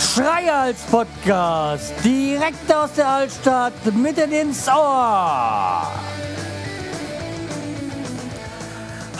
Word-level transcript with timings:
Schreihals 0.00 0.80
Podcast, 0.90 1.92
direkt 2.02 2.74
aus 2.74 2.92
der 2.94 3.08
Altstadt, 3.08 3.72
mitten 3.94 4.32
ins 4.32 4.66
Ohr. 4.68 5.92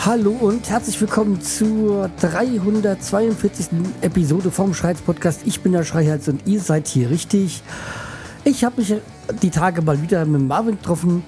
Hallo 0.05 0.31
und 0.31 0.69
herzlich 0.69 0.99
willkommen 0.99 1.41
zur 1.41 2.09
342. 2.19 3.67
Episode 4.01 4.51
vom 4.51 4.73
Schreihals 4.73 5.01
Podcast. 5.01 5.41
Ich 5.45 5.61
bin 5.61 5.71
der 5.71 5.83
Schreihals 5.83 6.27
und 6.27 6.45
ihr 6.45 6.59
seid 6.59 6.87
hier 6.87 7.09
richtig. 7.09 7.63
Ich 8.43 8.65
habe 8.65 8.81
mich 8.81 8.93
die 9.41 9.49
Tage 9.51 9.81
mal 9.81 10.01
wieder 10.01 10.25
mit 10.25 10.41
Marvin 10.41 10.77
getroffen 10.77 11.23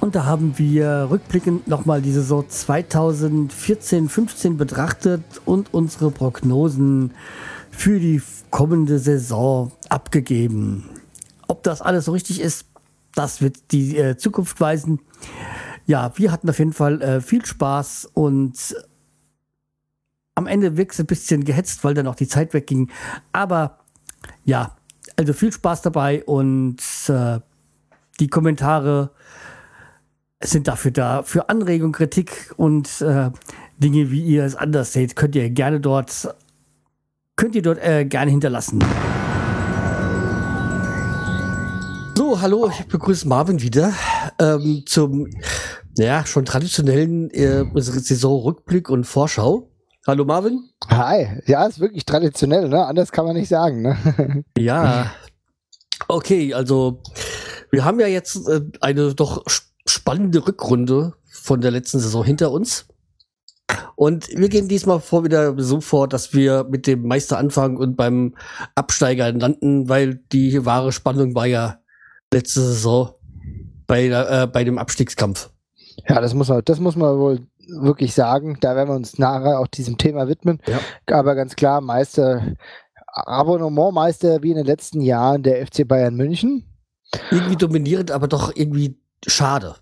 und 0.00 0.14
da 0.14 0.24
haben 0.24 0.58
wir 0.58 1.08
rückblickend 1.10 1.68
nochmal 1.68 2.02
die 2.02 2.12
Saison 2.12 2.44
2014-15 2.44 4.56
betrachtet 4.56 5.22
und 5.44 5.74
unsere 5.74 6.10
Prognosen 6.10 7.12
für 7.70 7.98
die 7.98 8.22
kommende 8.50 8.98
Saison 8.98 9.72
abgegeben. 9.88 10.88
Ob 11.48 11.62
das 11.62 11.82
alles 11.82 12.04
so 12.04 12.12
richtig 12.12 12.40
ist, 12.40 12.66
das 13.14 13.40
wird 13.40 13.72
die 13.72 13.96
äh, 13.96 14.16
Zukunft 14.16 14.60
weisen. 14.60 15.00
Ja, 15.86 16.12
wir 16.16 16.30
hatten 16.30 16.48
auf 16.48 16.58
jeden 16.58 16.72
Fall 16.72 17.02
äh, 17.02 17.20
viel 17.20 17.44
Spaß 17.44 18.10
und 18.14 18.76
am 20.34 20.46
Ende 20.46 20.76
wirkte 20.76 21.02
ein 21.02 21.06
bisschen 21.06 21.44
gehetzt, 21.44 21.82
weil 21.82 21.94
dann 21.94 22.06
auch 22.06 22.14
die 22.14 22.28
Zeit 22.28 22.54
wegging. 22.54 22.90
Aber 23.32 23.78
ja, 24.44 24.76
also 25.16 25.32
viel 25.32 25.52
Spaß 25.52 25.82
dabei 25.82 26.22
und 26.24 26.78
äh, 27.08 27.40
die 28.20 28.28
Kommentare 28.28 29.10
sind 30.42 30.68
dafür 30.68 30.90
da. 30.90 31.22
Für 31.22 31.48
Anregung, 31.48 31.92
Kritik 31.92 32.52
und 32.56 33.00
äh, 33.00 33.30
Dinge, 33.78 34.10
wie 34.10 34.22
ihr 34.22 34.44
es 34.44 34.54
anders 34.54 34.92
seht, 34.92 35.16
könnt 35.16 35.34
ihr 35.34 35.50
gerne 35.50 35.80
dort 35.80 36.28
könnt 37.36 37.54
ihr 37.54 37.62
dort 37.62 37.78
äh, 37.78 38.04
gerne 38.04 38.32
hinterlassen. 38.32 38.84
So, 42.16 42.40
hallo, 42.40 42.68
ich 42.68 42.86
begrüße 42.86 43.28
Marvin 43.28 43.62
wieder 43.62 43.92
ähm, 44.40 44.82
zum 44.86 45.30
ja 45.96 46.26
schon 46.26 46.44
traditionellen 46.44 47.30
äh, 47.30 47.64
Saisonrückblick 47.74 48.90
und 48.90 49.04
Vorschau. 49.04 49.70
Hallo 50.06 50.24
Marvin. 50.24 50.68
Hi, 50.88 51.40
ja, 51.46 51.64
ist 51.66 51.78
wirklich 51.78 52.04
traditionell, 52.04 52.68
ne? 52.68 52.84
Anders 52.86 53.12
kann 53.12 53.24
man 53.24 53.36
nicht 53.36 53.48
sagen, 53.48 53.82
ne? 53.82 54.44
ja. 54.58 55.12
Okay, 56.08 56.54
also 56.54 57.02
wir 57.70 57.84
haben 57.84 58.00
ja 58.00 58.08
jetzt 58.08 58.48
äh, 58.48 58.62
eine 58.80 59.14
doch 59.14 59.44
spannende 59.88 60.46
Rückrunde 60.46 61.14
von 61.26 61.60
der 61.60 61.70
letzten 61.70 61.98
Saison 61.98 62.24
hinter 62.24 62.50
uns. 62.50 62.86
Und 63.96 64.28
wir 64.28 64.48
gehen 64.48 64.68
diesmal 64.68 65.00
vor 65.00 65.24
wieder 65.24 65.54
so 65.60 65.80
vor, 65.80 66.08
dass 66.08 66.32
wir 66.32 66.64
mit 66.64 66.86
dem 66.86 67.06
Meister 67.06 67.36
anfangen 67.36 67.76
und 67.76 67.96
beim 67.96 68.34
Absteiger 68.74 69.32
landen, 69.32 69.88
weil 69.88 70.20
die 70.32 70.64
wahre 70.64 70.92
Spannung 70.92 71.34
war 71.34 71.46
ja 71.46 71.78
letzte 72.32 72.60
Saison 72.60 73.14
bei, 73.86 74.06
äh, 74.06 74.46
bei 74.46 74.64
dem 74.64 74.78
Abstiegskampf. 74.78 75.50
Ja, 76.08 76.20
das 76.20 76.32
muss 76.32 76.48
man, 76.48 76.62
das 76.64 76.80
muss 76.80 76.96
man 76.96 77.18
wohl 77.18 77.40
wirklich 77.68 78.14
sagen. 78.14 78.56
Da 78.60 78.76
werden 78.76 78.88
wir 78.88 78.96
uns 78.96 79.18
nachher 79.18 79.58
auch 79.58 79.66
diesem 79.66 79.98
Thema 79.98 80.28
widmen. 80.28 80.60
Ja. 80.66 80.80
Aber 81.18 81.34
ganz 81.34 81.56
klar, 81.56 81.80
Meister, 81.80 82.54
Abonnementmeister 83.06 84.42
wie 84.42 84.50
in 84.50 84.56
den 84.56 84.66
letzten 84.66 85.00
Jahren 85.00 85.42
der 85.42 85.66
FC 85.66 85.86
Bayern 85.86 86.14
München. 86.14 86.64
Irgendwie 87.30 87.56
dominierend, 87.56 88.10
aber 88.10 88.28
doch 88.28 88.52
irgendwie 88.54 88.98
schade. 89.26 89.74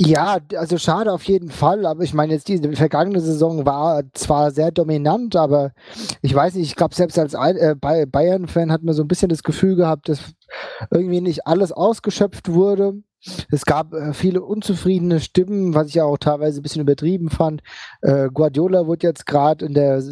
Ja, 0.00 0.38
also 0.56 0.76
schade 0.76 1.12
auf 1.12 1.22
jeden 1.24 1.50
Fall, 1.50 1.86
aber 1.86 2.02
ich 2.02 2.14
meine, 2.14 2.32
jetzt 2.32 2.48
die 2.48 2.58
vergangene 2.74 3.20
Saison 3.20 3.64
war 3.64 4.02
zwar 4.12 4.50
sehr 4.50 4.72
dominant, 4.72 5.36
aber 5.36 5.70
ich 6.20 6.34
weiß 6.34 6.54
nicht, 6.54 6.66
ich 6.66 6.74
glaube, 6.74 6.96
selbst 6.96 7.16
als 7.16 7.34
äh, 7.34 7.76
Bayern-Fan 7.76 8.72
hat 8.72 8.82
man 8.82 8.92
so 8.92 9.02
ein 9.02 9.08
bisschen 9.08 9.28
das 9.28 9.44
Gefühl 9.44 9.76
gehabt, 9.76 10.08
dass 10.08 10.18
irgendwie 10.90 11.20
nicht 11.20 11.46
alles 11.46 11.72
ausgeschöpft 11.72 12.48
wurde. 12.48 12.94
Es 13.50 13.64
gab 13.64 13.94
äh, 13.94 14.12
viele 14.12 14.42
unzufriedene 14.42 15.20
Stimmen, 15.20 15.74
was 15.74 15.88
ich 15.88 15.94
ja 15.94 16.04
auch 16.04 16.18
teilweise 16.18 16.60
ein 16.60 16.62
bisschen 16.62 16.82
übertrieben 16.82 17.30
fand. 17.30 17.62
Äh, 18.02 18.28
Guardiola 18.32 18.86
wurde 18.86 19.06
jetzt 19.06 19.26
gerade 19.26 19.64
in 19.64 19.74
der 19.74 20.02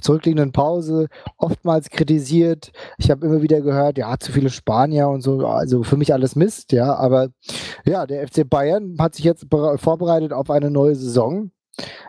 zurückliegenden 0.00 0.52
Pause 0.52 1.08
oftmals 1.36 1.90
kritisiert. 1.90 2.72
Ich 2.98 3.10
habe 3.10 3.26
immer 3.26 3.42
wieder 3.42 3.60
gehört, 3.60 3.98
ja, 3.98 4.18
zu 4.18 4.32
viele 4.32 4.50
Spanier 4.50 5.08
und 5.08 5.20
so. 5.20 5.46
Also 5.46 5.82
für 5.82 5.96
mich 5.96 6.12
alles 6.12 6.34
Mist, 6.34 6.72
ja. 6.72 6.94
Aber 6.94 7.28
ja, 7.84 8.06
der 8.06 8.26
FC 8.26 8.48
Bayern 8.48 8.96
hat 8.98 9.14
sich 9.14 9.24
jetzt 9.24 9.46
vorbereitet 9.50 10.32
auf 10.32 10.50
eine 10.50 10.70
neue 10.70 10.94
Saison. 10.94 11.50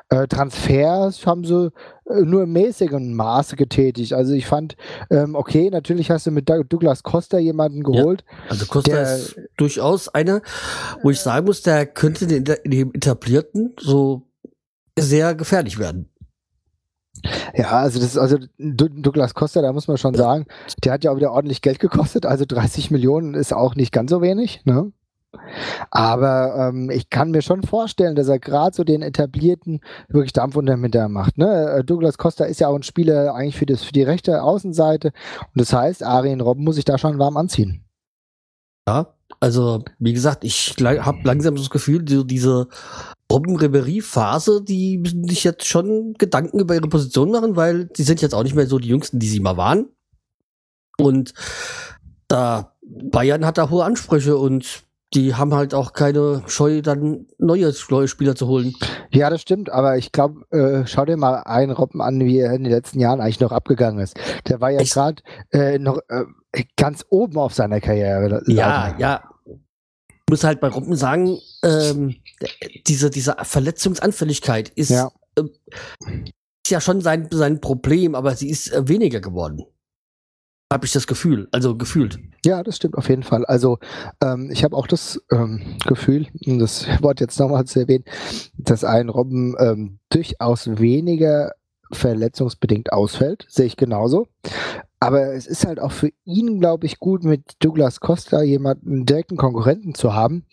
Äh, 0.09 0.27
Transfers 0.27 1.25
haben 1.25 1.43
sie 1.43 1.71
äh, 2.09 2.21
nur 2.21 2.43
im 2.43 2.53
mäßigen 2.53 3.15
Maße 3.15 3.55
getätigt. 3.55 4.13
Also 4.13 4.33
ich 4.33 4.45
fand, 4.45 4.75
ähm, 5.09 5.35
okay, 5.35 5.69
natürlich 5.71 6.11
hast 6.11 6.27
du 6.27 6.31
mit 6.31 6.47
Douglas 6.47 7.01
Costa 7.03 7.39
jemanden 7.39 7.83
geholt. 7.83 8.23
Ja, 8.27 8.51
also 8.51 8.65
Costa 8.67 8.91
der, 8.91 9.15
ist 9.15 9.39
durchaus 9.57 10.09
einer, 10.09 10.41
wo 11.01 11.09
ich 11.09 11.19
sagen 11.19 11.45
muss, 11.47 11.63
der 11.63 11.87
könnte 11.87 12.25
in 12.25 12.43
dem 12.43 12.93
etablierten 12.93 13.73
so 13.79 14.21
sehr 14.97 15.33
gefährlich 15.33 15.79
werden. 15.79 16.09
Ja, 17.55 17.71
also 17.71 17.99
das 17.99 18.09
ist 18.09 18.17
also 18.17 18.37
Douglas 18.59 19.33
Costa, 19.33 19.61
da 19.61 19.73
muss 19.73 19.87
man 19.87 19.97
schon 19.97 20.13
sagen, 20.13 20.45
der 20.83 20.93
hat 20.93 21.03
ja 21.03 21.11
auch 21.11 21.15
wieder 21.15 21.31
ordentlich 21.31 21.61
Geld 21.61 21.79
gekostet, 21.79 22.25
also 22.25 22.45
30 22.45 22.91
Millionen 22.91 23.33
ist 23.33 23.53
auch 23.53 23.75
nicht 23.75 23.91
ganz 23.91 24.11
so 24.11 24.21
wenig, 24.21 24.61
ne? 24.65 24.91
Aber 25.91 26.69
ähm, 26.69 26.89
ich 26.89 27.09
kann 27.09 27.31
mir 27.31 27.41
schon 27.41 27.63
vorstellen, 27.63 28.15
dass 28.15 28.27
er 28.27 28.39
gerade 28.39 28.75
so 28.75 28.83
den 28.83 29.01
etablierten 29.01 29.81
wirklich 30.07 30.33
Dampf 30.33 30.55
unter 30.55 30.75
dem 30.77 31.11
macht. 31.11 31.37
Ne? 31.37 31.77
Äh, 31.77 31.83
Douglas 31.83 32.17
Costa 32.17 32.45
ist 32.45 32.59
ja 32.59 32.67
auch 32.67 32.75
ein 32.75 32.83
Spieler 32.83 33.33
eigentlich 33.33 33.57
für, 33.57 33.65
das, 33.65 33.83
für 33.83 33.93
die 33.93 34.03
rechte 34.03 34.41
Außenseite. 34.41 35.07
Und 35.07 35.61
das 35.61 35.73
heißt, 35.73 36.03
Arjen 36.03 36.41
Robben 36.41 36.63
muss 36.63 36.75
sich 36.75 36.85
da 36.85 36.97
schon 36.97 37.19
warm 37.19 37.37
anziehen. 37.37 37.85
Ja, 38.87 39.15
also 39.39 39.83
wie 39.99 40.13
gesagt, 40.13 40.43
ich 40.43 40.75
habe 40.79 41.19
langsam 41.23 41.55
das 41.55 41.69
Gefühl, 41.69 42.07
so 42.07 42.23
diese 42.23 42.67
Robben-Ribery-Phase, 43.31 44.63
die 44.63 44.99
müssen 44.99 45.27
sich 45.27 45.43
jetzt 45.43 45.65
schon 45.65 46.13
Gedanken 46.17 46.59
über 46.59 46.75
ihre 46.75 46.87
Position 46.87 47.31
machen, 47.31 47.55
weil 47.55 47.89
sie 47.95 48.03
sind 48.03 48.21
jetzt 48.21 48.35
auch 48.35 48.43
nicht 48.43 48.55
mehr 48.55 48.67
so 48.67 48.77
die 48.77 48.89
Jüngsten, 48.89 49.19
die 49.19 49.27
sie 49.27 49.39
mal 49.39 49.57
waren. 49.57 49.89
Und 50.97 51.33
da 52.27 52.75
Bayern 52.81 53.45
hat 53.45 53.57
da 53.57 53.69
hohe 53.69 53.83
Ansprüche 53.83 54.37
und 54.37 54.83
die 55.13 55.35
haben 55.35 55.53
halt 55.53 55.73
auch 55.73 55.93
keine 55.93 56.43
Scheu, 56.47 56.81
dann 56.81 57.27
neue 57.37 57.73
Spieler 57.73 58.35
zu 58.35 58.47
holen. 58.47 58.75
Ja, 59.11 59.29
das 59.29 59.41
stimmt, 59.41 59.69
aber 59.69 59.97
ich 59.97 60.11
glaube, 60.11 60.45
äh, 60.51 60.85
schau 60.87 61.05
dir 61.05 61.17
mal 61.17 61.43
einen 61.43 61.71
Robben 61.71 62.01
an, 62.01 62.19
wie 62.19 62.39
er 62.39 62.53
in 62.53 62.63
den 62.63 62.73
letzten 62.73 62.99
Jahren 62.99 63.21
eigentlich 63.21 63.39
noch 63.39 63.51
abgegangen 63.51 63.99
ist. 63.99 64.17
Der 64.47 64.59
war 64.61 64.71
ja 64.71 64.83
gerade 64.83 65.21
äh, 65.51 65.79
noch 65.79 65.99
äh, 66.09 66.63
ganz 66.75 67.05
oben 67.09 67.37
auf 67.37 67.53
seiner 67.53 67.79
Karriere. 67.79 68.41
Ja, 68.47 68.87
lauter. 68.87 68.99
ja. 68.99 69.23
Ich 69.47 70.31
muss 70.31 70.43
halt 70.43 70.59
bei 70.59 70.69
Robben 70.69 70.95
sagen, 70.95 71.37
ähm, 71.63 72.15
diese, 72.87 73.11
diese 73.11 73.35
Verletzungsanfälligkeit 73.43 74.69
ist, 74.69 74.89
ja. 74.89 75.11
Äh, 75.37 75.43
ist 76.65 76.71
ja 76.71 76.81
schon 76.81 77.01
sein, 77.01 77.29
sein 77.31 77.61
Problem, 77.61 78.15
aber 78.15 78.35
sie 78.35 78.49
ist 78.49 78.73
äh, 78.73 78.87
weniger 78.87 79.21
geworden 79.21 79.65
habe 80.71 80.85
ich 80.85 80.91
das 80.91 81.07
Gefühl, 81.07 81.47
also 81.51 81.77
gefühlt. 81.77 82.19
Ja, 82.43 82.63
das 82.63 82.77
stimmt 82.77 82.97
auf 82.97 83.09
jeden 83.09 83.23
Fall. 83.23 83.45
Also 83.45 83.77
ähm, 84.21 84.49
ich 84.51 84.63
habe 84.63 84.75
auch 84.75 84.87
das 84.87 85.21
ähm, 85.31 85.77
Gefühl, 85.85 86.27
um 86.45 86.59
das 86.59 86.87
Wort 87.01 87.19
jetzt 87.19 87.39
nochmal 87.39 87.65
zu 87.65 87.81
erwähnen, 87.81 88.05
dass 88.57 88.83
ein 88.83 89.09
Robben 89.09 89.55
ähm, 89.59 89.99
durchaus 90.09 90.67
weniger 90.67 91.51
verletzungsbedingt 91.91 92.91
ausfällt, 92.91 93.45
sehe 93.47 93.67
ich 93.67 93.77
genauso. 93.77 94.27
Aber 94.99 95.33
es 95.33 95.45
ist 95.45 95.67
halt 95.67 95.79
auch 95.79 95.91
für 95.91 96.09
ihn, 96.23 96.59
glaube 96.59 96.87
ich, 96.87 96.99
gut, 96.99 97.23
mit 97.23 97.43
Douglas 97.59 97.99
Costa 97.99 98.41
jemanden 98.41 99.05
direkten 99.05 99.37
Konkurrenten 99.37 99.93
zu 99.93 100.15
haben, 100.15 100.45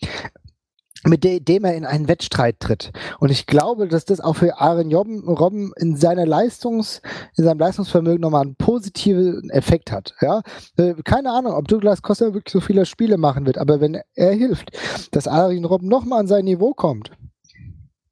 mit 1.05 1.23
de 1.23 1.39
dem 1.39 1.63
er 1.65 1.75
in 1.75 1.85
einen 1.85 2.07
Wettstreit 2.07 2.59
tritt. 2.59 2.91
Und 3.19 3.29
ich 3.29 3.45
glaube, 3.45 3.87
dass 3.87 4.05
das 4.05 4.19
auch 4.19 4.35
für 4.35 4.59
Aaron 4.59 4.93
Robben 4.93 5.73
in 5.77 5.95
seiner 5.97 6.25
Leistungs, 6.25 7.01
in 7.35 7.43
seinem 7.43 7.59
Leistungsvermögen 7.59 8.21
nochmal 8.21 8.43
einen 8.43 8.55
positiven 8.55 9.49
Effekt 9.49 9.91
hat. 9.91 10.15
Ja? 10.21 10.41
Äh, 10.77 10.95
keine 11.03 11.31
Ahnung, 11.31 11.53
ob 11.53 11.67
Douglas 11.67 12.01
Costa 12.01 12.33
wirklich 12.33 12.51
so 12.51 12.61
viele 12.61 12.85
Spiele 12.85 13.17
machen 13.17 13.45
wird, 13.45 13.57
aber 13.57 13.81
wenn 13.81 13.99
er 14.15 14.31
hilft, 14.33 14.71
dass 15.11 15.27
Aaron 15.27 15.65
Robben 15.65 15.87
nochmal 15.87 16.19
an 16.19 16.27
sein 16.27 16.45
Niveau 16.45 16.73
kommt, 16.73 17.11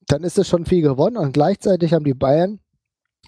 dann 0.08 0.24
ist 0.24 0.38
es 0.38 0.48
schon 0.48 0.66
viel 0.66 0.82
gewonnen 0.82 1.18
und 1.18 1.34
gleichzeitig 1.34 1.94
haben 1.94 2.04
die 2.04 2.14
Bayern 2.14 2.60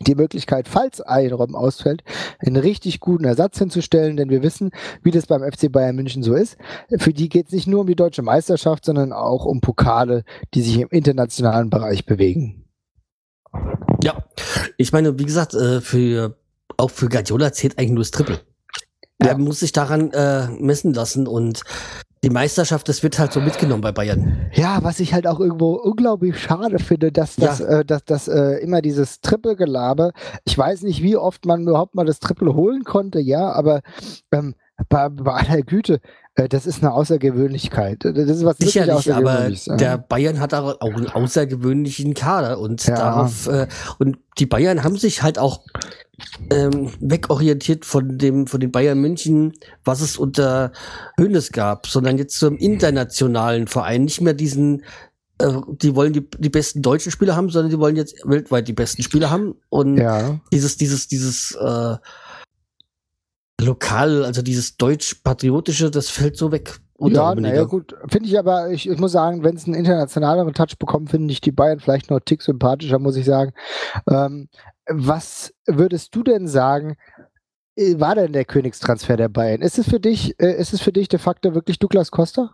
die 0.03 0.15
Möglichkeit, 0.15 0.67
falls 0.67 1.01
ein 1.01 1.31
Robben 1.31 1.55
ausfällt, 1.55 2.03
einen 2.39 2.57
richtig 2.57 3.00
guten 3.00 3.25
Ersatz 3.25 3.57
hinzustellen, 3.57 4.17
denn 4.17 4.29
wir 4.29 4.44
wissen, 4.44 4.71
wie 5.01 5.11
das 5.11 5.27
beim 5.27 5.41
FC 5.41 5.71
Bayern 5.71 5.95
München 5.95 6.23
so 6.23 6.33
ist. 6.33 6.57
Für 6.97 7.13
die 7.13 7.29
geht 7.29 7.47
es 7.47 7.53
nicht 7.53 7.67
nur 7.67 7.81
um 7.81 7.88
die 7.88 7.95
deutsche 7.95 8.21
Meisterschaft, 8.21 8.85
sondern 8.85 9.13
auch 9.13 9.45
um 9.45 9.61
Pokale, 9.61 10.23
die 10.53 10.61
sich 10.61 10.79
im 10.79 10.89
internationalen 10.89 11.69
Bereich 11.69 12.05
bewegen. 12.05 12.65
Ja, 14.03 14.23
ich 14.77 14.91
meine, 14.91 15.17
wie 15.19 15.25
gesagt, 15.25 15.53
äh, 15.53 15.79
für, 15.81 16.38
auch 16.77 16.91
für 16.91 17.09
Guardiola 17.09 17.53
zählt 17.53 17.77
eigentlich 17.77 17.91
nur 17.91 18.00
das 18.00 18.11
Triple. 18.11 18.39
Ja. 19.21 19.29
Er 19.29 19.38
muss 19.38 19.59
sich 19.59 19.71
daran 19.71 20.11
äh, 20.11 20.47
messen 20.47 20.94
lassen 20.94 21.27
und 21.27 21.63
die 22.23 22.29
Meisterschaft, 22.29 22.87
das 22.87 23.03
wird 23.03 23.19
halt 23.19 23.33
so 23.33 23.41
mitgenommen 23.41 23.81
bei 23.81 23.91
Bayern. 23.91 24.49
Ja, 24.53 24.79
was 24.81 25.01
ich 25.01 25.13
halt 25.13 25.27
auch 25.27 25.41
irgendwo 25.41 25.73
unglaublich 25.73 26.39
schade 26.39 26.79
finde, 26.79 27.11
dass 27.11 27.35
das, 27.35 27.59
ja. 27.59 27.79
äh, 27.79 27.85
dass, 27.85 28.05
dass 28.05 28.27
äh, 28.29 28.61
immer 28.63 28.81
dieses 28.81 29.19
Triple-Gelabe, 29.19 30.13
ich 30.45 30.57
weiß 30.57 30.83
nicht, 30.83 31.03
wie 31.03 31.17
oft 31.17 31.45
man 31.45 31.63
überhaupt 31.63 31.95
mal 31.95 32.05
das 32.05 32.19
Triple 32.19 32.55
holen 32.55 32.85
konnte, 32.85 33.19
ja, 33.19 33.51
aber 33.51 33.81
ähm, 34.31 34.55
bei, 34.89 35.09
bei 35.09 35.33
aller 35.33 35.61
Güte, 35.61 35.99
das 36.35 36.65
ist 36.65 36.81
eine 36.81 36.94
Außergewöhnlichkeit. 36.94 38.00
Das 38.03 38.15
ist 38.15 38.44
was 38.44 38.57
Sicherlich, 38.57 39.13
aber 39.13 39.51
der 39.68 39.97
Bayern 39.97 40.39
hat 40.39 40.53
auch 40.53 40.80
einen 40.81 41.09
außergewöhnlichen 41.09 42.15
Kader 42.15 42.59
und 42.59 42.85
ja. 42.85 42.95
darauf 42.95 43.47
äh, 43.47 43.68
und 44.00 44.18
die 44.39 44.47
Bayern 44.47 44.83
haben 44.83 44.97
sich 44.97 45.21
halt 45.21 45.38
auch 45.38 45.62
ähm, 46.51 46.91
wegorientiert 47.00 47.85
von 47.85 48.18
dem 48.18 48.47
von 48.47 48.59
den 48.59 48.71
Bayern 48.71 49.00
München, 49.00 49.53
was 49.83 50.01
es 50.01 50.18
unter 50.18 50.71
Hönes 51.19 51.51
gab, 51.51 51.85
sondern 51.85 52.18
jetzt 52.18 52.38
zum 52.38 52.57
internationalen 52.57 53.68
Verein, 53.68 54.06
nicht 54.06 54.21
mehr 54.21 54.33
diesen 54.33 54.83
äh, 55.39 55.53
die 55.68 55.95
wollen 55.95 56.13
die, 56.13 56.27
die 56.39 56.50
besten 56.50 56.81
deutschen 56.81 57.12
Spieler 57.12 57.36
haben, 57.36 57.50
sondern 57.50 57.71
die 57.71 57.79
wollen 57.79 57.95
jetzt 57.95 58.15
weltweit 58.24 58.68
die 58.68 58.74
besten 58.74 59.03
Spieler 59.03 59.29
haben 59.29 59.56
und 59.69 59.97
ja. 59.97 60.39
dieses 60.51 60.77
dieses 60.77 61.07
dieses 61.07 61.56
äh, 61.56 61.95
lokal, 63.73 64.23
also 64.23 64.41
dieses 64.41 64.77
deutsch-patriotische, 64.77 65.89
das 65.89 66.09
fällt 66.09 66.37
so 66.37 66.51
weg. 66.51 66.79
Ja, 66.99 67.35
naja, 67.35 67.63
gut. 67.63 67.95
Finde 68.09 68.29
ich 68.29 68.37
aber, 68.39 68.69
ich, 68.69 68.87
ich, 68.87 68.97
muss 68.97 69.11
sagen, 69.11 69.43
wenn 69.43 69.55
es 69.55 69.65
einen 69.65 69.73
internationaleren 69.73 70.53
Touch 70.53 70.77
bekommt, 70.79 71.09
finde 71.09 71.33
ich 71.33 71.41
die 71.41 71.51
Bayern 71.51 71.79
vielleicht 71.79 72.09
noch 72.09 72.17
einen 72.17 72.25
Tick 72.25 72.41
sympathischer, 72.41 72.99
muss 72.99 73.17
ich 73.17 73.25
sagen. 73.25 73.51
Ähm, 74.09 74.47
was 74.87 75.53
würdest 75.65 76.15
du 76.15 76.23
denn 76.23 76.47
sagen, 76.47 76.95
äh, 77.75 77.99
war 77.99 78.15
denn 78.15 78.31
der 78.31 78.45
Königstransfer 78.45 79.17
der 79.17 79.27
Bayern? 79.27 79.61
Ist 79.61 79.79
es 79.79 79.89
für 79.89 79.99
dich, 79.99 80.39
äh, 80.39 80.55
ist 80.55 80.73
es 80.73 80.81
für 80.81 80.93
dich 80.93 81.09
de 81.09 81.19
facto 81.19 81.53
wirklich 81.55 81.79
Douglas 81.79 82.11
Costa? 82.11 82.51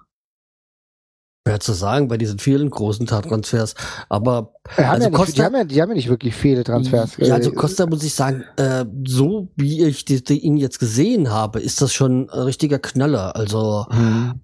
Schwer 1.50 1.60
zu 1.60 1.74
sagen 1.74 2.08
bei 2.08 2.18
diesen 2.18 2.38
vielen 2.38 2.70
großen 2.70 3.08
Transfers. 3.08 3.74
Aber 4.08 4.54
also 4.78 5.08
ja 5.08 5.10
Costa, 5.10 5.34
die, 5.34 5.42
haben 5.42 5.56
ja, 5.56 5.64
die, 5.64 5.82
haben 5.82 5.90
ja, 5.90 5.96
nicht 5.96 6.10
wirklich 6.10 6.36
viele 6.36 6.64
Transfers. 6.64 7.18
Ja, 7.18 7.34
also 7.34 7.52
Costa 7.52 7.88
muss 7.88 8.04
ich 8.04 8.14
sagen, 8.14 8.44
äh, 8.58 8.86
so 9.08 9.50
wie 9.56 9.84
ich 9.84 10.06
die, 10.06 10.24
die 10.24 10.40
ihn 10.40 10.58
jetzt 10.58 10.80
gesehen 10.80 11.32
habe, 11.32 11.60
ist 11.60 11.82
das 11.82 11.92
schon 11.92 12.30
ein 12.30 12.40
richtiger 12.40 12.78
Knaller. 12.78 13.36
Also 13.36 13.88
mhm. 13.92 14.42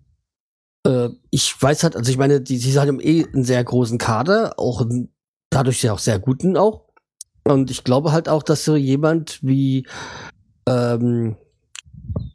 äh, 0.87 1.09
ich 1.29 1.61
weiß 1.61 1.83
halt, 1.83 1.95
also 1.95 2.09
ich 2.09 2.17
meine, 2.17 2.41
die, 2.41 2.57
die 2.57 2.79
haben 2.79 2.99
eh 2.99 3.25
einen 3.31 3.43
sehr 3.43 3.63
großen 3.63 3.99
Kader, 3.99 4.55
auch 4.57 4.81
einen, 4.81 5.13
dadurch 5.51 5.83
ja 5.83 5.93
auch 5.93 5.99
sehr 5.99 6.17
guten 6.17 6.57
auch. 6.57 6.85
Und 7.43 7.69
ich 7.69 7.83
glaube 7.83 8.11
halt 8.11 8.27
auch, 8.29 8.41
dass 8.41 8.65
so 8.65 8.75
jemand 8.75 9.37
wie 9.43 9.85
ähm, 10.67 11.35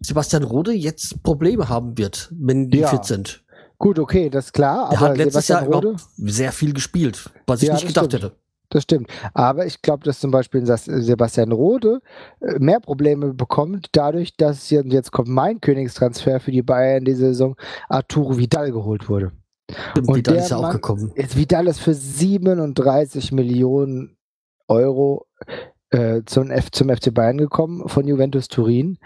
Sebastian 0.00 0.44
Rode 0.44 0.72
jetzt 0.72 1.24
Probleme 1.24 1.68
haben 1.68 1.98
wird, 1.98 2.32
wenn 2.38 2.70
die 2.70 2.78
ja. 2.78 2.88
fit 2.88 3.04
sind. 3.04 3.42
Gut, 3.80 3.98
okay, 3.98 4.28
das 4.28 4.46
ist 4.46 4.52
klar. 4.52 4.90
Er 4.92 5.00
hat 5.00 5.16
letztes 5.16 5.46
Sebastian 5.46 5.72
Jahr 5.72 5.82
Rode, 5.82 5.96
sehr 6.18 6.52
viel 6.52 6.74
gespielt, 6.74 7.30
was 7.46 7.62
ich 7.62 7.68
ja, 7.68 7.74
nicht 7.74 7.86
gedacht 7.86 8.04
stimmt. 8.06 8.24
hätte. 8.24 8.36
Das 8.68 8.82
stimmt. 8.82 9.08
Aber 9.32 9.64
ich 9.64 9.80
glaube, 9.80 10.04
dass 10.04 10.20
zum 10.20 10.30
Beispiel 10.30 10.64
Sebastian 10.66 11.50
Rode 11.50 12.02
äh, 12.40 12.58
mehr 12.58 12.78
Probleme 12.78 13.32
bekommt, 13.32 13.88
dadurch, 13.92 14.36
dass 14.36 14.68
jetzt 14.68 15.12
kommt 15.12 15.28
mein 15.28 15.62
Königstransfer 15.62 16.40
für 16.40 16.52
die 16.52 16.62
Bayern 16.62 17.06
diese 17.06 17.28
Saison, 17.28 17.56
Arturo 17.88 18.36
Vidal 18.36 18.70
geholt 18.70 19.08
wurde. 19.08 19.32
Stimmt, 19.92 20.08
Und 20.08 20.16
Vidal 20.16 20.36
ist 20.36 20.50
ja 20.50 20.58
auch 20.58 20.72
gekommen. 20.72 21.12
Jetzt 21.16 21.36
Vidal 21.36 21.66
ist 21.66 21.80
für 21.80 21.94
37 21.94 23.32
Millionen 23.32 24.18
Euro 24.68 25.26
äh, 25.90 26.22
zum, 26.26 26.50
F 26.50 26.70
zum 26.70 26.88
FC 26.88 27.12
Bayern 27.12 27.38
gekommen 27.38 27.88
von 27.88 28.06
Juventus 28.06 28.48
Turin 28.48 28.98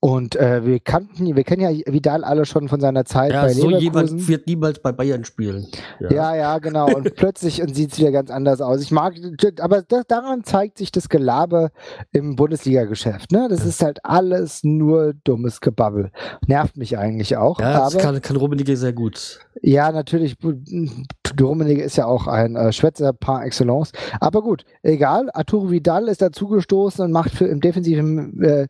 und 0.00 0.36
äh, 0.36 0.64
wir 0.64 0.80
kannten, 0.80 1.36
wir 1.36 1.44
kennen 1.44 1.62
ja 1.62 1.92
Vidal 1.92 2.24
alle 2.24 2.44
schon 2.46 2.68
von 2.68 2.80
seiner 2.80 3.04
Zeit 3.04 3.32
ja, 3.32 3.42
bei 3.42 3.52
so 3.52 3.68
Leverkusen. 3.68 4.18
jemand 4.18 4.28
wird 4.28 4.46
niemals 4.46 4.78
bei 4.80 4.92
Bayern 4.92 5.24
spielen. 5.24 5.68
Ja, 6.00 6.10
ja, 6.10 6.36
ja 6.36 6.58
genau. 6.58 6.92
Und 6.92 7.14
plötzlich 7.16 7.62
sieht 7.72 7.92
es 7.92 7.98
wieder 7.98 8.12
ganz 8.12 8.30
anders 8.30 8.60
aus. 8.60 8.80
Ich 8.82 8.90
mag, 8.90 9.14
aber 9.60 9.82
das, 9.82 10.06
daran 10.06 10.44
zeigt 10.44 10.78
sich 10.78 10.90
das 10.90 11.08
Gelaber 11.08 11.70
im 12.12 12.36
Bundesliga-Geschäft. 12.36 13.32
Ne? 13.32 13.46
Das 13.48 13.64
ist 13.64 13.82
halt 13.82 14.04
alles 14.04 14.64
nur 14.64 15.14
dummes 15.24 15.60
Gebabbel. 15.60 16.10
Nervt 16.46 16.76
mich 16.76 16.98
eigentlich 16.98 17.36
auch. 17.36 17.60
Ja, 17.60 17.84
das 17.84 17.98
kann, 17.98 18.20
kann 18.20 18.36
Rummenigge 18.36 18.76
sehr 18.76 18.92
gut. 18.92 19.38
Ja, 19.60 19.92
natürlich. 19.92 20.36
Rummenigge 21.40 21.82
ist 21.82 21.96
ja 21.96 22.06
auch 22.06 22.26
ein 22.26 22.56
äh, 22.56 22.72
Schwätzer 22.72 23.12
par 23.12 23.44
excellence. 23.44 23.92
Aber 24.20 24.42
gut, 24.42 24.64
egal. 24.82 25.30
Arturo 25.32 25.70
Vidal 25.70 26.08
ist 26.08 26.22
dazugestoßen 26.22 27.04
und 27.04 27.12
macht 27.12 27.32
für 27.32 27.46
im 27.46 27.60
defensiven 27.60 28.42
äh, 28.42 28.68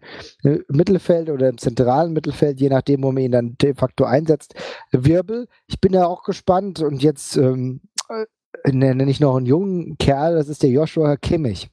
Mittelfeld 0.69 1.31
oder 1.31 1.49
im 1.49 1.59
zentralen 1.59 2.13
Mittelfeld, 2.13 2.61
je 2.61 2.69
nachdem, 2.69 3.03
wo 3.03 3.13
man 3.13 3.23
ihn 3.23 3.33
dann 3.33 3.57
de 3.61 3.75
facto 3.75 4.05
einsetzt, 4.05 4.55
Wirbel. 4.91 5.49
Ich 5.67 5.81
bin 5.81 5.93
ja 5.93 6.07
auch 6.07 6.25
gespannt 6.25 6.81
und 6.81 7.03
jetzt 7.03 7.37
ähm, 7.37 7.81
äh, 8.09 8.73
nenne 8.73 9.11
ich 9.11 9.21
noch 9.21 9.37
einen 9.37 9.47
jungen 9.47 9.97
Kerl, 9.99 10.37
das 10.37 10.49
ist 10.49 10.63
der 10.63 10.71
Joshua 10.71 11.17
Kimmich. 11.17 11.71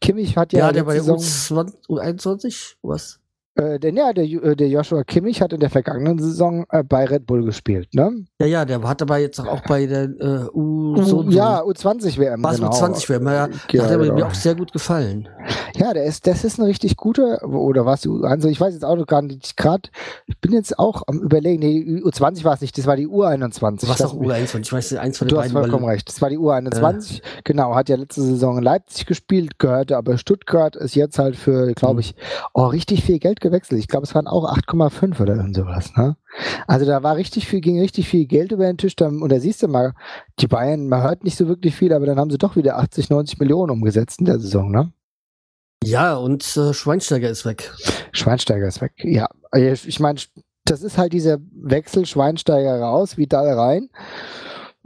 Kimmich 0.00 0.36
hat 0.36 0.52
ja. 0.52 0.66
Ja, 0.66 0.72
der 0.72 0.84
bei 0.84 0.98
Saison, 0.98 1.18
U21, 1.88 2.74
was? 2.82 3.21
Äh, 3.54 3.78
denn 3.78 3.96
ja, 3.96 4.14
der, 4.14 4.24
äh, 4.24 4.56
der 4.56 4.68
Joshua 4.68 5.04
Kimmich 5.04 5.42
hat 5.42 5.52
in 5.52 5.60
der 5.60 5.68
vergangenen 5.68 6.18
Saison 6.18 6.64
äh, 6.70 6.82
bei 6.82 7.04
Red 7.04 7.26
Bull 7.26 7.44
gespielt, 7.44 7.92
ne? 7.92 8.24
Ja, 8.40 8.46
ja, 8.46 8.64
der 8.64 8.82
hat 8.82 9.02
aber 9.02 9.18
jetzt 9.18 9.40
auch 9.40 9.60
bei 9.68 9.84
der 9.84 10.04
äh, 10.04 10.48
U, 10.54 10.94
U 10.96 11.30
Ja, 11.30 11.60
U20 11.62 12.16
WM. 12.16 12.42
Was 12.42 12.56
genau. 12.56 12.70
U20 12.70 13.08
WM, 13.10 13.26
ja. 13.26 13.48
ja 13.70 13.82
hat 13.84 13.90
genau. 14.00 14.14
mir 14.14 14.26
auch 14.26 14.34
sehr 14.34 14.54
gut 14.54 14.72
gefallen. 14.72 15.28
Ja, 15.76 15.92
der 15.92 16.04
ist, 16.04 16.26
das 16.26 16.44
ist 16.44 16.58
ein 16.58 16.64
richtig 16.64 16.96
guter, 16.96 17.46
oder 17.46 17.84
was, 17.84 18.08
also 18.22 18.48
ich 18.48 18.58
weiß 18.58 18.72
jetzt 18.72 18.84
auch 18.84 18.96
noch 18.96 19.06
gar 19.06 19.20
nicht 19.20 19.56
gerade, 19.58 19.90
ich 20.26 20.38
bin 20.38 20.52
jetzt 20.52 20.78
auch 20.78 21.02
am 21.06 21.20
überlegen, 21.20 21.60
nee, 21.60 22.00
U20 22.02 22.44
war 22.44 22.54
es 22.54 22.62
nicht, 22.62 22.76
das 22.78 22.86
war 22.86 22.96
die 22.96 23.08
U21. 23.08 23.86
Was 23.88 24.00
auch 24.02 24.14
U21, 24.14 24.60
ich 24.60 24.72
weiß 24.72 24.94
eins 24.94 25.18
von 25.18 25.28
den 25.28 25.34
Du 25.34 25.42
hast 25.42 25.52
vollkommen 25.52 25.84
recht, 25.84 26.08
das 26.08 26.22
war 26.22 26.30
die 26.30 26.38
U21, 26.38 27.18
äh. 27.18 27.20
genau, 27.44 27.74
hat 27.74 27.90
ja 27.90 27.96
letzte 27.96 28.22
Saison 28.22 28.56
in 28.58 28.64
Leipzig 28.64 29.04
gespielt, 29.04 29.58
gehörte 29.58 29.98
aber 29.98 30.16
Stuttgart, 30.16 30.74
ist 30.76 30.94
jetzt 30.94 31.18
halt 31.18 31.36
für, 31.36 31.72
glaube 31.74 31.94
mhm. 31.94 32.00
ich, 32.00 32.14
oh, 32.54 32.64
richtig 32.64 33.04
viel 33.04 33.18
Geld 33.18 33.41
gewechselt. 33.42 33.78
Ich 33.78 33.88
glaube, 33.88 34.04
es 34.04 34.14
waren 34.14 34.26
auch 34.26 34.50
8,5 34.50 35.20
oder 35.20 35.36
irgend 35.36 35.54
sowas. 35.54 35.92
Ne? 35.96 36.16
Also 36.66 36.86
da 36.86 37.02
war 37.02 37.16
richtig 37.16 37.46
viel, 37.46 37.60
ging 37.60 37.78
richtig 37.78 38.08
viel 38.08 38.26
Geld 38.26 38.52
über 38.52 38.64
den 38.64 38.78
Tisch. 38.78 38.96
Dann, 38.96 39.20
und 39.20 39.30
da 39.30 39.38
siehst 39.38 39.62
du 39.62 39.68
mal, 39.68 39.92
die 40.38 40.46
Bayern, 40.46 40.88
man 40.88 41.02
hört 41.02 41.24
nicht 41.24 41.36
so 41.36 41.48
wirklich 41.48 41.76
viel, 41.76 41.92
aber 41.92 42.06
dann 42.06 42.18
haben 42.18 42.30
sie 42.30 42.38
doch 42.38 42.56
wieder 42.56 42.78
80, 42.78 43.10
90 43.10 43.38
Millionen 43.38 43.70
umgesetzt 43.70 44.20
in 44.20 44.24
der 44.24 44.40
Saison, 44.40 44.70
ne? 44.70 44.92
Ja, 45.84 46.14
und 46.14 46.56
äh, 46.56 46.72
Schweinsteiger 46.72 47.28
ist 47.28 47.44
weg. 47.44 47.70
Schweinsteiger 48.12 48.68
ist 48.68 48.80
weg, 48.80 48.92
ja. 49.02 49.28
Ich 49.52 50.00
meine, 50.00 50.20
das 50.64 50.82
ist 50.82 50.96
halt 50.96 51.12
dieser 51.12 51.38
Wechsel 51.52 52.06
Schweinsteiger 52.06 52.80
raus, 52.80 53.18
Vidal 53.18 53.52
rein. 53.52 53.90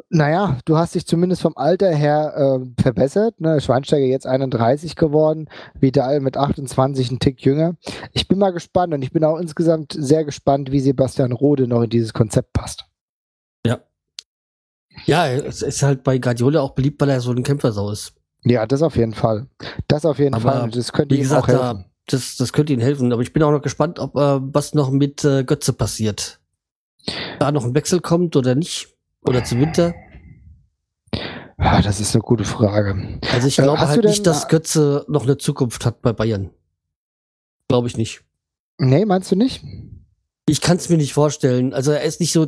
Naja, 0.09 0.59
du 0.65 0.77
hast 0.77 0.95
dich 0.95 1.05
zumindest 1.05 1.43
vom 1.43 1.57
Alter 1.57 1.93
her 1.93 2.61
äh, 2.61 2.83
verbessert. 2.83 3.41
Ne? 3.41 3.61
Schweinsteiger 3.61 4.07
jetzt 4.07 4.27
31 4.27 4.95
geworden, 4.95 5.49
Vidal 5.75 6.21
mit 6.21 6.37
28 6.37 7.11
ein 7.11 7.19
Tick 7.19 7.45
jünger. 7.45 7.75
Ich 8.13 8.29
bin 8.29 8.39
mal 8.39 8.53
gespannt 8.53 8.95
und 8.95 9.03
ich 9.03 9.11
bin 9.11 9.25
auch 9.25 9.39
insgesamt 9.39 9.95
sehr 9.99 10.25
gespannt, 10.25 10.71
wie 10.71 10.79
Sebastian 10.79 11.33
Rode 11.33 11.67
noch 11.67 11.83
in 11.83 11.91
dieses 11.91 12.13
Konzept 12.13 12.53
passt. 12.53 12.85
Ja. 13.67 13.81
Ja, 15.07 15.27
es 15.27 15.63
ist 15.63 15.83
halt 15.83 16.05
bei 16.05 16.19
Guardiola 16.19 16.61
auch 16.61 16.71
beliebt, 16.71 17.01
weil 17.01 17.11
er 17.11 17.21
so 17.21 17.33
ein 17.33 17.43
Kämpfersau 17.43 17.91
ist. 17.91 18.15
Ja, 18.45 18.65
das 18.65 18.83
auf 18.83 18.97
jeden 18.97 19.15
Fall. 19.15 19.49
Das 19.89 20.05
auf 20.05 20.21
jeden 20.21 20.35
aber 20.35 20.53
Fall. 20.53 20.71
Das 20.71 20.93
könnte 20.93 21.17
ihm 21.17 21.23
gesagt, 21.23 21.43
auch 21.43 21.49
helfen. 21.49 21.85
Das, 22.07 22.37
das 22.37 22.53
könnte 22.53 22.73
ihm 22.73 22.81
helfen. 22.81 23.13
Aber 23.13 23.23
ich 23.23 23.33
bin 23.33 23.43
auch 23.43 23.51
noch 23.51 23.63
gespannt, 23.63 23.99
ob 23.99 24.15
äh, 24.15 24.39
was 24.41 24.73
noch 24.73 24.93
mit 24.93 25.25
äh, 25.25 25.43
Götze 25.43 25.73
passiert. 25.73 26.39
Da 27.41 27.51
noch 27.51 27.65
ein 27.65 27.75
Wechsel 27.75 28.01
kommt 28.01 28.37
oder 28.37 28.55
nicht. 28.55 28.96
Oder 29.27 29.45
zum 29.45 29.61
Winter? 29.61 29.95
Ja, 31.59 31.81
das 31.81 32.01
ist 32.01 32.15
eine 32.15 32.23
gute 32.23 32.45
Frage. 32.45 33.19
Also 33.33 33.49
ich 33.49 33.57
glaube 33.57 33.83
äh, 33.83 33.87
halt 33.87 34.05
nicht, 34.05 34.27
dass 34.27 34.49
Götze 34.49 35.05
noch 35.09 35.25
eine 35.25 35.37
Zukunft 35.37 35.85
hat 35.87 36.03
bei 36.03 36.13
Bayern. 36.13 36.51
Glaube 37.69 37.89
ich 37.89 37.97
nicht. 37.97 38.23
Nee, 38.79 39.05
meinst 39.05 39.33
du 39.33 39.37
nicht? 39.37 39.65
Ich 40.49 40.61
kann 40.61 40.77
es 40.77 40.89
mir 40.89 40.97
nicht 40.97 41.13
vorstellen. 41.13 41.75
Also 41.75 41.91
er 41.91 42.03
ist 42.03 42.21
nicht 42.21 42.33
so. 42.33 42.47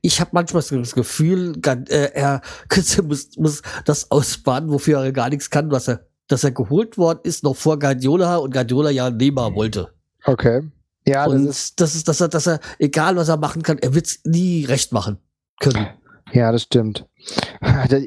Ich 0.00 0.20
habe 0.20 0.30
manchmal 0.32 0.62
das 0.62 0.94
Gefühl, 0.94 1.52
äh, 1.64 2.10
er 2.12 2.40
Götze 2.68 3.02
muss, 3.02 3.36
muss 3.36 3.62
das 3.84 4.10
ausbaden, 4.10 4.70
wofür 4.70 5.00
er 5.00 5.12
gar 5.12 5.28
nichts 5.28 5.50
kann, 5.50 5.70
was 5.70 5.86
er, 5.86 6.06
dass 6.26 6.42
er 6.42 6.50
geholt 6.50 6.98
worden 6.98 7.20
ist 7.22 7.44
noch 7.44 7.54
vor 7.54 7.78
Guardiola 7.78 8.38
und 8.38 8.52
Guardiola 8.52 8.90
ja 8.90 9.10
Neymar 9.10 9.54
wollte. 9.54 9.92
Okay. 10.24 10.62
Ja, 11.06 11.26
und 11.26 11.46
das 11.46 11.56
ist, 11.56 11.80
das 11.80 11.94
ist, 11.94 12.08
dass 12.08 12.20
er, 12.20 12.28
dass 12.28 12.48
er, 12.48 12.58
egal 12.80 13.14
was 13.14 13.28
er 13.28 13.36
machen 13.36 13.62
kann, 13.62 13.78
er 13.78 13.94
wird's 13.94 14.20
nie 14.24 14.64
recht 14.64 14.90
machen 14.90 15.18
können. 15.60 15.86
Ja, 16.32 16.52
das 16.52 16.62
stimmt. 16.62 17.06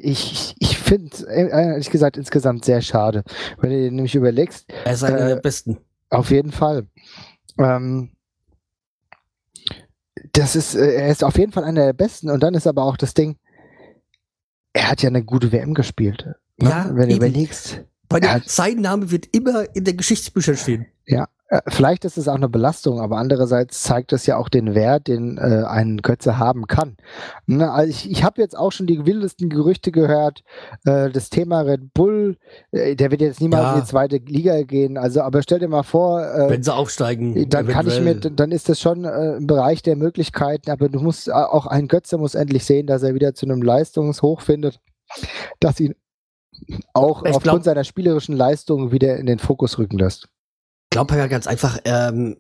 Ich, 0.02 0.56
ich 0.60 0.78
finde 0.78 1.10
es 1.14 1.24
äh, 1.24 1.50
ehrlich 1.50 1.90
gesagt 1.90 2.18
insgesamt 2.18 2.66
sehr 2.66 2.82
schade. 2.82 3.24
Wenn 3.60 3.70
du 3.70 3.78
dir 3.78 3.92
nämlich 3.92 4.16
überlegst. 4.16 4.72
Er 4.86 4.94
ist 4.94 5.04
einer 5.04 5.20
äh, 5.20 5.28
der 5.30 5.36
besten. 5.38 5.78
Auf 6.10 6.32
jeden 6.32 6.52
Fall. 6.52 6.88
Ähm, 7.58 8.12
das 10.34 10.56
ist, 10.56 10.76
äh, 10.76 10.96
er 10.96 11.10
ist 11.10 11.24
auf 11.24 11.38
jeden 11.38 11.52
Fall 11.52 11.64
einer 11.64 11.86
der 11.86 11.94
besten. 11.94 12.30
Und 12.30 12.42
dann 12.42 12.54
ist 12.54 12.68
aber 12.68 12.84
auch 12.84 12.98
das 12.98 13.14
Ding, 13.14 13.38
er 14.74 14.90
hat 14.90 15.02
ja 15.02 15.10
eine 15.10 15.24
gute 15.24 15.52
WM 15.52 15.74
gespielt. 15.74 16.26
Ne? 16.58 16.70
Ja, 16.70 16.90
wenn 16.94 17.10
du 17.10 17.16
überlegst. 17.16 17.84
Bei 18.10 18.20
dem, 18.20 18.42
sein 18.46 18.82
Name 18.82 19.12
wird 19.12 19.28
immer 19.36 19.66
in 19.76 19.84
den 19.84 19.98
Geschichtsbüchern 19.98 20.58
stehen. 20.58 20.88
Ja, 21.06 21.28
vielleicht 21.68 22.06
ist 22.06 22.18
es 22.18 22.28
auch 22.28 22.36
eine 22.36 22.50
Belastung, 22.50 23.00
aber 23.00 23.18
andererseits 23.18 23.82
zeigt 23.82 24.14
es 24.14 24.26
ja 24.26 24.38
auch 24.38 24.50
den 24.50 24.76
Wert, 24.76 25.08
den 25.08 25.38
äh, 25.38 25.64
ein 25.66 25.98
Götze 25.98 26.38
haben 26.38 26.68
kann. 26.68 26.98
Ne, 27.48 27.72
also 27.72 27.90
ich, 27.90 28.10
ich 28.10 28.24
habe 28.24 28.42
jetzt 28.42 28.56
auch 28.58 28.72
schon 28.72 28.86
die 28.86 29.06
wildesten 29.06 29.50
Gerüchte 29.50 29.92
gehört, 29.92 30.44
äh, 30.86 31.10
das 31.10 31.30
Thema 31.30 31.62
Red 31.62 31.94
Bull, 31.94 32.38
äh, 32.72 32.96
der 32.96 33.10
wird 33.10 33.22
jetzt 33.22 33.42
niemals 33.42 33.64
ja. 33.64 33.74
in 33.74 33.82
die 33.82 33.88
zweite 33.88 34.18
Liga 34.18 34.62
gehen. 34.62 34.98
Also, 34.98 35.22
aber 35.22 35.42
stell 35.42 35.60
dir 35.60 35.68
mal 35.68 35.84
vor, 35.84 36.24
äh, 36.24 36.50
wenn 36.50 36.64
sie 36.64 36.74
aufsteigen, 36.74 37.50
dann 37.50 37.68
kann 37.68 37.88
ich 37.88 38.00
mir, 38.00 38.16
dann 38.16 38.52
ist 38.52 38.70
das 38.70 38.80
schon 38.80 39.06
äh, 39.06 39.38
im 39.38 39.48
Bereich 39.48 39.82
der 39.82 39.96
Möglichkeiten. 39.96 40.70
Aber 40.70 40.88
du 40.88 41.00
musst 41.00 41.32
auch 41.32 41.66
ein 41.66 41.88
Götze 41.88 42.18
muss 42.18 42.36
endlich 42.36 42.64
sehen, 42.64 42.86
dass 42.86 43.02
er 43.02 43.16
wieder 43.16 43.34
zu 43.34 43.46
einem 43.46 43.62
Leistungshoch 43.62 44.42
findet, 44.42 44.80
dass 45.60 45.80
ihn 45.80 45.96
auch 46.94 47.24
ich 47.24 47.30
aufgrund 47.30 47.44
glaub, 47.44 47.64
seiner 47.64 47.84
spielerischen 47.84 48.36
Leistung 48.36 48.92
wieder 48.92 49.18
in 49.18 49.26
den 49.26 49.40
Fokus 49.40 49.80
rücken 49.80 49.98
lässt 49.98 50.28
glaube 50.90 51.16
ja 51.16 51.28
ganz 51.28 51.48
einfach, 51.48 51.80
ähm, 51.86 52.38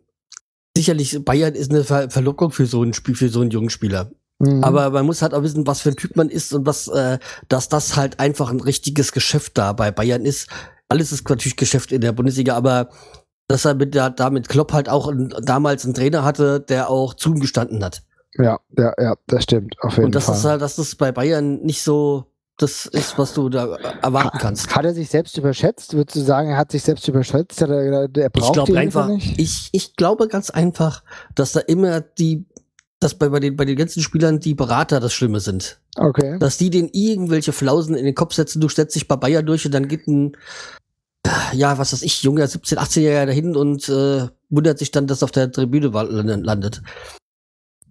sicherlich 0.75 1.23
Bayern 1.23 1.55
ist 1.55 1.71
eine 1.71 1.83
Ver 1.83 2.09
Verlockung 2.09 2.51
für 2.51 2.65
so 2.65 2.81
einen 2.81 2.93
Spiel, 2.93 3.15
für 3.15 3.29
so 3.29 3.41
einen 3.41 3.51
jungen 3.51 3.69
Spieler. 3.69 4.11
Mhm. 4.39 4.63
Aber 4.63 4.89
man 4.91 5.05
muss 5.05 5.21
halt 5.21 5.33
auch 5.33 5.43
wissen, 5.43 5.67
was 5.67 5.81
für 5.81 5.89
ein 5.89 5.95
Typ 5.95 6.15
man 6.15 6.29
ist 6.29 6.53
und 6.53 6.65
was, 6.65 6.87
äh, 6.87 7.19
dass 7.49 7.69
das 7.69 7.95
halt 7.95 8.19
einfach 8.19 8.49
ein 8.49 8.61
richtiges 8.61 9.11
Geschäft 9.11 9.57
da 9.57 9.73
bei 9.73 9.91
Bayern 9.91 10.25
ist. 10.25 10.49
Alles 10.87 11.11
ist 11.11 11.29
natürlich 11.29 11.57
Geschäft 11.57 11.91
in 11.91 12.01
der 12.01 12.13
Bundesliga, 12.13 12.55
aber 12.55 12.89
dass 13.47 13.65
er 13.65 13.75
mit 13.75 13.95
der, 13.95 14.09
damit 14.11 14.47
Klopp 14.47 14.73
halt 14.73 14.89
auch 14.89 15.07
ein, 15.07 15.33
damals 15.41 15.83
einen 15.83 15.93
Trainer 15.93 16.23
hatte, 16.23 16.59
der 16.61 16.89
auch 16.89 17.13
zu 17.13 17.31
ihm 17.31 17.39
gestanden 17.41 17.83
hat. 17.83 18.03
Ja, 18.35 18.59
ja, 18.77 18.93
ja, 18.99 19.15
das 19.27 19.43
stimmt. 19.43 19.75
Auf 19.79 19.91
jeden 19.91 19.95
Fall. 19.95 20.05
Und 20.05 20.15
das 20.15 20.25
Fall. 20.25 20.35
ist 20.35 20.45
halt, 20.45 20.61
dass 20.61 20.75
das 20.77 20.95
bei 20.95 21.11
Bayern 21.11 21.61
nicht 21.61 21.81
so 21.81 22.25
das 22.61 22.85
ist, 22.85 23.17
was 23.17 23.33
du 23.33 23.47
da 23.47 23.75
erwarten 24.01 24.37
kannst. 24.37 24.75
Hat 24.75 24.83
er 24.83 24.93
sich 24.93 25.09
selbst 25.09 25.37
überschätzt? 25.37 25.93
Würdest 25.93 26.17
du 26.17 26.21
sagen, 26.21 26.49
er 26.49 26.57
hat 26.57 26.71
sich 26.71 26.83
selbst 26.83 27.07
überschätzt? 27.07 27.61
Er, 27.61 27.69
er 27.69 28.29
braucht 28.29 28.35
ich 28.35 28.51
glaube 28.51 28.77
einfach, 28.77 29.07
nicht? 29.07 29.39
Ich, 29.39 29.69
ich 29.71 29.95
glaube 29.95 30.27
ganz 30.27 30.49
einfach, 30.49 31.03
dass 31.35 31.53
da 31.53 31.61
immer 31.61 32.01
die, 32.01 32.45
dass 32.99 33.15
bei, 33.15 33.29
bei, 33.29 33.39
den, 33.39 33.55
bei 33.55 33.63
den 33.63 33.77
ganzen 33.77 34.03
Spielern 34.03 34.41
die 34.41 34.55
Berater 34.55 34.99
das 34.99 35.13
Schlimme 35.13 35.39
sind. 35.39 35.79
Okay. 35.95 36.37
Dass 36.39 36.57
die 36.57 36.69
denen 36.69 36.89
irgendwelche 36.91 37.53
Flausen 37.53 37.95
in 37.95 38.03
den 38.03 38.15
Kopf 38.15 38.33
setzen, 38.33 38.59
du 38.59 38.67
setzt 38.67 38.95
dich 38.95 39.07
bei 39.07 39.15
Bayern 39.15 39.45
durch 39.45 39.65
und 39.65 39.73
dann 39.73 39.87
geht 39.87 40.07
ein, 40.07 40.35
ja, 41.53 41.77
was 41.77 41.93
weiß 41.93 42.01
ich, 42.01 42.23
junger 42.23 42.45
17, 42.45 42.77
18-Jähriger 42.77 43.25
dahin 43.25 43.55
und 43.55 43.87
äh, 43.87 44.27
wundert 44.49 44.79
sich 44.79 44.91
dann, 44.91 45.07
dass 45.07 45.23
auf 45.23 45.31
der 45.31 45.49
Tribüne 45.49 45.87
landet. 45.87 46.81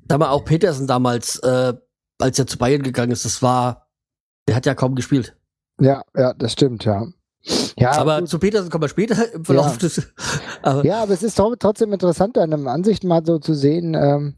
Da 0.06 0.20
war 0.20 0.30
auch 0.30 0.44
Petersen 0.44 0.86
damals, 0.86 1.38
äh, 1.38 1.72
als 2.18 2.38
er 2.38 2.46
zu 2.46 2.58
Bayern 2.58 2.82
gegangen 2.82 3.12
ist, 3.12 3.24
das 3.24 3.42
war 3.42 3.87
der 4.48 4.56
hat 4.56 4.66
ja 4.66 4.74
kaum 4.74 4.94
gespielt. 4.94 5.36
Ja, 5.80 6.02
ja, 6.16 6.32
das 6.34 6.52
stimmt, 6.52 6.84
ja. 6.84 7.06
Ja, 7.78 7.92
aber 7.92 8.18
gut. 8.18 8.28
zu 8.28 8.38
Petersen 8.38 8.68
kommen 8.68 8.82
wir 8.82 8.88
später 8.88 9.32
im 9.32 9.44
Verlauf 9.44 9.74
ja. 9.74 9.78
des. 9.78 10.12
Aber 10.62 10.84
ja, 10.84 11.02
aber 11.02 11.12
es 11.12 11.22
ist 11.22 11.36
trotzdem 11.36 11.92
interessant, 11.92 12.36
deine 12.36 12.56
Ansicht 12.68 13.04
mal 13.04 13.24
so 13.24 13.38
zu 13.38 13.54
sehen. 13.54 13.94
Ähm, 13.94 14.34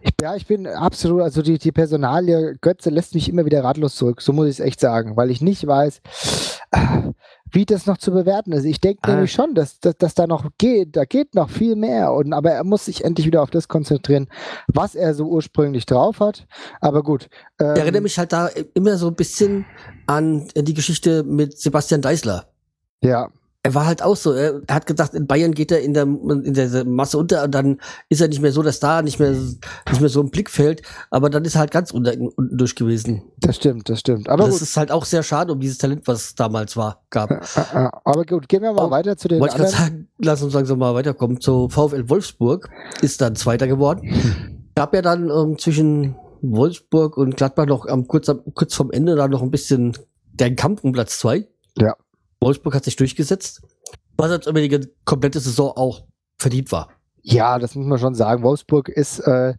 ich, 0.00 0.12
ja, 0.20 0.36
ich 0.36 0.46
bin 0.46 0.66
absolut, 0.66 1.22
also 1.22 1.40
die, 1.42 1.58
die 1.58 1.72
Personalie 1.72 2.56
Götze 2.60 2.90
lässt 2.90 3.14
mich 3.14 3.28
immer 3.28 3.46
wieder 3.46 3.64
ratlos 3.64 3.96
zurück, 3.96 4.20
so 4.20 4.32
muss 4.32 4.46
ich 4.46 4.58
es 4.58 4.60
echt 4.60 4.80
sagen, 4.80 5.16
weil 5.16 5.30
ich 5.30 5.40
nicht 5.40 5.66
weiß, 5.66 6.02
wie 7.52 7.64
das 7.64 7.86
noch 7.86 7.98
zu 7.98 8.10
bewerten 8.10 8.52
ist. 8.52 8.64
Ich 8.64 8.80
denke 8.80 9.00
ah. 9.02 9.12
nämlich 9.12 9.32
schon, 9.32 9.54
dass, 9.54 9.78
dass, 9.80 9.96
dass 9.96 10.14
da 10.14 10.26
noch 10.26 10.46
geht, 10.58 10.96
da 10.96 11.04
geht 11.04 11.34
noch 11.34 11.50
viel 11.50 11.76
mehr. 11.76 12.12
Und, 12.12 12.32
aber 12.32 12.50
er 12.50 12.64
muss 12.64 12.86
sich 12.86 13.04
endlich 13.04 13.26
wieder 13.26 13.42
auf 13.42 13.50
das 13.50 13.68
konzentrieren, 13.68 14.28
was 14.66 14.94
er 14.94 15.14
so 15.14 15.26
ursprünglich 15.26 15.86
drauf 15.86 16.20
hat. 16.20 16.46
Aber 16.80 17.02
gut. 17.02 17.28
Ähm, 17.60 17.74
ich 17.74 17.80
erinnere 17.80 18.02
mich 18.02 18.18
halt 18.18 18.32
da 18.32 18.48
immer 18.74 18.96
so 18.96 19.08
ein 19.08 19.14
bisschen 19.14 19.66
an 20.06 20.48
die 20.56 20.74
Geschichte 20.74 21.22
mit 21.22 21.58
Sebastian 21.58 22.02
Deißler. 22.02 22.46
Ja 23.02 23.30
er 23.64 23.74
war 23.74 23.86
halt 23.86 24.02
auch 24.02 24.16
so. 24.16 24.32
Er, 24.32 24.60
hat 24.68 24.86
gedacht, 24.86 25.14
in 25.14 25.26
Bayern 25.26 25.52
geht 25.52 25.70
er 25.70 25.80
in 25.80 25.94
der, 25.94 26.02
in 26.02 26.52
der 26.52 26.84
Masse 26.84 27.16
unter 27.16 27.44
und 27.44 27.52
dann 27.52 27.80
ist 28.08 28.20
er 28.20 28.26
nicht 28.26 28.42
mehr 28.42 28.50
so, 28.50 28.62
dass 28.62 28.80
da 28.80 29.02
nicht 29.02 29.20
mehr, 29.20 29.30
nicht 29.30 30.00
mehr 30.00 30.08
so 30.08 30.20
im 30.20 30.30
Blickfeld. 30.30 30.82
Aber 31.10 31.30
dann 31.30 31.44
ist 31.44 31.54
er 31.54 31.60
halt 31.60 31.70
ganz 31.70 31.92
unter, 31.92 32.12
unten 32.12 32.58
durch 32.58 32.74
gewesen. 32.74 33.22
Das 33.38 33.56
stimmt, 33.56 33.88
das 33.88 34.00
stimmt. 34.00 34.28
Aber 34.28 34.44
das 34.44 34.54
gut. 34.54 34.62
ist 34.62 34.76
halt 34.76 34.90
auch 34.90 35.04
sehr 35.04 35.22
schade 35.22 35.52
um 35.52 35.60
dieses 35.60 35.78
Talent, 35.78 36.08
was 36.08 36.24
es 36.24 36.34
damals 36.34 36.76
war, 36.76 37.02
gab. 37.10 37.30
Aber 38.04 38.24
gut, 38.24 38.48
gehen 38.48 38.62
wir 38.62 38.72
mal 38.72 38.86
oh, 38.86 38.90
weiter 38.90 39.16
zu 39.16 39.28
den 39.28 39.40
Wollte 39.40 39.62
ich 39.62 39.68
sagen, 39.68 40.08
lass 40.18 40.42
uns 40.42 40.54
langsam 40.54 40.80
mal 40.80 40.94
weiterkommen. 40.94 41.40
Zu 41.40 41.68
VfL 41.68 42.08
Wolfsburg 42.08 42.68
ist 43.00 43.20
dann 43.20 43.36
Zweiter 43.36 43.68
geworden. 43.68 44.70
Gab 44.74 44.92
ja 44.92 45.02
dann 45.02 45.30
ähm, 45.30 45.58
zwischen 45.58 46.16
Wolfsburg 46.40 47.16
und 47.16 47.36
Gladbach 47.36 47.66
noch 47.66 47.86
am 47.86 48.08
kurz, 48.08 48.28
kurz 48.54 48.74
vom 48.74 48.90
Ende 48.90 49.14
da 49.14 49.28
noch 49.28 49.42
ein 49.42 49.52
bisschen 49.52 49.96
der 50.32 50.56
Kampf 50.56 50.82
um 50.82 50.90
Platz 50.90 51.20
zwei. 51.20 51.46
Ja. 51.78 51.94
Wolfsburg 52.42 52.74
hat 52.74 52.84
sich 52.84 52.96
durchgesetzt, 52.96 53.62
was 54.16 54.30
jetzt 54.30 54.46
über 54.46 54.60
die 54.60 54.88
komplette 55.04 55.40
Saison 55.40 55.72
auch 55.76 56.02
verdient 56.38 56.72
war. 56.72 56.88
Ja, 57.24 57.60
das 57.60 57.76
muss 57.76 57.86
man 57.86 58.00
schon 58.00 58.16
sagen. 58.16 58.42
Wolfsburg 58.42 58.88
ist 58.88 59.20
äh, 59.20 59.54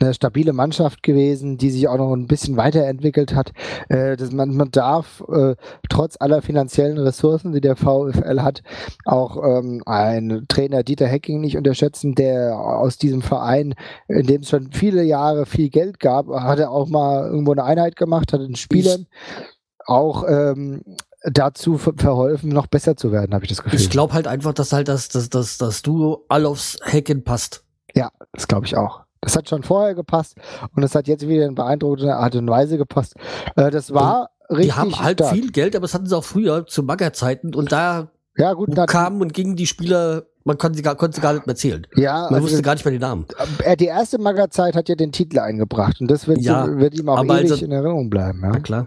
eine 0.00 0.14
stabile 0.14 0.52
Mannschaft 0.52 1.02
gewesen, 1.02 1.58
die 1.58 1.70
sich 1.70 1.88
auch 1.88 1.98
noch 1.98 2.12
ein 2.12 2.28
bisschen 2.28 2.56
weiterentwickelt 2.56 3.34
hat. 3.34 3.50
Äh, 3.88 4.16
das, 4.16 4.30
man, 4.30 4.54
man 4.54 4.70
darf 4.70 5.24
äh, 5.28 5.56
trotz 5.88 6.16
aller 6.20 6.42
finanziellen 6.42 6.96
Ressourcen, 6.96 7.52
die 7.52 7.60
der 7.60 7.74
VfL 7.74 8.40
hat, 8.40 8.62
auch 9.04 9.36
ähm, 9.42 9.82
einen 9.84 10.46
Trainer 10.46 10.84
Dieter 10.84 11.08
Hecking 11.08 11.40
nicht 11.40 11.56
unterschätzen, 11.56 12.14
der 12.14 12.56
aus 12.56 12.98
diesem 12.98 13.22
Verein, 13.22 13.74
in 14.06 14.28
dem 14.28 14.42
es 14.42 14.50
schon 14.50 14.70
viele 14.70 15.02
Jahre 15.02 15.44
viel 15.44 15.70
Geld 15.70 15.98
gab, 15.98 16.28
hat 16.28 16.60
er 16.60 16.70
auch 16.70 16.86
mal 16.86 17.26
irgendwo 17.26 17.50
eine 17.50 17.64
Einheit 17.64 17.96
gemacht, 17.96 18.32
hat 18.32 18.42
den 18.42 18.54
Spielern 18.54 19.06
auch 19.86 20.22
ähm, 20.28 20.82
dazu 21.32 21.78
verholfen, 21.78 22.50
noch 22.50 22.66
besser 22.66 22.96
zu 22.96 23.12
werden, 23.12 23.34
habe 23.34 23.44
ich 23.44 23.50
das 23.50 23.62
Gefühl. 23.62 23.78
Ich 23.78 23.90
glaube 23.90 24.14
halt 24.14 24.26
einfach, 24.26 24.52
dass 24.52 24.72
halt 24.72 24.88
das, 24.88 25.08
das, 25.08 25.28
das, 25.28 25.58
das 25.58 25.82
Duo 25.82 26.24
all 26.28 26.46
aufs 26.46 26.78
Hacken 26.82 27.24
passt. 27.24 27.64
Ja, 27.94 28.10
das 28.32 28.48
glaube 28.48 28.66
ich 28.66 28.76
auch. 28.76 29.02
Das 29.20 29.36
hat 29.36 29.48
schon 29.48 29.62
vorher 29.62 29.94
gepasst 29.94 30.36
und 30.76 30.82
es 30.82 30.94
hat 30.94 31.08
jetzt 31.08 31.26
wieder 31.26 31.46
in 31.46 31.54
beeindruckender 31.54 32.18
Art 32.18 32.36
und 32.36 32.48
Weise 32.48 32.78
gepasst. 32.78 33.14
Äh, 33.56 33.70
das 33.70 33.92
war 33.92 34.30
und 34.48 34.56
richtig. 34.56 34.74
Die 34.74 34.80
haben 34.80 34.98
halt 35.00 35.18
stark. 35.18 35.34
viel 35.34 35.50
Geld, 35.50 35.74
aber 35.74 35.82
das 35.82 35.94
hatten 35.94 36.06
sie 36.06 36.16
auch 36.16 36.24
früher 36.24 36.66
zu 36.66 36.82
Maggerzeiten 36.82 37.54
und 37.54 37.72
da 37.72 38.10
ja, 38.36 38.52
gut, 38.52 38.74
kamen 38.86 39.20
und 39.20 39.34
gingen 39.34 39.56
die 39.56 39.66
Spieler 39.66 40.24
man 40.48 40.56
konnte 40.56 40.78
sie 40.78 40.82
gar, 40.82 40.96
konnte 40.96 41.16
sie 41.16 41.20
gar 41.20 41.34
nicht 41.34 41.46
mehr 41.46 41.56
zählen. 41.56 41.86
Ja, 41.94 42.22
man 42.22 42.36
also 42.36 42.46
wusste 42.46 42.62
gar 42.62 42.72
nicht 42.72 42.82
mehr 42.82 42.92
die 42.92 42.98
Namen. 42.98 43.26
Äh, 43.62 43.76
die 43.76 43.84
erste 43.84 44.18
Maggerzeit 44.18 44.74
hat 44.74 44.88
ja 44.88 44.94
den 44.94 45.12
Titel 45.12 45.38
eingebracht 45.40 46.00
und 46.00 46.10
das 46.10 46.26
wird, 46.26 46.40
ja, 46.40 46.64
so, 46.64 46.78
wird 46.78 46.98
ihm 46.98 47.10
auch 47.10 47.22
ewig 47.22 47.50
also, 47.50 47.62
in 47.62 47.70
Erinnerung 47.70 48.08
bleiben. 48.08 48.40
Ja 48.42 48.58
klar. 48.58 48.86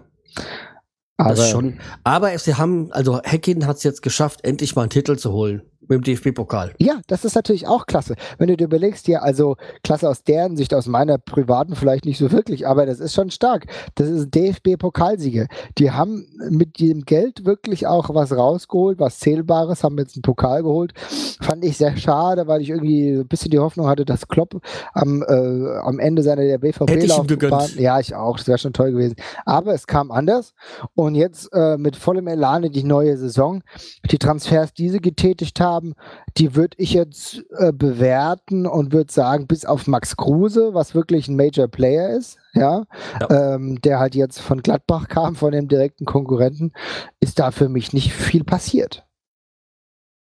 Aber, 1.26 1.34
das 1.34 1.50
schon. 1.50 1.78
Aber 2.04 2.36
sie 2.38 2.54
haben, 2.54 2.92
also 2.92 3.20
Hacking 3.22 3.66
hat 3.66 3.76
es 3.76 3.82
jetzt 3.82 4.02
geschafft, 4.02 4.40
endlich 4.44 4.74
mal 4.76 4.82
einen 4.82 4.90
Titel 4.90 5.16
zu 5.16 5.32
holen 5.32 5.62
mit 5.88 5.90
dem 5.90 6.02
DFB-Pokal. 6.02 6.74
Ja, 6.78 7.00
das 7.06 7.24
ist 7.24 7.34
natürlich 7.34 7.66
auch 7.66 7.86
klasse. 7.86 8.14
Wenn 8.38 8.48
du 8.48 8.56
dir 8.56 8.64
überlegst, 8.64 9.08
ja, 9.08 9.20
also 9.20 9.56
klasse 9.82 10.08
aus 10.08 10.22
deren 10.22 10.56
Sicht, 10.56 10.74
aus 10.74 10.86
meiner 10.86 11.18
privaten 11.18 11.74
vielleicht 11.74 12.04
nicht 12.04 12.18
so 12.18 12.30
wirklich, 12.32 12.66
aber 12.66 12.86
das 12.86 13.00
ist 13.00 13.14
schon 13.14 13.30
stark. 13.30 13.66
Das 13.94 14.08
ist 14.08 14.34
DFB-Pokalsieger. 14.34 15.46
Die 15.78 15.90
haben 15.90 16.26
mit 16.50 16.80
dem 16.80 17.02
Geld 17.02 17.44
wirklich 17.44 17.86
auch 17.86 18.14
was 18.14 18.32
rausgeholt, 18.32 18.98
was 18.98 19.18
Zählbares, 19.18 19.84
haben 19.84 19.98
jetzt 19.98 20.16
einen 20.16 20.22
Pokal 20.22 20.62
geholt. 20.62 20.92
Fand 21.40 21.64
ich 21.64 21.76
sehr 21.76 21.96
schade, 21.96 22.46
weil 22.46 22.62
ich 22.62 22.70
irgendwie 22.70 23.10
ein 23.10 23.28
bisschen 23.28 23.50
die 23.50 23.58
Hoffnung 23.58 23.86
hatte, 23.86 24.04
dass 24.04 24.28
Klopp 24.28 24.60
am, 24.92 25.22
äh, 25.22 25.78
am 25.82 25.98
Ende 25.98 26.22
seiner 26.22 26.42
der 26.42 26.58
BVB-Laufbahn, 26.58 27.70
ja, 27.76 27.98
ich 27.98 28.14
auch, 28.14 28.36
das 28.36 28.46
wäre 28.46 28.58
schon 28.58 28.72
toll 28.72 28.92
gewesen. 28.92 29.16
Aber 29.44 29.74
es 29.74 29.86
kam 29.86 30.10
anders 30.10 30.54
und 30.94 31.14
jetzt 31.14 31.52
äh, 31.52 31.76
mit 31.76 31.96
vollem 31.96 32.28
Elan 32.28 32.64
in 32.64 32.72
die 32.72 32.84
neue 32.84 33.16
Saison. 33.16 33.62
Die 34.10 34.18
Transfers, 34.18 34.72
die 34.74 34.88
sie 34.88 35.00
getätigt 35.00 35.60
haben, 35.60 35.71
haben, 35.72 35.94
die 36.36 36.54
würde 36.54 36.76
ich 36.78 36.92
jetzt 36.92 37.42
äh, 37.58 37.72
bewerten 37.72 38.66
und 38.66 38.92
würde 38.92 39.12
sagen, 39.12 39.46
bis 39.46 39.64
auf 39.64 39.86
Max 39.86 40.16
Kruse, 40.16 40.74
was 40.74 40.94
wirklich 40.94 41.28
ein 41.28 41.36
Major 41.36 41.68
Player 41.68 42.10
ist, 42.10 42.38
ja, 42.52 42.84
ja. 43.20 43.54
Ähm, 43.54 43.80
der 43.82 43.98
halt 43.98 44.14
jetzt 44.14 44.40
von 44.40 44.62
Gladbach 44.62 45.08
kam, 45.08 45.34
von 45.34 45.52
dem 45.52 45.68
direkten 45.68 46.04
Konkurrenten, 46.04 46.72
ist 47.20 47.38
da 47.38 47.50
für 47.50 47.68
mich 47.68 47.92
nicht 47.92 48.12
viel 48.12 48.44
passiert. 48.44 49.06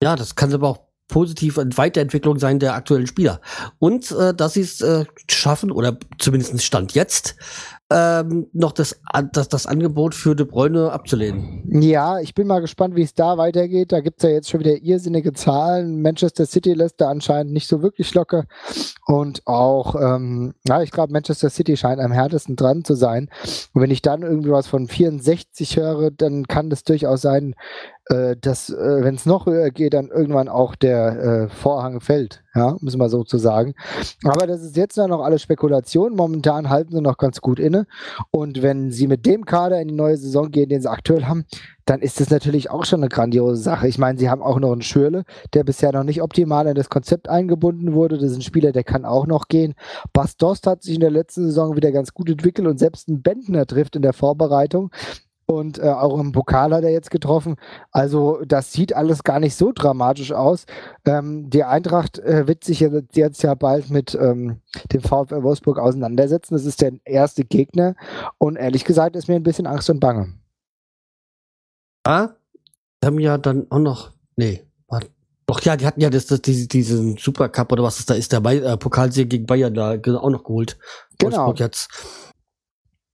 Ja, 0.02 0.16
das 0.16 0.34
kann 0.34 0.52
aber 0.52 0.68
auch 0.68 0.93
positiv 1.08 1.58
eine 1.58 1.76
Weiterentwicklung 1.76 2.38
sein 2.38 2.58
der 2.58 2.75
aktuellen 2.75 3.06
Spieler. 3.06 3.40
Und 3.78 4.11
äh, 4.12 4.34
dass 4.34 4.54
sie 4.54 4.62
es 4.62 4.80
äh, 4.80 5.04
schaffen, 5.30 5.70
oder 5.70 5.99
zumindest 6.18 6.62
Stand 6.62 6.94
jetzt, 6.94 7.37
ähm, 7.90 8.49
noch 8.52 8.73
das, 8.73 8.99
das, 9.32 9.49
das 9.49 9.66
Angebot 9.66 10.14
für 10.14 10.34
De 10.34 10.46
Bruyne 10.46 10.90
abzulehnen. 10.90 11.62
Ja, 11.82 12.18
ich 12.18 12.34
bin 12.34 12.46
mal 12.46 12.61
gespannt, 12.61 12.96
wie 12.96 13.02
es 13.02 13.14
da 13.14 13.37
weitergeht. 13.37 13.92
Da 13.92 14.00
gibt 14.00 14.18
es 14.18 14.28
ja 14.28 14.34
jetzt 14.34 14.50
schon 14.50 14.61
wieder 14.61 14.82
irrsinnige 14.82 15.34
Zahlen. 15.34 16.00
Manchester 16.00 16.46
City 16.46 16.73
lässt 16.73 17.00
da 17.00 17.11
anscheinend 17.11 17.52
nicht 17.52 17.68
so 17.68 17.82
wirklich 17.82 18.12
locker. 18.14 18.46
Und 19.06 19.46
auch, 19.46 19.94
ähm, 19.96 20.54
ja, 20.66 20.82
ich 20.82 20.92
glaube, 20.92 21.12
Manchester 21.12 21.50
City 21.50 21.76
scheint 21.76 22.00
am 22.00 22.11
härtesten 22.11 22.56
dran 22.56 22.84
zu 22.84 22.94
sein. 22.94 23.28
Und 23.75 23.82
wenn 23.82 23.90
ich 23.90 24.00
dann 24.00 24.23
irgendwie 24.23 24.50
was 24.50 24.66
von 24.66 24.88
64 24.88 25.76
höre, 25.76 26.11
dann 26.11 26.49
kann 26.49 26.70
das 26.70 26.84
durchaus 26.84 27.20
sein, 27.20 27.54
äh, 28.06 28.37
dass, 28.38 28.70
äh, 28.70 29.02
wenn 29.02 29.14
es 29.14 29.25
noch 29.25 29.46
höher 29.46 29.70
geht, 29.70 29.94
dann 29.94 30.08
irgendwann 30.08 30.49
auch 30.49 30.75
der 30.75 31.23
äh, 31.23 31.49
Vorhang 31.49 32.00
fällt. 32.00 32.42
Ja, 32.54 32.76
müssen 32.80 33.00
wir 33.00 33.08
so 33.08 33.25
zu 33.25 33.38
sagen. 33.38 33.75
Aber 34.25 34.46
das 34.46 34.62
ist 34.62 34.76
jetzt 34.76 34.96
noch 34.96 35.23
alles 35.23 35.42
Spekulation. 35.42 36.14
Momentan 36.14 36.68
halten 36.68 36.92
sie 36.92 37.00
noch 37.00 37.16
ganz 37.16 37.40
gut 37.40 37.58
inne. 37.58 37.87
Und 38.30 38.62
wenn 38.62 38.92
sie 38.92 39.08
mit 39.08 39.26
dem 39.26 39.44
Kader 39.44 39.80
in 39.80 39.88
die 39.88 39.94
neue 39.94 40.16
Saison 40.16 40.50
gehen, 40.50 40.68
den 40.68 40.80
sie 40.80 40.90
aktuell 40.90 41.25
haben, 41.25 41.46
dann 41.84 42.00
ist 42.00 42.20
das 42.20 42.30
natürlich 42.30 42.70
auch 42.70 42.84
schon 42.84 43.00
eine 43.00 43.08
grandiose 43.08 43.61
Sache. 43.61 43.88
Ich 43.88 43.99
meine, 43.99 44.18
sie 44.18 44.30
haben 44.30 44.42
auch 44.42 44.61
noch 44.61 44.73
einen 44.73 44.82
Schürle, 44.82 45.25
der 45.52 45.64
bisher 45.64 45.92
noch 45.92 46.04
nicht 46.04 46.23
optimal 46.23 46.66
in 46.66 46.75
das 46.75 46.90
Konzept 46.90 47.28
eingebunden 47.28 47.94
wurde. 47.94 48.18
Das 48.18 48.30
ist 48.30 48.37
ein 48.37 48.42
Spieler, 48.42 48.73
der 48.73 48.84
kann 48.84 49.04
auch 49.04 49.26
noch 49.26 49.49
gehen. 49.49 49.75
Bas 50.12 50.37
Dost 50.37 50.66
hat 50.66 50.82
sich 50.82 50.94
in 50.94 51.00
der 51.00 51.11
letzten 51.11 51.46
Saison 51.46 51.76
wieder 51.76 51.90
ganz 51.90 52.14
gut 52.14 52.28
entwickelt 52.28 52.68
und 52.68 52.78
selbst 52.78 53.08
ein 53.08 53.23
Bentner 53.23 53.66
trifft 53.66 53.96
in 53.96 54.02
der 54.02 54.12
Vorbereitung. 54.12 54.90
Und 55.46 55.78
äh, 55.78 55.88
auch 55.88 56.18
im 56.18 56.32
Pokal 56.32 56.74
hat 56.74 56.84
er 56.84 56.90
jetzt 56.90 57.10
getroffen. 57.10 57.56
Also 57.90 58.40
das 58.46 58.72
sieht 58.72 58.96
alles 58.96 59.24
gar 59.24 59.40
nicht 59.40 59.54
so 59.54 59.72
dramatisch 59.72 60.32
aus. 60.32 60.64
Ähm, 61.04 61.50
die 61.50 61.64
Eintracht 61.64 62.18
äh, 62.18 62.46
wird 62.46 62.64
sich 62.64 62.80
jetzt, 62.80 63.16
jetzt 63.16 63.42
ja 63.42 63.54
bald 63.54 63.90
mit 63.90 64.14
ähm, 64.14 64.60
dem 64.92 65.02
VfL 65.02 65.42
Wolfsburg 65.42 65.78
auseinandersetzen. 65.78 66.54
Das 66.54 66.64
ist 66.64 66.80
der 66.80 66.92
erste 67.04 67.44
Gegner. 67.44 67.94
Und 68.38 68.56
ehrlich 68.56 68.84
gesagt 68.84 69.16
ist 69.16 69.28
mir 69.28 69.36
ein 69.36 69.42
bisschen 69.42 69.66
Angst 69.66 69.90
und 69.90 70.00
Bange. 70.00 70.32
Ah, 72.04 72.30
haben 73.04 73.18
ja 73.18 73.38
dann 73.38 73.66
auch 73.70 73.78
noch, 73.78 74.10
nee, 74.36 74.64
warte. 74.88 75.08
Doch 75.46 75.60
ja, 75.60 75.76
die 75.76 75.86
hatten 75.86 76.00
ja 76.00 76.10
das, 76.10 76.26
das, 76.26 76.40
diese, 76.40 76.68
diesen 76.68 77.16
Supercup 77.18 77.70
oder 77.72 77.82
was 77.82 77.98
es 77.98 78.06
da 78.06 78.14
ist, 78.14 78.32
der 78.32 78.44
äh, 78.44 78.76
Pokalsieg 78.76 79.28
gegen 79.28 79.46
Bayern 79.46 79.74
da 79.74 79.92
auch 79.92 80.30
noch 80.30 80.44
geholt. 80.44 80.78
Genau. 81.18 81.36
Wolfsburg 81.36 81.60
jetzt. 81.60 81.88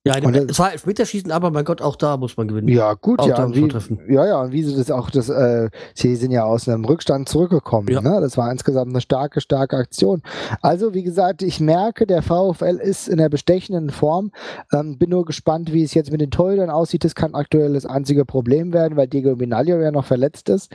Ja, 0.06 0.16
Und 0.22 0.34
es 0.34 0.58
war 0.58 0.72
Elfmeterschießen, 0.72 1.30
aber 1.30 1.50
mein 1.50 1.66
Gott, 1.66 1.82
auch 1.82 1.94
da 1.94 2.16
muss 2.16 2.34
man 2.38 2.48
gewinnen. 2.48 2.68
Ja, 2.68 2.94
gut, 2.94 3.18
Auch 3.18 3.26
ja. 3.28 3.44
Und 3.44 3.54
wie, 3.54 4.14
ja, 4.14 4.26
ja, 4.26 4.40
und 4.40 4.50
wie 4.50 4.62
sie 4.62 4.74
das 4.74 4.90
auch, 4.90 5.10
das, 5.10 5.28
äh, 5.28 5.68
sie 5.94 6.16
sind 6.16 6.30
ja 6.30 6.44
aus 6.44 6.66
einem 6.66 6.86
Rückstand 6.86 7.28
zurückgekommen. 7.28 7.88
Ja. 7.90 8.00
Ne? 8.00 8.18
Das 8.22 8.38
war 8.38 8.50
insgesamt 8.50 8.88
eine 8.92 9.02
starke, 9.02 9.42
starke 9.42 9.76
Aktion. 9.76 10.22
Also, 10.62 10.94
wie 10.94 11.02
gesagt, 11.02 11.42
ich 11.42 11.60
merke, 11.60 12.06
der 12.06 12.22
VfL 12.22 12.78
ist 12.82 13.08
in 13.10 13.18
der 13.18 13.28
bestechenden 13.28 13.90
Form. 13.90 14.32
Ähm, 14.72 14.96
bin 14.96 15.10
nur 15.10 15.26
gespannt, 15.26 15.70
wie 15.74 15.82
es 15.82 15.92
jetzt 15.92 16.10
mit 16.10 16.22
den 16.22 16.30
Torhütern 16.30 16.70
aussieht. 16.70 17.04
Das 17.04 17.14
kann 17.14 17.34
aktuell 17.34 17.74
das 17.74 17.84
einzige 17.84 18.24
Problem 18.24 18.72
werden, 18.72 18.96
weil 18.96 19.06
Diego 19.06 19.36
Minaglio 19.36 19.78
ja 19.82 19.90
noch 19.92 20.06
verletzt 20.06 20.48
ist. 20.48 20.72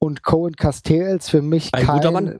Und 0.00 0.24
Cohen 0.24 0.56
Castells 0.56 1.28
für 1.28 1.42
mich 1.42 1.70
Ein 1.72 1.86
guter 1.86 2.00
kein. 2.00 2.12
Mann. 2.12 2.38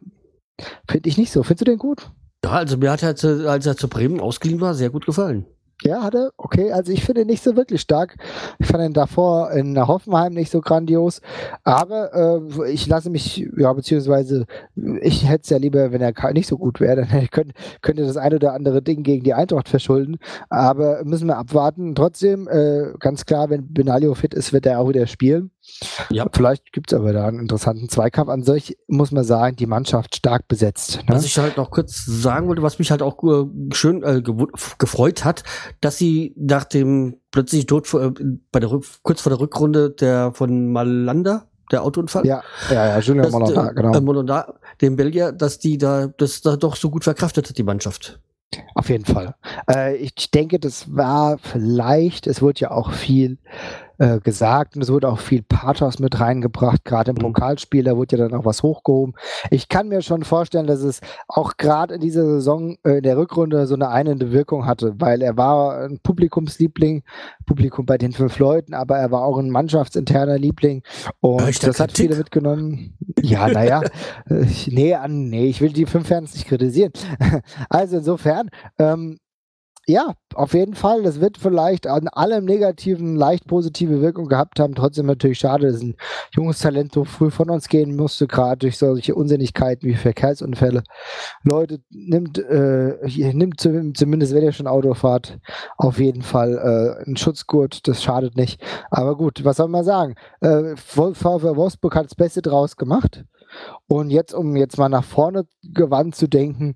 Finde 0.90 1.08
ich 1.08 1.16
nicht 1.16 1.30
so. 1.30 1.44
Findest 1.44 1.60
du 1.60 1.70
den 1.70 1.78
gut? 1.78 2.10
Ja, 2.44 2.50
also 2.50 2.76
mir 2.76 2.90
hat 2.90 3.04
er, 3.04 3.14
zu- 3.14 3.48
als 3.48 3.66
er 3.66 3.76
zu 3.76 3.86
Bremen 3.86 4.18
ausgeliehen 4.18 4.60
war, 4.60 4.74
sehr 4.74 4.90
gut 4.90 5.06
gefallen. 5.06 5.46
Ja, 5.82 6.02
hat 6.02 6.14
er? 6.14 6.30
Okay, 6.36 6.72
also 6.72 6.92
ich 6.92 7.04
finde 7.04 7.24
nicht 7.24 7.42
so 7.42 7.56
wirklich 7.56 7.80
stark. 7.80 8.16
Ich 8.58 8.66
fand 8.66 8.84
ihn 8.84 8.92
davor 8.92 9.50
in 9.50 9.76
Hoffenheim 9.86 10.32
nicht 10.32 10.50
so 10.50 10.60
grandios. 10.60 11.20
Aber 11.64 12.14
äh, 12.62 12.70
ich 12.70 12.86
lasse 12.86 13.10
mich, 13.10 13.46
ja, 13.56 13.72
beziehungsweise 13.72 14.46
ich 15.02 15.28
hätte 15.28 15.42
es 15.42 15.50
ja 15.50 15.58
lieber, 15.58 15.92
wenn 15.92 16.00
er 16.00 16.14
nicht 16.32 16.46
so 16.46 16.56
gut 16.56 16.80
wäre, 16.80 17.06
dann 17.10 17.28
könnte, 17.28 17.54
könnte 17.82 18.06
das 18.06 18.16
ein 18.16 18.34
oder 18.34 18.54
andere 18.54 18.82
Ding 18.82 19.02
gegen 19.02 19.24
die 19.24 19.34
Eintracht 19.34 19.68
verschulden. 19.68 20.18
Aber 20.48 21.04
müssen 21.04 21.26
wir 21.26 21.36
abwarten. 21.36 21.94
Trotzdem, 21.94 22.48
äh, 22.48 22.92
ganz 23.00 23.26
klar, 23.26 23.50
wenn 23.50 23.72
Benaglio 23.72 24.14
fit 24.14 24.32
ist, 24.32 24.52
wird 24.52 24.66
er 24.66 24.80
auch 24.80 24.88
wieder 24.88 25.06
spielen. 25.06 25.50
Ja. 26.10 26.26
Vielleicht 26.32 26.72
gibt 26.72 26.92
es 26.92 26.98
aber 26.98 27.12
da 27.12 27.26
einen 27.26 27.40
interessanten 27.40 27.88
Zweikampf. 27.88 28.30
An 28.30 28.42
sich 28.42 28.76
muss 28.88 29.12
man 29.12 29.24
sagen, 29.24 29.56
die 29.56 29.66
Mannschaft 29.66 30.16
stark 30.16 30.48
besetzt. 30.48 30.98
Ne? 30.98 31.14
Was 31.14 31.24
ich 31.24 31.38
halt 31.38 31.56
noch 31.56 31.70
kurz 31.70 32.04
sagen 32.04 32.48
wollte, 32.48 32.62
was 32.62 32.78
mich 32.78 32.90
halt 32.90 33.02
auch 33.02 33.22
äh, 33.24 33.46
schön 33.72 34.02
äh, 34.02 34.22
gefreut 34.78 35.24
hat, 35.24 35.42
dass 35.80 35.98
sie 35.98 36.34
nach 36.36 36.64
dem 36.64 37.16
plötzlich 37.30 37.66
Tod 37.66 37.92
äh, 37.94 38.10
bei 38.52 38.60
der 38.60 38.70
Rück, 38.70 38.84
kurz 39.02 39.20
vor 39.20 39.30
der 39.30 39.40
Rückrunde 39.40 39.90
der 39.90 40.32
von 40.32 40.70
Malanda, 40.72 41.48
der 41.72 41.82
Autounfall, 41.82 42.26
Ja, 42.26 42.42
ja, 42.70 42.86
ja, 42.86 42.98
Junior 43.00 43.26
äh, 43.26 43.74
genau. 43.74 43.94
äh, 43.94 44.00
Molonda, 44.00 44.54
dem 44.80 44.96
Belgier, 44.96 45.32
dass 45.32 45.58
die 45.58 45.78
da 45.78 46.08
das 46.08 46.42
da 46.42 46.56
doch 46.56 46.76
so 46.76 46.90
gut 46.90 47.04
verkraftet 47.04 47.48
hat, 47.48 47.58
die 47.58 47.62
Mannschaft. 47.62 48.20
Auf 48.74 48.88
jeden 48.88 49.04
Fall. 49.04 49.34
Äh, 49.68 49.96
ich 49.96 50.30
denke, 50.30 50.60
das 50.60 50.94
war 50.94 51.38
vielleicht, 51.38 52.26
es 52.26 52.42
wurde 52.42 52.60
ja 52.60 52.70
auch 52.70 52.92
viel 52.92 53.38
äh, 53.98 54.18
gesagt 54.20 54.76
und 54.76 54.82
es 54.82 54.90
wurde 54.90 55.08
auch 55.08 55.18
viel 55.18 55.42
Pathos 55.42 55.98
mit 55.98 56.18
reingebracht, 56.20 56.84
gerade 56.84 57.10
im 57.10 57.16
Mhm. 57.16 57.32
Pokalspiel, 57.32 57.84
da 57.84 57.96
wurde 57.96 58.16
ja 58.16 58.28
dann 58.28 58.38
auch 58.38 58.44
was 58.44 58.62
hochgehoben. 58.62 59.14
Ich 59.50 59.68
kann 59.68 59.88
mir 59.88 60.02
schon 60.02 60.24
vorstellen, 60.24 60.66
dass 60.66 60.80
es 60.82 61.00
auch 61.28 61.56
gerade 61.56 61.94
in 61.94 62.00
dieser 62.00 62.24
Saison 62.24 62.76
äh, 62.84 62.98
in 62.98 63.02
der 63.02 63.16
Rückrunde 63.16 63.66
so 63.66 63.74
eine 63.74 63.88
einende 63.90 64.32
Wirkung 64.32 64.66
hatte, 64.66 64.94
weil 64.98 65.22
er 65.22 65.36
war 65.36 65.78
ein 65.84 66.00
Publikumsliebling, 66.02 67.02
Publikum 67.46 67.86
bei 67.86 67.98
den 67.98 68.12
fünf 68.12 68.38
Leuten, 68.38 68.74
aber 68.74 68.98
er 68.98 69.10
war 69.10 69.22
auch 69.22 69.38
ein 69.38 69.50
mannschaftsinterner 69.50 70.38
Liebling 70.38 70.82
und 71.20 71.48
ich 71.48 71.58
das 71.58 71.80
hat 71.80 71.88
Kritik? 71.88 72.06
viele 72.10 72.16
mitgenommen. 72.18 72.96
Ja, 73.20 73.48
naja, 73.48 73.82
äh, 74.28 74.44
nee, 74.68 74.94
an, 74.94 75.28
nee, 75.30 75.46
ich 75.46 75.60
will 75.60 75.72
die 75.72 75.86
fünf 75.86 76.08
Fans 76.08 76.34
nicht 76.34 76.46
kritisieren. 76.48 76.92
Also 77.68 77.98
insofern, 77.98 78.50
ähm, 78.78 79.18
ja, 79.86 80.14
auf 80.34 80.54
jeden 80.54 80.74
Fall. 80.74 81.02
Das 81.02 81.20
wird 81.20 81.36
vielleicht 81.38 81.86
an 81.86 82.08
allem 82.08 82.44
Negativen 82.44 83.16
leicht 83.16 83.46
positive 83.46 84.00
Wirkung 84.00 84.28
gehabt 84.28 84.58
haben. 84.58 84.74
Trotzdem 84.74 85.06
natürlich 85.06 85.38
schade, 85.38 85.70
dass 85.70 85.82
ein 85.82 85.96
junges 86.34 86.58
Talent 86.58 86.94
so 86.94 87.04
früh 87.04 87.30
von 87.30 87.50
uns 87.50 87.68
gehen 87.68 87.94
musste, 87.94 88.26
gerade 88.26 88.58
durch 88.60 88.78
solche 88.78 89.14
Unsinnigkeiten 89.14 89.88
wie 89.88 89.94
Verkehrsunfälle. 89.94 90.82
Leute, 91.42 91.80
nimmt, 91.90 92.38
äh, 92.38 92.96
nimmt 93.34 93.60
zum- 93.60 93.94
zumindest, 93.94 94.34
wenn 94.34 94.42
ihr 94.44 94.52
schon 94.52 94.66
Auto 94.66 94.94
fahrt, 94.94 95.38
auf 95.76 95.98
jeden 95.98 96.22
Fall 96.22 96.54
äh, 96.56 97.04
einen 97.06 97.16
Schutzgurt. 97.16 97.86
Das 97.86 98.02
schadet 98.02 98.36
nicht. 98.36 98.62
Aber 98.90 99.16
gut, 99.16 99.44
was 99.44 99.56
soll 99.58 99.68
man 99.68 99.84
sagen? 99.84 100.14
Äh, 100.40 100.76
VfL 100.76 101.56
Wolfsburg 101.56 101.94
hat 101.96 102.06
das 102.06 102.14
Beste 102.14 102.42
draus 102.42 102.76
gemacht. 102.76 103.24
Und 103.86 104.10
jetzt, 104.10 104.34
um 104.34 104.56
jetzt 104.56 104.78
mal 104.78 104.88
nach 104.88 105.04
vorne 105.04 105.44
gewandt 105.62 106.16
zu 106.16 106.26
denken, 106.28 106.74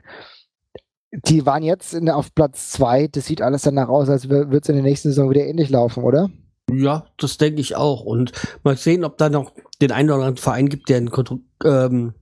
die 1.12 1.46
waren 1.46 1.62
jetzt 1.62 1.94
in, 1.94 2.08
auf 2.10 2.34
Platz 2.34 2.70
zwei. 2.70 3.08
Das 3.08 3.26
sieht 3.26 3.42
alles 3.42 3.62
danach 3.62 3.88
aus, 3.88 4.08
als 4.08 4.28
wird 4.28 4.64
es 4.64 4.68
in 4.68 4.76
der 4.76 4.84
nächsten 4.84 5.08
Saison 5.08 5.30
wieder 5.30 5.46
ähnlich 5.46 5.70
laufen, 5.70 6.02
oder? 6.02 6.30
Ja, 6.70 7.06
das 7.16 7.38
denke 7.38 7.60
ich 7.60 7.76
auch. 7.76 8.04
Und 8.04 8.32
mal 8.62 8.76
sehen, 8.76 9.04
ob 9.04 9.16
da 9.16 9.30
noch 9.30 9.52
den 9.80 9.92
einen 9.92 10.10
oder 10.10 10.16
anderen 10.16 10.36
Verein 10.36 10.68
gibt, 10.68 10.88
der 10.88 10.98
einen 10.98 11.10
Kontro 11.10 11.40
ähm, 11.64 12.14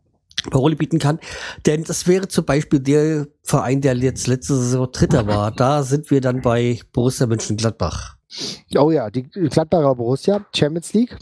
Parole 0.50 0.76
bieten 0.76 0.98
kann. 0.98 1.18
Denn 1.64 1.82
das 1.82 2.06
wäre 2.06 2.28
zum 2.28 2.44
Beispiel 2.44 2.78
der 2.78 3.26
Verein, 3.42 3.80
der 3.80 3.96
jetzt 3.96 4.28
letzte 4.28 4.54
Saison 4.54 4.88
Dritter 4.92 5.26
war. 5.26 5.50
Da 5.50 5.82
sind 5.82 6.10
wir 6.10 6.20
dann 6.20 6.42
bei 6.42 6.78
Borussia 6.92 7.26
Mönchengladbach. 7.26 8.15
Oh 8.76 8.90
ja, 8.90 9.10
die 9.10 9.24
Gladbacher 9.24 9.94
Borussia, 9.94 10.44
Champions 10.54 10.92
League, 10.92 11.16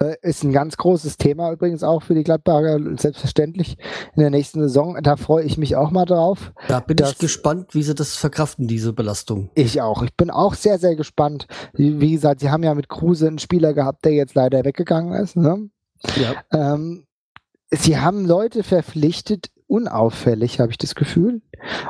äh, 0.00 0.16
ist 0.22 0.44
ein 0.44 0.52
ganz 0.52 0.76
großes 0.76 1.16
Thema 1.16 1.52
übrigens 1.52 1.82
auch 1.82 2.02
für 2.02 2.14
die 2.14 2.24
Gladbacher, 2.24 2.78
selbstverständlich 2.96 3.76
in 4.14 4.20
der 4.20 4.30
nächsten 4.30 4.60
Saison. 4.60 4.98
Da 5.02 5.16
freue 5.16 5.44
ich 5.44 5.58
mich 5.58 5.76
auch 5.76 5.90
mal 5.90 6.04
drauf. 6.04 6.52
Da 6.68 6.80
bin 6.80 6.96
ich 7.02 7.18
gespannt, 7.18 7.74
wie 7.74 7.82
sie 7.82 7.94
das 7.94 8.16
verkraften, 8.16 8.68
diese 8.68 8.92
Belastung. 8.92 9.50
Ich 9.54 9.80
auch. 9.80 10.02
Ich 10.02 10.14
bin 10.16 10.30
auch 10.30 10.54
sehr, 10.54 10.78
sehr 10.78 10.96
gespannt. 10.96 11.46
Wie 11.74 12.00
wie 12.00 12.12
gesagt, 12.12 12.40
sie 12.40 12.50
haben 12.50 12.62
ja 12.62 12.74
mit 12.74 12.88
Kruse 12.88 13.28
einen 13.28 13.38
Spieler 13.38 13.74
gehabt, 13.74 14.04
der 14.04 14.12
jetzt 14.12 14.34
leider 14.34 14.64
weggegangen 14.64 15.12
ist. 15.14 15.36
Ne? 15.36 15.70
Ja. 16.16 16.34
Ähm, 16.52 17.06
sie 17.70 17.98
haben 17.98 18.26
Leute 18.26 18.62
verpflichtet, 18.62 19.50
unauffällig, 19.70 20.60
habe 20.60 20.72
ich 20.72 20.78
das 20.78 20.94
Gefühl. 20.94 21.42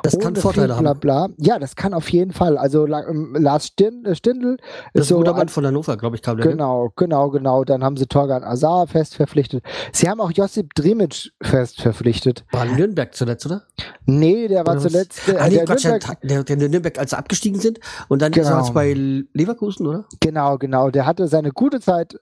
Das 0.03 0.19
kann 0.19 0.33
Ohne 0.33 0.41
Vorteile 0.41 0.75
viel 0.75 0.87
haben. 0.87 1.01
Bla, 1.01 1.27
bla. 1.29 1.35
Ja, 1.39 1.59
das 1.59 1.77
kann 1.77 1.95
auf 1.95 2.09
jeden 2.11 2.33
Fall. 2.33 2.59
Also 2.59 2.87
ähm, 2.87 3.37
Lars 3.39 3.73
äh, 3.81 4.15
Stindl 4.15 4.57
Das 4.95 5.03
ist 5.03 5.09
so 5.09 5.21
Mann 5.21 5.49
von 5.49 5.65
Hannover, 5.65 5.97
glaube 5.97 6.17
ich, 6.17 6.23
kam 6.23 6.37
der. 6.37 6.47
ne? 6.47 6.53
Genau, 6.53 6.93
genau, 6.97 7.31
genau. 7.31 7.65
Dann 7.65 7.83
haben 7.83 7.97
sie 7.97 8.07
Torgan 8.07 8.45
Azar 8.45 8.87
fest 8.87 9.15
verpflichtet. 9.15 9.65
Sie 9.93 10.09
haben 10.09 10.21
auch 10.21 10.33
Josip 10.33 10.75
Drimic 10.75 11.31
fest 11.43 11.81
verpflichtet. 11.81 12.45
War 12.53 12.67
in 12.67 12.77
Nürnberg 12.77 13.15
zuletzt, 13.15 13.47
oder? 13.47 13.63
Nee, 14.07 14.49
der 14.49 14.67
war 14.67 14.75
Oder 14.75 14.83
zuletzt 14.83 15.29
äh, 15.29 15.37
Ah, 15.39 15.49
nee, 15.49 15.55
der 15.57 15.65
Quatsch, 15.65 15.85
Nürnberg, 15.85 16.21
der, 16.23 16.45
der, 16.45 16.69
Nürnberg, 16.69 16.99
als 16.99 17.11
sie 17.11 17.19
abgestiegen 17.19 17.61
sind. 17.61 17.81
Und 18.09 18.23
dann 18.23 18.33
ist 18.33 18.39
er 18.39 18.45
Genau. 18.45 18.59
jetzt 18.65 18.75
bei 18.75 18.93
Leverkusen, 18.93 19.87
oder? 19.87 20.05
Genau, 20.21 20.59
genau. 20.59 20.91
Der 20.91 21.07
hatte 21.07 21.29
seine 21.29 21.51
gute 21.53 21.81
Zeit 21.81 22.19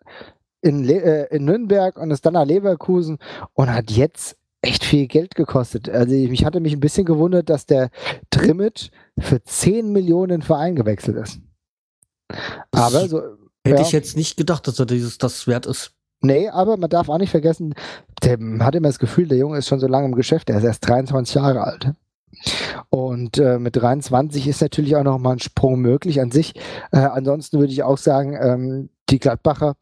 in, 0.61 0.85
Le 0.85 1.29
äh, 1.31 1.37
in 1.37 1.45
Nürnberg 1.45 1.97
und 1.99 2.11
ist 2.11 2.27
dann 2.27 2.35
nach 2.35 2.45
Leverkusen 2.45 3.19
und 3.55 3.73
hat 3.73 3.91
jetzt 3.91 4.37
echt 4.63 4.85
viel 4.85 5.07
Geld 5.07 5.35
gekostet. 5.35 5.89
Also 5.89 6.15
ich 6.15 6.45
hatte 6.45 6.61
mich 6.61 6.73
ein 6.73 6.81
bisschen 6.81 7.05
gewundert, 7.05 7.49
dass 7.51 7.67
der 7.67 7.91
Drimic 8.31 8.91
für 9.19 9.43
10 9.43 9.93
Millionen 9.93 10.43
Verein 10.43 10.75
gewechselt 10.75 11.17
ist. 11.17 11.41
Aber 12.73 13.09
so, 13.09 13.23
Hätte 13.65 13.83
Ja. 13.83 13.87
ich 13.87 13.93
jetzt 13.93 14.17
nicht 14.17 14.37
gedacht, 14.37 14.67
dass 14.67 14.79
er 14.79 14.87
dieses, 14.87 15.19
das 15.19 15.47
wert 15.47 15.67
ist. 15.67 15.93
Nee, 16.21 16.49
aber 16.49 16.77
man 16.77 16.91
darf 16.91 17.09
auch 17.09 17.19
nicht 17.19 17.31
vergessen, 17.31 17.75
der 18.23 18.39
hat 18.61 18.75
immer 18.75 18.89
das 18.89 18.99
Gefühl, 18.99 19.29
der 19.29 19.39
Junge 19.39 19.59
ist 19.59 19.69
schon 19.69 19.79
so 19.79 19.87
lange 19.87 20.07
im 20.07 20.15
Geschäft, 20.15 20.49
der 20.49 20.59
ist 20.59 20.65
erst 20.65 20.89
23 20.89 21.35
Jahre 21.37 21.63
alt. 21.63 21.93
Und 22.89 23.39
äh, 23.39 23.59
mit 23.59 23.77
23 23.77 24.49
ist 24.49 24.61
natürlich 24.61 24.97
auch 24.97 25.03
noch 25.05 25.19
mal 25.19 25.33
ein 25.33 25.39
Sprung 25.39 25.81
möglich 25.81 26.21
an 26.21 26.31
sich. 26.31 26.55
Äh, 26.93 26.99
ansonsten 26.99 27.59
würde 27.59 27.73
ich 27.73 27.83
auch 27.83 27.99
sagen, 27.99 28.37
ähm, 28.41 28.91
die 29.11 29.19
Gladbacher 29.19 29.75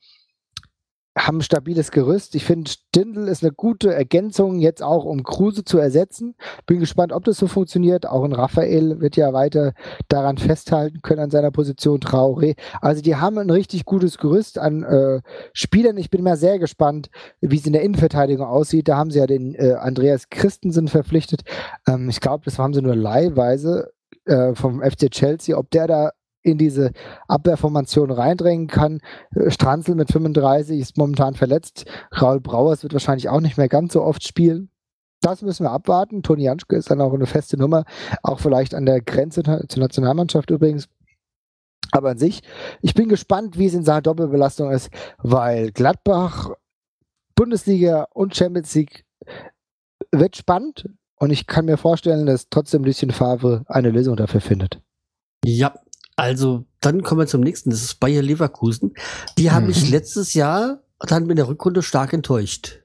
haben 1.16 1.38
ein 1.38 1.42
stabiles 1.42 1.90
Gerüst. 1.90 2.34
Ich 2.34 2.44
finde, 2.44 2.70
Stindl 2.70 3.28
ist 3.28 3.42
eine 3.42 3.52
gute 3.52 3.92
Ergänzung, 3.92 4.58
jetzt 4.58 4.82
auch 4.82 5.04
um 5.04 5.22
Kruse 5.22 5.64
zu 5.64 5.78
ersetzen. 5.78 6.34
Bin 6.66 6.78
gespannt, 6.78 7.12
ob 7.12 7.24
das 7.24 7.38
so 7.38 7.46
funktioniert. 7.46 8.06
Auch 8.06 8.22
ein 8.22 8.34
Raphael 8.34 9.00
wird 9.00 9.16
ja 9.16 9.32
weiter 9.32 9.72
daran 10.08 10.36
festhalten 10.36 11.00
können 11.00 11.20
an 11.20 11.30
seiner 11.30 11.50
Position, 11.50 12.00
Traoré. 12.00 12.56
Also 12.82 13.00
die 13.00 13.16
haben 13.16 13.38
ein 13.38 13.50
richtig 13.50 13.86
gutes 13.86 14.18
Gerüst 14.18 14.58
an 14.58 14.82
äh, 14.82 15.22
Spielern. 15.54 15.96
Ich 15.96 16.10
bin 16.10 16.22
mal 16.22 16.36
sehr 16.36 16.58
gespannt, 16.58 17.08
wie 17.40 17.56
es 17.56 17.66
in 17.66 17.72
der 17.72 17.82
Innenverteidigung 17.82 18.46
aussieht. 18.46 18.88
Da 18.88 18.98
haben 18.98 19.10
sie 19.10 19.18
ja 19.18 19.26
den 19.26 19.54
äh, 19.54 19.72
Andreas 19.72 20.28
Christensen 20.28 20.88
verpflichtet. 20.88 21.42
Ähm, 21.88 22.10
ich 22.10 22.20
glaube, 22.20 22.44
das 22.44 22.58
haben 22.58 22.74
sie 22.74 22.82
nur 22.82 22.94
leihweise 22.94 23.90
äh, 24.26 24.54
vom 24.54 24.82
FC 24.82 25.10
Chelsea. 25.10 25.56
Ob 25.56 25.70
der 25.70 25.86
da 25.86 26.10
in 26.46 26.58
diese 26.58 26.92
Abwehrformation 27.28 28.10
reindrängen 28.10 28.68
kann. 28.68 29.00
Äh, 29.34 29.50
Stranzel 29.50 29.94
mit 29.94 30.10
35 30.10 30.80
ist 30.80 30.96
momentan 30.96 31.34
verletzt. 31.34 31.84
Raul 32.20 32.40
Brauers 32.40 32.82
wird 32.82 32.92
wahrscheinlich 32.92 33.28
auch 33.28 33.40
nicht 33.40 33.58
mehr 33.58 33.68
ganz 33.68 33.92
so 33.92 34.02
oft 34.02 34.26
spielen. 34.26 34.70
Das 35.20 35.42
müssen 35.42 35.64
wir 35.64 35.72
abwarten. 35.72 36.22
Toni 36.22 36.44
Janschke 36.44 36.76
ist 36.76 36.90
dann 36.90 37.00
auch 37.00 37.12
eine 37.12 37.26
feste 37.26 37.56
Nummer, 37.56 37.84
auch 38.22 38.38
vielleicht 38.38 38.74
an 38.74 38.86
der 38.86 39.00
Grenze 39.00 39.42
zur 39.42 39.82
Nationalmannschaft 39.82 40.50
übrigens. 40.50 40.88
Aber 41.92 42.10
an 42.10 42.18
sich, 42.18 42.42
ich 42.82 42.94
bin 42.94 43.08
gespannt, 43.08 43.58
wie 43.58 43.66
es 43.66 43.74
in 43.74 43.84
Sachen 43.84 44.02
Doppelbelastung 44.04 44.70
ist, 44.70 44.90
weil 45.18 45.72
Gladbach, 45.72 46.50
Bundesliga 47.34 48.06
und 48.12 48.36
Champions 48.36 48.74
League 48.74 49.04
wird 50.12 50.36
spannend 50.36 50.88
und 51.18 51.30
ich 51.30 51.46
kann 51.46 51.64
mir 51.64 51.76
vorstellen, 51.76 52.26
dass 52.26 52.48
trotzdem 52.48 52.84
Lucien 52.84 53.10
Favre 53.10 53.64
eine 53.68 53.90
Lösung 53.90 54.16
dafür 54.16 54.40
findet. 54.40 54.80
Ja, 55.44 55.74
also, 56.16 56.64
dann 56.80 57.02
kommen 57.02 57.20
wir 57.20 57.26
zum 57.26 57.42
nächsten. 57.42 57.70
Das 57.70 57.82
ist 57.82 58.00
Bayer 58.00 58.22
Leverkusen. 58.22 58.94
Die 59.38 59.50
haben 59.50 59.62
mhm. 59.62 59.68
mich 59.68 59.90
letztes 59.90 60.34
Jahr 60.34 60.80
dann 61.00 61.28
in 61.28 61.36
der 61.36 61.48
Rückrunde 61.48 61.82
stark 61.82 62.12
enttäuscht. 62.12 62.80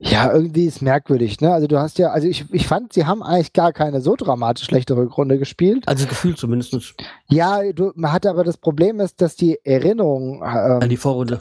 Ja, 0.00 0.32
irgendwie 0.32 0.66
ist 0.66 0.80
merkwürdig, 0.80 1.40
ne? 1.40 1.52
Also 1.52 1.66
du 1.66 1.78
hast 1.78 1.98
ja, 1.98 2.10
also 2.10 2.28
ich, 2.28 2.44
ich 2.52 2.68
fand, 2.68 2.92
sie 2.92 3.06
haben 3.06 3.22
eigentlich 3.22 3.52
gar 3.52 3.72
keine 3.72 4.00
so 4.00 4.14
dramatisch 4.14 4.66
schlechte 4.66 4.96
Rückrunde 4.96 5.38
gespielt. 5.38 5.88
Also 5.88 6.06
Gefühl 6.06 6.36
zumindest. 6.36 6.94
Ja, 7.28 7.72
du, 7.72 7.90
man 7.96 8.12
hatte 8.12 8.30
aber 8.30 8.44
das 8.44 8.58
Problem 8.58 9.00
ist, 9.00 9.20
dass 9.20 9.34
die 9.34 9.58
Erinnerung 9.64 10.36
ähm, 10.36 10.82
an 10.82 10.88
die 10.88 10.96
Vorrunde. 10.96 11.40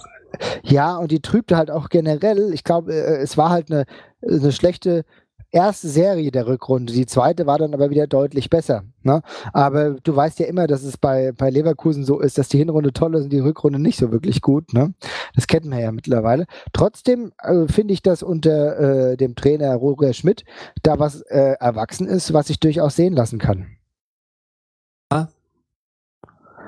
Ja, 0.64 0.98
und 0.98 1.12
die 1.12 1.22
trübte 1.22 1.56
halt 1.56 1.70
auch 1.70 1.90
generell. 1.90 2.52
Ich 2.52 2.64
glaube, 2.64 2.94
äh, 2.94 3.18
es 3.18 3.38
war 3.38 3.52
halt 3.52 3.72
eine, 3.72 3.86
eine 4.28 4.52
schlechte 4.52 5.06
erste 5.52 5.88
Serie 5.88 6.32
der 6.32 6.48
Rückrunde. 6.48 6.94
Die 6.94 7.06
zweite 7.06 7.46
war 7.46 7.58
dann 7.58 7.74
aber 7.74 7.90
wieder 7.90 8.08
deutlich 8.08 8.50
besser. 8.50 8.84
Ne? 9.04 9.22
Aber 9.54 9.92
du 9.92 10.16
weißt 10.16 10.40
ja 10.40 10.48
immer, 10.48 10.68
dass 10.68 10.84
es 10.84 10.98
bei, 10.98 11.32
bei 11.32 11.50
Leverkusen 11.50 12.04
so 12.06 12.20
ist, 12.20 12.38
dass 12.38 12.50
die 12.50 12.58
Hinrunde 12.58 12.94
toll 12.94 13.16
ist 13.16 13.24
und 13.26 13.34
die 13.34 13.40
Rückrunde 13.40 13.80
nicht 13.80 13.98
so 13.98 14.12
wirklich 14.12 14.42
gut. 14.42 14.74
Ne? 14.74 14.94
Das 15.36 15.48
kennen 15.48 15.72
wir 15.72 15.80
ja 15.80 15.92
mittlerweile. 15.92 16.46
Trotzdem 16.74 17.32
äh, 17.42 17.68
finde 17.68 17.94
ich, 17.94 18.02
dass 18.02 18.24
unter 18.24 19.12
äh, 19.12 19.18
dem 19.18 19.36
Trainer 19.36 19.76
Roger 19.76 20.14
Schmidt 20.14 20.44
da 20.84 21.00
was 21.00 21.22
äh, 21.22 21.56
erwachsen 21.60 22.08
ist, 22.08 22.34
was 22.34 22.48
sich 22.48 22.60
durchaus 22.60 22.96
sehen 22.96 23.14
lassen 23.14 23.40
kann. 23.40 23.78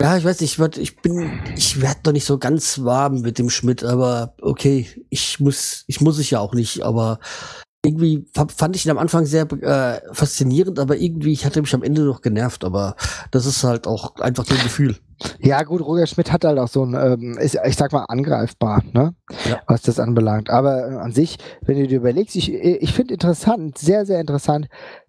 Ja, 0.01 0.15
ich 0.15 0.23
weiß 0.23 0.39
ich, 0.41 0.59
werd, 0.59 0.77
ich 0.77 1.01
bin, 1.01 1.41
ich 1.57 1.81
werde 1.81 1.99
noch 2.05 2.13
nicht 2.13 2.23
so 2.23 2.37
ganz 2.37 2.85
warm 2.85 3.19
mit 3.19 3.37
dem 3.37 3.49
Schmidt, 3.49 3.83
aber 3.83 4.33
okay, 4.41 4.87
ich 5.09 5.41
muss, 5.41 5.83
ich 5.87 5.99
muss 5.99 6.19
ich 6.19 6.31
ja 6.31 6.39
auch 6.39 6.53
nicht, 6.53 6.83
aber 6.83 7.19
irgendwie 7.83 8.25
fand 8.33 8.75
ich 8.75 8.85
ihn 8.85 8.91
am 8.91 8.97
Anfang 8.97 9.25
sehr 9.25 9.49
äh, 9.51 10.01
faszinierend, 10.11 10.79
aber 10.79 10.97
irgendwie 10.97 11.31
ich 11.31 11.45
hatte 11.45 11.61
mich 11.61 11.73
am 11.73 11.83
Ende 11.83 12.01
noch 12.01 12.21
genervt, 12.21 12.65
aber 12.65 12.95
das 13.31 13.45
ist 13.45 13.63
halt 13.63 13.87
auch 13.87 14.15
einfach 14.17 14.45
so 14.45 14.53
ein 14.53 14.63
Gefühl. 14.63 14.97
Ja, 15.39 15.63
gut, 15.63 15.81
Roger 15.81 16.07
Schmidt 16.07 16.31
hat 16.31 16.45
halt 16.45 16.59
auch 16.59 16.67
so 16.67 16.85
ein, 16.85 16.93
ähm, 16.93 17.37
ist, 17.37 17.57
ich 17.65 17.75
sag 17.75 17.91
mal, 17.91 18.05
angreifbar, 18.07 18.83
ne? 18.93 19.13
Ja. 19.49 19.59
Was 19.67 19.81
das 19.81 19.99
anbelangt. 19.99 20.49
Aber 20.49 20.91
äh, 20.91 20.95
an 20.95 21.11
sich, 21.11 21.37
wenn 21.61 21.77
du 21.77 21.87
dir 21.87 21.97
überlegst, 21.97 22.35
ich, 22.35 22.53
ich 22.53 22.93
finde 22.93 23.15
interessant, 23.15 23.77
sehr, 23.77 24.05
sehr 24.05 24.21
interessant, 24.21 24.67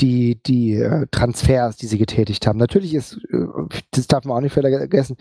die, 0.00 0.40
die 0.42 0.74
äh, 0.74 1.06
Transfers, 1.10 1.76
die 1.76 1.86
sie 1.86 1.98
getätigt 1.98 2.46
haben. 2.46 2.58
Natürlich 2.58 2.94
ist, 2.94 3.18
äh, 3.30 3.46
das 3.90 4.06
darf 4.06 4.24
man 4.24 4.38
auch 4.38 4.40
nicht 4.40 4.52
vergessen, 4.52 5.16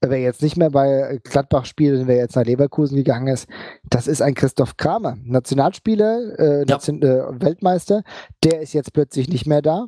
wer 0.00 0.20
jetzt 0.20 0.42
nicht 0.42 0.56
mehr 0.56 0.70
bei 0.70 1.20
Gladbach 1.22 1.64
spielt, 1.64 2.06
wer 2.06 2.16
jetzt 2.16 2.36
nach 2.36 2.44
Leverkusen 2.44 2.96
gegangen 2.96 3.28
ist, 3.28 3.48
das 3.88 4.06
ist 4.06 4.22
ein 4.22 4.34
Christoph 4.34 4.76
Kramer, 4.76 5.16
Nationalspieler, 5.24 6.38
äh, 6.38 6.58
ja. 6.60 6.64
Nation, 6.64 7.00
Weltmeister, 7.02 8.02
der 8.42 8.60
ist 8.60 8.72
jetzt 8.72 8.92
plötzlich 8.92 9.28
nicht 9.28 9.46
mehr 9.46 9.62
da. 9.62 9.86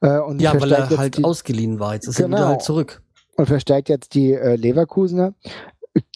und 0.00 0.40
ja, 0.40 0.60
weil 0.60 0.72
er 0.72 0.88
halt 0.90 1.18
die, 1.18 1.24
ausgeliehen 1.24 1.78
war, 1.78 1.94
jetzt 1.94 2.08
ist 2.08 2.16
genau, 2.16 2.36
er 2.36 2.40
wieder 2.40 2.48
halt 2.48 2.62
zurück 2.62 3.02
und 3.36 3.46
verstärkt 3.46 3.88
jetzt 3.88 4.14
die 4.14 4.32
äh, 4.32 4.56
Leverkusener 4.56 5.34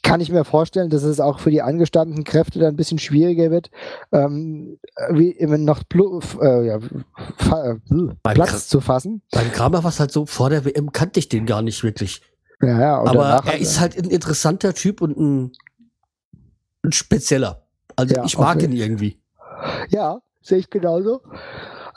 kann 0.03 0.21
ich 0.21 0.31
mir 0.31 0.45
vorstellen, 0.45 0.91
dass 0.91 1.03
es 1.03 1.21
auch 1.21 1.39
für 1.39 1.51
die 1.51 1.63
angestammten 1.63 2.25
Kräfte 2.25 2.59
dann 2.59 2.75
ein 2.75 2.77
bisschen 2.77 2.99
schwieriger 2.99 3.51
wird, 3.51 3.71
ähm, 4.13 4.79
wie 5.11 5.31
immer 5.31 5.59
noch 5.59 5.83
äh, 5.93 6.67
ja, 6.67 6.77
äh, 6.77 7.75
Platz 8.23 8.51
Kr 8.51 8.59
zu 8.59 8.81
fassen. 8.81 9.23
Beim 9.31 9.53
Kramer 9.53 9.85
war 9.85 9.91
es 9.91 10.01
halt 10.01 10.11
so, 10.11 10.27
vor 10.27 10.51
der 10.51 10.65
WM 10.65 10.93
kannte 10.93 11.21
ich 11.21 11.29
den 11.29 11.47
gar 11.47 11.63
nicht 11.63 11.83
wirklich. 11.83 12.23
Ja, 12.63 12.81
ja, 12.81 12.99
Aber 12.99 13.43
er 13.47 13.59
ist 13.59 13.81
halt 13.81 13.97
ein 13.97 14.11
interessanter 14.11 14.75
Typ 14.75 15.01
und 15.01 15.17
ein, 15.17 15.53
ein 16.83 16.93
spezieller. 16.93 17.63
Also 17.97 18.17
ja, 18.17 18.25
ich 18.25 18.37
mag 18.37 18.63
ihn 18.63 18.73
irgendwie. 18.73 19.19
Ja, 19.89 20.21
sehe 20.43 20.59
ich 20.59 20.71
genauso. 20.71 21.23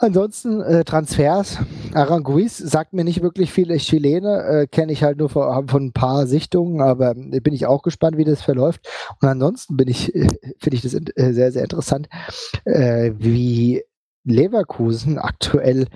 Ansonsten 0.04 0.60
äh, 0.60 0.84
Transfers. 0.84 1.56
Aranguiz 1.94 2.58
sagt 2.58 2.92
mir 2.92 3.04
nicht 3.04 3.22
wirklich 3.22 3.50
viel. 3.50 3.70
Ich 3.70 3.86
Chilene 3.86 4.42
äh, 4.42 4.66
kenne 4.66 4.92
ich 4.92 5.02
halt 5.02 5.16
nur 5.16 5.30
von, 5.30 5.66
von, 5.66 5.86
ein 5.86 5.92
paar 5.92 6.26
Sichtungen, 6.26 6.82
aber 6.82 7.12
äh, 7.16 7.40
bin 7.40 7.54
ich 7.54 7.64
auch 7.64 7.80
gespannt, 7.80 8.18
wie 8.18 8.24
das 8.24 8.42
verläuft. 8.42 8.86
Und 9.22 9.28
ansonsten 9.28 9.78
bin 9.78 9.88
äh, 10.14 10.28
finde 10.58 10.76
ich 10.76 10.82
das 10.82 10.92
äh, 10.92 11.32
sehr, 11.32 11.52
sehr 11.52 11.62
interessant, 11.62 12.10
äh, 12.66 13.12
wie 13.16 13.82
Leverkusen 14.24 15.18
aktuell 15.18 15.86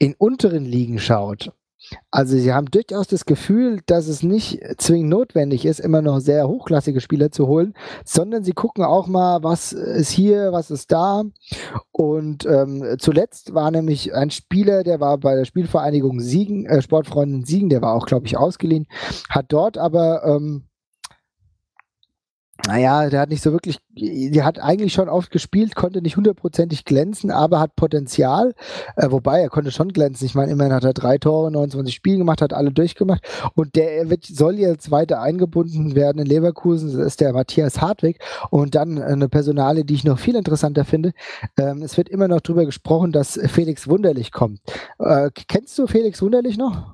in 0.00 0.16
unteren 0.18 0.64
Ligen 0.64 0.98
schaut. 0.98 1.52
Also 2.10 2.36
sie 2.36 2.52
haben 2.52 2.70
durchaus 2.70 3.08
das 3.08 3.24
Gefühl, 3.24 3.80
dass 3.86 4.08
es 4.08 4.22
nicht 4.22 4.60
zwingend 4.78 5.10
notwendig 5.10 5.64
ist, 5.64 5.80
immer 5.80 6.02
noch 6.02 6.20
sehr 6.20 6.48
hochklassige 6.48 7.00
Spieler 7.00 7.30
zu 7.30 7.46
holen, 7.46 7.74
sondern 8.04 8.44
sie 8.44 8.52
gucken 8.52 8.84
auch 8.84 9.06
mal, 9.06 9.42
was 9.42 9.72
ist 9.72 10.10
hier, 10.10 10.52
was 10.52 10.70
ist 10.70 10.92
da. 10.92 11.24
Und 11.92 12.46
ähm, 12.46 12.96
zuletzt 12.98 13.54
war 13.54 13.70
nämlich 13.70 14.14
ein 14.14 14.30
Spieler, 14.30 14.82
der 14.82 15.00
war 15.00 15.18
bei 15.18 15.34
der 15.34 15.44
Spielvereinigung 15.44 16.20
Siegen, 16.20 16.66
äh, 16.66 16.82
Sportfreunden 16.82 17.44
Siegen, 17.44 17.68
der 17.68 17.82
war 17.82 17.94
auch, 17.94 18.06
glaube 18.06 18.26
ich, 18.26 18.36
ausgeliehen, 18.36 18.86
hat 19.28 19.46
dort 19.48 19.78
aber 19.78 20.24
ähm, 20.24 20.64
naja, 22.66 23.10
der 23.10 23.20
hat 23.20 23.28
nicht 23.28 23.42
so 23.42 23.52
wirklich, 23.52 23.78
der 23.96 24.44
hat 24.44 24.58
eigentlich 24.58 24.92
schon 24.92 25.08
oft 25.08 25.30
gespielt, 25.30 25.74
konnte 25.74 26.00
nicht 26.00 26.16
hundertprozentig 26.16 26.84
glänzen, 26.84 27.30
aber 27.30 27.60
hat 27.60 27.76
Potenzial. 27.76 28.54
Äh, 28.96 29.10
wobei, 29.10 29.40
er 29.40 29.48
konnte 29.48 29.70
schon 29.70 29.92
glänzen. 29.92 30.26
Ich 30.26 30.34
meine, 30.34 30.52
immerhin 30.52 30.72
hat 30.72 30.84
er 30.84 30.94
drei 30.94 31.18
Tore, 31.18 31.50
29 31.50 31.94
Spiele 31.94 32.18
gemacht, 32.18 32.40
hat 32.40 32.52
alle 32.52 32.72
durchgemacht. 32.72 33.22
Und 33.54 33.76
der 33.76 34.08
wird, 34.08 34.24
soll 34.24 34.58
jetzt 34.58 34.90
weiter 34.90 35.20
eingebunden 35.20 35.94
werden 35.94 36.20
in 36.20 36.26
Leverkusen. 36.26 36.96
Das 36.96 37.06
ist 37.06 37.20
der 37.20 37.32
Matthias 37.32 37.80
Hartwig. 37.80 38.18
Und 38.50 38.74
dann 38.74 39.00
eine 39.00 39.28
Personale, 39.28 39.84
die 39.84 39.94
ich 39.94 40.04
noch 40.04 40.18
viel 40.18 40.36
interessanter 40.36 40.84
finde. 40.84 41.12
Ähm, 41.58 41.82
es 41.82 41.96
wird 41.96 42.08
immer 42.08 42.28
noch 42.28 42.40
darüber 42.40 42.64
gesprochen, 42.64 43.12
dass 43.12 43.38
Felix 43.46 43.88
Wunderlich 43.88 44.32
kommt. 44.32 44.60
Äh, 44.98 45.30
kennst 45.48 45.78
du 45.78 45.86
Felix 45.86 46.22
Wunderlich 46.22 46.56
noch? 46.56 46.93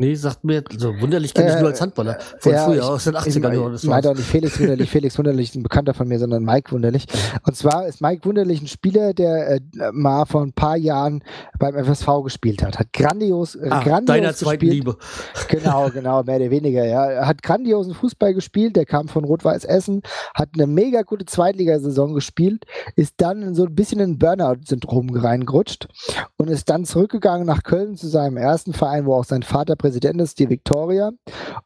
Nee, 0.00 0.14
sagt 0.14 0.44
mir, 0.44 0.64
so 0.78 0.98
wunderlich 0.98 1.34
kenne 1.34 1.50
ich 1.50 1.60
nur 1.60 1.68
als 1.68 1.80
Handballer. 1.80 2.18
Von 2.38 2.52
ja, 2.52 2.64
früher, 2.64 2.88
aus 2.88 3.04
den 3.04 3.16
80ern. 3.16 3.74
Ich 3.74 3.84
meine 3.84 4.00
doch 4.00 4.14
nicht 4.14 4.26
Felix 4.26 4.58
Wunderlich. 4.58 4.90
Felix 4.90 5.18
Wunderlich 5.18 5.50
ist 5.50 5.56
ein 5.56 5.62
Bekannter 5.62 5.92
von 5.92 6.08
mir, 6.08 6.18
sondern 6.18 6.42
Mike 6.42 6.72
Wunderlich. 6.72 7.06
Und 7.46 7.54
zwar 7.54 7.86
ist 7.86 8.00
Mike 8.00 8.24
Wunderlich 8.24 8.62
ein 8.62 8.66
Spieler, 8.66 9.12
der 9.12 9.56
äh, 9.56 9.60
mal 9.92 10.24
vor 10.24 10.40
ein 10.42 10.54
paar 10.54 10.78
Jahren 10.78 11.22
beim 11.58 11.74
FSV 11.74 12.22
gespielt 12.24 12.62
hat. 12.62 12.78
Hat 12.78 12.92
grandios, 12.94 13.56
äh, 13.56 13.68
ah, 13.68 13.82
grandios 13.82 14.06
deiner 14.06 14.34
zweiten 14.34 14.66
Liebe. 14.66 14.96
Genau, 15.48 15.90
genau, 15.90 16.22
mehr 16.22 16.36
oder 16.36 16.50
weniger, 16.50 16.84
ja. 16.84 17.26
Hat 17.26 17.42
grandiosen 17.42 17.92
Fußball 17.94 18.34
gespielt, 18.34 18.76
der 18.76 18.86
kam 18.86 19.08
von 19.08 19.24
Rot-Weiß 19.24 19.64
Essen, 19.64 20.02
hat 20.34 20.50
eine 20.54 20.66
mega 20.66 21.02
gute 21.02 21.24
Zweitligasaison 21.24 22.14
gespielt, 22.14 22.64
ist 22.94 23.14
dann 23.18 23.54
so 23.54 23.64
ein 23.64 23.74
bisschen 23.74 23.98
in 23.98 24.12
ein 24.12 24.18
Burnout-Syndrom 24.18 25.10
reingerutscht 25.10 25.88
und 26.36 26.48
ist 26.48 26.70
dann 26.70 26.84
zurückgegangen 26.84 27.46
nach 27.46 27.64
Köln 27.64 27.96
zu 27.96 28.06
seinem 28.06 28.36
ersten 28.36 28.72
Verein, 28.72 29.06
wo 29.06 29.14
auch 29.14 29.24
sein 29.24 29.42
Vater 29.42 29.74
Präsident 29.76 29.89
Präsident 29.90 30.20
ist, 30.20 30.38
die 30.38 30.48
Victoria. 30.48 31.10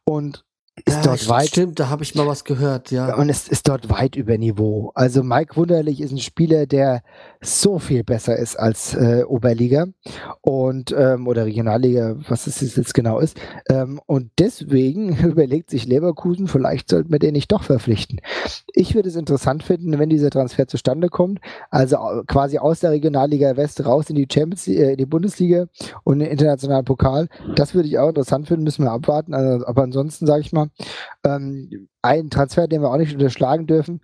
Und 0.03 0.43
ist 0.83 0.97
ja, 0.97 1.01
dort 1.03 1.29
weit. 1.29 1.47
Stimmt, 1.47 1.79
da 1.79 1.89
habe 1.89 2.03
ich 2.03 2.15
mal 2.15 2.27
was 2.27 2.43
gehört, 2.43 2.91
ja. 2.91 3.15
Und 3.15 3.29
es 3.29 3.47
ist 3.47 3.69
dort 3.69 3.89
weit 3.89 4.17
über 4.17 4.37
Niveau. 4.37 4.91
Also 4.93 5.23
Mike 5.23 5.55
Wunderlich 5.55 6.01
ist 6.01 6.11
ein 6.11 6.19
Spieler, 6.19 6.65
der 6.65 7.01
so 7.41 7.79
viel 7.79 8.03
besser 8.03 8.35
ist 8.37 8.57
als 8.57 8.93
äh, 8.93 9.23
Oberliga 9.25 9.85
und 10.41 10.93
ähm, 10.97 11.27
oder 11.27 11.45
Regionalliga, 11.45 12.17
was 12.27 12.47
es 12.47 12.75
jetzt 12.75 12.93
genau 12.93 13.19
ist. 13.19 13.37
Ähm, 13.69 14.01
und 14.05 14.31
deswegen 14.37 15.15
überlegt 15.25 15.69
sich 15.69 15.85
Leverkusen, 15.85 16.47
vielleicht 16.47 16.89
sollten 16.89 17.11
wir 17.11 17.19
den 17.19 17.33
nicht 17.33 17.53
doch 17.53 17.63
verpflichten. 17.63 18.19
Ich 18.73 18.95
würde 18.95 19.07
es 19.07 19.15
interessant 19.15 19.63
finden, 19.63 19.97
wenn 19.97 20.09
dieser 20.09 20.29
Transfer 20.29 20.67
zustande 20.67 21.07
kommt, 21.07 21.39
also 21.69 21.97
quasi 22.27 22.57
aus 22.57 22.81
der 22.81 22.91
Regionalliga 22.91 23.55
West 23.55 23.85
raus 23.85 24.09
in 24.09 24.15
die 24.17 24.27
Champions, 24.29 24.67
äh, 24.67 24.91
in 24.91 24.97
die 24.97 25.05
Bundesliga 25.05 25.67
und 26.03 26.19
den 26.19 26.29
internationalen 26.29 26.83
Pokal. 26.83 27.29
Das 27.55 27.73
würde 27.73 27.87
ich 27.87 27.97
auch 27.97 28.09
interessant 28.09 28.47
finden, 28.47 28.65
müssen 28.65 28.83
wir 28.83 28.91
abwarten. 28.91 29.33
Also, 29.33 29.65
aber 29.65 29.83
ansonsten 29.83 30.25
sage 30.25 30.41
ich 30.41 30.51
mal, 30.51 30.64
Ähm, 31.23 31.87
ein 32.01 32.29
Transfer, 32.29 32.67
den 32.67 32.81
wir 32.81 32.89
auch 32.89 32.97
nicht 32.97 33.13
unterschlagen 33.13 33.67
dürfen, 33.67 34.01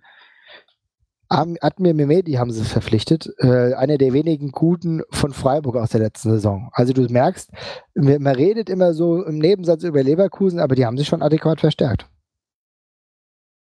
Admir 1.32 1.94
Mehmedi 1.94 2.32
haben 2.32 2.50
sie 2.50 2.62
verpflichtet, 2.62 3.32
äh, 3.38 3.72
einer 3.72 3.96
der 3.96 4.12
wenigen 4.12 4.50
guten 4.50 5.02
von 5.10 5.32
Freiburg 5.32 5.76
aus 5.76 5.90
der 5.90 6.00
letzten 6.00 6.30
Saison. 6.30 6.68
Also 6.72 6.92
du 6.92 7.02
merkst, 7.10 7.50
man 7.94 8.34
redet 8.34 8.68
immer 8.68 8.92
so 8.92 9.22
im 9.22 9.38
Nebensatz 9.38 9.82
über 9.82 10.02
Leverkusen, 10.02 10.60
aber 10.60 10.74
die 10.74 10.84
haben 10.84 10.98
sich 10.98 11.08
schon 11.08 11.22
adäquat 11.22 11.60
verstärkt. 11.60 12.06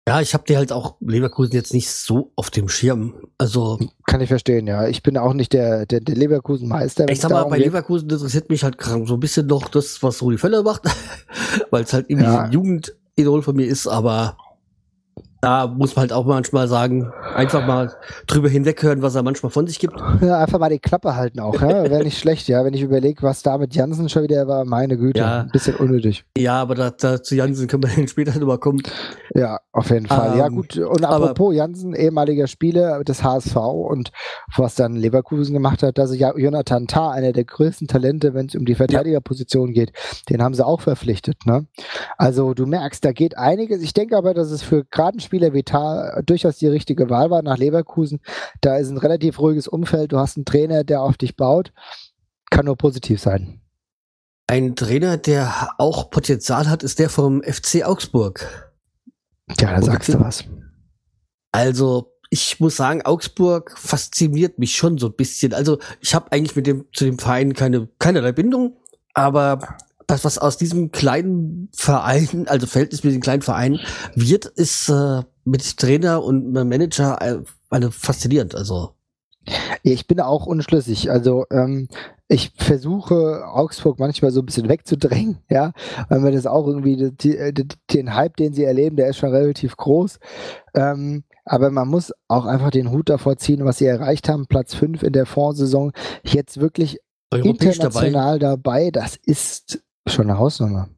Ja, 0.08 0.22
ich 0.22 0.36
habe 0.36 0.44
die 0.48 0.56
halt 0.56 0.72
auch 0.72 0.98
Leverkusen 1.00 1.54
jetzt 1.54 1.74
nicht 1.74 1.90
so 1.90 2.32
auf 2.36 2.52
dem 2.52 2.70
Schirm. 2.70 3.16
Also 3.40 3.80
kann 4.06 4.22
ich 4.22 4.28
verstehen, 4.28 4.68
ja. 4.68 4.88
Ich 4.88 5.02
bin 5.02 5.18
auch 5.18 5.34
nicht 5.34 5.52
der, 5.52 5.88
der, 5.88 6.00
der 6.00 6.16
Leverkusen-Meister. 6.16 7.10
Ich 7.10 7.22
sag 7.22 7.32
mal, 7.32 7.46
bei 7.46 7.58
geht. 7.58 7.66
Leverkusen 7.68 8.10
interessiert 8.10 8.50
mich 8.50 8.64
halt 8.64 8.78
so 8.82 9.16
ein 9.16 9.20
bisschen 9.20 9.48
noch 9.48 9.68
das, 9.68 10.04
was 10.04 10.22
Rudi 10.22 10.38
Völler 10.38 10.62
macht, 10.62 10.84
weil 11.72 11.84
es 11.84 11.94
halt 11.94 12.06
irgendwie 12.08 12.28
ja. 12.28 12.42
ein 12.42 12.52
Jugendidol 12.52 13.42
von 13.42 13.56
mir 13.56 13.66
ist, 13.66 13.88
aber 13.88 14.38
da 15.46 15.68
muss 15.68 15.96
man 15.96 16.02
halt 16.02 16.14
auch 16.14 16.26
manchmal 16.26 16.68
sagen, 16.68 17.12
einfach 17.36 17.68
mal 17.68 17.94
drüber 18.26 18.50
hinweghören, 18.50 19.04
was 19.04 19.14
er 19.14 19.22
manchmal 19.22 19.52
von 19.52 19.68
sich 19.68 19.78
gibt. 19.78 19.94
Ja, 20.22 20.40
einfach 20.40 20.58
mal 20.58 20.72
die 20.72 20.80
Klappe 20.80 21.16
halten 21.16 21.40
auch, 21.40 21.62
ja? 21.62 21.84
wäre 21.84 22.04
nicht 22.04 22.18
schlecht, 22.18 22.48
ja. 22.48 22.66
Wenn 22.66 22.74
ich 22.74 22.82
überlege, 22.82 23.22
was 23.22 23.44
da 23.44 23.60
mit 23.60 23.76
Jansen 23.76 24.10
schon 24.10 24.24
wieder 24.24 24.48
war, 24.48 24.66
meine 24.66 24.98
Güte, 24.98 25.20
ja. 25.20 25.42
ein 25.42 25.50
bisschen 25.50 25.76
unnötig. 25.76 26.26
Ja, 26.36 26.60
aber 26.60 26.74
da, 26.74 26.90
da 26.90 27.22
zu 27.22 27.36
Jansen 27.36 27.68
können 27.68 27.84
wir 27.84 28.08
später 28.08 28.32
drüber 28.32 28.58
kommen. 28.58 28.82
Ja, 29.36 29.60
auf 29.72 29.92
jeden 29.92 30.08
Fall. 30.08 30.32
Ähm, 30.32 30.40
ja, 30.40 30.48
gut. 30.48 30.78
Und 30.78 31.06
apropos 31.06 31.54
Jansen, 31.54 31.94
ehemaliger 31.94 32.48
Spieler 32.48 33.04
des 33.04 33.24
HSV 33.24 33.56
und 33.56 34.12
was 34.58 34.74
dann 34.74 34.96
Leverkusen 34.96 35.54
gemacht 35.54 35.84
hat, 35.84 36.00
dass 36.00 36.16
ja 36.18 36.36
Jonathan 36.36 36.88
Tah, 36.88 37.12
einer 37.12 37.34
der 37.34 37.46
größten 37.46 37.88
Talente, 37.88 38.34
wenn 38.34 38.48
es 38.48 38.56
um 38.56 38.66
die 38.66 38.74
Verteidigerposition 38.74 39.74
geht, 39.74 39.92
den 40.28 40.42
haben 40.42 40.56
sie 40.56 40.66
auch 40.66 40.82
verpflichtet. 40.82 41.46
Ne? 41.46 41.68
Also 42.18 42.56
du 42.56 42.66
merkst, 42.66 43.06
da 43.06 43.12
geht 43.12 43.38
einiges. 43.38 43.84
Ich 43.84 43.94
denke 43.94 44.18
aber, 44.18 44.34
dass 44.34 44.50
es 44.50 44.64
für 44.64 44.86
gerade 44.86 45.18
Spieler 45.36 45.48
Spieler 45.48 45.54
Vital 45.54 46.24
durchaus 46.26 46.58
die 46.58 46.68
richtige 46.68 47.10
Wahl 47.10 47.30
war 47.30 47.42
nach 47.42 47.58
Leverkusen. 47.58 48.22
Da 48.62 48.78
ist 48.78 48.90
ein 48.90 48.98
relativ 48.98 49.40
ruhiges 49.40 49.68
Umfeld. 49.68 50.14
Du 50.14 50.18
hast 50.18 50.38
einen 50.38 50.46
Trainer, 50.46 50.86
der 50.86 51.02
auf 51.02 51.18
dich 51.18 51.36
baut. 51.36 51.74
Kann 52.50 52.66
nur 52.66 52.78
positiv 52.78 53.20
sein. 53.20 53.60
Ein 54.48 54.76
Trainer, 54.76 55.18
der 55.18 55.72
auch 55.78 56.10
Potenzial 56.10 56.70
hat, 56.70 56.84
ist 56.84 57.00
der 57.00 57.10
vom 57.10 57.44
FC 57.44 57.84
Augsburg. 57.84 58.72
Ja, 59.60 59.76
da 59.76 59.82
sagst 59.82 60.14
du 60.14 60.20
was. 60.22 60.46
Also, 61.52 62.14
ich 62.30 62.60
muss 62.62 62.78
sagen, 62.78 63.02
Augsburg 63.02 63.78
fasziniert 63.78 64.58
mich 64.58 64.76
schon 64.76 64.98
so 64.98 65.08
ein 65.08 65.16
bisschen. 65.16 65.54
Also, 65.54 65.80
ich 66.00 66.16
habe 66.16 66.32
eigentlich 66.32 66.56
mit 66.56 66.68
dem 66.68 66.86
zu 66.94 67.06
dem 67.06 67.20
Verein 67.20 67.54
keine 67.54 67.90
keinerlei 68.00 68.32
Bindung, 68.32 68.78
aber 69.14 69.78
das, 70.08 70.24
was 70.24 70.38
aus 70.38 70.58
diesem 70.58 70.92
kleinen 70.92 71.70
Verein, 71.74 72.46
also 72.48 72.68
Verhältnis 72.68 73.04
mit 73.04 73.14
dem 73.14 73.22
kleinen 73.22 73.42
Verein 73.42 73.80
wird, 74.16 74.46
ist 74.46 74.90
äh, 74.90 75.22
mit 75.44 75.78
Trainer 75.78 76.24
und 76.24 76.52
Manager 76.52 77.22
äh, 77.22 77.40
eine 77.70 77.92
faszinierend. 77.92 78.56
Also 78.56 78.92
ich 79.84 80.08
bin 80.08 80.20
auch 80.20 80.46
unschlüssig. 80.46 81.12
Also 81.12 81.46
ähm, 81.52 81.88
ich 82.28 82.52
versuche 82.58 83.46
Augsburg 83.48 84.00
manchmal 84.00 84.32
so 84.32 84.42
ein 84.42 84.46
bisschen 84.46 84.70
wegzudrängen, 84.70 85.38
ja, 85.50 85.72
weil 86.10 86.20
mir 86.20 86.32
das 86.32 86.48
auch 86.48 86.68
irgendwie 86.68 87.12
die, 87.12 87.54
die, 87.54 87.68
den 87.94 88.16
Hype, 88.16 88.38
den 88.38 88.54
sie 88.54 88.64
erleben, 88.64 88.96
der 88.96 89.10
ist 89.10 89.18
schon 89.18 89.32
relativ 89.32 89.78
groß. 89.78 90.20
Ähm, 90.74 91.24
aber 91.46 91.70
man 91.70 91.88
muss 91.88 92.12
auch 92.28 92.46
einfach 92.46 92.72
den 92.72 92.92
Hut 92.92 93.10
davor 93.10 93.38
ziehen, 93.38 93.66
was 93.66 93.78
sie 93.78 93.86
erreicht 93.86 94.30
haben. 94.30 94.48
Platz 94.48 94.74
5 94.74 95.04
in 95.04 95.14
der 95.14 95.28
Vorsaison, 95.28 95.92
jetzt 96.24 96.60
wirklich 96.60 97.00
international 97.32 98.40
dabei. 98.40 98.88
dabei. 98.88 98.92
Das 98.92 99.16
ist 99.16 99.84
Schon 100.08 100.30
eine 100.30 100.38
Hausnummer. 100.38 100.90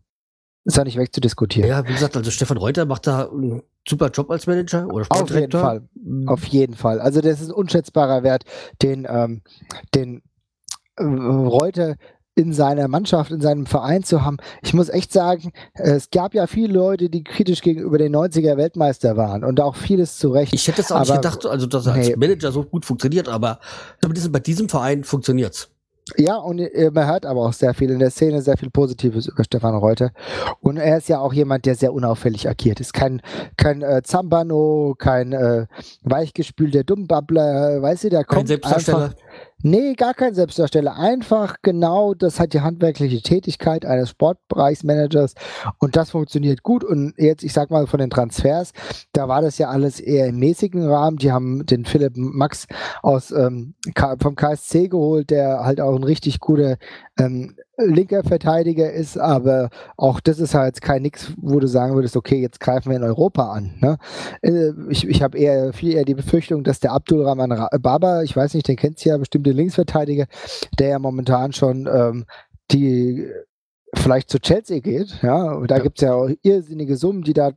Ist 0.65 0.76
ja 0.76 0.84
nicht 0.84 0.98
wegzudiskutieren. 0.98 1.70
Ja, 1.70 1.88
wie 1.88 1.93
gesagt, 1.93 2.17
also 2.17 2.30
Stefan 2.30 2.58
Reuter 2.58 2.86
macht 2.86 3.08
da 3.08 3.30
einen 3.30 3.63
super 3.88 4.10
Job 4.10 4.30
als 4.30 4.48
Manager 4.48 4.86
oder 4.88 5.06
Auf 5.10 5.30
jeden 5.30 5.52
Fall. 5.52 5.88
Mhm. 5.96 6.28
Auf 6.28 6.43
jeden 6.46 6.76
Fall. 6.76 7.00
Also 7.00 7.22
das 7.22 7.39
ist 7.39 7.48
ein 7.48 7.54
unschätzbarer 7.54 8.24
Wert, 8.24 8.43
den, 8.82 9.08
ähm, 9.10 9.43
den 9.96 10.24
äh, 10.98 11.04
Reuter 11.04 11.96
in 12.36 12.54
seiner 12.54 12.88
Mannschaft, 12.88 13.32
in 13.32 13.41
seinem 13.41 13.65
Verein 13.65 14.04
zu 14.04 14.24
haben. 14.24 14.38
Ich 14.62 14.74
muss 14.74 14.89
echt 14.89 15.12
sagen, 15.12 15.52
es 15.74 16.12
gab 16.12 16.36
ja 16.36 16.46
viele 16.46 16.72
Leute, 16.74 17.10
die 17.10 17.24
kritisch 17.24 17.62
gegenüber 17.62 17.98
den 17.98 18.15
90er 18.15 18.58
Weltmeister 18.58 19.17
waren 19.17 19.43
und 19.43 19.60
auch 19.60 19.76
vieles 19.76 20.20
zu 20.20 20.30
Recht. 20.30 20.54
Ich 20.54 20.67
hätte 20.67 20.82
es 20.82 20.91
auch 20.91 20.98
aber, 20.98 21.06
nicht 21.06 21.15
gedacht, 21.15 21.46
also 21.48 21.65
dass 21.65 21.88
er 21.88 21.93
als 21.93 22.15
Manager 22.15 22.52
so 22.52 22.63
gut 22.63 22.86
funktioniert, 22.86 23.28
aber 23.28 23.60
bei 24.30 24.39
diesem 24.39 24.70
Verein 24.70 25.04
funktioniert's. 25.04 25.70
Ja, 26.17 26.38
und 26.38 26.62
man 26.91 27.08
hört 27.08 27.26
aber 27.26 27.41
auch 27.41 27.54
sehr 27.54 27.74
viel 27.74 27.89
in 27.89 28.00
der 28.00 28.12
Szene, 28.12 28.41
sehr 28.41 28.58
viel 28.58 28.70
Positives 28.70 29.28
über 29.28 29.43
Stefan 29.43 29.76
Reuter. 29.76 30.12
Und 30.62 30.78
er 30.78 30.98
ist 30.98 31.10
ja 31.10 31.20
auch 31.20 31.34
jemand, 31.34 31.65
der 31.65 31.76
sehr 31.76 31.93
unauffällig 31.93 32.48
agiert 32.48 32.80
ist. 32.80 32.93
Kein, 32.93 33.22
kein 33.58 33.82
äh, 33.82 34.02
Zambano, 34.04 34.96
kein 34.98 35.34
äh, 35.34 35.67
weichgespülter 36.04 36.84
Dummbabbler, 36.84 37.82
weißt 37.82 38.06
du, 38.06 38.10
der 38.10 38.24
kommt 38.24 38.50
einfach 38.52 39.13
Nee, 39.63 39.96
gar 39.96 40.13
kein 40.13 40.36
Selbstdarsteller. 40.36 40.96
Einfach 40.98 41.56
genau, 41.63 42.13
das 42.13 42.39
hat 42.39 42.54
die 42.54 42.62
handwerkliche 42.62 43.24
Tätigkeit 43.24 43.86
eines 43.88 44.12
Sportbereichsmanagers 44.12 45.34
und 45.80 45.96
das 45.96 46.12
funktioniert 46.12 46.62
gut. 46.62 46.84
Und 46.84 47.15
jetzt, 47.17 47.43
ich 47.43 47.54
sag 47.54 47.72
mal, 47.72 47.88
von 47.88 48.00
den 48.00 48.12
Transfers, 48.12 48.72
da 49.13 49.28
war 49.28 49.41
das 49.41 49.58
ja 49.58 49.70
alles 49.70 50.00
eher 50.00 50.28
im 50.28 50.38
mäßigen 50.38 50.88
Rahmen. 50.88 51.17
Die 51.17 51.32
haben 51.32 51.65
den 51.65 51.86
Philipp 51.86 52.13
Max 52.17 52.67
aus 53.02 53.32
ähm, 53.32 53.74
vom 54.22 54.36
KSC 54.36 54.89
geholt, 54.89 55.32
der 55.32 55.63
halt 55.63 55.82
auch 55.82 55.96
ein 55.96 56.04
richtig 56.04 56.39
guter 56.39 56.78
ähm, 57.17 57.56
linker 57.78 58.24
Verteidiger 58.24 58.92
ist, 58.92 59.18
aber 59.18 59.70
auch 59.98 60.20
das 60.20 60.40
ist 60.40 60.54
halt 60.54 60.82
kein 60.82 61.04
Nix, 61.04 61.34
wo 61.38 61.60
du 61.60 61.68
sagen 61.68 61.96
würdest, 61.96 62.16
okay, 62.16 62.42
jetzt 62.42 62.60
greifen 62.60 62.90
wir 62.90 62.98
in 62.98 63.04
Europa 63.04 63.52
an. 63.52 63.76
Ne? 63.80 63.98
Äh, 64.42 64.72
ich 64.90 65.08
ich 65.08 65.22
habe 65.22 65.38
eher 65.38 65.74
viel 65.74 65.94
eher 65.94 66.06
die 66.06 66.16
Befürchtung, 66.16 66.63
dass 66.63 66.80
der 66.80 66.92
Abdul 66.92 67.24
Rahman 67.24 67.68
Baba, 67.82 68.24
ich 68.24 68.36
weiß 68.36 68.54
nicht, 68.54 68.68
den 68.68 68.76
kennt 68.76 69.04
ja 69.06 69.18
bestimmt 69.18 69.46
den 69.46 69.56
Linksverteidiger, 69.56 70.26
der 70.80 70.90
ja 70.90 71.00
momentan 71.00 71.54
schon 71.54 71.88
ähm, 71.92 72.26
die 72.72 73.28
vielleicht 73.94 74.30
zu 74.30 74.40
Chelsea 74.40 74.80
geht, 74.80 75.20
ja, 75.22 75.60
da 75.66 75.78
ja. 75.78 75.84
gibt 75.84 76.00
es 76.00 76.02
ja 76.02 76.13
auch 76.13 76.30
irrsinnige 76.42 76.98
Summen, 76.98 77.24
die 77.24 77.34
da 77.34 77.52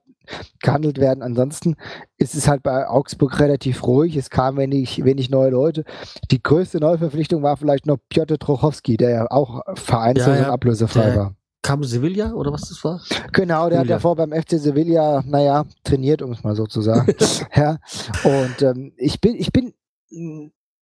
gehandelt 0.61 0.99
werden. 0.99 1.23
Ansonsten 1.23 1.77
ist 2.16 2.35
es 2.35 2.49
halt 2.49 2.62
bei 2.62 2.88
Augsburg 2.88 3.38
relativ 3.40 3.83
ruhig. 3.85 4.16
Es 4.16 4.31
kamen 4.31 4.59
wenig, 4.59 5.05
wenig 5.05 5.31
neue 5.31 5.51
Leute. 5.51 5.85
Die 6.31 6.43
größte 6.43 6.79
Neuverpflichtung 6.79 7.43
war 7.43 7.57
vielleicht 7.57 7.87
noch 7.87 7.99
Piotr 8.09 8.38
Trochowski, 8.38 8.97
der 8.97 9.11
ja 9.11 9.31
auch 9.31 9.62
vereinzelt 9.75 10.37
ja, 10.37 10.43
ja. 10.43 10.47
und 10.49 10.53
ablösefrei 10.53 11.16
war. 11.16 11.35
Kam 11.62 11.85
Sevilla 11.85 12.33
oder 12.33 12.53
was 12.53 12.62
das 12.62 12.83
war? 12.85 13.01
Genau, 13.33 13.69
der 13.69 13.79
Sevilla. 13.79 13.81
hat 13.81 13.90
davor 13.90 14.16
beim 14.16 14.33
FC 14.33 14.53
Sevilla, 14.53 15.23
naja, 15.27 15.66
trainiert, 15.85 16.23
um 16.23 16.33
es 16.33 16.43
mal 16.43 16.57
so 16.57 16.66
zu 16.66 16.81
sagen. 16.81 17.14
ja. 17.55 17.79
Und 18.25 18.62
ähm, 18.62 18.93
ich 18.97 19.21
bin, 19.21 19.35
ich 19.37 19.53
bin 19.53 19.75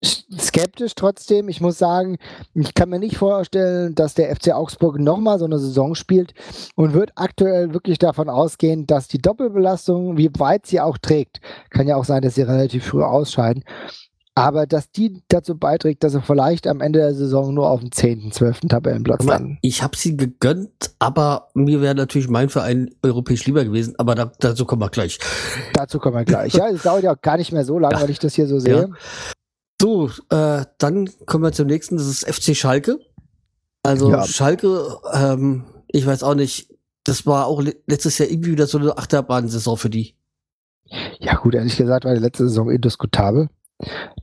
skeptisch 0.03 0.95
trotzdem. 0.95 1.49
Ich 1.49 1.61
muss 1.61 1.77
sagen, 1.77 2.17
ich 2.53 2.73
kann 2.73 2.89
mir 2.89 2.99
nicht 2.99 3.17
vorstellen, 3.17 3.95
dass 3.95 4.13
der 4.13 4.33
FC 4.35 4.51
Augsburg 4.53 4.99
nochmal 4.99 5.39
so 5.39 5.45
eine 5.45 5.59
Saison 5.59 5.95
spielt 5.95 6.33
und 6.75 6.93
wird 6.93 7.11
aktuell 7.15 7.73
wirklich 7.73 7.99
davon 7.99 8.29
ausgehen, 8.29 8.87
dass 8.87 9.07
die 9.07 9.19
Doppelbelastung, 9.19 10.17
wie 10.17 10.29
weit 10.37 10.65
sie 10.65 10.79
auch 10.79 10.97
trägt, 10.97 11.41
kann 11.69 11.87
ja 11.87 11.95
auch 11.95 12.05
sein, 12.05 12.21
dass 12.21 12.35
sie 12.35 12.43
relativ 12.43 12.85
früh 12.85 13.03
ausscheiden, 13.03 13.63
aber 14.35 14.65
dass 14.67 14.89
die 14.91 15.21
dazu 15.27 15.57
beiträgt, 15.57 16.03
dass 16.03 16.13
sie 16.13 16.21
vielleicht 16.21 16.65
am 16.65 16.79
Ende 16.79 16.99
der 16.99 17.13
Saison 17.13 17.53
nur 17.53 17.69
auf 17.69 17.81
dem 17.81 17.91
10., 17.91 18.31
12. 18.31 18.61
Tabellenplatz 18.69 19.25
landen. 19.25 19.57
Ich 19.61 19.83
habe 19.83 19.97
sie 19.97 20.15
gegönnt, 20.15 20.91
aber 20.99 21.49
mir 21.55 21.81
wäre 21.81 21.95
natürlich 21.95 22.29
mein 22.29 22.47
Verein 22.47 22.89
europäisch 23.03 23.45
lieber 23.45 23.65
gewesen, 23.65 23.95
aber 23.97 24.15
da, 24.15 24.31
dazu 24.39 24.65
kommen 24.65 24.81
wir 24.81 24.89
gleich. 24.89 25.19
Dazu 25.73 25.99
kommen 25.99 26.15
wir 26.15 26.23
gleich. 26.23 26.53
Ja, 26.53 26.69
es 26.69 26.83
dauert 26.83 27.03
ja 27.03 27.13
auch 27.13 27.21
gar 27.21 27.35
nicht 27.35 27.51
mehr 27.51 27.65
so 27.65 27.79
lange, 27.79 27.95
ja. 27.95 28.01
weil 28.01 28.11
ich 28.11 28.19
das 28.19 28.33
hier 28.33 28.47
so 28.47 28.59
sehe. 28.59 28.87
Ja. 28.87 28.87
So, 29.81 30.09
äh, 30.29 30.65
dann 30.77 31.09
kommen 31.25 31.43
wir 31.43 31.51
zum 31.51 31.67
nächsten, 31.67 31.97
das 31.97 32.07
ist 32.07 32.27
FC 32.27 32.55
Schalke. 32.55 32.99
Also 33.83 34.11
ja. 34.11 34.25
Schalke, 34.25 34.97
ähm, 35.13 35.65
ich 35.87 36.05
weiß 36.05 36.23
auch 36.23 36.35
nicht, 36.35 36.69
das 37.05 37.25
war 37.25 37.47
auch 37.47 37.63
letztes 37.87 38.17
Jahr 38.17 38.29
irgendwie 38.29 38.51
wieder 38.51 38.67
so 38.67 38.77
eine 38.77 38.97
Achterbahnsaison 38.97 39.77
für 39.77 39.89
die. 39.89 40.15
Ja 41.19 41.35
gut, 41.35 41.55
ehrlich 41.55 41.77
gesagt 41.77 42.05
war 42.05 42.13
die 42.13 42.21
letzte 42.21 42.47
Saison 42.47 42.69
indiskutabel, 42.69 43.49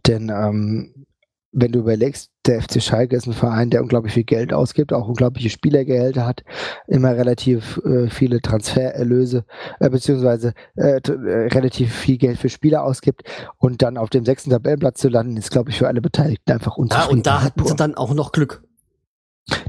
denn 0.07 0.31
ähm, 0.31 1.07
wenn 1.53 1.73
du 1.73 1.79
überlegst, 1.79 2.31
der 2.47 2.63
FC 2.63 2.83
Schalke 2.83 3.17
ist 3.17 3.27
ein 3.27 3.33
Verein, 3.33 3.71
der 3.71 3.83
unglaublich 3.83 4.15
viel 4.15 4.25
Geld 4.25 4.53
ausgibt, 4.53 4.93
auch 4.93 5.09
unglaubliche 5.09 5.51
Spielergehälter 5.51 6.27
hat, 6.27 6.45
immer 6.87 7.17
relativ 7.17 7.81
äh, 7.85 8.09
viele 8.09 8.41
Transfererlöse, 8.41 9.45
äh, 9.81 9.91
beziehungsweise 9.91 10.55
äh, 10.77 11.01
äh, 11.01 11.49
relativ 11.49 11.95
viel 11.95 12.19
Geld 12.19 12.39
für 12.39 12.49
Spieler 12.49 12.85
ausgibt 12.85 13.23
und 13.59 13.83
dann 13.83 13.97
auf 13.97 14.11
dem 14.11 14.25
sechsten 14.25 14.51
Tabellenplatz 14.51 15.01
zu 15.01 15.09
landen, 15.09 15.37
ist, 15.37 15.51
glaube 15.51 15.71
ich, 15.71 15.79
für 15.79 15.89
alle 15.89 16.01
Beteiligten 16.01 16.53
einfach 16.53 16.77
unzufrieden. 16.77 17.11
Ja, 17.11 17.17
und 17.17 17.27
da 17.27 17.43
hatten 17.43 17.65
sie 17.65 17.77
dann 17.77 17.95
auch 17.95 18.15
noch 18.15 18.33
Glück. 18.33 18.63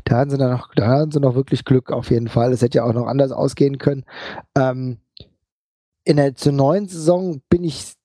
Da 0.06 0.18
hatten 0.18 0.32
sie 0.32 0.38
dann 0.38 0.52
noch, 0.52 0.74
da 0.76 0.88
hatten 0.88 1.12
sie 1.12 1.20
noch 1.20 1.36
wirklich 1.36 1.66
Glück 1.66 1.92
auf 1.92 2.10
jeden 2.10 2.28
Fall. 2.28 2.52
Es 2.52 2.62
hätte 2.62 2.80
ja 2.80 2.84
auch 2.84 2.94
noch 2.94 3.06
anders 3.06 3.32
ausgehen 3.32 3.78
können. 3.78 4.06
Ähm, 4.56 4.98
in 6.04 6.18
der 6.18 6.36
zur 6.36 6.54
neuen 6.54 6.88
Saison 6.88 7.42
bin 7.50 7.64
ich 7.64 7.97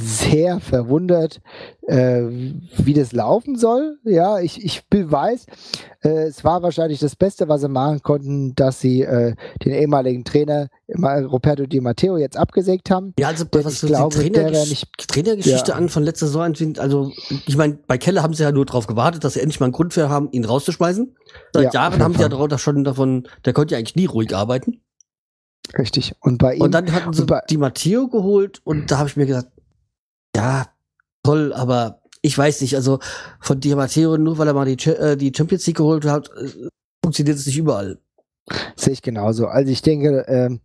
sehr 0.00 0.60
verwundert, 0.60 1.40
äh, 1.86 2.22
wie 2.76 2.94
das 2.94 3.12
laufen 3.12 3.56
soll. 3.56 3.98
Ja, 4.04 4.40
ich, 4.40 4.64
ich 4.64 4.82
weiß, 4.90 5.46
äh, 6.02 6.24
es 6.24 6.44
war 6.44 6.62
wahrscheinlich 6.62 7.00
das 7.00 7.16
Beste, 7.16 7.48
was 7.48 7.60
sie 7.60 7.68
machen 7.68 8.02
konnten, 8.02 8.54
dass 8.54 8.80
sie 8.80 9.02
äh, 9.02 9.34
den 9.64 9.72
ehemaligen 9.72 10.24
Trainer 10.24 10.68
Roberto 10.88 11.66
Di 11.66 11.80
Matteo 11.80 12.16
jetzt 12.16 12.36
abgesägt 12.36 12.90
haben. 12.90 13.14
Ja, 13.18 13.28
also 13.28 13.44
was 13.50 13.82
ich 13.82 13.88
glaube, 13.88 14.18
die 14.18 14.32
Trainer 14.32 14.64
nicht, 14.64 14.86
Trainergeschichte 15.08 15.72
ja. 15.72 15.76
an 15.76 15.88
von 15.88 16.02
letzter 16.02 16.26
Saison 16.26 16.54
also 16.78 17.12
ich 17.46 17.56
meine, 17.56 17.78
bei 17.86 17.98
Keller 17.98 18.22
haben 18.22 18.34
sie 18.34 18.42
ja 18.42 18.52
nur 18.52 18.64
darauf 18.64 18.86
gewartet, 18.86 19.22
dass 19.22 19.34
sie 19.34 19.40
endlich 19.40 19.60
mal 19.60 19.66
einen 19.66 19.72
Grund 19.72 19.92
für 19.92 20.08
haben, 20.08 20.30
ihn 20.32 20.44
rauszuschmeißen. 20.44 21.14
Seit 21.52 21.64
ja, 21.64 21.70
Jahren 21.72 22.02
haben 22.02 22.14
sie 22.14 22.22
ja 22.22 22.58
schon 22.58 22.84
davon, 22.84 23.28
der 23.44 23.52
konnte 23.52 23.74
ja 23.74 23.78
eigentlich 23.78 23.96
nie 23.96 24.06
ruhig 24.06 24.34
arbeiten. 24.34 24.80
Richtig. 25.76 26.14
Und 26.20 26.38
bei 26.38 26.54
ihm. 26.54 26.62
Und 26.62 26.72
dann 26.72 26.90
hatten 26.92 27.12
sie 27.12 27.26
Di 27.50 27.56
Matteo 27.58 28.08
geholt 28.08 28.60
und 28.64 28.90
da 28.90 28.98
habe 28.98 29.08
ich 29.08 29.16
mir 29.16 29.26
gesagt, 29.26 29.48
ja, 30.38 30.68
toll, 31.24 31.52
aber 31.52 32.00
ich 32.22 32.38
weiß 32.38 32.60
nicht, 32.60 32.76
also 32.76 33.00
von 33.40 33.58
Di 33.58 33.74
Matteo, 33.74 34.16
nur 34.16 34.38
weil 34.38 34.46
er 34.46 34.54
mal 34.54 34.72
die, 34.72 34.88
äh, 34.88 35.16
die 35.16 35.32
Champions 35.36 35.66
League 35.66 35.78
geholt 35.78 36.04
hat, 36.04 36.30
äh, 36.30 36.68
funktioniert 37.04 37.36
es 37.36 37.46
nicht 37.46 37.58
überall. 37.58 37.98
Sehe 38.76 38.92
ich 38.92 39.02
genauso. 39.02 39.48
Also 39.48 39.72
ich 39.72 39.82
denke, 39.82 40.24
ähm, 40.28 40.60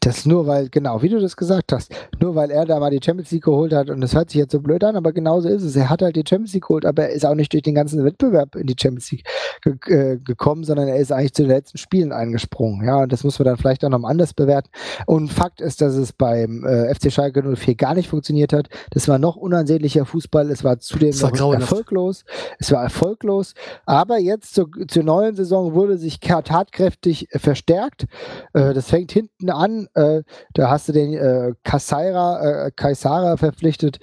das 0.00 0.26
nur 0.26 0.46
weil, 0.46 0.68
genau, 0.68 1.02
wie 1.02 1.08
du 1.08 1.20
das 1.20 1.36
gesagt 1.36 1.72
hast, 1.72 1.92
nur 2.20 2.34
weil 2.34 2.50
er 2.50 2.64
da 2.64 2.78
mal 2.78 2.90
die 2.90 3.00
Champions 3.02 3.30
League 3.30 3.44
geholt 3.44 3.72
hat 3.72 3.90
und 3.90 4.00
das 4.00 4.14
hört 4.14 4.30
sich 4.30 4.38
jetzt 4.38 4.52
so 4.52 4.60
blöd 4.60 4.84
an, 4.84 4.96
aber 4.96 5.12
genauso 5.12 5.48
ist 5.48 5.62
es. 5.62 5.76
Er 5.76 5.88
hat 5.90 6.02
halt 6.02 6.16
die 6.16 6.24
Champions 6.26 6.52
League 6.52 6.64
geholt, 6.64 6.84
aber 6.84 7.04
er 7.04 7.10
ist 7.10 7.24
auch 7.24 7.34
nicht 7.34 7.52
durch 7.52 7.62
den 7.62 7.74
ganzen 7.74 8.04
Wettbewerb 8.04 8.56
in 8.56 8.66
die 8.66 8.76
Champions 8.78 9.10
League 9.10 9.24
ge 9.62 9.74
äh, 9.90 10.18
gekommen, 10.18 10.64
sondern 10.64 10.88
er 10.88 10.96
ist 10.96 11.12
eigentlich 11.12 11.34
zu 11.34 11.42
den 11.42 11.50
letzten 11.50 11.78
Spielen 11.78 12.12
eingesprungen. 12.12 12.86
Ja, 12.86 13.02
und 13.02 13.12
das 13.12 13.24
muss 13.24 13.38
man 13.38 13.46
dann 13.46 13.56
vielleicht 13.56 13.84
auch 13.84 13.88
noch 13.88 14.02
anders 14.04 14.34
bewerten. 14.34 14.70
Und 15.06 15.32
Fakt 15.32 15.60
ist, 15.60 15.80
dass 15.80 15.94
es 15.94 16.12
beim 16.12 16.64
äh, 16.64 16.94
FC 16.94 17.12
Schalke 17.12 17.42
04 17.42 17.74
gar 17.74 17.94
nicht 17.94 18.08
funktioniert 18.08 18.52
hat. 18.52 18.68
Das 18.90 19.08
war 19.08 19.18
noch 19.18 19.36
unansehnlicher 19.36 20.04
Fußball. 20.04 20.50
Es 20.50 20.64
war 20.64 20.78
zudem 20.78 21.20
war 21.20 21.54
erfolglos. 21.54 22.24
Es 22.58 22.72
war 22.72 22.82
erfolglos. 22.82 23.54
Aber 23.86 24.18
jetzt 24.18 24.54
zu, 24.54 24.66
zur 24.88 25.02
neuen 25.02 25.34
Saison 25.36 25.74
wurde 25.74 25.96
sich 25.98 26.20
tatkräftig 26.20 27.28
verstärkt. 27.32 28.06
Äh, 28.52 28.74
das 28.74 28.88
fängt 28.88 29.12
hinten 29.12 29.50
an 29.50 29.69
an. 29.70 29.88
Äh, 29.94 30.22
da 30.54 30.70
hast 30.70 30.88
du 30.88 30.92
den 30.92 31.14
äh, 31.14 31.52
Kasaira, 31.62 32.66
äh, 32.66 32.70
Kaisara 32.70 33.36
verpflichtet 33.36 33.98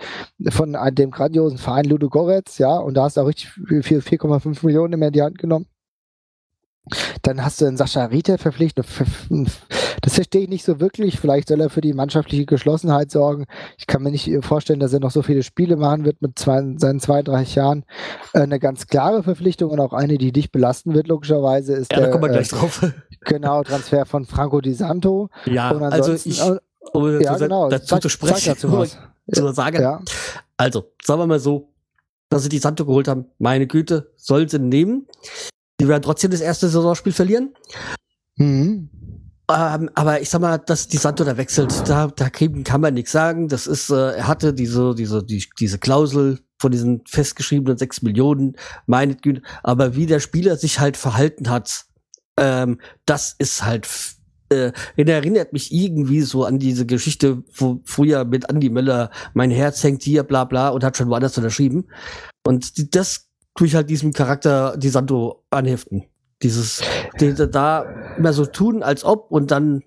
von 0.50 0.76
äh, 0.76 0.92
dem 0.92 1.12
grandiosen 1.12 1.58
Verein 1.58 1.86
Ludo 1.86 2.10
Goretz, 2.10 2.58
ja, 2.58 2.78
und 2.78 2.96
da 2.96 3.04
hast 3.04 3.18
du 3.18 3.22
auch 3.22 3.28
richtig 3.28 3.50
viel, 3.50 4.00
4,5 4.00 4.66
Millionen 4.66 5.00
mehr 5.00 5.10
in 5.10 5.14
die 5.14 5.22
Hand 5.22 5.38
genommen. 5.38 5.68
Dann 7.22 7.44
hast 7.44 7.62
du 7.62 7.66
einen 7.66 7.78
Sascha 7.78 8.06
Riete 8.06 8.38
verpflichtet. 8.38 8.86
Das 10.02 10.16
verstehe 10.16 10.44
ich 10.44 10.50
nicht 10.50 10.64
so 10.64 10.80
wirklich. 10.80 11.20
Vielleicht 11.20 11.48
soll 11.50 11.62
er 11.62 11.70
für 11.70 11.82
die 11.82 11.94
mannschaftliche 11.94 12.46
Geschlossenheit 12.46 13.12
sorgen. 13.12 13.46
Ich 13.78 13.88
kann 13.88 14.04
mir 14.04 14.12
nicht 14.12 14.30
vorstellen, 14.42 14.80
dass 14.80 14.94
er 14.94 15.00
noch 15.00 15.12
so 15.12 15.22
viele 15.22 15.44
Spiele 15.44 15.76
machen 15.76 16.06
wird 16.06 16.22
mit 16.22 16.38
zwei, 16.38 16.62
seinen 16.78 17.00
32 17.00 17.56
Jahren. 17.56 17.84
Äh, 18.34 18.42
eine 18.42 18.60
ganz 18.60 18.88
klare 18.88 19.24
Verpflichtung 19.24 19.72
und 19.72 19.80
auch 19.80 19.94
eine, 19.94 20.18
die 20.18 20.32
dich 20.32 20.52
belasten 20.52 20.94
wird, 20.94 21.08
logischerweise, 21.08 21.74
ist 21.74 21.92
ja, 21.92 21.98
der, 21.98 22.08
da 22.08 22.12
kommen 22.12 22.24
wir 22.24 22.30
gleich 22.30 22.52
äh, 22.52 22.56
drauf. 22.56 22.86
Genau, 23.22 23.64
Transfer 23.64 24.06
von 24.06 24.26
Franco 24.26 24.62
Di 24.62 24.74
Santo. 24.74 25.30
Ja, 25.46 25.72
also 25.72 26.14
ich, 26.14 26.42
um 26.94 27.20
ja, 27.20 27.36
genau. 27.36 27.68
dazu 27.68 27.88
sag, 27.88 28.02
zu 28.02 28.10
sprechen, 28.10 28.54
dazu 28.54 28.72
was. 28.72 28.98
zu 29.30 29.52
sagen. 29.54 29.82
Ja. 29.82 30.00
Also, 30.56 30.92
sagen 31.04 31.22
wir 31.22 31.28
mal 31.28 31.40
so, 31.40 31.68
dass 32.30 32.44
sie 32.44 32.50
Di 32.50 32.60
Santo 32.60 32.86
geholt 32.86 33.08
haben, 33.08 33.26
meine 33.40 33.68
Güte, 33.68 34.12
soll 34.16 34.48
sie 34.48 34.60
nehmen. 34.60 35.08
Die 35.80 35.88
werden 35.88 36.04
trotzdem 36.04 36.32
das 36.32 36.42
erste 36.42 36.68
Saisonspiel 36.68 37.14
verlieren. 37.14 37.54
Mhm. 38.38 38.90
Ähm, 39.50 39.90
aber 39.96 40.22
ich 40.22 40.30
sag 40.30 40.42
mal, 40.42 40.58
dass 40.58 40.88
die 40.88 40.98
Santo 40.98 41.24
da 41.24 41.38
wechselt, 41.38 41.74
da, 41.88 42.08
da 42.08 42.30
kann 42.30 42.82
man 42.82 42.94
nichts 42.94 43.12
sagen. 43.12 43.48
Das 43.48 43.66
ist, 43.66 43.90
äh, 43.90 44.18
er 44.18 44.28
hatte 44.28 44.54
diese, 44.54 44.94
diese, 44.94 45.24
die, 45.24 45.46
diese 45.60 45.80
Klausel 45.80 46.40
von 46.60 46.72
diesen 46.72 47.04
festgeschriebenen 47.08 47.78
sechs 47.78 48.02
Millionen, 48.02 48.58
meinetgüte. 48.88 49.42
Aber 49.64 49.96
wie 49.96 50.06
der 50.06 50.20
Spieler 50.20 50.58
sich 50.58 50.80
halt 50.80 50.98
verhalten 50.98 51.50
hat, 51.50 51.86
ähm, 52.38 52.80
das 53.06 53.36
ist 53.38 53.64
halt, 53.64 53.88
äh, 54.50 54.72
erinnert 54.98 55.54
mich 55.54 55.72
irgendwie 55.72 56.22
so 56.22 56.44
an 56.44 56.60
diese 56.60 56.86
Geschichte, 56.86 57.44
wo 57.54 57.82
früher 57.86 58.26
mit 58.26 58.50
Andy 58.50 58.70
Möller 58.70 59.12
mein 59.34 59.52
Herz 59.52 59.82
hängt 59.84 60.04
hier, 60.04 60.24
bla 60.24 60.44
bla, 60.44 60.70
und 60.70 60.84
hat 60.84 60.98
schon 60.98 61.10
woanders 61.10 61.38
unterschrieben. 61.38 61.88
Und 62.46 62.96
das 62.96 63.27
tue 63.58 63.68
ich 63.68 63.76
halt 63.76 63.90
diesem 63.90 64.14
Charakter 64.14 64.78
die 64.78 64.90
Santo 64.90 65.44
anheften. 65.50 66.06
Dieses, 66.42 66.82
die, 67.20 67.34
da 67.34 68.16
immer 68.18 68.32
so 68.32 68.46
tun, 68.46 68.84
als 68.84 69.04
ob 69.04 69.32
und 69.32 69.52
dann 69.52 69.84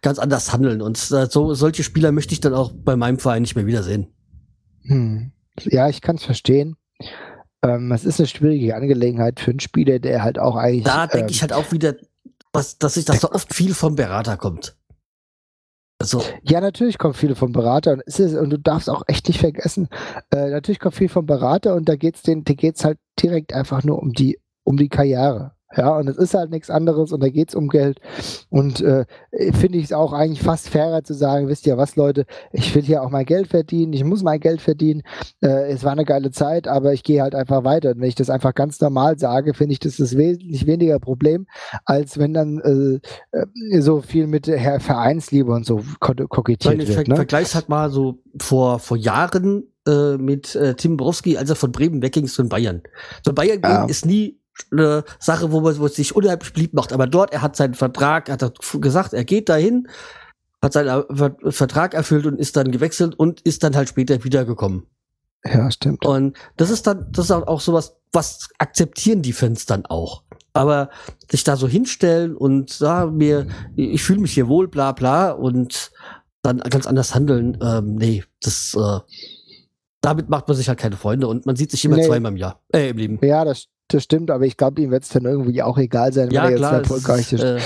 ganz 0.00 0.18
anders 0.18 0.52
handeln. 0.52 0.80
Und 0.80 0.96
äh, 1.10 1.26
so 1.28 1.54
solche 1.54 1.82
Spieler 1.82 2.12
möchte 2.12 2.32
ich 2.32 2.40
dann 2.40 2.54
auch 2.54 2.72
bei 2.72 2.96
meinem 2.96 3.18
Verein 3.18 3.42
nicht 3.42 3.56
mehr 3.56 3.66
wiedersehen. 3.66 4.06
Hm. 4.82 5.32
Ja, 5.60 5.88
ich 5.88 6.00
kann 6.00 6.16
es 6.16 6.24
verstehen. 6.24 6.76
Ähm, 7.62 7.90
es 7.92 8.04
ist 8.04 8.20
eine 8.20 8.26
schwierige 8.26 8.76
Angelegenheit 8.76 9.40
für 9.40 9.50
einen 9.50 9.60
Spieler, 9.60 9.98
der 9.98 10.22
halt 10.22 10.38
auch 10.38 10.56
eigentlich. 10.56 10.84
Da 10.84 11.06
denke 11.06 11.26
ähm, 11.26 11.30
ich 11.32 11.42
halt 11.42 11.52
auch 11.52 11.72
wieder, 11.72 11.94
was, 12.52 12.78
dass 12.78 12.94
sich 12.94 13.04
das 13.04 13.20
so 13.20 13.30
oft 13.30 13.52
viel 13.54 13.74
vom 13.74 13.96
Berater 13.96 14.36
kommt. 14.36 14.76
Also. 15.98 16.22
Ja, 16.42 16.60
natürlich 16.60 16.98
kommt 16.98 17.16
viel 17.16 17.34
vom 17.34 17.52
Berater 17.52 17.92
und, 17.92 18.02
ist 18.02 18.20
es, 18.20 18.34
und 18.34 18.50
du 18.50 18.58
darfst 18.58 18.90
auch 18.90 19.04
echt 19.06 19.28
nicht 19.28 19.40
vergessen, 19.40 19.88
äh, 20.30 20.50
natürlich 20.50 20.80
kommt 20.80 20.96
viel 20.96 21.08
vom 21.08 21.26
Berater 21.26 21.74
und 21.74 21.88
da 21.88 21.96
geht 21.96 22.16
es 22.16 22.84
halt 22.84 22.98
direkt 23.20 23.54
einfach 23.54 23.84
nur 23.84 24.00
um 24.00 24.12
die, 24.12 24.38
um 24.64 24.76
die 24.76 24.88
Karriere. 24.88 25.53
Ja, 25.76 25.96
und 25.96 26.08
es 26.08 26.16
ist 26.16 26.34
halt 26.34 26.50
nichts 26.50 26.70
anderes 26.70 27.12
und 27.12 27.22
da 27.22 27.28
geht 27.28 27.50
es 27.50 27.54
um 27.54 27.68
Geld. 27.68 28.00
Und 28.50 28.80
äh, 28.80 29.04
finde 29.52 29.78
ich 29.78 29.84
es 29.84 29.92
auch 29.92 30.12
eigentlich 30.12 30.42
fast 30.42 30.68
fairer 30.68 31.02
zu 31.02 31.14
sagen, 31.14 31.48
wisst 31.48 31.66
ihr 31.66 31.76
was, 31.76 31.96
Leute, 31.96 32.26
ich 32.52 32.74
will 32.74 32.82
hier 32.82 33.02
auch 33.02 33.10
mein 33.10 33.24
Geld 33.24 33.48
verdienen, 33.48 33.92
ich 33.92 34.04
muss 34.04 34.22
mein 34.22 34.40
Geld 34.40 34.60
verdienen. 34.60 35.02
Äh, 35.40 35.72
es 35.72 35.84
war 35.84 35.92
eine 35.92 36.04
geile 36.04 36.30
Zeit, 36.30 36.68
aber 36.68 36.92
ich 36.92 37.02
gehe 37.02 37.22
halt 37.22 37.34
einfach 37.34 37.64
weiter. 37.64 37.90
Und 37.90 38.00
wenn 38.00 38.08
ich 38.08 38.14
das 38.14 38.30
einfach 38.30 38.54
ganz 38.54 38.80
normal 38.80 39.18
sage, 39.18 39.54
finde 39.54 39.72
ich, 39.72 39.80
das 39.80 39.98
ist 39.98 40.16
wesentlich 40.16 40.66
weniger 40.66 40.98
Problem, 40.98 41.46
als 41.84 42.18
wenn 42.18 42.34
dann 42.34 43.00
äh, 43.32 43.38
äh 43.38 43.80
so 43.80 44.00
viel 44.00 44.26
mit 44.26 44.46
der 44.46 44.80
Vereinsliebe 44.80 45.52
und 45.52 45.66
so 45.66 45.82
kokettiert 46.00 46.76
Meine, 46.76 46.88
wird. 46.88 47.08
Ne? 47.08 47.16
Vergleichs 47.16 47.54
halt 47.54 47.68
mal 47.68 47.90
so 47.90 48.18
vor, 48.40 48.78
vor 48.78 48.96
Jahren 48.96 49.64
äh, 49.86 50.16
mit 50.16 50.54
äh, 50.54 50.74
Tim 50.74 50.96
Borowski, 50.96 51.36
als 51.36 51.50
er 51.50 51.56
von 51.56 51.72
Bremen 51.72 52.02
wegging 52.02 52.26
zu 52.26 52.48
Bayern. 52.48 52.82
So 53.24 53.32
Bayern 53.32 53.60
ja. 53.62 53.84
ist 53.84 54.06
nie 54.06 54.40
eine 54.70 55.04
Sache, 55.18 55.52
wo 55.52 55.60
man 55.60 55.78
wo 55.78 55.86
es 55.86 55.96
sich 55.96 56.14
unheimlich 56.14 56.52
beliebt 56.52 56.74
macht. 56.74 56.92
Aber 56.92 57.06
dort, 57.06 57.32
er 57.32 57.42
hat 57.42 57.56
seinen 57.56 57.74
Vertrag, 57.74 58.28
er 58.28 58.38
hat 58.38 58.58
gesagt, 58.80 59.12
er 59.12 59.24
geht 59.24 59.48
dahin, 59.48 59.88
hat 60.62 60.72
seinen 60.72 61.04
Vertrag 61.50 61.94
erfüllt 61.94 62.26
und 62.26 62.38
ist 62.38 62.56
dann 62.56 62.70
gewechselt 62.70 63.14
und 63.14 63.40
ist 63.42 63.62
dann 63.62 63.76
halt 63.76 63.88
später 63.88 64.22
wiedergekommen. 64.24 64.86
Ja, 65.44 65.70
stimmt. 65.70 66.06
Und 66.06 66.36
das 66.56 66.70
ist 66.70 66.86
dann, 66.86 67.06
das 67.12 67.26
ist 67.26 67.30
auch 67.30 67.60
sowas, 67.60 67.96
was 68.12 68.48
akzeptieren 68.58 69.22
die 69.22 69.32
Fans 69.32 69.66
dann 69.66 69.84
auch. 69.86 70.22
Aber 70.52 70.88
sich 71.30 71.44
da 71.44 71.56
so 71.56 71.68
hinstellen 71.68 72.36
und 72.36 72.70
sagen 72.70 73.16
mir, 73.16 73.46
ich 73.76 74.02
fühle 74.02 74.20
mich 74.20 74.32
hier 74.32 74.48
wohl, 74.48 74.68
bla 74.68 74.92
bla, 74.92 75.32
und 75.32 75.90
dann 76.42 76.58
ganz 76.58 76.86
anders 76.86 77.14
handeln, 77.14 77.58
ähm, 77.60 77.96
nee, 77.96 78.22
das, 78.40 78.76
äh, 78.78 79.00
damit 80.00 80.28
macht 80.28 80.46
man 80.46 80.56
sich 80.56 80.68
halt 80.68 80.78
keine 80.78 80.96
Freunde 80.96 81.26
und 81.26 81.46
man 81.46 81.56
sieht 81.56 81.70
sich 81.70 81.84
immer 81.84 81.96
nee. 81.96 82.06
zweimal 82.06 82.32
im 82.32 82.38
Jahr, 82.38 82.60
äh, 82.72 82.90
im 82.90 82.98
Leben. 82.98 83.18
Ja, 83.22 83.44
das, 83.44 83.66
das 83.88 84.02
stimmt, 84.02 84.30
aber 84.30 84.44
ich 84.44 84.56
glaube, 84.56 84.80
ihm 84.80 84.90
wird 84.90 85.04
es 85.04 85.10
dann 85.10 85.24
irgendwie 85.24 85.62
auch 85.62 85.78
egal 85.78 86.12
sein, 86.12 86.30
ja, 86.30 86.44
wenn 86.44 86.52
er 86.52 86.56
klar, 86.56 86.78
jetzt 86.78 86.90
eine 86.90 86.96
erfolgreiche 86.96 87.56
äh, 87.56 87.60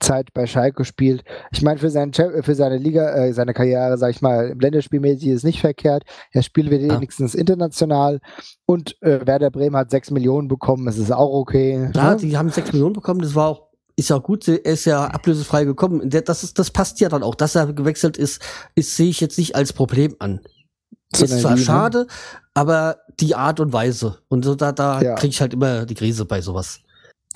Zeit 0.00 0.32
bei 0.32 0.46
Schalke 0.46 0.84
spielt. 0.84 1.24
Ich 1.52 1.62
meine, 1.62 1.78
für, 1.78 1.90
seinen, 1.90 2.12
für 2.14 2.54
seine 2.54 2.78
Liga, 2.78 3.14
äh, 3.14 3.32
seine 3.32 3.52
Karriere, 3.52 3.98
sag 3.98 4.10
ich 4.10 4.22
mal, 4.22 4.54
länderspielmäßig 4.58 5.28
ist 5.28 5.44
nicht 5.44 5.60
verkehrt. 5.60 6.04
Er 6.32 6.42
spielt 6.42 6.70
ja. 6.70 6.94
wenigstens 6.96 7.34
international 7.34 8.20
und 8.66 8.96
äh, 9.02 9.26
Werder 9.26 9.50
Bremen 9.50 9.76
hat 9.76 9.90
sechs 9.90 10.10
Millionen 10.10 10.48
bekommen, 10.48 10.86
das 10.86 10.98
ist 10.98 11.12
auch 11.12 11.32
okay. 11.32 11.90
Klar, 11.92 12.12
ne? 12.12 12.16
die 12.16 12.36
haben 12.36 12.48
sechs 12.48 12.72
Millionen 12.72 12.94
bekommen, 12.94 13.20
das 13.20 13.34
war 13.34 13.48
auch 13.48 13.68
ist 13.96 14.10
ja 14.10 14.16
auch 14.16 14.22
gut, 14.22 14.46
er 14.46 14.64
ist 14.64 14.84
ja 14.84 15.06
ablösefrei 15.06 15.64
gekommen. 15.64 16.08
Das, 16.08 16.44
ist, 16.44 16.56
das 16.60 16.70
passt 16.70 17.00
ja 17.00 17.08
dann 17.08 17.24
auch. 17.24 17.34
Dass 17.34 17.56
er 17.56 17.72
gewechselt 17.72 18.16
ist, 18.16 18.40
ist 18.76 18.94
sehe 18.94 19.08
ich 19.08 19.20
jetzt 19.20 19.38
nicht 19.38 19.56
als 19.56 19.72
Problem 19.72 20.14
an. 20.20 20.38
Das 21.10 21.22
ist 21.22 21.40
zwar 21.40 21.56
schade, 21.56 22.06
aber 22.54 22.98
die 23.20 23.34
Art 23.34 23.60
und 23.60 23.72
Weise. 23.72 24.18
Und 24.28 24.44
so 24.44 24.54
da, 24.54 24.72
da 24.72 25.00
ja. 25.00 25.14
kriege 25.14 25.30
ich 25.30 25.40
halt 25.40 25.54
immer 25.54 25.86
die 25.86 25.94
Krise 25.94 26.24
bei 26.24 26.40
sowas. 26.40 26.80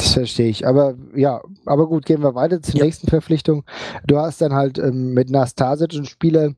Das 0.02 0.14
verstehe 0.14 0.48
ich. 0.48 0.66
Aber 0.66 0.96
ja, 1.14 1.40
aber 1.64 1.86
gut, 1.86 2.04
gehen 2.04 2.24
wir 2.24 2.34
weiter 2.34 2.60
zur 2.60 2.74
ja. 2.74 2.84
nächsten 2.84 3.06
Verpflichtung. 3.06 3.62
Du 4.04 4.18
hast 4.18 4.40
dann 4.40 4.52
halt 4.52 4.76
ähm, 4.78 5.14
mit 5.14 5.30
Nastasic 5.30 5.94
einen 5.94 6.06
Spieler, 6.06 6.54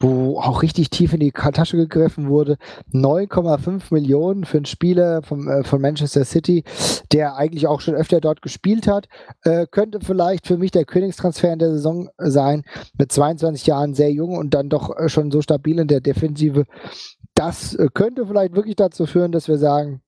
wo 0.00 0.40
auch 0.40 0.62
richtig 0.62 0.90
tief 0.90 1.12
in 1.12 1.20
die 1.20 1.30
Tasche 1.30 1.76
gegriffen 1.76 2.28
wurde. 2.28 2.56
9,5 2.92 3.94
Millionen 3.94 4.44
für 4.44 4.56
einen 4.56 4.66
Spieler 4.66 5.22
vom, 5.22 5.48
äh, 5.48 5.62
von 5.62 5.80
Manchester 5.80 6.24
City, 6.24 6.64
der 7.12 7.36
eigentlich 7.36 7.68
auch 7.68 7.80
schon 7.80 7.94
öfter 7.94 8.20
dort 8.20 8.42
gespielt 8.42 8.88
hat. 8.88 9.06
Äh, 9.44 9.66
könnte 9.70 10.00
vielleicht 10.02 10.48
für 10.48 10.58
mich 10.58 10.72
der 10.72 10.84
Königstransfer 10.84 11.52
in 11.52 11.60
der 11.60 11.70
Saison 11.70 12.08
sein. 12.18 12.64
Mit 12.98 13.12
22 13.12 13.64
Jahren 13.68 13.94
sehr 13.94 14.10
jung 14.10 14.36
und 14.36 14.54
dann 14.54 14.70
doch 14.70 14.98
äh, 14.98 15.08
schon 15.08 15.30
so 15.30 15.40
stabil 15.40 15.78
in 15.78 15.86
der 15.86 16.00
Defensive. 16.00 16.64
Das 17.34 17.76
äh, 17.76 17.86
könnte 17.94 18.26
vielleicht 18.26 18.56
wirklich 18.56 18.74
dazu 18.74 19.06
führen, 19.06 19.30
dass 19.30 19.46
wir 19.46 19.58
sagen, 19.58 20.02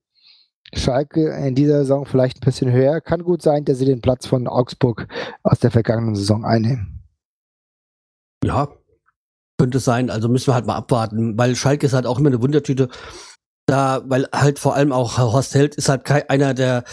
Schalke 0.73 1.29
in 1.29 1.55
dieser 1.55 1.79
Saison 1.79 2.05
vielleicht 2.05 2.37
ein 2.37 2.45
bisschen 2.45 2.71
höher. 2.71 3.01
Kann 3.01 3.23
gut 3.23 3.41
sein, 3.41 3.65
dass 3.65 3.79
sie 3.79 3.85
den 3.85 4.01
Platz 4.01 4.25
von 4.25 4.47
Augsburg 4.47 5.07
aus 5.43 5.59
der 5.59 5.71
vergangenen 5.71 6.15
Saison 6.15 6.45
einnehmen. 6.45 7.03
Ja, 8.43 8.69
Könnte 9.61 9.79
sein, 9.79 10.09
also 10.09 10.27
müssen 10.27 10.47
wir 10.47 10.55
halt 10.55 10.65
mal 10.65 10.75
abwarten, 10.75 11.37
weil 11.37 11.55
Schalke 11.55 11.85
ist 11.85 11.93
halt 11.93 12.07
auch 12.07 12.17
immer 12.17 12.29
eine 12.29 12.41
Wundertüte. 12.41 12.89
Da, 13.67 14.01
weil 14.07 14.27
halt 14.33 14.57
vor 14.57 14.73
allem 14.73 14.91
auch 14.91 15.19
Horst 15.19 15.53
Held 15.53 15.75
ist 15.75 15.87
halt 15.87 16.09
einer 16.31 16.55
der 16.55 16.83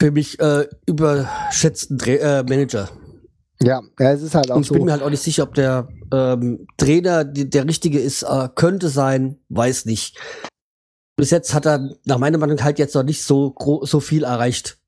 für 0.00 0.10
mich 0.10 0.40
äh, 0.40 0.66
überschätzten 0.86 1.98
Dre 1.98 2.18
äh, 2.18 2.42
Manager. 2.42 2.88
Ja, 3.60 3.80
ja, 4.00 4.10
es 4.10 4.22
ist 4.22 4.34
halt 4.34 4.50
auch 4.50 4.56
Und 4.56 4.62
ich 4.62 4.68
so. 4.68 4.74
bin 4.74 4.86
mir 4.86 4.90
halt 4.90 5.04
auch 5.04 5.10
nicht 5.10 5.22
sicher, 5.22 5.44
ob 5.44 5.54
der 5.54 5.86
ähm, 6.12 6.66
Trainer 6.78 7.24
die, 7.24 7.48
der 7.48 7.64
richtige 7.64 8.00
ist. 8.00 8.24
Äh, 8.24 8.48
könnte 8.56 8.88
sein, 8.88 9.38
weiß 9.48 9.84
nicht. 9.84 10.18
Bis 11.16 11.30
jetzt 11.30 11.54
hat 11.54 11.66
er 11.66 11.90
nach 12.04 12.18
meiner 12.18 12.38
Meinung 12.38 12.62
halt 12.62 12.78
jetzt 12.78 12.94
noch 12.94 13.02
nicht 13.02 13.22
so 13.22 13.54
so 13.82 14.00
viel 14.00 14.24
erreicht. 14.24 14.78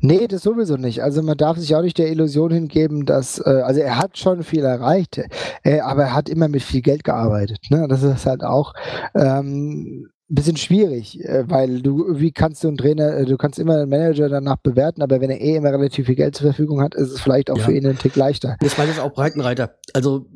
Nee, 0.00 0.28
das 0.28 0.42
sowieso 0.42 0.76
nicht. 0.76 1.02
Also 1.02 1.22
man 1.22 1.36
darf 1.36 1.56
sich 1.56 1.74
auch 1.74 1.82
nicht 1.82 1.96
der 1.96 2.10
Illusion 2.10 2.50
hingeben, 2.50 3.06
dass, 3.06 3.38
äh, 3.38 3.62
also 3.64 3.80
er 3.80 3.98
hat 3.98 4.18
schon 4.18 4.42
viel 4.42 4.64
erreicht, 4.64 5.20
äh, 5.62 5.80
aber 5.80 6.02
er 6.02 6.14
hat 6.14 6.28
immer 6.28 6.48
mit 6.48 6.62
viel 6.62 6.82
Geld 6.82 7.04
gearbeitet. 7.04 7.58
Ne? 7.70 7.86
Das 7.88 8.02
ist 8.02 8.26
halt 8.26 8.44
auch 8.44 8.74
ähm, 9.14 10.10
ein 10.30 10.34
bisschen 10.34 10.58
schwierig, 10.58 11.24
äh, 11.24 11.44
weil 11.48 11.80
du, 11.80 12.18
wie 12.18 12.32
kannst 12.32 12.62
du 12.62 12.68
einen 12.68 12.76
Trainer, 12.76 13.16
äh, 13.16 13.24
du 13.24 13.38
kannst 13.38 13.58
immer 13.58 13.78
einen 13.78 13.88
Manager 13.88 14.28
danach 14.28 14.56
bewerten, 14.56 15.00
aber 15.00 15.20
wenn 15.20 15.30
er 15.30 15.40
eh 15.40 15.56
immer 15.56 15.72
relativ 15.72 16.06
viel 16.06 16.14
Geld 16.14 16.36
zur 16.36 16.48
Verfügung 16.48 16.82
hat, 16.82 16.94
ist 16.94 17.10
es 17.10 17.20
vielleicht 17.20 17.50
auch 17.50 17.58
ja. 17.58 17.64
für 17.64 17.72
ihn 17.72 17.86
ein 17.86 17.98
Tick 17.98 18.16
leichter. 18.16 18.56
Ich 18.62 18.76
meine 18.76 18.90
jetzt 18.90 19.00
auch 19.00 19.12
Breitenreiter. 19.12 19.76
Also 19.94 20.26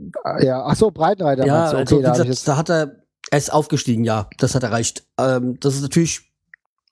ja, 0.40 0.62
ach 0.64 0.76
so, 0.76 0.90
Breitenreiter. 0.90 1.46
Ja, 1.46 1.68
okay, 1.68 2.04
also, 2.04 2.24
da, 2.24 2.24
da 2.24 2.56
hat 2.56 2.70
er, 2.70 2.92
er 3.30 3.38
ist 3.38 3.52
aufgestiegen, 3.52 4.04
ja, 4.04 4.28
das 4.38 4.54
hat 4.54 4.62
erreicht. 4.62 5.04
Ähm, 5.18 5.58
das 5.60 5.74
ist 5.74 5.82
natürlich 5.82 6.32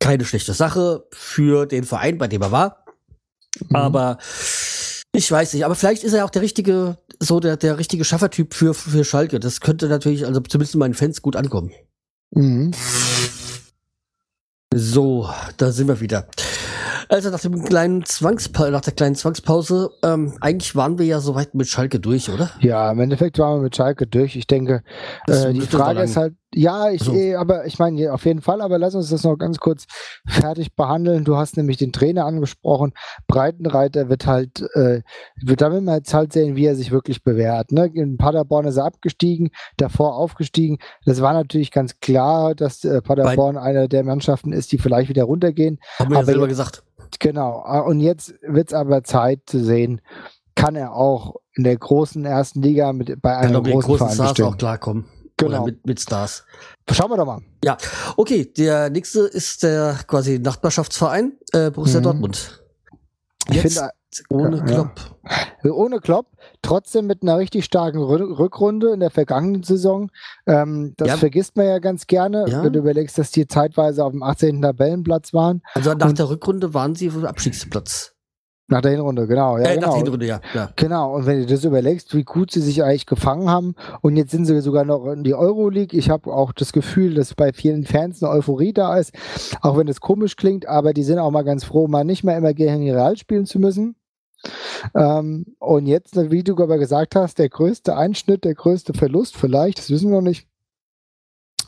keine 0.01 0.24
schlechte 0.24 0.53
Sache 0.53 1.07
für 1.12 1.66
den 1.66 1.84
Verein, 1.84 2.18
bei 2.18 2.28
dem 2.28 2.43
er 2.43 2.53
war. 2.53 2.84
Mhm. 3.68 3.76
Aber 3.76 4.18
ich 5.12 5.30
weiß 5.30 5.55
nicht, 5.55 5.64
aber 5.64 5.74
vielleicht 5.74 6.05
ist 6.05 6.12
er 6.12 6.24
auch 6.24 6.30
der 6.30 6.43
richtige, 6.43 6.99
so 7.20 7.41
der, 7.41 7.57
der 7.57 7.78
richtige 7.78 8.05
Schaffertyp 8.05 8.55
für, 8.55 8.74
für 8.74 9.05
Schalke. 9.05 9.41
Das 9.41 9.61
könnte 9.61 9.89
natürlich, 9.89 10.26
also 10.26 10.41
zumindest 10.41 10.76
meinen 10.76 10.95
Fans 10.95 11.22
gut 11.22 11.37
ankommen. 11.37 11.72
Mhm. 12.32 12.72
So, 14.74 15.30
da 15.57 15.72
sind 15.72 15.89
wir 15.89 16.01
wieder. 16.01 16.28
Also 17.09 17.30
nach 17.30 17.40
dem 17.40 17.64
kleinen 17.64 18.04
Zwangspa 18.04 18.70
nach 18.70 18.80
der 18.80 18.92
kleinen 18.92 19.14
Zwangspause, 19.14 19.90
ähm, 20.02 20.36
eigentlich 20.40 20.74
waren 20.74 20.98
wir 20.98 21.07
ja 21.07 21.20
soweit 21.20 21.54
mit 21.54 21.68
Schalke 21.68 22.00
durch, 22.00 22.30
oder? 22.30 22.50
Ja, 22.61 22.90
im 22.90 23.00
Endeffekt 23.00 23.38
waren 23.38 23.59
wir 23.59 23.62
mit 23.62 23.76
Schalke 23.76 24.07
durch. 24.07 24.36
Ich 24.36 24.46
denke, 24.46 24.82
äh, 25.28 25.52
die 25.52 25.61
Frage 25.61 26.02
ist 26.02 26.16
halt, 26.16 26.34
ja, 26.54 26.90
ich, 26.90 27.02
so. 27.02 27.12
eh, 27.12 27.34
aber 27.34 27.66
ich 27.66 27.78
meine, 27.78 28.12
auf 28.12 28.24
jeden 28.24 28.40
Fall, 28.40 28.62
aber 28.62 28.78
lass 28.78 28.94
uns 28.94 29.11
das 29.11 29.24
noch 29.24 29.36
ganz 29.36 29.59
kurz 29.59 29.84
fertig 30.26 30.74
behandeln. 30.74 31.24
Du 31.24 31.36
hast 31.36 31.57
nämlich 31.57 31.76
den 31.76 31.92
Trainer 31.92 32.24
angesprochen. 32.24 32.94
Breitenreiter 33.26 34.09
wird 34.09 34.26
halt, 34.26 34.62
äh, 34.74 35.02
wird 35.42 35.61
damit 35.61 35.84
mal 35.84 35.98
jetzt 35.98 36.14
halt 36.14 36.32
sehen, 36.32 36.57
wie 36.57 36.64
er 36.64 36.74
sich 36.74 36.92
wirklich 36.92 37.22
bewährt. 37.22 37.72
Ne? 37.72 37.90
In 37.92 38.16
Paderborn 38.16 38.66
ist 38.66 38.78
er 38.78 38.86
abgestiegen, 38.86 39.50
davor 39.76 40.16
aufgestiegen. 40.16 40.78
Das 41.04 41.20
war 41.20 41.34
natürlich 41.34 41.70
ganz 41.70 42.00
klar, 42.00 42.54
dass 42.54 42.84
äh, 42.84 43.02
Paderborn 43.02 43.57
Bei 43.57 43.62
eine 43.62 43.88
der 43.88 44.04
Mannschaften 44.04 44.52
ist, 44.52 44.72
die 44.72 44.78
vielleicht 44.78 45.11
wieder 45.11 45.24
runtergehen. 45.24 45.78
Haben 45.98 46.11
wir 46.11 46.20
ja 46.20 46.24
selber 46.24 46.48
gesagt. 46.48 46.82
Genau. 47.18 47.62
Ah, 47.64 47.80
und 47.80 48.00
jetzt 48.00 48.34
wird 48.42 48.68
es 48.68 48.74
aber 48.74 49.04
Zeit 49.04 49.40
zu 49.46 49.62
sehen, 49.62 50.00
kann 50.54 50.76
er 50.76 50.94
auch 50.94 51.36
in 51.54 51.64
der 51.64 51.76
großen 51.76 52.24
ersten 52.24 52.62
Liga 52.62 52.92
mit 52.92 53.20
bei 53.20 53.36
einem 53.36 53.62
großen, 53.62 53.80
großen 53.80 53.98
Verein 53.98 54.14
Stars 54.14 54.40
auch 54.40 54.56
klarkommen. 54.56 55.06
Genau. 55.38 55.66
Mit, 55.66 55.86
mit 55.86 56.00
Stars. 56.00 56.44
Schauen 56.90 57.10
wir 57.10 57.18
doch 57.18 57.26
mal. 57.26 57.42
Ja, 57.62 57.76
okay. 58.16 58.50
Der 58.56 58.88
nächste 58.88 59.20
ist 59.20 59.62
der 59.62 59.98
quasi 60.06 60.38
Nachbarschaftsverein 60.38 61.32
äh, 61.52 61.70
Borussia 61.70 62.00
mhm. 62.00 62.04
Dortmund. 62.04 62.62
Jetzt 63.48 63.64
ich 63.64 63.74
finde, 63.74 63.90
ohne 64.28 64.62
Klopp. 64.62 65.16
Ja. 65.62 65.70
Ohne 65.72 65.98
Klopp, 65.98 66.28
trotzdem 66.62 67.07
mit 67.07 67.22
einer 67.22 67.38
richtig 67.38 67.64
starken 67.64 67.98
Rückrunde 67.98 68.92
in 68.92 69.00
der 69.00 69.11
vergangenen 69.11 69.62
Saison. 69.62 70.11
Ähm, 70.46 70.94
das 70.96 71.09
ja. 71.09 71.16
vergisst 71.16 71.57
man 71.57 71.66
ja 71.66 71.78
ganz 71.80 72.07
gerne, 72.07 72.46
ja. 72.48 72.62
wenn 72.62 72.72
du 72.72 72.78
überlegst, 72.78 73.18
dass 73.18 73.30
die 73.30 73.46
zeitweise 73.46 74.04
auf 74.04 74.12
dem 74.12 74.22
18. 74.22 74.62
Tabellenplatz 74.62 75.34
waren. 75.34 75.62
Also 75.74 75.94
nach 75.94 76.09
Und 76.09 76.18
der 76.18 76.28
Rückrunde 76.28 76.72
waren 76.72 76.94
sie 76.94 77.09
auf 77.09 77.14
dem 77.14 77.26
Abstiegsplatz. 77.26 78.15
Nach 78.68 78.80
der 78.80 78.90
Hinrunde, 78.90 79.28
genau. 79.28 79.58
Ja, 79.58 79.64
äh, 79.64 79.74
genau. 79.74 79.86
Nach 79.86 79.94
der 79.94 80.02
Hinrunde, 80.02 80.26
ja, 80.26 80.40
ja. 80.52 80.70
Genau, 80.74 81.14
und 81.14 81.26
wenn 81.26 81.40
du 81.40 81.46
das 81.46 81.64
überlegst, 81.64 82.14
wie 82.16 82.24
gut 82.24 82.50
sie 82.50 82.60
sich 82.60 82.82
eigentlich 82.82 83.06
gefangen 83.06 83.48
haben 83.48 83.76
und 84.00 84.16
jetzt 84.16 84.32
sind 84.32 84.44
sie 84.44 84.60
sogar 84.60 84.84
noch 84.84 85.06
in 85.06 85.22
die 85.22 85.34
Euroleague. 85.34 85.96
Ich 85.96 86.10
habe 86.10 86.32
auch 86.32 86.52
das 86.52 86.72
Gefühl, 86.72 87.14
dass 87.14 87.34
bei 87.34 87.52
vielen 87.52 87.84
Fans 87.84 88.22
eine 88.22 88.32
Euphorie 88.32 88.72
da 88.72 88.96
ist, 88.98 89.12
auch 89.60 89.76
wenn 89.78 89.86
es 89.86 90.00
komisch 90.00 90.34
klingt, 90.34 90.66
aber 90.66 90.92
die 90.94 91.04
sind 91.04 91.20
auch 91.20 91.30
mal 91.30 91.44
ganz 91.44 91.62
froh, 91.64 91.86
mal 91.86 92.04
nicht 92.04 92.24
mehr 92.24 92.36
immer 92.36 92.54
gegen 92.54 92.90
Real 92.90 93.16
spielen 93.16 93.46
zu 93.46 93.60
müssen. 93.60 93.94
Ähm, 94.94 95.56
und 95.60 95.86
jetzt, 95.86 96.16
wie 96.30 96.42
du 96.42 96.54
aber 96.60 96.78
gesagt 96.78 97.14
hast, 97.14 97.38
der 97.38 97.48
größte 97.48 97.96
Einschnitt, 97.96 98.44
der 98.44 98.54
größte 98.54 98.94
Verlust 98.94 99.36
vielleicht, 99.36 99.78
das 99.78 99.90
wissen 99.90 100.10
wir 100.10 100.16
noch 100.16 100.22
nicht, 100.22 100.48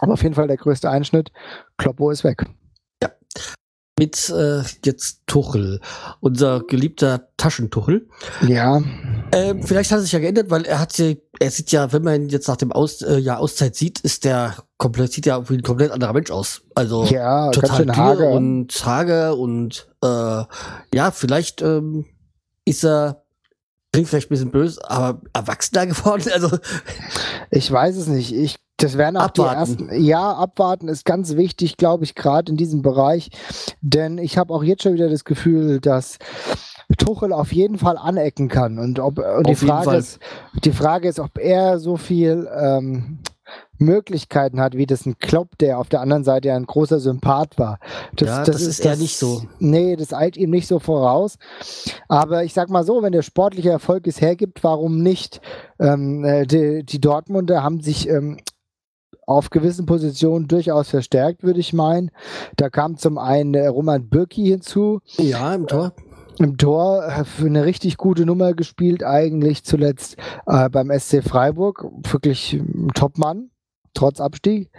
aber 0.01 0.15
auf 0.15 0.23
jeden 0.23 0.35
Fall 0.35 0.49
der 0.49 0.57
größte 0.57 0.91
Einschnitt, 0.91 1.31
Kloppo 1.77 2.11
ist 2.11 2.25
weg 2.25 2.45
mit 3.99 4.31
äh, 4.31 4.63
jetzt 4.85 5.23
Tuchel, 5.27 5.81
unser 6.21 6.61
geliebter 6.61 7.29
Taschentuchel. 7.37 8.09
Ja. 8.47 8.81
Ähm, 9.33 9.63
vielleicht 9.63 9.91
hat 9.91 9.99
es 9.99 10.05
sich 10.05 10.13
ja 10.13 10.21
geändert, 10.21 10.51
weil 10.51 10.65
er 10.65 10.79
hat 10.79 10.93
sie, 10.93 11.21
er 11.41 11.51
sieht 11.51 11.73
ja, 11.73 11.93
wenn 11.93 12.03
man 12.03 12.23
ihn 12.23 12.29
jetzt 12.29 12.49
nach 12.49 12.57
dem 12.57 12.73
Aus, 12.73 13.03
äh, 13.03 13.19
Jahr 13.19 13.41
Auszeit 13.41 13.77
sieht, 13.77 14.01
ist 14.01 14.25
der 14.25 14.55
komplett, 14.77 15.13
sieht 15.13 15.27
ja 15.27 15.49
wie 15.51 15.55
ein 15.55 15.63
komplett 15.63 15.91
anderer 15.91 16.13
Mensch 16.13 16.31
aus. 16.31 16.63
Also 16.75 17.05
ja, 17.05 17.51
total 17.51 17.95
hager 17.95 18.31
und 18.31 18.87
hager 18.87 19.37
und 19.37 19.89
äh, 20.03 20.45
ja, 20.95 21.11
vielleicht 21.11 21.61
ähm, 21.61 22.07
ist 22.65 22.85
er 22.85 23.23
klingt 23.93 24.09
vielleicht 24.09 24.29
ein 24.29 24.31
bisschen 24.31 24.51
böse, 24.51 24.81
aber 24.89 25.21
erwachsener 25.33 25.87
geworden. 25.89 26.31
Also 26.33 26.57
ich 27.51 27.71
weiß 27.71 27.97
es 27.97 28.07
nicht. 28.07 28.33
Ich 28.33 28.57
das 28.79 28.97
wären 28.97 29.17
auch 29.17 29.23
abwarten. 29.23 29.77
die 29.77 29.83
ersten. 29.83 30.05
Ja, 30.05 30.33
abwarten 30.33 30.89
ist 30.89 31.05
ganz 31.05 31.37
wichtig, 31.37 31.77
glaube 31.77 32.05
ich, 32.05 32.15
gerade 32.15 32.51
in 32.51 32.57
diesem 32.57 32.81
Bereich. 32.81 33.31
Denn 33.81 34.19
ich 34.19 34.39
habe 34.39 34.55
auch 34.55 34.63
jetzt 34.63 34.85
schon 34.85 34.95
wieder 34.95 35.11
das 35.11 35.25
Gefühl, 35.25 35.81
dass 35.81 36.19
Tuchel 36.97 37.33
auf 37.33 37.53
jeden 37.53 37.77
Fall 37.77 37.99
anecken 37.99 38.49
kann. 38.49 38.79
Und, 38.79 38.99
ob, 39.01 39.19
und 39.19 39.49
die, 39.49 39.57
Frage 39.57 39.97
ist, 39.97 40.21
die 40.65 40.73
Frage 40.73 41.09
ist, 41.09 41.19
ob 41.19 41.39
er 41.39 41.81
so 41.81 41.97
viel 41.97 42.49
ähm, 42.57 43.19
Möglichkeiten 43.79 44.61
hat, 44.61 44.77
wie 44.77 44.87
das 44.87 45.07
ein 45.07 45.19
Klopp, 45.19 45.59
der 45.59 45.79
auf 45.79 45.89
der 45.89 46.01
anderen 46.01 46.25
Seite 46.25 46.53
ein 46.53 46.67
großer 46.67 47.01
Sympath 47.01 47.59
war. 47.59 47.79
Das, 48.15 48.29
ja, 48.29 48.39
das, 48.45 48.57
das 48.57 48.63
ist 48.63 48.85
ja 48.85 48.97
nicht 48.97 49.17
so. 49.17 49.43
Nee, 49.59 49.97
das 49.97 50.13
eilt 50.13 50.37
ihm 50.37 50.51
nicht 50.51 50.67
so 50.67 50.79
voraus. 50.79 51.37
Aber 52.09 52.45
ich 52.45 52.55
sag 52.55 52.71
mal 52.71 52.85
so, 52.85 53.03
wenn 53.03 53.13
der 53.13 53.23
sportliche 53.23 53.71
Erfolg 53.71 54.07
es 54.07 54.21
hergibt, 54.21 54.65
warum 54.65 55.03
nicht? 55.03 55.41
Ähm, 55.79 56.25
äh, 56.25 56.47
die, 56.47 56.85
die 56.85 57.01
Dortmunder 57.01 57.63
haben 57.63 57.81
sich 57.81 58.09
ähm, 58.09 58.39
auf 59.29 59.51
gewissen 59.51 59.85
Positionen 59.85 60.49
durchaus 60.49 60.89
verstärkt, 60.89 61.43
würde 61.43 61.61
ich 61.61 61.75
meinen. 61.75 62.11
Da 62.57 62.71
kam 62.71 62.97
zum 62.97 63.19
einen 63.19 63.53
äh, 63.55 63.67
Roman 63.67 64.09
Birki 64.09 64.47
hinzu. 64.47 65.01
Ja, 65.19 65.55
im 65.55 65.67
Tor. 65.67 65.93
Äh, 66.39 66.43
Im 66.43 66.57
Tor 66.57 67.05
äh, 67.05 67.25
für 67.25 67.47
eine 67.47 67.67
richtig 67.67 67.99
gute 67.99 68.25
Nummer 68.25 68.55
gespielt, 68.55 69.05
eigentlich 69.05 69.65
zuletzt 69.65 70.17
äh, 70.47 70.71
beim 70.71 70.91
SC 70.99 71.23
Freiburg. 71.23 71.85
Wirklich 72.11 72.55
ein 72.55 72.89
Top-Mann, 72.95 73.51
trotz 73.93 74.19
Abstieg. 74.19 74.71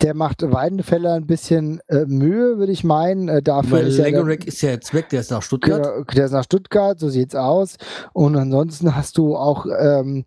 Der 0.00 0.14
macht 0.14 0.42
Weidenfeller 0.42 1.14
ein 1.14 1.26
bisschen 1.26 1.80
äh, 1.88 2.04
Mühe, 2.06 2.58
würde 2.58 2.70
ich 2.70 2.84
meinen. 2.84 3.28
Äh, 3.28 3.42
dafür 3.42 3.78
Weil 3.78 3.88
Langerack 3.88 4.46
ist 4.46 4.62
ja 4.62 4.70
jetzt 4.70 4.94
weg, 4.94 5.08
der 5.08 5.20
ist 5.20 5.32
nach 5.32 5.42
Stuttgart. 5.42 6.06
Der 6.14 6.26
ist 6.26 6.32
nach 6.32 6.44
Stuttgart, 6.44 7.00
so 7.00 7.08
sieht's 7.08 7.34
aus. 7.34 7.74
Und 8.12 8.36
ansonsten 8.36 8.94
hast 8.94 9.18
du 9.18 9.34
auch 9.34 9.66
ähm, 9.66 10.24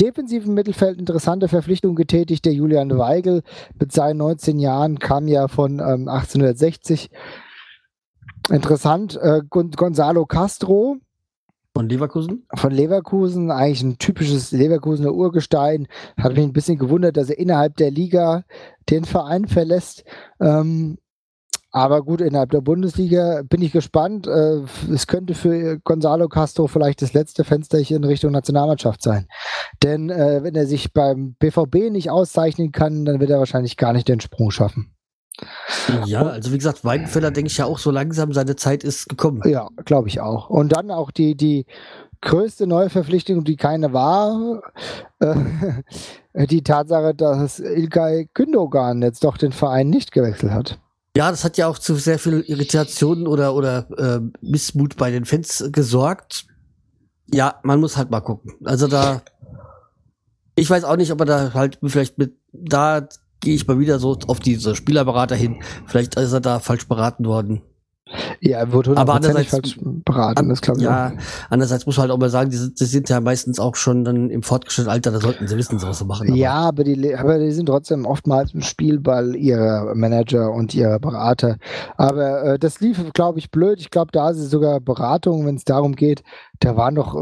defensiven 0.00 0.54
Mittelfeld 0.54 0.98
interessante 0.98 1.48
Verpflichtung 1.48 1.94
getätigt. 1.94 2.44
Der 2.44 2.52
Julian 2.52 2.96
Weigel 2.98 3.42
mit 3.78 3.92
seinen 3.92 4.18
19 4.18 4.58
Jahren 4.58 4.98
kam 4.98 5.28
ja 5.28 5.48
von 5.48 5.78
ähm, 5.78 6.08
1860. 6.08 7.10
Interessant. 8.50 9.18
Äh, 9.20 9.42
Gonzalo 9.48 10.26
Castro. 10.26 10.98
Von 11.74 11.88
Leverkusen? 11.88 12.46
Von 12.54 12.72
Leverkusen, 12.72 13.50
eigentlich 13.50 13.82
ein 13.82 13.98
typisches 13.98 14.50
Leverkusener 14.50 15.12
Urgestein. 15.12 15.88
Hat 16.16 16.32
mich 16.32 16.44
ein 16.44 16.54
bisschen 16.54 16.78
gewundert, 16.78 17.16
dass 17.18 17.28
er 17.28 17.38
innerhalb 17.38 17.76
der 17.76 17.90
Liga 17.90 18.44
den 18.88 19.04
Verein 19.04 19.46
verlässt. 19.46 20.04
Ähm, 20.40 20.96
aber 21.76 22.02
gut, 22.02 22.22
innerhalb 22.22 22.52
der 22.52 22.62
Bundesliga 22.62 23.42
bin 23.46 23.60
ich 23.60 23.70
gespannt. 23.70 24.26
Äh, 24.26 24.62
es 24.90 25.06
könnte 25.06 25.34
für 25.34 25.78
Gonzalo 25.80 26.26
Castro 26.26 26.68
vielleicht 26.68 27.02
das 27.02 27.12
letzte 27.12 27.44
Fensterchen 27.44 27.98
in 27.98 28.04
Richtung 28.04 28.32
Nationalmannschaft 28.32 29.02
sein. 29.02 29.28
Denn 29.82 30.08
äh, 30.08 30.42
wenn 30.42 30.54
er 30.54 30.66
sich 30.66 30.94
beim 30.94 31.34
BVB 31.34 31.90
nicht 31.90 32.10
auszeichnen 32.10 32.72
kann, 32.72 33.04
dann 33.04 33.20
wird 33.20 33.28
er 33.28 33.40
wahrscheinlich 33.40 33.76
gar 33.76 33.92
nicht 33.92 34.08
den 34.08 34.20
Sprung 34.20 34.50
schaffen. 34.50 34.94
Ja, 36.06 36.22
also 36.22 36.50
wie 36.50 36.56
gesagt, 36.56 36.82
Weidenfeller 36.82 37.30
denke 37.30 37.50
ich 37.50 37.58
ja 37.58 37.66
auch 37.66 37.78
so 37.78 37.90
langsam, 37.90 38.32
seine 38.32 38.56
Zeit 38.56 38.82
ist 38.82 39.10
gekommen. 39.10 39.42
Ja, 39.44 39.68
glaube 39.84 40.08
ich 40.08 40.22
auch. 40.22 40.48
Und 40.48 40.74
dann 40.74 40.90
auch 40.90 41.10
die, 41.10 41.36
die 41.36 41.66
größte 42.22 42.66
Neuverpflichtung, 42.66 43.44
die 43.44 43.56
keine 43.56 43.92
war, 43.92 44.62
äh, 45.20 45.36
die 46.46 46.62
Tatsache, 46.62 47.14
dass 47.14 47.58
Ilkay 47.58 48.30
Gündogan 48.32 49.02
jetzt 49.02 49.24
doch 49.24 49.36
den 49.36 49.52
Verein 49.52 49.90
nicht 49.90 50.12
gewechselt 50.12 50.52
hat. 50.52 50.78
Ja, 51.16 51.30
das 51.30 51.44
hat 51.44 51.56
ja 51.56 51.66
auch 51.66 51.78
zu 51.78 51.94
sehr 51.96 52.18
viel 52.18 52.44
Irritation 52.46 53.26
oder, 53.26 53.54
oder 53.54 53.88
äh, 53.98 54.20
Missmut 54.42 54.96
bei 54.96 55.10
den 55.10 55.24
Fans 55.24 55.64
gesorgt. 55.72 56.46
Ja, 57.32 57.58
man 57.62 57.80
muss 57.80 57.96
halt 57.96 58.10
mal 58.10 58.20
gucken. 58.20 58.52
Also 58.64 58.86
da 58.86 59.22
Ich 60.54 60.70
weiß 60.70 60.84
auch 60.84 60.96
nicht, 60.96 61.12
ob 61.12 61.20
er 61.20 61.26
da 61.26 61.54
halt 61.54 61.78
vielleicht 61.84 62.18
mit, 62.18 62.36
da 62.52 63.08
gehe 63.40 63.54
ich 63.54 63.66
mal 63.66 63.78
wieder 63.78 63.98
so 63.98 64.18
auf 64.26 64.40
diese 64.40 64.74
Spielerberater 64.74 65.36
hin. 65.36 65.62
Vielleicht 65.86 66.16
ist 66.16 66.32
er 66.32 66.40
da 66.40 66.60
falsch 66.60 66.88
beraten 66.88 67.26
worden. 67.26 67.62
Ja, 68.40 68.70
wurde 68.72 68.96
aber 68.96 69.14
andererseits 69.14 69.50
falsch 69.50 69.78
beraten, 69.82 70.48
das 70.48 70.60
glaube 70.60 70.78
ich. 70.78 70.84
Ja, 70.84 71.12
andererseits 71.50 71.86
muss 71.86 71.96
man 71.96 72.02
halt 72.02 72.12
auch 72.12 72.18
mal 72.18 72.30
sagen, 72.30 72.50
die 72.50 72.56
sind, 72.56 72.78
die 72.78 72.84
sind 72.84 73.08
ja 73.08 73.20
meistens 73.20 73.58
auch 73.58 73.74
schon 73.74 74.04
dann 74.04 74.30
im 74.30 74.42
fortgeschrittenen 74.42 74.92
Alter, 74.92 75.10
da 75.10 75.20
sollten 75.20 75.48
sie 75.48 75.56
wissen, 75.56 75.82
was 75.82 75.98
sie 75.98 76.04
machen. 76.04 76.28
Aber. 76.28 76.36
Ja, 76.36 76.54
aber 76.54 76.84
die, 76.84 77.16
aber 77.16 77.38
die 77.38 77.50
sind 77.50 77.66
trotzdem 77.66 78.06
oftmals 78.06 78.54
im 78.54 78.62
Spielball 78.62 79.34
ihrer 79.34 79.94
Manager 79.96 80.52
und 80.52 80.72
ihrer 80.74 81.00
Berater. 81.00 81.56
Aber 81.96 82.44
äh, 82.44 82.58
das 82.58 82.80
lief, 82.80 83.02
glaube 83.12 83.40
ich, 83.40 83.50
blöd. 83.50 83.80
Ich 83.80 83.90
glaube, 83.90 84.12
da 84.12 84.30
ist 84.30 84.38
es 84.38 84.50
sogar 84.50 84.80
Beratung, 84.80 85.46
wenn 85.46 85.56
es 85.56 85.64
darum 85.64 85.96
geht, 85.96 86.22
da 86.60 86.76
waren 86.76 86.94
doch, 86.94 87.14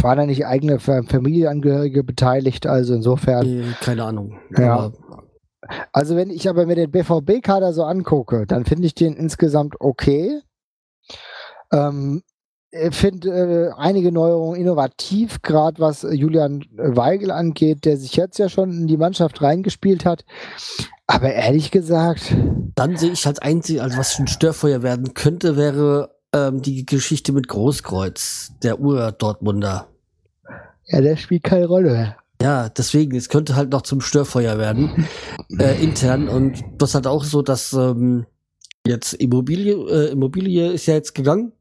waren 0.00 0.18
da 0.18 0.26
nicht 0.26 0.46
eigene 0.46 0.78
Familienangehörige 0.78 2.04
beteiligt, 2.04 2.66
also 2.66 2.94
insofern. 2.94 3.74
Keine 3.80 4.04
Ahnung. 4.04 4.38
Ja. 4.56 4.74
Aber 4.74 4.92
also 5.92 6.16
wenn 6.16 6.30
ich 6.30 6.48
aber 6.48 6.66
mir 6.66 6.76
den 6.76 6.90
BVB-Kader 6.90 7.72
so 7.72 7.84
angucke, 7.84 8.46
dann 8.46 8.64
finde 8.64 8.86
ich 8.86 8.94
den 8.94 9.14
insgesamt 9.14 9.76
okay. 9.80 10.40
Ähm, 11.72 12.22
ich 12.72 12.94
finde 12.94 13.28
äh, 13.30 13.72
einige 13.76 14.12
Neuerungen 14.12 14.60
innovativ, 14.60 15.42
gerade 15.42 15.80
was 15.80 16.06
Julian 16.08 16.64
Weigel 16.76 17.32
angeht, 17.32 17.84
der 17.84 17.96
sich 17.96 18.14
jetzt 18.14 18.38
ja 18.38 18.48
schon 18.48 18.70
in 18.72 18.86
die 18.86 18.96
Mannschaft 18.96 19.42
reingespielt 19.42 20.04
hat. 20.04 20.24
Aber 21.08 21.32
ehrlich 21.32 21.72
gesagt. 21.72 22.34
Dann 22.76 22.96
sehe 22.96 23.10
ich 23.10 23.26
als 23.26 23.40
einzig, 23.40 23.82
also 23.82 23.98
was 23.98 24.18
ein 24.18 24.28
Störfeuer 24.28 24.84
werden 24.84 25.14
könnte, 25.14 25.56
wäre 25.56 26.14
ähm, 26.32 26.62
die 26.62 26.86
Geschichte 26.86 27.32
mit 27.32 27.48
Großkreuz, 27.48 28.52
der 28.62 28.78
Ur-Dortmunder. 28.78 29.88
Ja, 30.86 31.00
der 31.00 31.16
spielt 31.16 31.42
keine 31.42 31.66
Rolle. 31.66 32.16
Ja, 32.42 32.68
deswegen, 32.70 33.16
es 33.16 33.28
könnte 33.28 33.54
halt 33.54 33.70
noch 33.70 33.82
zum 33.82 34.00
Störfeuer 34.00 34.58
werden, 34.58 35.06
äh, 35.58 35.82
intern. 35.82 36.28
Und 36.28 36.62
das 36.78 36.94
hat 36.94 37.06
auch 37.06 37.24
so, 37.24 37.42
dass 37.42 37.72
ähm, 37.72 38.26
jetzt 38.86 39.12
Immobilie, 39.14 39.74
äh, 39.74 40.12
Immobilie 40.12 40.72
ist 40.72 40.86
ja 40.86 40.94
jetzt 40.94 41.14
gegangen. 41.14 41.52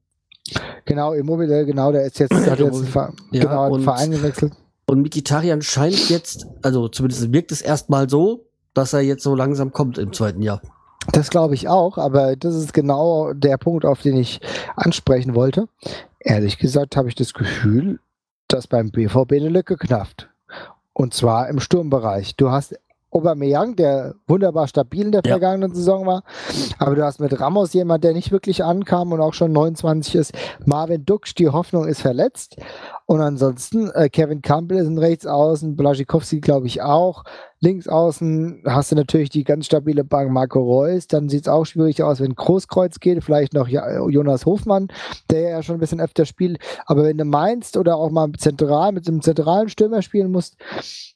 Genau, 0.86 1.14
Immobilie, 1.14 1.66
genau, 1.66 1.92
der 1.92 2.06
ist 2.06 2.20
jetzt, 2.20 2.34
hat 2.34 2.60
jetzt 2.60 2.88
Ver 2.88 3.14
ja, 3.32 3.44
genau, 3.44 3.72
und, 3.72 3.84
Verein 3.84 4.12
gewechselt. 4.12 4.54
Und 4.88 5.02
Mikitarian 5.02 5.62
scheint 5.62 6.10
jetzt, 6.10 6.48
also 6.64 6.88
zumindest 6.88 7.32
wirkt 7.32 7.52
es 7.52 7.62
erstmal 7.62 8.10
so, 8.10 8.48
dass 8.74 8.94
er 8.94 9.02
jetzt 9.02 9.24
so 9.24 9.36
langsam 9.36 9.72
kommt 9.72 9.98
im 9.98 10.14
zweiten 10.14 10.42
Jahr. 10.42 10.62
Das 11.12 11.30
glaube 11.30 11.56
ich 11.56 11.68
auch, 11.68 11.98
aber 11.98 12.36
das 12.36 12.56
ist 12.56 12.74
genau 12.74 13.34
der 13.34 13.58
Punkt, 13.58 13.86
auf 13.86 14.02
den 14.02 14.18
ich 14.18 14.42
ansprechen 14.76 15.36
wollte. 15.36 15.68
Ehrlich 16.20 16.58
gesagt 16.58 16.96
habe 16.96 17.10
ich 17.10 17.16
das 17.16 17.34
Gefühl, 17.34 18.00
dass 18.48 18.68
beim 18.68 18.92
BVB 18.92 19.34
eine 19.34 19.50
Lücke 19.50 19.78
knafft. 19.78 20.29
Und 21.00 21.14
zwar 21.14 21.48
im 21.48 21.62
Sturmbereich. 21.62 22.36
Du 22.36 22.52
hast 22.52 22.76
Aubameyang, 23.10 23.78
der 23.78 24.16
wunderbar 24.28 24.68
stabil 24.68 25.06
in 25.06 25.14
der 25.14 25.22
ja. 25.24 25.32
vergangenen 25.32 25.74
Saison 25.74 26.06
war. 26.06 26.24
Aber 26.78 26.94
du 26.94 27.06
hast 27.06 27.22
mit 27.22 27.40
Ramos 27.40 27.72
jemand, 27.72 28.04
der 28.04 28.12
nicht 28.12 28.34
wirklich 28.34 28.66
ankam 28.66 29.14
und 29.14 29.22
auch 29.22 29.34
schon 29.34 29.54
29 29.54 30.16
ist. 30.16 30.34
Marvin 30.66 31.06
Duksch, 31.06 31.36
die 31.36 31.48
Hoffnung 31.48 31.88
ist 31.88 32.02
verletzt. 32.02 32.58
Und 33.06 33.22
ansonsten, 33.22 33.90
äh, 33.92 34.10
Kevin 34.10 34.42
Campbell 34.42 34.80
ist 34.80 34.90
ein 34.90 34.98
Rechtsaußen, 34.98 35.78
Blaschikowski 35.78 36.42
glaube 36.42 36.68
ich 36.68 36.82
auch. 36.82 37.24
Links 37.62 37.88
außen 37.88 38.64
hast 38.66 38.92
du 38.92 38.96
natürlich 38.96 39.30
die 39.30 39.44
ganz 39.44 39.66
stabile 39.66 40.04
Bank 40.04 40.32
Marco 40.32 40.62
Reus. 40.62 41.08
Dann 41.08 41.28
sieht 41.28 41.42
es 41.42 41.48
auch 41.48 41.66
schwierig 41.66 42.02
aus, 42.02 42.22
wenn 42.22 42.34
Großkreuz 42.34 43.00
geht. 43.00 43.24
Vielleicht 43.24 43.54
noch 43.54 43.68
Jonas 43.68 44.46
Hofmann, 44.46 44.88
der 45.30 45.42
ja 45.42 45.64
schon 45.64 45.76
ein 45.76 45.82
bisschen 45.82 46.00
öfter 46.00 46.26
spielt. 46.26 46.60
Aber 46.86 47.04
wenn 47.04 47.18
du 47.18 47.26
meinst 47.26 47.76
oder 47.76 47.98
auch 47.98 48.12
mal 48.12 48.32
zentral 48.38 48.94
mit 48.94 49.08
einem 49.08 49.22
zentralen 49.22 49.68
Stürmer 49.68 50.02
spielen 50.02 50.32
musst, 50.32 50.56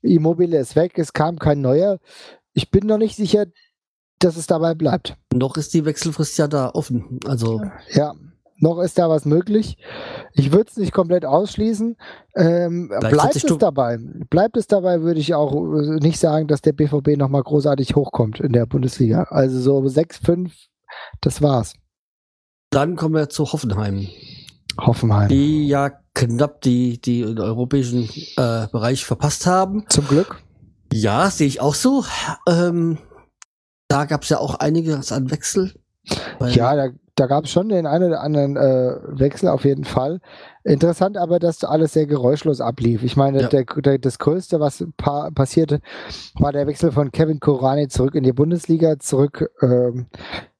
Immobile 0.02 0.58
ist 0.58 0.76
weg, 0.76 0.98
es 0.98 1.14
kam 1.14 1.39
kein 1.39 1.62
neuer. 1.62 2.00
Ich 2.54 2.70
bin 2.70 2.88
noch 2.88 2.98
nicht 2.98 3.16
sicher, 3.16 3.46
dass 4.20 4.36
es 4.36 4.48
dabei 4.48 4.74
bleibt. 4.74 5.16
Noch 5.34 5.58
ist 5.58 5.74
die 5.74 5.86
Wechselfrist 5.86 6.38
ja 6.38 6.48
da 6.48 6.70
offen. 6.70 7.20
Also 7.26 7.62
ja, 7.89 8.14
noch 8.64 8.80
ist 8.80 8.97
da 8.97 9.09
was 9.09 9.26
möglich. 9.26 9.78
Ich 10.34 10.51
würde 10.51 10.72
es 10.72 10.78
nicht 10.78 10.91
komplett 10.91 11.26
ausschließen. 11.26 11.95
Ähm, 12.36 12.91
bleibt 12.99 13.36
es 13.36 13.43
dabei? 13.59 13.99
Bleibt 14.30 14.57
es 14.57 14.66
dabei, 14.66 15.01
würde 15.01 15.20
ich 15.20 15.36
auch 15.36 15.53
äh, 15.53 15.99
nicht 15.99 16.20
sagen, 16.20 16.47
dass 16.47 16.61
der 16.61 16.74
BVB 16.74 17.18
nochmal 17.18 17.43
großartig 17.43 17.95
hochkommt 17.95 18.39
in 18.39 18.53
der 18.53 18.66
Bundesliga. 18.66 19.24
Also 19.30 19.59
so 19.59 19.88
6, 19.88 20.18
5, 20.18 20.53
das 21.22 21.41
war's. 21.41 21.76
Dann 22.72 22.95
kommen 22.95 23.14
wir 23.14 23.30
zu 23.30 23.51
Hoffenheim. 23.51 24.07
Hoffenheim. 24.80 25.28
Die 25.28 25.68
ja 25.68 25.91
knapp 26.16 26.61
die, 26.61 26.99
die 26.99 27.22
den 27.22 27.39
europäischen 27.39 28.09
äh, 28.38 28.68
Bereich 28.72 29.05
verpasst 29.05 29.45
haben. 29.45 29.86
Zum 29.89 30.07
Glück. 30.07 30.41
Ja, 30.91 31.30
sehe 31.30 31.47
ich 31.47 31.59
auch 31.59 31.76
so. 31.76 32.05
Ähm, 32.47 32.97
da 33.88 34.05
gab 34.05 34.24
es 34.24 34.30
ja 34.30 34.39
auch 34.39 34.55
einiges 34.55 35.11
an 35.11 35.30
Wechsel. 35.30 35.74
Ja, 36.49 36.76
da, 36.76 36.89
da 37.16 37.28
gab 37.28 37.45
es 37.45 37.51
schon 37.51 37.70
den 37.70 37.86
einen 37.86 38.10
oder 38.10 38.22
anderen 38.22 38.58
äh, 38.58 38.95
Wechsel 39.08 39.47
auf 39.49 39.66
jeden 39.66 39.84
Fall. 39.84 40.20
Interessant 40.64 41.18
aber, 41.18 41.39
dass 41.39 41.64
alles 41.64 41.93
sehr 41.93 42.08
geräuschlos 42.08 42.60
ablief. 42.60 43.04
Ich 43.04 43.16
meine, 43.16 43.41
ja. 43.41 43.47
der, 43.47 43.66
der, 43.66 43.97
das 43.99 44.20
Größte, 44.20 44.60
was 44.60 44.86
pa 44.97 45.30
passierte, 45.32 45.80
war 46.36 46.51
der 46.51 46.68
Wechsel 46.68 46.91
von 46.91 47.12
Kevin 47.12 47.39
Korani 47.39 47.88
zurück 47.88 48.16
in 48.16 48.24
die 48.24 48.34
Bundesliga, 48.34 48.99
zurück, 48.99 49.51
ähm, 49.62 50.08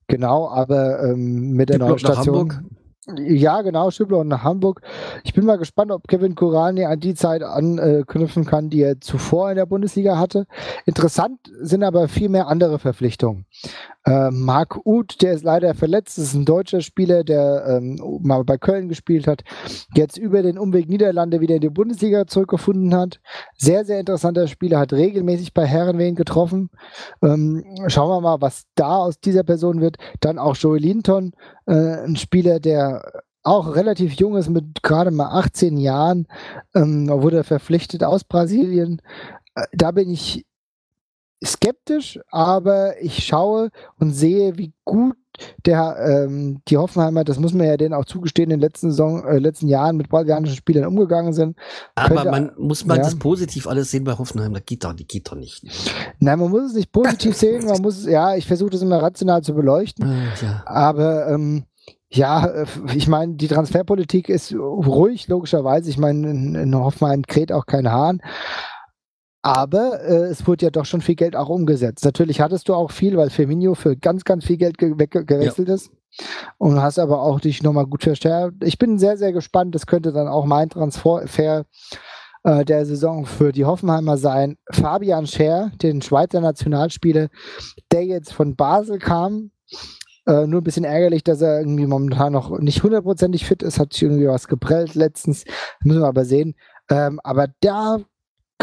genau, 0.08 0.50
aber 0.50 1.04
ähm, 1.04 1.54
mit 1.54 1.70
der 1.70 1.80
neuen 1.80 2.00
Station. 2.00 2.70
Ja, 3.18 3.62
genau, 3.64 3.92
Schüppler 3.92 4.20
und 4.20 4.30
nach 4.30 4.44
Hamburg. 4.44 4.82
Ich 5.26 5.34
bin 5.34 5.46
mal 5.46 5.58
gespannt, 5.58 5.92
ob 5.92 6.08
Kevin 6.08 6.36
Kurani 6.36 6.86
an 6.86 7.02
die 7.02 7.16
Zeit 7.16 7.44
anknüpfen 7.44 8.46
kann, 8.46 8.70
die 8.70 8.82
er 8.82 9.02
zuvor 9.02 9.50
in 9.50 9.58
der 9.58 9.66
Bundesliga 9.66 10.18
hatte. 10.18 10.46
Interessant 10.86 11.40
sind 11.62 11.84
aber 11.84 12.08
viel 12.08 12.30
mehr 12.30 12.48
andere 12.48 12.80
Verpflichtungen. 12.80 13.46
Äh, 14.06 14.32
Marc 14.32 14.86
Uth, 14.86 15.22
der 15.22 15.34
ist 15.34 15.44
leider 15.44 15.74
verletzt, 15.76 16.18
ist 16.18 16.34
ein 16.34 16.46
deutscher 16.46 16.82
Spieler, 16.82 17.24
der 17.24 17.66
ähm, 17.68 18.00
mal 18.22 18.44
bei 18.44 18.58
Köln 18.58 18.90
gespielt 18.90 19.28
hat, 19.28 19.44
jetzt 19.96 20.18
über 20.18 20.42
den 20.42 20.58
Umweg 20.58 20.90
Niederlande 20.90 21.40
wieder 21.40 21.56
in 21.56 21.62
die 21.62 21.70
Bundesliga 21.70 22.28
zurückgefunden 22.28 22.94
hat. 22.96 23.20
Sehr, 23.58 23.86
sehr 23.86 24.00
interessanter 24.00 24.48
Spieler, 24.48 24.80
hat 24.80 24.94
regelmäßig 24.94 25.54
bei 25.54 25.66
Herrenwehen 25.66 26.16
getroffen. 26.16 26.70
Ähm, 27.22 27.64
schauen 27.88 28.10
wir 28.10 28.22
mal, 28.22 28.42
was 28.42 28.64
da 28.76 28.98
aus 28.98 29.20
dieser 29.20 29.44
Person 29.44 29.80
wird. 29.80 29.98
Dann 30.20 30.38
auch 30.38 30.56
Joey 30.56 30.80
Linton, 30.80 31.34
äh, 31.66 32.04
ein 32.04 32.16
Spieler, 32.16 32.60
der 32.60 33.24
auch 33.44 33.76
relativ 33.76 34.14
jung 34.14 34.38
ist, 34.38 34.50
mit 34.50 34.84
gerade 34.84 35.12
mal 35.12 35.30
18 35.38 35.78
Jahren, 35.78 36.28
ähm, 36.74 37.10
wurde 37.10 37.44
verpflichtet 37.44 38.04
aus 38.04 38.24
Brasilien. 38.24 39.02
Äh, 39.56 39.66
da 39.74 39.92
bin 39.92 40.10
ich 40.10 40.46
skeptisch, 41.44 42.20
aber 42.32 43.02
ich 43.02 43.26
schaue 43.26 43.70
und 44.00 44.12
sehe, 44.12 44.58
wie 44.58 44.74
gut 44.86 45.18
der 45.66 45.98
ähm, 46.00 46.62
die 46.68 46.78
Hoffenheimer, 46.78 47.24
das 47.24 47.40
muss 47.40 47.54
man 47.54 47.68
ja 47.68 47.78
denen 47.78 47.94
auch 47.94 48.06
zugestehen, 48.06 48.52
in 48.52 48.60
den 48.60 48.62
letzten 48.62 48.92
Saison, 48.92 49.26
äh, 49.26 49.40
letzten 49.40 49.68
Jahren 49.68 49.98
mit 49.98 50.10
brasilianischen 50.10 50.56
Spielern 50.56 50.86
umgegangen 50.86 51.34
sind. 51.34 51.58
Aber 51.96 52.16
Könnte, 52.16 52.32
man 52.32 52.52
muss 52.58 52.86
man 52.86 52.98
ja. 52.98 53.04
das 53.04 53.16
positiv 53.16 53.68
alles 53.68 53.92
sehen 53.92 54.04
bei 54.04 54.18
Hoffenheim, 54.18 54.54
das 54.54 54.66
geht 54.66 54.84
doch, 54.84 54.94
die 54.94 55.08
geht 55.08 55.30
doch 55.30 55.36
nicht. 55.36 55.64
Nein, 56.20 56.40
man 56.40 56.50
muss 56.50 56.64
es 56.64 56.74
nicht 56.74 56.92
positiv 56.92 57.36
sehen, 57.38 57.66
man 57.66 57.82
muss, 57.82 58.06
ja, 58.06 58.36
ich 58.36 58.48
versuche 58.48 58.72
das 58.72 58.82
immer 58.82 59.02
rational 59.02 59.42
zu 59.42 59.54
beleuchten. 59.54 60.10
Äh, 60.10 60.46
ja. 60.46 60.64
Aber 60.66 61.28
ähm, 61.28 61.66
ja, 62.10 62.46
äh, 62.46 62.66
ich 62.94 63.08
meine, 63.08 63.36
die 63.36 63.48
Transferpolitik 63.48 64.30
ist 64.30 64.54
ruhig, 64.54 65.28
logischerweise. 65.28 65.90
Ich 65.90 65.98
meine, 65.98 66.30
in, 66.30 66.56
in 66.56 66.76
Hoffenheim 66.76 67.24
kräht 67.24 67.52
auch 67.52 67.66
kein 67.66 67.92
Hahn. 67.92 68.22
Aber 69.46 70.02
äh, 70.02 70.30
es 70.30 70.48
wurde 70.48 70.66
ja 70.66 70.72
doch 70.72 70.86
schon 70.86 71.02
viel 71.02 71.16
Geld 71.16 71.36
auch 71.36 71.50
umgesetzt. 71.50 72.06
Natürlich 72.06 72.40
hattest 72.40 72.70
du 72.70 72.74
auch 72.74 72.92
viel, 72.92 73.18
weil 73.18 73.30
Firmino 73.30 73.76
für 73.76 73.98
ganz, 73.98 74.24
ganz 74.24 74.46
viel 74.46 74.56
Geld 74.56 74.78
ge 74.78 74.96
gewechselt 74.96 75.68
ja. 75.68 75.76
ist. 75.76 75.92
Und 76.58 76.82
hast 76.82 76.98
aber 76.98 77.22
auch 77.22 77.40
dich 77.42 77.62
nochmal 77.62 77.86
gut 77.86 78.04
verstärkt. 78.04 78.64
Ich 78.64 78.78
bin 78.78 79.00
sehr, 79.00 79.18
sehr 79.18 79.34
gespannt. 79.34 79.76
Das 79.76 79.86
könnte 79.86 80.14
dann 80.14 80.30
auch 80.30 80.46
mein 80.46 80.70
Transfer 80.70 81.66
äh, 82.44 82.64
der 82.64 82.86
Saison 82.86 83.26
für 83.26 83.52
die 83.52 83.66
Hoffenheimer 83.66 84.18
sein. 84.18 84.58
Fabian 84.72 85.28
Scher, 85.28 85.72
den 85.82 86.02
Schweizer 86.02 86.40
Nationalspieler, 86.40 87.28
der 87.92 88.06
jetzt 88.06 88.32
von 88.32 88.56
Basel 88.56 89.00
kam. 89.00 89.52
Äh, 90.26 90.48
nur 90.48 90.62
ein 90.62 90.64
bisschen 90.64 90.86
ärgerlich, 90.86 91.26
dass 91.26 91.42
er 91.42 91.60
irgendwie 91.60 91.88
momentan 91.88 92.32
noch 92.32 92.58
nicht 92.60 92.82
hundertprozentig 92.82 93.46
fit 93.46 93.62
ist. 93.62 93.78
Hat 93.78 93.92
sich 93.92 94.04
irgendwie 94.04 94.28
was 94.28 94.48
geprellt 94.48 94.96
letztens. 94.96 95.44
Müssen 95.84 96.02
wir 96.02 96.08
aber 96.08 96.24
sehen. 96.24 96.56
Ähm, 96.90 97.20
aber 97.24 97.48
da 97.60 98.00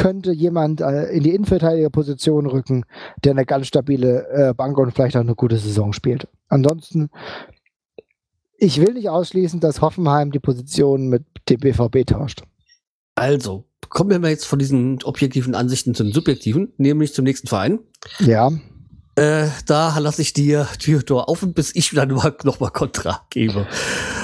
könnte 0.00 0.32
jemand 0.32 0.80
äh, 0.80 1.10
in 1.10 1.22
die 1.22 1.34
Innenverteidigerposition 1.34 2.46
rücken, 2.46 2.84
der 3.22 3.32
eine 3.32 3.44
ganz 3.44 3.66
stabile 3.66 4.26
äh, 4.30 4.54
Bank 4.54 4.78
und 4.78 4.92
vielleicht 4.92 5.14
auch 5.14 5.20
eine 5.20 5.34
gute 5.34 5.58
Saison 5.58 5.92
spielt. 5.92 6.26
Ansonsten, 6.48 7.10
ich 8.56 8.80
will 8.80 8.94
nicht 8.94 9.10
ausschließen, 9.10 9.60
dass 9.60 9.82
Hoffenheim 9.82 10.32
die 10.32 10.38
Position 10.38 11.08
mit 11.08 11.24
dem 11.50 11.60
BVB 11.60 12.06
tauscht. 12.06 12.44
Also, 13.14 13.64
kommen 13.90 14.08
wir 14.08 14.18
mal 14.18 14.30
jetzt 14.30 14.46
von 14.46 14.58
diesen 14.58 15.02
objektiven 15.02 15.54
Ansichten 15.54 15.94
zu 15.94 16.02
den 16.02 16.14
subjektiven, 16.14 16.72
nämlich 16.78 17.12
zum 17.12 17.26
nächsten 17.26 17.48
Verein. 17.48 17.80
Ja. 18.20 18.50
Äh, 19.16 19.48
da 19.66 19.98
lasse 19.98 20.22
ich 20.22 20.32
dir 20.32 20.66
Tür 20.78 21.04
Tor 21.04 21.28
offen, 21.28 21.52
bis 21.52 21.74
ich 21.74 21.90
dann 21.90 22.12
mal, 22.12 22.34
noch 22.44 22.60
mal 22.60 22.70
Kontra 22.70 23.22
gebe 23.30 23.66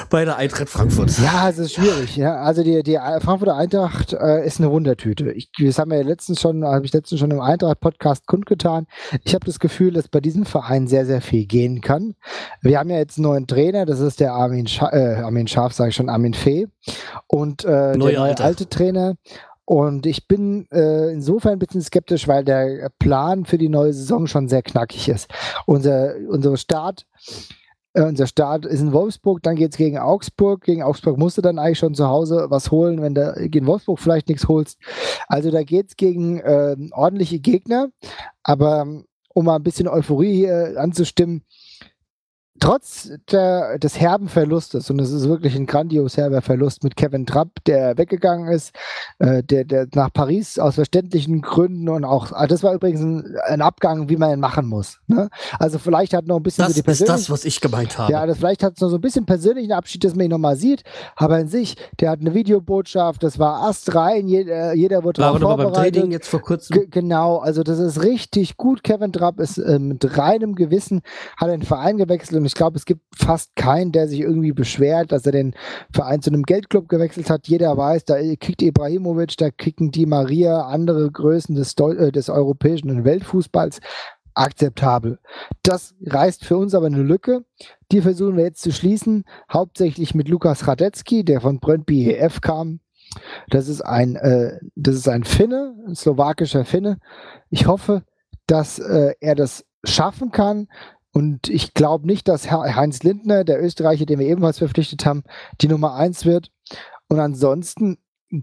bei 0.09 0.25
der 0.25 0.37
Eintracht 0.37 0.69
Frankfurt. 0.69 1.11
Ja, 1.19 1.49
es 1.49 1.57
ist 1.57 1.73
schwierig. 1.73 2.15
Ja, 2.15 2.37
also 2.37 2.63
die, 2.63 2.81
die 2.83 2.97
Frankfurter 3.21 3.55
Eintracht 3.55 4.13
äh, 4.13 4.45
ist 4.45 4.59
eine 4.59 4.71
Wundertüte. 4.71 5.31
Ich, 5.31 5.49
das 5.59 5.77
haben 5.77 5.91
wir 5.91 5.97
ja 5.97 6.03
letztens 6.03 6.39
schon, 6.41 6.63
habe 6.63 6.85
ich 6.85 6.93
letztens 6.93 7.19
schon 7.19 7.31
im 7.31 7.41
Eintracht-Podcast 7.41 8.25
kundgetan. 8.27 8.87
Ich 9.23 9.33
habe 9.33 9.45
das 9.45 9.59
Gefühl, 9.59 9.93
dass 9.93 10.07
bei 10.07 10.21
diesem 10.21 10.45
Verein 10.45 10.87
sehr, 10.87 11.05
sehr 11.05 11.21
viel 11.21 11.45
gehen 11.45 11.81
kann. 11.81 12.15
Wir 12.61 12.79
haben 12.79 12.89
ja 12.89 12.97
jetzt 12.97 13.17
einen 13.17 13.23
neuen 13.23 13.47
Trainer, 13.47 13.85
das 13.85 13.99
ist 13.99 14.19
der 14.19 14.33
Armin, 14.33 14.67
Scha 14.67 14.89
äh, 14.91 15.15
Armin 15.21 15.47
Scharf, 15.47 15.73
sage 15.73 15.89
ich 15.89 15.95
schon, 15.95 16.09
Armin 16.09 16.33
Fee. 16.33 16.67
Und 17.27 17.65
äh, 17.65 17.97
der 17.97 18.39
alte 18.39 18.69
Trainer 18.69 19.15
und 19.67 20.05
ich 20.05 20.29
bin 20.29 20.65
äh, 20.71 21.11
insofern 21.11 21.53
ein 21.53 21.59
bisschen 21.59 21.81
skeptisch, 21.81 22.25
weil 22.25 22.45
der 22.45 22.89
Plan 22.99 23.43
für 23.43 23.57
die 23.57 23.67
neue 23.67 23.91
Saison 23.91 24.25
schon 24.25 24.47
sehr 24.47 24.61
knackig 24.61 25.09
ist. 25.09 25.29
Unser, 25.65 26.15
unser 26.29 26.55
Start 26.55 27.05
äh, 27.91 28.03
unser 28.03 28.27
Start 28.27 28.65
ist 28.65 28.79
in 28.79 28.93
Wolfsburg, 28.93 29.43
dann 29.43 29.57
geht 29.57 29.71
es 29.71 29.77
gegen 29.77 29.97
Augsburg. 29.97 30.63
Gegen 30.63 30.83
Augsburg 30.83 31.17
musst 31.17 31.37
du 31.37 31.41
dann 31.41 31.59
eigentlich 31.59 31.79
schon 31.79 31.95
zu 31.95 32.07
Hause 32.07 32.45
was 32.47 32.71
holen, 32.71 33.01
wenn 33.01 33.13
du 33.13 33.33
gegen 33.49 33.67
Wolfsburg 33.67 33.99
vielleicht 33.99 34.29
nichts 34.29 34.47
holst. 34.47 34.77
Also 35.27 35.51
da 35.51 35.63
geht 35.63 35.89
es 35.89 35.95
gegen 35.97 36.39
äh, 36.39 36.77
ordentliche 36.91 37.39
Gegner. 37.39 37.89
Aber 38.43 38.87
um 39.33 39.45
mal 39.45 39.57
ein 39.57 39.63
bisschen 39.63 39.89
Euphorie 39.89 40.33
hier 40.33 40.75
anzustimmen, 40.77 41.43
trotz 42.59 43.09
der, 43.31 43.79
des 43.79 43.99
herben 43.99 44.27
Verlustes, 44.27 44.89
und 44.89 44.99
es 44.99 45.11
ist 45.11 45.27
wirklich 45.27 45.55
ein 45.55 45.65
grandios 45.65 46.17
herber 46.17 46.41
Verlust 46.41 46.83
mit 46.83 46.95
Kevin 46.95 47.25
Trapp, 47.25 47.49
der 47.65 47.97
weggegangen 47.97 48.47
ist, 48.47 48.73
äh, 49.19 49.43
der, 49.43 49.63
der 49.65 49.87
nach 49.93 50.11
Paris 50.11 50.59
aus 50.59 50.75
verständlichen 50.75 51.41
Gründen 51.41 51.89
und 51.89 52.05
auch, 52.05 52.31
ah, 52.31 52.47
das 52.47 52.63
war 52.63 52.73
übrigens 52.73 53.01
ein, 53.01 53.35
ein 53.47 53.61
Abgang, 53.61 54.09
wie 54.09 54.17
man 54.17 54.31
ihn 54.31 54.39
machen 54.39 54.67
muss. 54.67 54.99
Ne? 55.07 55.29
Also 55.59 55.79
vielleicht 55.79 56.13
hat 56.13 56.25
noch 56.27 56.37
ein 56.37 56.43
bisschen 56.43 56.65
das 56.65 56.75
so 56.75 56.81
die 56.81 56.89
ist 56.89 57.07
das, 57.07 57.29
was 57.29 57.45
ich 57.45 57.61
gemeint 57.61 57.97
habe. 57.97 58.11
Ja, 58.11 58.25
das, 58.25 58.37
vielleicht 58.37 58.63
hat 58.63 58.73
es 58.75 58.81
noch 58.81 58.89
so 58.89 58.95
ein 58.95 59.01
bisschen 59.01 59.25
persönlichen 59.25 59.71
Abschied, 59.71 60.03
dass 60.03 60.15
man 60.15 60.25
ihn 60.25 60.31
nochmal 60.31 60.55
sieht, 60.55 60.83
aber 61.15 61.39
in 61.39 61.47
sich, 61.47 61.75
der 61.99 62.11
hat 62.11 62.19
eine 62.19 62.33
Videobotschaft, 62.33 63.23
das 63.23 63.39
war 63.39 63.63
astrein, 63.63 64.27
jeder, 64.27 64.73
jeder 64.73 65.03
wurde 65.03 65.21
war 65.21 65.39
vorbereitet. 65.39 65.73
beim 65.73 65.91
Training 65.93 66.11
jetzt 66.11 66.27
vor 66.27 66.41
kurzem. 66.41 66.73
G 66.73 66.87
genau, 66.89 67.37
also 67.37 67.63
das 67.63 67.79
ist 67.79 68.03
richtig 68.03 68.57
gut. 68.57 68.83
Kevin 68.83 69.13
Trapp 69.13 69.39
ist 69.39 69.57
äh, 69.57 69.79
mit 69.79 70.17
reinem 70.17 70.55
Gewissen, 70.55 71.01
hat 71.37 71.49
den 71.49 71.63
Verein 71.63 71.97
gewechselt 71.97 72.37
und 72.37 72.46
ich 72.47 72.55
glaube, 72.55 72.77
es 72.77 72.85
gibt 72.85 73.01
fast 73.15 73.55
keinen, 73.55 73.91
der 73.91 74.07
sich 74.07 74.21
irgendwie 74.21 74.51
beschwert, 74.51 75.11
dass 75.11 75.25
er 75.25 75.31
den 75.31 75.53
Verein 75.93 76.21
zu 76.21 76.29
einem 76.29 76.43
Geldclub 76.43 76.89
gewechselt 76.89 77.29
hat. 77.29 77.47
Jeder 77.47 77.77
weiß, 77.77 78.05
da 78.05 78.17
kickt 78.35 78.61
Ibrahimovic, 78.61 79.37
da 79.37 79.51
kicken 79.51 79.91
die 79.91 80.05
Maria, 80.05 80.61
andere 80.67 81.11
Größen 81.11 81.55
des, 81.55 81.75
äh, 81.77 82.11
des 82.11 82.29
europäischen 82.29 82.89
und 82.89 83.03
Weltfußballs 83.05 83.79
akzeptabel. 84.33 85.19
Das 85.63 85.95
reißt 86.05 86.45
für 86.45 86.57
uns 86.57 86.73
aber 86.73 86.85
eine 86.85 87.01
Lücke. 87.01 87.43
Die 87.91 88.01
versuchen 88.01 88.37
wir 88.37 88.43
jetzt 88.43 88.61
zu 88.61 88.71
schließen, 88.71 89.23
hauptsächlich 89.51 90.15
mit 90.15 90.29
Lukas 90.29 90.67
Radetzky, 90.67 91.23
der 91.23 91.41
von 91.41 91.59
Brøndby 91.59 92.11
EF 92.11 92.41
kam. 92.41 92.79
Das 93.49 93.67
ist 93.67 93.81
ein, 93.81 94.15
äh, 94.15 94.59
das 94.75 94.95
ist 94.95 95.09
ein 95.09 95.23
Finne, 95.23 95.75
ein 95.87 95.95
slowakischer 95.95 96.65
Finne. 96.65 96.99
Ich 97.49 97.67
hoffe, 97.67 98.03
dass 98.47 98.79
äh, 98.79 99.13
er 99.19 99.35
das 99.35 99.65
schaffen 99.83 100.31
kann. 100.31 100.67
Und 101.17 101.49
ich 101.49 101.73
glaube 101.73 102.05
nicht, 102.05 102.27
dass 102.27 102.51
Heinz 102.51 103.01
Lindner, 103.01 103.43
der 103.43 103.59
Österreicher, 103.59 104.05
den 104.05 104.19
wir 104.19 104.27
ebenfalls 104.27 104.59
verpflichtet 104.59 105.03
haben, 105.03 105.23
die 105.61 105.67
Nummer 105.67 105.95
eins 105.95 106.25
wird. 106.25 106.51
Und 107.07 107.19
ansonsten 107.19 107.97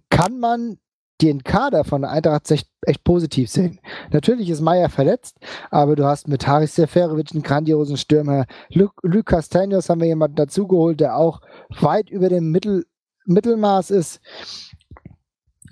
kann 0.09 0.41
man 0.41 0.79
den 1.23 1.45
Kader 1.45 1.85
von 1.85 2.05
Eintracht 2.05 2.51
echt, 2.51 2.69
echt 2.83 3.05
positiv 3.05 3.49
sehen. 3.49 3.79
Natürlich 4.11 4.51
ist 4.51 4.61
Meier 4.61 4.89
verletzt, 4.89 5.37
aber 5.71 5.95
du 5.95 6.05
hast 6.05 6.27
mit 6.27 6.49
Haris 6.49 6.75
Seferovic 6.75 7.31
einen 7.33 7.45
grandiosen 7.45 7.97
Stürmer. 7.97 8.47
Lukas 8.71 9.51
Tanios 9.51 9.89
haben 9.89 10.01
wir 10.01 10.09
jemanden 10.09 10.35
dazugeholt, 10.35 10.99
der 10.99 11.17
auch 11.17 11.43
weit 11.79 12.11
über 12.11 12.29
dem 12.29 12.51
Mittel, 12.51 12.87
Mittelmaß 13.25 13.93
ist. 13.93 14.21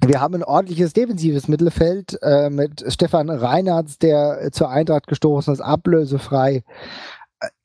Wir 0.05 0.21
haben 0.21 0.35
ein 0.35 0.43
ordentliches 0.43 0.93
defensives 0.93 1.47
Mittelfeld 1.47 2.19
äh, 2.23 2.51
mit 2.51 2.85
Stefan 2.89 3.31
Reinhardt, 3.31 4.03
der 4.03 4.51
zur 4.51 4.69
Eintracht 4.69 5.07
gestoßen 5.07 5.53
ist, 5.53 5.61
ablösefrei. 5.61 6.65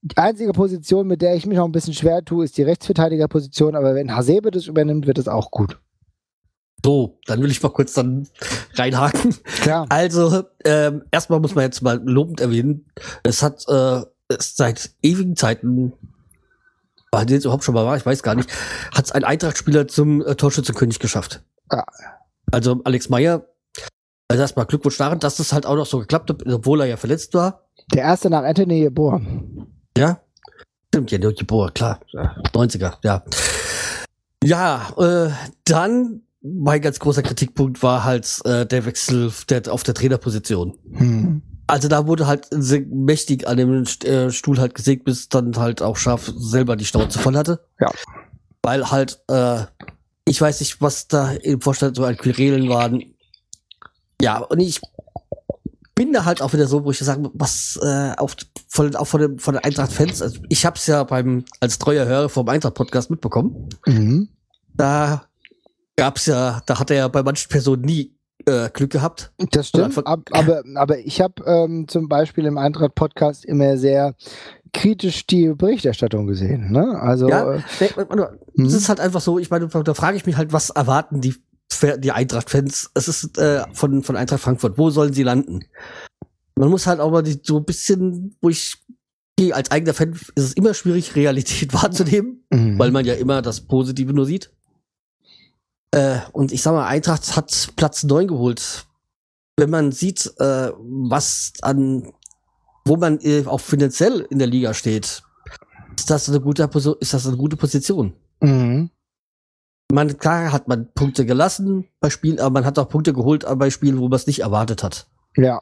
Die 0.04 0.18
einzige 0.18 0.54
Position, 0.54 1.08
mit 1.08 1.22
der 1.24 1.36
ich 1.36 1.48
mich 1.48 1.58
noch 1.58 1.66
ein 1.66 1.72
bisschen 1.72 1.96
schwer 1.96 2.24
tue, 2.24 2.46
ist 2.46 2.58
die 2.58 2.64
Rechtsverteidigerposition, 2.64 3.76
aber 3.76 3.96
wenn 3.96 4.16
Hasebe 4.16 4.52
das 4.52 4.68
übernimmt, 4.68 5.08
wird 5.08 5.18
es 5.18 5.28
auch 5.28 5.50
gut. 5.50 5.80
So, 6.86 7.18
dann 7.26 7.42
will 7.42 7.50
ich 7.50 7.62
mal 7.62 7.70
kurz 7.70 7.94
dann 7.94 8.28
reinhaken. 8.76 9.36
Klar. 9.62 9.88
Also, 9.90 10.44
ähm, 10.64 11.04
erstmal 11.12 11.40
muss 11.40 11.56
man 11.56 11.64
jetzt 11.64 11.82
mal 11.82 12.00
lobend 12.04 12.40
erwähnen, 12.40 12.86
es 13.24 13.42
hat 13.42 13.66
äh, 13.68 14.02
es 14.28 14.56
seit 14.56 14.92
ewigen 15.02 15.36
Zeiten, 15.36 15.94
weil 17.12 17.26
den 17.26 17.38
es 17.38 17.46
überhaupt 17.46 17.64
schon 17.64 17.74
mal 17.74 17.86
war, 17.86 17.98
ich 17.98 18.06
weiß 18.06 18.22
gar 18.22 18.36
nicht, 18.36 18.50
hat 18.94 19.06
es 19.06 19.12
ein 19.12 19.24
Eintrachtspieler 19.24 19.88
zum 19.88 20.22
äh, 20.22 20.36
Torschützenkönig 20.36 21.00
geschafft. 21.00 21.42
Ja. 21.72 21.84
Also 22.52 22.82
Alex 22.84 23.10
Meyer, 23.10 23.46
also 24.30 24.42
erstmal 24.42 24.66
Glückwunsch 24.66 24.98
daran, 24.98 25.20
dass 25.20 25.38
das 25.38 25.54
halt 25.54 25.66
auch 25.66 25.76
noch 25.76 25.86
so 25.86 26.00
geklappt 26.00 26.30
hat, 26.30 26.46
obwohl 26.48 26.82
er 26.82 26.88
ja 26.88 26.98
verletzt 26.98 27.34
war. 27.34 27.64
Der 27.94 28.04
erste 28.04 28.30
nach 28.30 28.44
Anthony 28.44 28.80
Jeboa. 28.80 29.22
Ja. 29.98 30.20
Stimmt, 30.90 31.12
ja, 31.12 31.20
Jeboa, 31.20 31.70
klar. 31.72 32.00
90er, 32.14 32.94
ja. 33.04 33.24
Ja, 34.44 34.90
äh, 34.98 35.32
dann 35.66 36.22
mein 36.42 36.82
ganz 36.82 37.00
großer 37.00 37.24
Kritikpunkt 37.24 37.82
war 37.84 38.04
halt 38.04 38.42
äh, 38.46 38.66
der 38.66 38.86
Wechsel 38.86 39.32
der, 39.50 39.64
auf 39.72 39.84
der 39.84 39.94
Trainerposition. 39.94 40.78
Hm. 40.94 41.42
Also 41.68 41.90
da 41.90 42.08
wurde 42.08 42.28
halt 42.28 42.48
mächtig 42.90 43.48
an 43.48 43.58
dem 43.58 43.84
äh, 44.04 44.32
Stuhl 44.32 44.60
halt 44.60 44.74
gesägt, 44.74 45.04
bis 45.04 45.28
dann 45.28 45.58
halt 45.58 45.82
auch 45.82 45.98
Schaf 45.98 46.32
selber 46.38 46.78
die 46.78 46.86
Schnauze 46.86 47.20
voll 47.20 47.36
hatte. 47.36 47.66
Ja. 47.80 47.92
Weil 48.62 48.90
halt 48.90 49.20
äh, 49.28 49.64
ich 50.28 50.42
weiß 50.42 50.60
nicht, 50.60 50.82
was 50.82 51.08
da 51.08 51.32
im 51.32 51.62
Vorstand 51.62 51.96
so 51.96 52.04
an 52.04 52.18
Querelen 52.18 52.70
waren. 52.70 53.04
Ja, 54.22 54.40
und 54.40 54.60
ich 54.60 54.82
bin 55.96 56.12
da 56.12 56.26
halt 56.26 56.42
auch 56.42 56.54
wieder 56.54 56.68
so, 56.68 56.84
wo 56.84 56.92
ich 56.92 57.00
sagen, 57.00 57.30
was 57.34 57.80
äh, 57.82 58.14
auch 58.18 58.32
von, 58.68 58.96
auch 58.96 59.08
von, 59.08 59.22
dem, 59.22 59.40
von 59.40 59.56
den 59.56 59.64
Eintracht-Fans, 59.64 60.22
also 60.22 60.40
ich 60.50 60.66
habe 60.66 60.76
es 60.76 60.86
ja 60.86 61.04
beim 61.04 61.46
als 61.60 61.80
treuer 61.80 62.06
Hörer 62.06 62.30
vom 62.30 62.48
Eintracht-Podcast 62.50 63.10
mitbekommen. 63.10 63.70
Mhm. 63.86 64.28
Da 64.76 65.24
gab's 65.96 66.26
ja, 66.26 66.62
da 66.66 66.78
hat 66.78 66.92
er 66.92 66.98
ja 66.98 67.08
bei 67.08 67.24
manchen 67.24 67.50
Personen 67.50 67.84
nie 67.84 68.17
äh, 68.48 68.70
Glück 68.72 68.92
gehabt. 68.92 69.32
Das 69.52 69.68
stimmt, 69.68 69.98
ab, 70.08 70.22
aber, 70.32 70.64
aber 70.76 71.00
ich 71.00 71.22
habe 71.22 71.44
ähm, 71.46 71.88
zum 71.88 72.08
Beispiel 72.08 72.46
im 72.46 72.58
Eintracht-Podcast 72.58 73.46
immer 73.46 73.78
sehr 73.78 74.16
kritisch 74.74 75.28
die 75.28 75.54
Berichterstattung 75.54 76.28
gesehen. 76.28 76.72
Ne? 76.72 77.00
Also, 77.00 77.30
ja, 77.30 77.56
äh, 77.56 77.62
das 78.56 78.74
ist 78.74 78.90
halt 78.90 79.00
einfach 79.00 79.22
so, 79.22 79.38
ich 79.38 79.50
meine, 79.50 79.68
da 79.68 79.94
frage 79.94 80.18
ich 80.18 80.26
mich 80.26 80.38
halt, 80.38 80.54
was 80.54 80.70
erwarten 80.70 81.22
die, 81.22 81.36
die 82.00 82.12
Eintracht-Fans? 82.12 82.92
Es 82.94 83.08
ist 83.08 83.38
äh, 83.38 83.64
von, 83.74 84.04
von 84.04 84.16
Eintracht 84.16 84.42
Frankfurt, 84.42 84.78
wo 84.78 84.90
sollen 84.90 85.14
sie 85.14 85.24
landen? 85.24 85.66
Man 86.56 86.70
muss 86.70 86.88
halt 86.88 87.00
auch 87.00 87.12
mal 87.12 87.24
die, 87.24 87.40
so 87.44 87.58
ein 87.58 87.66
bisschen, 87.66 88.36
wo 88.42 88.50
ich 88.50 88.78
als 89.52 89.70
eigener 89.70 89.94
Fan 89.94 90.14
ist 90.14 90.32
es 90.36 90.54
immer 90.54 90.74
schwierig, 90.74 91.16
Realität 91.16 91.74
wahrzunehmen, 91.82 92.44
mhm. 92.50 92.80
weil 92.80 92.92
man 92.92 93.06
ja 93.06 93.14
immer 93.14 93.42
das 93.42 93.62
Positive 93.62 94.14
nur 94.14 94.26
sieht. 94.26 94.52
Äh, 95.92 96.20
und 96.34 96.52
ich 96.52 96.62
sag 96.62 96.74
mal, 96.74 96.88
Eintracht 96.88 97.36
hat 97.36 97.70
Platz 97.76 98.04
neun 98.04 98.28
geholt. 98.28 98.86
Wenn 99.58 99.70
man 99.70 99.92
sieht, 99.92 100.32
äh, 100.40 100.72
was 100.78 101.54
an 101.62 102.14
wo 102.88 102.96
man 102.96 103.20
äh, 103.20 103.44
auch 103.46 103.60
finanziell 103.60 104.26
in 104.30 104.40
der 104.40 104.48
Liga 104.48 104.74
steht, 104.74 105.24
ist 105.98 106.10
das 106.10 106.30
eine 106.30 106.40
gute, 106.40 106.70
ist 107.00 107.14
das 107.14 107.28
eine 107.28 107.38
gute 107.38 107.58
Position. 107.58 108.14
Mhm. 108.42 108.90
Man, 109.92 110.18
klar 110.18 110.52
hat 110.52 110.68
man 110.68 110.92
Punkte 110.94 111.26
gelassen 111.26 111.88
bei 112.00 112.10
Spielen, 112.10 112.40
aber 112.40 112.52
man 112.52 112.66
hat 112.66 112.78
auch 112.78 112.90
Punkte 112.90 113.14
geholt 113.14 113.46
bei 113.58 113.70
Spielen, 113.70 114.00
wo 114.00 114.10
man 114.10 114.18
es 114.18 114.28
nicht 114.28 114.40
erwartet 114.40 114.84
hat. 114.84 115.08
Ja. 115.36 115.62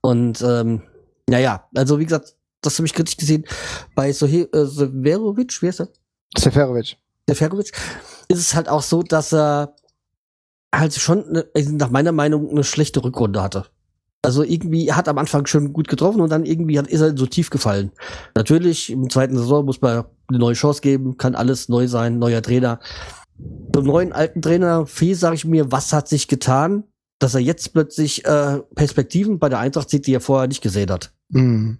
Und 0.00 0.42
ähm, 0.42 0.82
naja, 1.28 1.68
also 1.74 1.98
wie 1.98 2.04
gesagt, 2.04 2.34
das 2.62 2.78
habe 2.78 2.86
ich 2.86 2.94
kritisch 2.94 3.16
gesehen. 3.16 3.44
Bei 3.94 4.12
Sohe 4.12 4.52
äh, 4.52 4.66
Severovic, 4.66 5.62
wie 5.62 5.68
heißt 5.68 5.80
er? 5.80 5.88
Severovic. 6.36 6.96
Severovic 7.28 7.72
ist 8.32 8.40
es 8.40 8.54
halt 8.54 8.68
auch 8.68 8.82
so, 8.82 9.02
dass 9.02 9.32
er 9.32 9.76
halt 10.74 10.94
schon 10.94 11.24
eine, 11.24 11.46
nach 11.72 11.90
meiner 11.90 12.12
Meinung 12.12 12.50
eine 12.50 12.64
schlechte 12.64 13.04
Rückrunde 13.04 13.42
hatte. 13.42 13.66
Also 14.24 14.44
irgendwie 14.44 14.92
hat 14.92 15.08
am 15.08 15.18
Anfang 15.18 15.46
schon 15.46 15.72
gut 15.72 15.88
getroffen 15.88 16.20
und 16.20 16.30
dann 16.30 16.46
irgendwie 16.46 16.78
hat, 16.78 16.86
ist 16.86 17.00
er 17.00 17.16
so 17.16 17.26
tief 17.26 17.50
gefallen. 17.50 17.90
Natürlich, 18.36 18.90
im 18.90 19.10
zweiten 19.10 19.36
Saison 19.36 19.64
muss 19.64 19.80
man 19.80 20.04
eine 20.28 20.38
neue 20.38 20.54
Chance 20.54 20.80
geben, 20.80 21.16
kann 21.16 21.34
alles 21.34 21.68
neu 21.68 21.88
sein, 21.88 22.18
neuer 22.18 22.40
Trainer. 22.40 22.78
Zum 23.74 23.84
neuen 23.84 24.12
alten 24.12 24.40
Trainer 24.40 24.86
Fee 24.86 25.14
sage 25.14 25.34
ich 25.34 25.44
mir, 25.44 25.72
was 25.72 25.92
hat 25.92 26.08
sich 26.08 26.28
getan, 26.28 26.84
dass 27.18 27.34
er 27.34 27.40
jetzt 27.40 27.72
plötzlich 27.72 28.24
äh, 28.24 28.60
Perspektiven 28.74 29.40
bei 29.40 29.48
der 29.48 29.58
Eintracht 29.58 29.90
sieht, 29.90 30.06
die 30.06 30.14
er 30.14 30.20
vorher 30.20 30.46
nicht 30.46 30.62
gesehen 30.62 30.90
hat. 30.90 31.12
Mhm. 31.30 31.78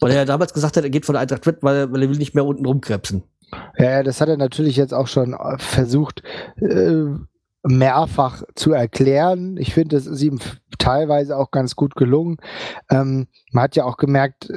Weil 0.00 0.10
er 0.10 0.18
ja 0.18 0.24
damals 0.26 0.52
gesagt 0.52 0.76
hat, 0.76 0.84
er 0.84 0.90
geht 0.90 1.06
von 1.06 1.14
der 1.14 1.22
Eintracht 1.22 1.46
weg, 1.46 1.58
weil, 1.62 1.90
weil 1.90 2.02
er 2.02 2.10
will 2.10 2.18
nicht 2.18 2.34
mehr 2.34 2.44
unten 2.44 2.66
rumkrebsen. 2.66 3.22
Ja, 3.78 4.02
das 4.02 4.20
hat 4.20 4.28
er 4.28 4.36
natürlich 4.36 4.76
jetzt 4.76 4.94
auch 4.94 5.06
schon 5.06 5.34
äh, 5.34 5.58
versucht. 5.58 6.22
Äh, 6.60 7.14
mehrfach 7.68 8.42
zu 8.54 8.72
erklären. 8.72 9.56
Ich 9.56 9.74
finde, 9.74 9.96
es 9.96 10.06
ist 10.06 10.22
ihm 10.22 10.38
teilweise 10.78 11.36
auch 11.36 11.50
ganz 11.50 11.74
gut 11.74 11.96
gelungen. 11.96 12.36
Ähm, 12.90 13.26
man 13.50 13.64
hat 13.64 13.76
ja 13.76 13.84
auch 13.84 13.96
gemerkt, 13.96 14.52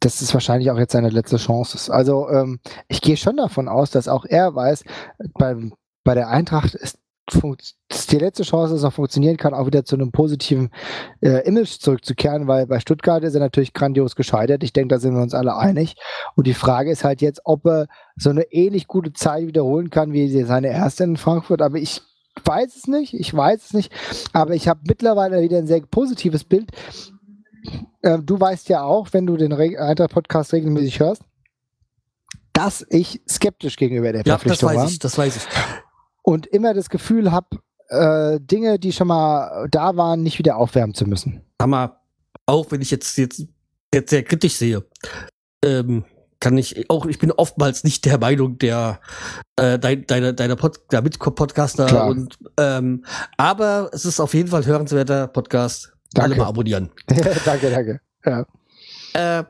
dass 0.00 0.22
es 0.22 0.32
wahrscheinlich 0.32 0.70
auch 0.70 0.78
jetzt 0.78 0.92
seine 0.92 1.10
letzte 1.10 1.36
Chance 1.36 1.76
ist. 1.76 1.90
Also 1.90 2.28
ähm, 2.30 2.60
ich 2.88 3.02
gehe 3.02 3.18
schon 3.18 3.36
davon 3.36 3.68
aus, 3.68 3.90
dass 3.90 4.08
auch 4.08 4.24
er 4.24 4.54
weiß, 4.54 4.84
bei 5.34 6.14
der 6.14 6.28
Eintracht 6.28 6.74
ist 6.74 6.98
die 7.32 8.18
letzte 8.18 8.42
Chance, 8.42 8.74
dass 8.74 8.82
er 8.82 8.90
funktionieren 8.90 9.36
kann, 9.36 9.54
auch 9.54 9.66
wieder 9.66 9.84
zu 9.84 9.96
einem 9.96 10.12
positiven 10.12 10.70
äh, 11.20 11.46
Image 11.46 11.78
zurückzukehren, 11.78 12.46
weil 12.46 12.66
bei 12.66 12.80
Stuttgart 12.80 13.22
ist 13.22 13.34
er 13.34 13.40
natürlich 13.40 13.72
grandios 13.72 14.16
gescheitert. 14.16 14.62
Ich 14.64 14.72
denke, 14.72 14.94
da 14.94 15.00
sind 15.00 15.14
wir 15.14 15.22
uns 15.22 15.34
alle 15.34 15.56
einig. 15.56 15.96
Und 16.36 16.46
die 16.46 16.54
Frage 16.54 16.90
ist 16.90 17.04
halt 17.04 17.22
jetzt, 17.22 17.40
ob 17.44 17.66
er 17.66 17.86
so 18.16 18.30
eine 18.30 18.42
ähnlich 18.52 18.86
gute 18.86 19.12
Zeit 19.12 19.46
wiederholen 19.46 19.90
kann 19.90 20.12
wie 20.12 20.42
seine 20.44 20.68
erste 20.68 21.04
in 21.04 21.16
Frankfurt. 21.16 21.62
Aber 21.62 21.78
ich 21.78 22.02
weiß 22.44 22.76
es 22.76 22.86
nicht, 22.86 23.14
ich 23.14 23.34
weiß 23.34 23.66
es 23.66 23.72
nicht. 23.72 23.92
Aber 24.32 24.54
ich 24.54 24.68
habe 24.68 24.80
mittlerweile 24.86 25.40
wieder 25.42 25.58
ein 25.58 25.66
sehr 25.66 25.80
positives 25.80 26.44
Bild. 26.44 26.70
Äh, 28.02 28.18
du 28.18 28.40
weißt 28.40 28.68
ja 28.68 28.82
auch, 28.82 29.08
wenn 29.12 29.26
du 29.26 29.36
den 29.36 29.52
Eintracht-Podcast 29.52 30.52
regelmäßig 30.52 31.00
hörst, 31.00 31.22
dass 32.52 32.84
ich 32.90 33.22
skeptisch 33.28 33.76
gegenüber 33.76 34.12
der 34.12 34.24
Verpflichtung 34.24 34.68
war. 34.68 34.74
Ja, 34.74 34.82
das 34.82 34.84
weiß 34.84 34.92
ich, 34.92 34.98
das 34.98 35.18
weiß 35.18 35.36
ich 35.36 35.42
und 36.32 36.46
immer 36.46 36.74
das 36.74 36.90
Gefühl 36.90 37.32
habe, 37.32 37.58
äh, 37.88 38.40
Dinge, 38.40 38.78
die 38.78 38.92
schon 38.92 39.08
mal 39.08 39.68
da 39.70 39.96
waren, 39.96 40.22
nicht 40.22 40.38
wieder 40.38 40.56
aufwärmen 40.56 40.94
zu 40.94 41.06
müssen. 41.06 41.42
Hammer. 41.60 42.00
Auch 42.46 42.70
wenn 42.70 42.80
ich 42.80 42.90
jetzt, 42.90 43.16
jetzt, 43.18 43.46
jetzt 43.94 44.10
sehr 44.10 44.24
kritisch 44.24 44.54
sehe, 44.54 44.84
ähm, 45.64 46.04
kann 46.40 46.56
ich 46.56 46.88
auch, 46.88 47.06
ich 47.06 47.18
bin 47.18 47.30
oftmals 47.30 47.84
nicht 47.84 48.06
der 48.06 48.18
Meinung 48.18 48.58
der 48.58 49.00
äh, 49.56 49.78
dein, 49.78 50.06
deiner 50.06 50.32
deiner 50.32 50.56
Pod, 50.56 50.80
der 50.90 51.02
Mit-Podcaster 51.02 52.06
und 52.06 52.38
ähm, 52.56 53.04
aber 53.36 53.90
es 53.92 54.06
ist 54.06 54.20
auf 54.20 54.32
jeden 54.32 54.48
Fall 54.48 54.64
hörenswerter 54.64 55.26
Podcast. 55.28 55.92
Danke. 56.14 56.30
Alle 56.30 56.36
mal 56.36 56.46
abonnieren. 56.48 56.90
danke, 57.44 57.70
danke. 57.70 58.00
Ja. 58.24 58.46
Äh, 59.12 59.44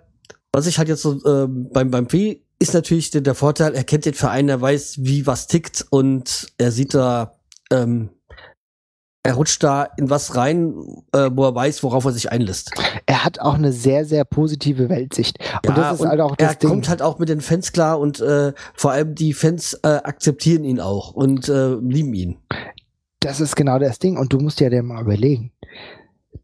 was 0.53 0.66
ich 0.66 0.78
halt 0.78 0.89
jetzt 0.89 1.03
so 1.03 1.24
ähm, 1.24 1.68
beim 1.72 1.91
beim 1.91 2.09
Vieh 2.09 2.43
ist 2.61 2.75
natürlich 2.75 3.11
der, 3.11 3.23
der 3.23 3.35
Vorteil, 3.35 3.75
er 3.75 3.85
kennt 3.85 4.05
den 4.05 4.15
Verein, 4.15 4.49
er 4.49 4.61
weiß, 4.61 4.99
wie 5.01 5.27
was 5.27 5.47
tickt 5.47 5.87
und 5.91 6.53
er 6.59 6.71
sieht 6.71 6.95
da, 6.95 7.33
ähm, 7.73 8.11
er 9.23 9.35
rutscht 9.35 9.63
da 9.63 9.85
in 9.97 10.09
was 10.11 10.37
rein, 10.37 10.75
äh, 11.13 11.31
wo 11.33 11.45
er 11.45 11.55
weiß, 11.55 11.83
worauf 11.83 12.05
er 12.05 12.13
sich 12.13 12.31
einlässt. 12.31 12.71
Er 13.07 13.25
hat 13.25 13.41
auch 13.41 13.55
eine 13.55 13.73
sehr, 13.73 14.05
sehr 14.05 14.25
positive 14.25 14.89
Weltsicht. 14.89 15.39
Und 15.67 15.77
ja, 15.77 15.91
das 15.91 16.01
ist 16.01 16.07
halt 16.07 16.21
auch 16.21 16.37
das 16.37 16.53
Er 16.53 16.55
Ding. 16.57 16.71
kommt 16.71 16.89
halt 16.89 17.03
auch 17.03 17.19
mit 17.19 17.29
den 17.29 17.41
Fans 17.41 17.73
klar 17.73 17.99
und 17.99 18.21
äh, 18.21 18.53
vor 18.75 18.93
allem 18.93 19.15
die 19.15 19.33
Fans 19.33 19.75
äh, 19.83 19.89
akzeptieren 19.89 20.65
ihn 20.65 20.81
auch 20.81 21.13
und 21.13 21.49
äh, 21.49 21.75
lieben 21.77 22.15
ihn. 22.15 22.39
Das 23.21 23.41
ist 23.41 23.57
genau 23.57 23.79
das 23.79 23.99
Ding. 23.99 24.17
Und 24.17 24.33
du 24.33 24.39
musst 24.39 24.61
ja 24.61 24.71
dir 24.71 24.83
mal 24.83 25.03
überlegen. 25.03 25.53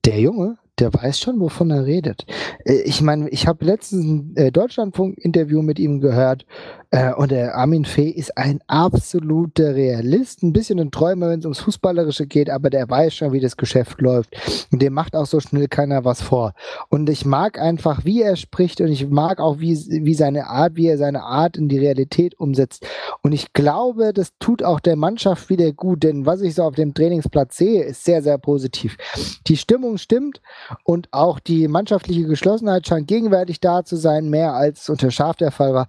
Der 0.05 0.21
Junge, 0.21 0.59
der 0.79 0.93
weiß 0.93 1.19
schon, 1.19 1.41
wovon 1.41 1.71
er 1.71 1.87
redet. 1.87 2.27
Äh, 2.65 2.83
ich 2.83 3.01
meine, 3.01 3.29
ich 3.31 3.47
habe 3.47 3.65
letztens 3.65 4.05
ein 4.05 4.37
äh, 4.37 4.53
Deutschlandfunk-Interview 4.53 5.63
mit 5.63 5.79
ihm 5.79 6.01
gehört 6.01 6.47
äh, 6.91 7.13
und 7.15 7.31
der 7.31 7.57
Armin 7.57 7.85
Fee 7.85 8.11
ist 8.11 8.37
ein 8.37 8.61
absoluter 8.67 9.75
Realist, 9.75 10.43
ein 10.43 10.53
bisschen 10.53 10.79
ein 10.79 10.91
Träumer, 10.91 11.31
wenn 11.31 11.41
es 11.41 11.47
ums 11.47 11.61
Fußballerische 11.61 12.27
geht, 12.27 12.51
aber 12.51 12.71
der 12.71 12.89
weiß 12.89 13.15
schon, 13.15 13.33
wie 13.33 13.41
das 13.41 13.57
Geschäft 13.57 14.01
läuft. 14.01 14.37
Und 14.71 14.83
dem 14.83 14.93
macht 14.93 15.17
auch 15.17 15.27
so 15.27 15.41
schnell 15.41 15.69
keiner 15.69 16.05
was 16.05 16.23
vor. 16.23 16.53
Und 16.89 17.09
ich 17.09 17.25
mag 17.25 17.59
einfach, 17.59 18.05
wie 18.05 18.23
er 18.23 18.37
spricht 18.37 18.81
und 18.81 18.89
ich 18.89 19.09
mag 19.09 19.41
auch, 19.41 19.59
wie, 19.59 19.75
wie 20.05 20.15
seine 20.15 20.47
Art, 20.47 20.77
wie 20.77 20.87
er 20.87 20.99
seine 20.99 21.23
Art 21.23 21.57
in 21.57 21.69
die 21.69 21.79
Realität 21.79 22.39
umsetzt. 22.39 22.87
Und 23.23 23.33
ich 23.33 23.53
glaube, 23.53 24.13
das 24.13 24.33
tut 24.39 24.63
auch 24.63 24.81
der 24.81 24.97
Mannschaft 24.97 25.49
wieder 25.49 25.73
gut, 25.73 26.03
denn 26.03 26.27
was 26.27 26.43
ich 26.43 26.55
so 26.55 26.63
auf 26.63 26.75
dem 26.75 26.95
Trainingsplatz 26.95 27.57
sehe, 27.57 27.83
ist 27.83 28.05
sehr, 28.05 28.23
sehr 28.23 28.39
positiv. 28.39 28.97
Die 29.47 29.57
Stimmung 29.57 29.99
stimmt 29.99 30.41
und 30.85 31.09
auch 31.13 31.41
die 31.41 31.69
mannschaftliche 31.69 32.27
Geschlossenheit 32.27 32.87
scheint 32.87 33.09
gegenwärtig 33.09 33.61
da 33.61 33.85
zu 33.85 33.97
sein, 33.97 34.29
mehr 34.29 34.55
als 34.55 34.89
unter 34.89 35.11
Schaf 35.11 35.37
der 35.37 35.53
Fall 35.53 35.75
war. 35.75 35.87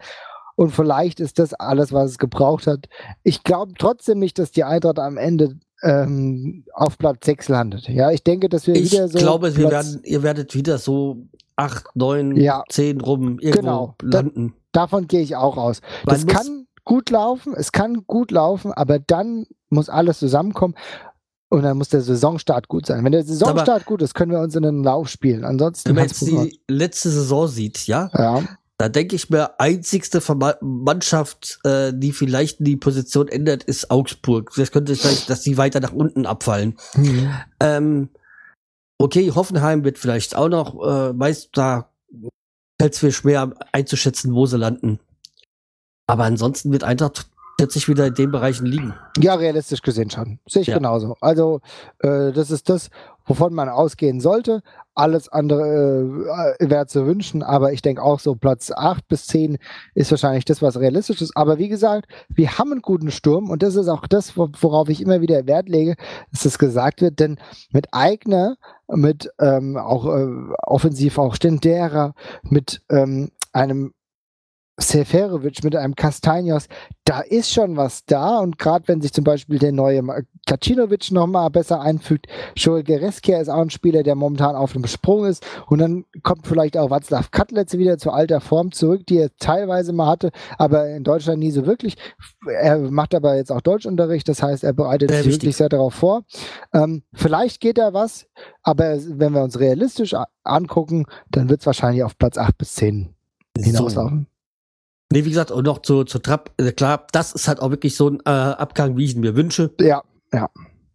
Und 0.55 0.71
vielleicht 0.71 1.19
ist 1.19 1.37
das 1.37 1.53
alles, 1.53 1.93
was 1.93 2.11
es 2.11 2.17
gebraucht 2.17 2.65
hat. 2.65 2.89
Ich 3.23 3.43
glaube 3.43 3.73
trotzdem 3.77 4.17
nicht, 4.19 4.39
dass 4.39 4.51
die 4.51 4.63
Eintracht 4.63 4.97
am 4.97 5.17
Ende 5.17 5.55
ähm, 5.83 6.63
auf 6.73 6.97
Platz 6.97 7.25
6 7.25 7.49
landet. 7.49 7.87
Ja, 7.87 8.11
ich 8.11 8.23
denke, 8.23 8.49
dass 8.49 8.65
wir 8.65 8.75
ich 8.75 8.91
wieder 8.91 9.07
so. 9.07 9.17
Ich 9.17 9.23
glaube, 9.23 9.55
wir 9.55 9.69
werden, 9.69 10.01
ihr 10.03 10.23
werdet 10.23 10.55
wieder 10.55 10.79
so 10.79 11.27
8, 11.55 11.85
9, 11.95 12.35
ja, 12.37 12.63
10 12.69 13.01
rum 13.01 13.39
irgendwo 13.39 13.59
genau, 13.59 13.95
landen. 14.01 14.55
Da, 14.71 14.81
davon 14.81 15.07
gehe 15.07 15.21
ich 15.21 15.35
auch 15.35 15.57
aus. 15.57 15.81
Man 16.05 16.15
das 16.15 16.25
kann 16.25 16.67
gut 16.83 17.09
laufen, 17.09 17.53
es 17.55 17.71
kann 17.71 18.05
gut 18.07 18.31
laufen, 18.31 18.71
aber 18.71 18.97
dann 18.97 19.45
muss 19.69 19.89
alles 19.89 20.19
zusammenkommen. 20.19 20.75
Und 21.49 21.63
dann 21.63 21.77
muss 21.77 21.89
der 21.89 22.01
Saisonstart 22.01 22.67
gut 22.67 22.85
sein. 22.85 23.03
Wenn 23.05 23.13
der 23.13 23.23
Saisonstart 23.23 23.69
aber, 23.69 23.79
gut 23.85 24.01
ist, 24.01 24.13
können 24.13 24.31
wir 24.31 24.39
uns 24.39 24.55
in 24.55 24.65
einen 24.65 24.83
Lauf 24.83 25.07
spielen. 25.07 25.45
Ansonsten. 25.45 25.89
Wenn 25.89 25.95
man 25.95 26.05
jetzt 26.05 26.21
die 26.21 26.59
letzte 26.67 27.09
Saison 27.09 27.47
sieht, 27.47 27.87
ja, 27.87 28.09
ja. 28.13 28.43
Da 28.79 28.89
denke 28.89 29.15
ich 29.15 29.31
mir, 29.31 29.59
einzigste 29.59 30.21
Mannschaft, 30.61 31.59
äh, 31.63 31.91
die 31.95 32.11
vielleicht 32.11 32.57
die 32.59 32.77
Position 32.77 33.27
ändert, 33.27 33.63
ist 33.63 33.89
Augsburg. 33.89 34.51
Das 34.55 34.71
könnte 34.71 34.93
sein, 34.93 35.17
dass 35.27 35.41
sie 35.41 35.57
weiter 35.57 35.79
nach 35.79 35.93
unten 35.93 36.27
abfallen. 36.27 36.77
Mhm. 36.93 37.33
Ähm, 37.59 38.09
okay, 38.99 39.31
Hoffenheim 39.31 39.83
wird 39.83 39.97
vielleicht 39.97 40.35
auch 40.35 40.49
noch, 40.49 40.79
äh, 40.87 41.13
meist 41.13 41.49
da 41.53 41.89
fällt 42.79 42.93
es 42.93 43.01
mir 43.01 43.11
schwer 43.11 43.53
einzuschätzen, 43.71 44.35
wo 44.35 44.45
sie 44.45 44.57
landen. 44.57 44.99
Aber 46.05 46.25
ansonsten 46.25 46.71
wird 46.71 46.83
Eintracht 46.83 47.31
sich 47.65 47.89
wieder 47.89 48.05
in 48.05 48.13
den 48.13 48.31
Bereichen 48.31 48.65
liegen. 48.65 48.93
Ja, 49.17 49.33
realistisch 49.35 49.81
gesehen 49.81 50.09
schon. 50.09 50.39
Sehe 50.47 50.61
ich 50.61 50.67
ja. 50.67 50.77
genauso. 50.77 51.15
Also, 51.21 51.61
äh, 51.99 52.31
das 52.31 52.51
ist 52.51 52.69
das, 52.69 52.89
wovon 53.25 53.53
man 53.53 53.67
ausgehen 53.67 54.19
sollte. 54.19 54.61
Alles 54.93 55.27
andere 55.29 56.55
äh, 56.59 56.69
wäre 56.69 56.87
zu 56.87 57.05
wünschen, 57.05 57.43
aber 57.43 57.73
ich 57.73 57.81
denke 57.81 58.01
auch 58.01 58.19
so 58.19 58.35
Platz 58.35 58.71
8 58.71 59.07
bis 59.07 59.27
10 59.27 59.57
ist 59.95 60.11
wahrscheinlich 60.11 60.45
das, 60.45 60.61
was 60.61 60.79
realistisch 60.79 61.21
ist. 61.21 61.35
Aber 61.35 61.57
wie 61.57 61.67
gesagt, 61.67 62.07
wir 62.29 62.57
haben 62.57 62.71
einen 62.71 62.81
guten 62.81 63.11
Sturm 63.11 63.49
und 63.49 63.63
das 63.63 63.75
ist 63.75 63.87
auch 63.87 64.07
das, 64.07 64.37
worauf 64.37 64.89
ich 64.89 65.01
immer 65.01 65.21
wieder 65.21 65.47
Wert 65.47 65.67
lege, 65.67 65.95
dass 66.31 66.43
das 66.43 66.59
gesagt 66.59 67.01
wird, 67.01 67.19
denn 67.19 67.37
mit 67.71 67.87
Eigner, 67.91 68.57
mit 68.87 69.29
ähm, 69.39 69.77
auch 69.77 70.05
äh, 70.05 70.27
offensiv 70.63 71.17
auch 71.17 71.35
Stendera, 71.35 72.13
mit 72.43 72.81
ähm, 72.89 73.29
einem 73.51 73.93
Seferovic 74.79 75.63
mit 75.63 75.75
einem 75.75 75.95
Castaños, 75.95 76.67
da 77.03 77.21
ist 77.21 77.51
schon 77.51 77.77
was 77.77 78.05
da 78.05 78.37
und 78.39 78.59
gerade 78.59 78.87
wenn 78.87 79.01
sich 79.01 79.11
zum 79.11 79.23
Beispiel 79.23 79.57
der 79.57 79.71
neue 79.71 80.03
Kacinovic 80.45 81.11
nochmal 81.11 81.49
besser 81.49 81.81
einfügt, 81.81 82.27
Joel 82.55 82.83
Gereskia 82.83 83.39
ist 83.39 83.49
auch 83.49 83.61
ein 83.61 83.71
Spieler, 83.71 84.03
der 84.03 84.13
momentan 84.13 84.55
auf 84.55 84.73
dem 84.73 84.85
Sprung 84.85 85.25
ist 85.25 85.43
und 85.65 85.79
dann 85.79 86.05
kommt 86.21 86.45
vielleicht 86.45 86.77
auch 86.77 86.91
Václav 86.91 87.31
Katlitz 87.31 87.73
wieder 87.73 87.97
zu 87.97 88.11
alter 88.11 88.39
Form 88.39 88.71
zurück, 88.71 89.01
die 89.07 89.17
er 89.17 89.35
teilweise 89.39 89.93
mal 89.93 90.07
hatte, 90.07 90.31
aber 90.59 90.89
in 90.89 91.03
Deutschland 91.03 91.39
nie 91.39 91.51
so 91.51 91.65
wirklich. 91.65 91.97
Er 92.47 92.77
macht 92.77 93.15
aber 93.15 93.35
jetzt 93.35 93.51
auch 93.51 93.61
Deutschunterricht, 93.61 94.29
das 94.29 94.43
heißt, 94.43 94.63
er 94.63 94.73
bereitet 94.73 95.09
sich 95.11 95.25
wirklich 95.25 95.57
sehr 95.57 95.69
darauf 95.69 95.95
vor. 95.95 96.23
Ähm, 96.71 97.01
vielleicht 97.13 97.61
geht 97.61 97.79
da 97.79 97.93
was, 97.93 98.27
aber 98.61 98.97
wenn 99.07 99.33
wir 99.33 99.41
uns 99.41 99.59
realistisch 99.59 100.15
angucken, 100.43 101.05
dann 101.31 101.49
wird 101.49 101.61
es 101.61 101.65
wahrscheinlich 101.65 102.03
auf 102.03 102.15
Platz 102.17 102.37
8 102.37 102.57
bis 102.59 102.75
10 102.75 103.09
hinauslaufen. 103.57 104.27
So. 104.29 104.36
Nee, 105.11 105.23
wie 105.23 105.29
gesagt, 105.29 105.51
und 105.51 105.65
noch 105.65 105.81
zu, 105.81 106.03
zu 106.03 106.19
Trapp, 106.19 106.51
äh, 106.57 106.71
klar, 106.71 107.07
das 107.11 107.31
ist 107.31 107.47
halt 107.47 107.61
auch 107.61 107.71
wirklich 107.71 107.95
so 107.95 108.09
ein 108.09 108.19
äh, 108.25 108.29
Abgang, 108.29 108.97
wie 108.97 109.05
ich 109.05 109.15
ihn 109.15 109.21
mir 109.21 109.35
wünsche. 109.35 109.73
Ja, 109.79 110.03
ja. 110.33 110.49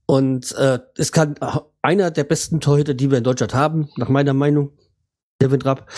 Und 0.06 0.52
äh, 0.56 0.80
es 0.98 1.12
kann 1.12 1.36
einer 1.80 2.10
der 2.10 2.24
besten 2.24 2.60
Torhüter, 2.60 2.92
die 2.92 3.10
wir 3.10 3.18
in 3.18 3.24
Deutschland 3.24 3.54
haben, 3.54 3.88
nach 3.96 4.08
meiner 4.08 4.34
Meinung, 4.34 4.72
Kevin 5.40 5.60
Trapp. 5.60 5.90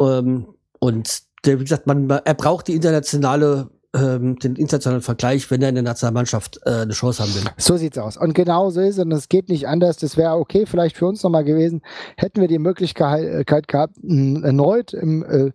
Ähm, 0.00 0.54
und 0.80 1.22
der, 1.44 1.60
wie 1.60 1.64
gesagt, 1.64 1.86
man, 1.86 2.08
er 2.08 2.34
braucht 2.34 2.68
die 2.68 2.74
internationale 2.74 3.70
ähm, 3.94 4.38
den 4.38 4.56
internationalen 4.56 5.02
Vergleich, 5.02 5.50
wenn 5.50 5.62
er 5.62 5.68
in 5.68 5.76
der 5.76 5.84
Nationalmannschaft 5.84 6.60
äh, 6.64 6.70
eine 6.70 6.92
Chance 6.92 7.22
haben 7.22 7.34
will. 7.34 7.44
So 7.56 7.76
sieht's 7.76 7.96
aus. 7.96 8.16
Und 8.16 8.34
genau 8.34 8.70
so 8.70 8.80
ist 8.80 8.98
es. 8.98 9.04
Und 9.04 9.12
es 9.12 9.28
geht 9.28 9.48
nicht 9.48 9.68
anders. 9.68 9.96
Das 9.96 10.16
wäre 10.16 10.36
okay, 10.36 10.66
vielleicht 10.66 10.96
für 10.96 11.06
uns 11.06 11.22
nochmal 11.22 11.44
gewesen, 11.44 11.82
hätten 12.16 12.40
wir 12.40 12.48
die 12.48 12.58
Möglichkeit 12.58 13.46
gehabt, 13.46 13.96
erneut 14.02 14.92
im 14.92 15.22
äh, 15.24 15.52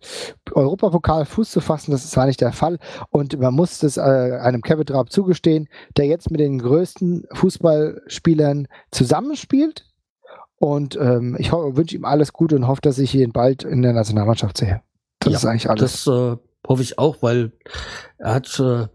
Europapokal 0.52 1.26
Fuß 1.26 1.50
zu 1.50 1.60
fassen. 1.60 1.92
Das 1.92 2.04
ist 2.04 2.12
zwar 2.12 2.26
nicht 2.26 2.40
der 2.40 2.52
Fall. 2.52 2.78
Und 3.10 3.38
man 3.38 3.54
muss 3.54 3.82
es 3.82 3.96
äh, 3.96 4.00
einem 4.00 4.62
Kevin 4.62 4.86
Trapp 4.86 5.12
zugestehen, 5.12 5.68
der 5.96 6.06
jetzt 6.06 6.30
mit 6.30 6.40
den 6.40 6.58
größten 6.58 7.26
Fußballspielern 7.32 8.68
zusammenspielt. 8.90 9.86
Und 10.56 10.96
ähm, 10.96 11.36
ich 11.38 11.52
wünsche 11.52 11.96
ihm 11.96 12.04
alles 12.04 12.32
Gute 12.32 12.56
und 12.56 12.66
hoffe, 12.66 12.82
dass 12.82 12.98
ich 12.98 13.14
ihn 13.14 13.32
bald 13.32 13.64
in 13.64 13.82
der 13.82 13.92
Nationalmannschaft 13.92 14.58
sehe. 14.58 14.82
Das 15.20 15.32
ja, 15.32 15.38
ist 15.38 15.44
eigentlich 15.46 15.70
alles. 15.70 16.04
Das 16.04 16.06
äh, 16.06 16.36
hoffe 16.66 16.82
ich 16.82 16.98
auch, 16.98 17.22
weil 17.22 17.52
er 18.18 18.34
hat, 18.34 18.58
äh, 18.60 18.86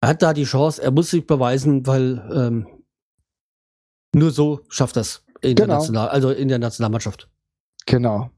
er 0.00 0.08
hat 0.08 0.22
da 0.22 0.32
die 0.32 0.44
Chance, 0.44 0.82
er 0.82 0.90
muss 0.90 1.10
sich 1.10 1.26
beweisen, 1.26 1.86
weil 1.86 2.22
ähm, 2.34 2.66
nur 4.14 4.30
so 4.30 4.60
schafft 4.68 4.96
das 4.96 5.24
in 5.40 5.54
genau. 5.54 5.66
der 5.66 5.76
National, 5.78 6.08
also 6.08 6.30
in 6.30 6.48
der 6.48 6.58
Nationalmannschaft. 6.58 7.28
Genau. 7.86 8.30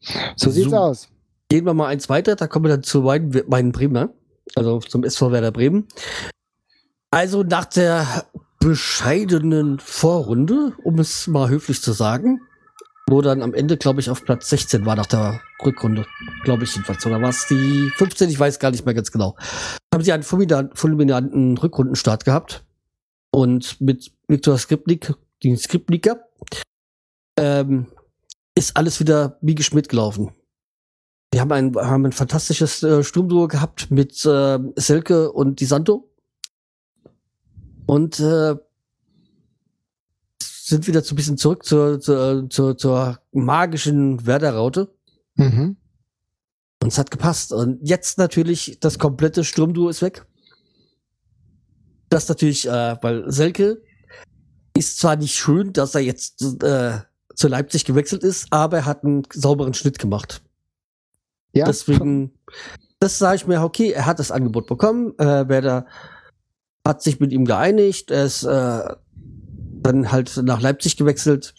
So, 0.00 0.18
so 0.36 0.50
sieht's 0.50 0.72
aus. 0.72 1.08
Gehen 1.48 1.66
wir 1.66 1.74
mal 1.74 1.88
eins 1.88 2.08
weiter, 2.08 2.36
da 2.36 2.46
kommen 2.46 2.66
wir 2.66 2.70
dann 2.70 2.82
zu 2.82 3.02
meinen, 3.02 3.42
meinen 3.48 3.72
Bremer, 3.72 4.10
also 4.54 4.78
zum 4.78 5.04
SV 5.04 5.32
Werder 5.32 5.52
Bremen. 5.52 5.88
Also 7.10 7.42
nach 7.42 7.64
der 7.64 8.26
bescheidenen 8.60 9.80
Vorrunde, 9.80 10.74
um 10.84 10.98
es 10.98 11.26
mal 11.26 11.48
höflich 11.48 11.82
zu 11.82 11.92
sagen, 11.92 12.40
wo 13.10 13.20
dann 13.20 13.42
am 13.42 13.54
Ende, 13.54 13.76
glaube 13.76 14.00
ich, 14.00 14.08
auf 14.08 14.24
Platz 14.24 14.48
16 14.50 14.86
war 14.86 14.96
nach 14.96 15.06
der 15.06 15.40
Rückrunde, 15.64 16.06
glaube 16.44 16.64
ich 16.64 16.74
jedenfalls. 16.74 17.04
Oder 17.04 17.20
war 17.20 17.30
es 17.30 17.46
die 17.48 17.90
15? 17.96 18.30
Ich 18.30 18.38
weiß 18.38 18.58
gar 18.58 18.70
nicht 18.70 18.86
mehr 18.86 18.94
ganz 18.94 19.10
genau. 19.10 19.36
Haben 19.92 20.04
sie 20.04 20.12
einen 20.12 20.22
fulminanten 20.22 21.58
Rückrundenstart 21.58 22.24
gehabt 22.24 22.64
und 23.32 23.80
mit 23.80 24.12
Viktor 24.28 24.58
Skripnik, 24.58 25.14
den 25.42 25.56
Skripniker, 25.56 26.24
ähm, 27.38 27.86
ist 28.54 28.76
alles 28.76 29.00
wieder 29.00 29.38
wie 29.40 29.54
geschmiert 29.54 29.88
gelaufen. 29.88 30.32
Wir 31.32 31.40
haben 31.40 31.52
ein, 31.52 31.76
haben 31.76 32.06
ein 32.06 32.12
fantastisches 32.12 32.82
äh, 32.82 33.04
Sturmduo 33.04 33.46
gehabt 33.46 33.90
mit 33.90 34.24
äh, 34.24 34.58
Selke 34.76 35.32
und 35.32 35.60
Di 35.60 35.64
Santo. 35.64 36.10
Und 37.86 38.18
äh, 38.20 38.56
sind 40.70 40.86
wieder 40.86 41.02
so 41.02 41.12
ein 41.12 41.16
bisschen 41.16 41.36
zurück 41.36 41.64
zur, 41.64 42.00
zur, 42.00 42.48
zur, 42.48 42.76
zur 42.76 43.18
magischen 43.32 44.24
Werder-Raute. 44.24 44.88
Mhm. 45.34 45.76
Und 46.82 46.88
es 46.88 46.96
hat 46.96 47.10
gepasst. 47.10 47.52
Und 47.52 47.80
jetzt 47.86 48.16
natürlich 48.16 48.78
das 48.80 48.98
komplette 48.98 49.44
Sturmduo 49.44 49.88
ist 49.90 50.00
weg. 50.00 50.24
Das 52.08 52.28
natürlich, 52.28 52.66
äh, 52.66 52.96
weil 53.02 53.30
Selke 53.30 53.82
ist 54.76 54.98
zwar 54.98 55.16
nicht 55.16 55.34
schön, 55.34 55.72
dass 55.72 55.94
er 55.94 56.00
jetzt 56.00 56.42
äh, 56.62 56.98
zu 57.34 57.48
Leipzig 57.48 57.84
gewechselt 57.84 58.24
ist, 58.24 58.46
aber 58.50 58.78
er 58.78 58.86
hat 58.86 59.04
einen 59.04 59.22
sauberen 59.32 59.74
Schnitt 59.74 59.98
gemacht. 59.98 60.42
Ja. 61.52 61.66
Deswegen, 61.66 62.32
das 62.98 63.18
sage 63.18 63.36
ich 63.36 63.46
mir, 63.46 63.62
okay, 63.62 63.90
er 63.90 64.06
hat 64.06 64.18
das 64.18 64.30
Angebot 64.30 64.66
bekommen, 64.66 65.18
äh, 65.18 65.48
Werder 65.48 65.86
hat 66.86 67.02
sich 67.02 67.20
mit 67.20 67.32
ihm 67.32 67.44
geeinigt, 67.44 68.10
er 68.10 68.24
ist 68.24 68.42
äh, 68.44 68.94
dann 69.82 70.12
halt 70.12 70.40
nach 70.42 70.60
Leipzig 70.60 70.96
gewechselt. 70.96 71.54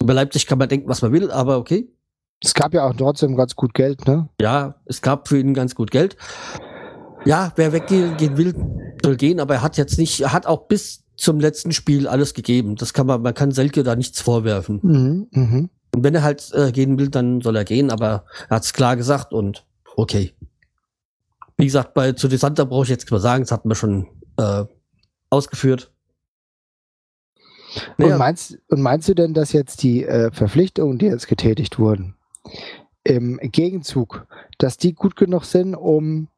Über 0.00 0.14
Leipzig 0.14 0.46
kann 0.46 0.58
man 0.58 0.68
denken, 0.68 0.88
was 0.88 1.02
man 1.02 1.12
will, 1.12 1.30
aber 1.30 1.58
okay. 1.58 1.88
Es 2.42 2.54
gab 2.54 2.72
ja 2.72 2.86
auch 2.86 2.94
trotzdem 2.94 3.36
ganz 3.36 3.56
gut 3.56 3.74
Geld, 3.74 4.06
ne? 4.06 4.28
Ja, 4.40 4.76
es 4.84 5.02
gab 5.02 5.26
für 5.28 5.38
ihn 5.38 5.54
ganz 5.54 5.74
gut 5.74 5.90
Geld. 5.90 6.16
Ja, 7.24 7.52
wer 7.56 7.72
weggehen 7.72 8.16
gehen 8.16 8.36
will, 8.36 8.54
soll 9.04 9.16
gehen, 9.16 9.40
aber 9.40 9.54
er 9.54 9.62
hat 9.62 9.76
jetzt 9.76 9.98
nicht, 9.98 10.20
er 10.20 10.32
hat 10.32 10.46
auch 10.46 10.68
bis 10.68 11.04
zum 11.16 11.40
letzten 11.40 11.72
Spiel 11.72 12.06
alles 12.06 12.32
gegeben. 12.32 12.76
Das 12.76 12.92
kann 12.92 13.06
man, 13.06 13.22
man 13.22 13.34
kann 13.34 13.50
Selke 13.50 13.82
da 13.82 13.96
nichts 13.96 14.20
vorwerfen. 14.20 14.80
Mhm, 14.82 15.26
mh. 15.32 15.68
Und 15.94 16.04
wenn 16.04 16.14
er 16.14 16.22
halt 16.22 16.52
äh, 16.52 16.70
gehen 16.70 16.98
will, 16.98 17.08
dann 17.08 17.40
soll 17.40 17.56
er 17.56 17.64
gehen, 17.64 17.90
aber 17.90 18.24
er 18.48 18.56
hat 18.56 18.64
es 18.64 18.72
klar 18.72 18.96
gesagt 18.96 19.32
und 19.32 19.64
okay. 19.96 20.32
Wie 21.56 21.64
gesagt, 21.64 21.92
bei 21.94 22.12
zu 22.12 22.28
Desanta 22.28 22.64
brauche 22.64 22.84
ich 22.84 22.90
jetzt 22.90 23.10
mal 23.10 23.18
sagen, 23.18 23.42
das 23.42 23.50
hatten 23.50 23.68
wir 23.68 23.74
schon 23.74 24.06
äh, 24.36 24.64
ausgeführt. 25.28 25.90
Naja. 27.96 28.14
Und, 28.14 28.18
meinst, 28.18 28.58
und 28.68 28.80
meinst 28.80 29.08
du 29.08 29.14
denn, 29.14 29.34
dass 29.34 29.52
jetzt 29.52 29.82
die 29.82 30.04
äh, 30.04 30.30
Verpflichtungen, 30.32 30.98
die 30.98 31.06
jetzt 31.06 31.28
getätigt 31.28 31.78
wurden, 31.78 32.14
im 33.04 33.38
Gegenzug, 33.42 34.26
dass 34.58 34.76
die 34.76 34.94
gut 34.94 35.16
genug 35.16 35.44
sind, 35.44 35.74
um 35.74 36.28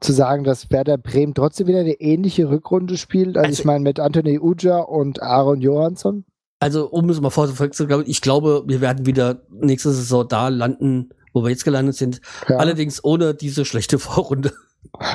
zu 0.00 0.12
sagen, 0.12 0.44
dass 0.44 0.70
Werder 0.70 0.98
Bremen 0.98 1.34
trotzdem 1.34 1.66
wieder 1.66 1.80
eine 1.80 2.00
ähnliche 2.00 2.48
Rückrunde 2.50 2.96
spielt? 2.96 3.36
Also, 3.36 3.48
also 3.48 3.60
ich 3.60 3.64
meine 3.64 3.84
mit 3.84 4.00
Anthony 4.00 4.38
Uja 4.38 4.78
und 4.78 5.22
Aaron 5.22 5.60
Johansson? 5.60 6.24
Also, 6.60 6.88
um 6.88 7.08
es 7.08 7.20
mal 7.20 7.30
vorzuführen, 7.30 8.04
ich 8.06 8.20
glaube, 8.20 8.64
wir 8.66 8.80
werden 8.80 9.06
wieder 9.06 9.42
nächste 9.50 9.92
Saison 9.92 10.26
da 10.28 10.48
landen, 10.48 11.10
wo 11.32 11.42
wir 11.42 11.50
jetzt 11.50 11.64
gelandet 11.64 11.94
sind. 11.94 12.20
Ja. 12.48 12.56
Allerdings 12.56 13.02
ohne 13.04 13.34
diese 13.34 13.64
schlechte 13.64 13.98
Vorrunde. 13.98 14.52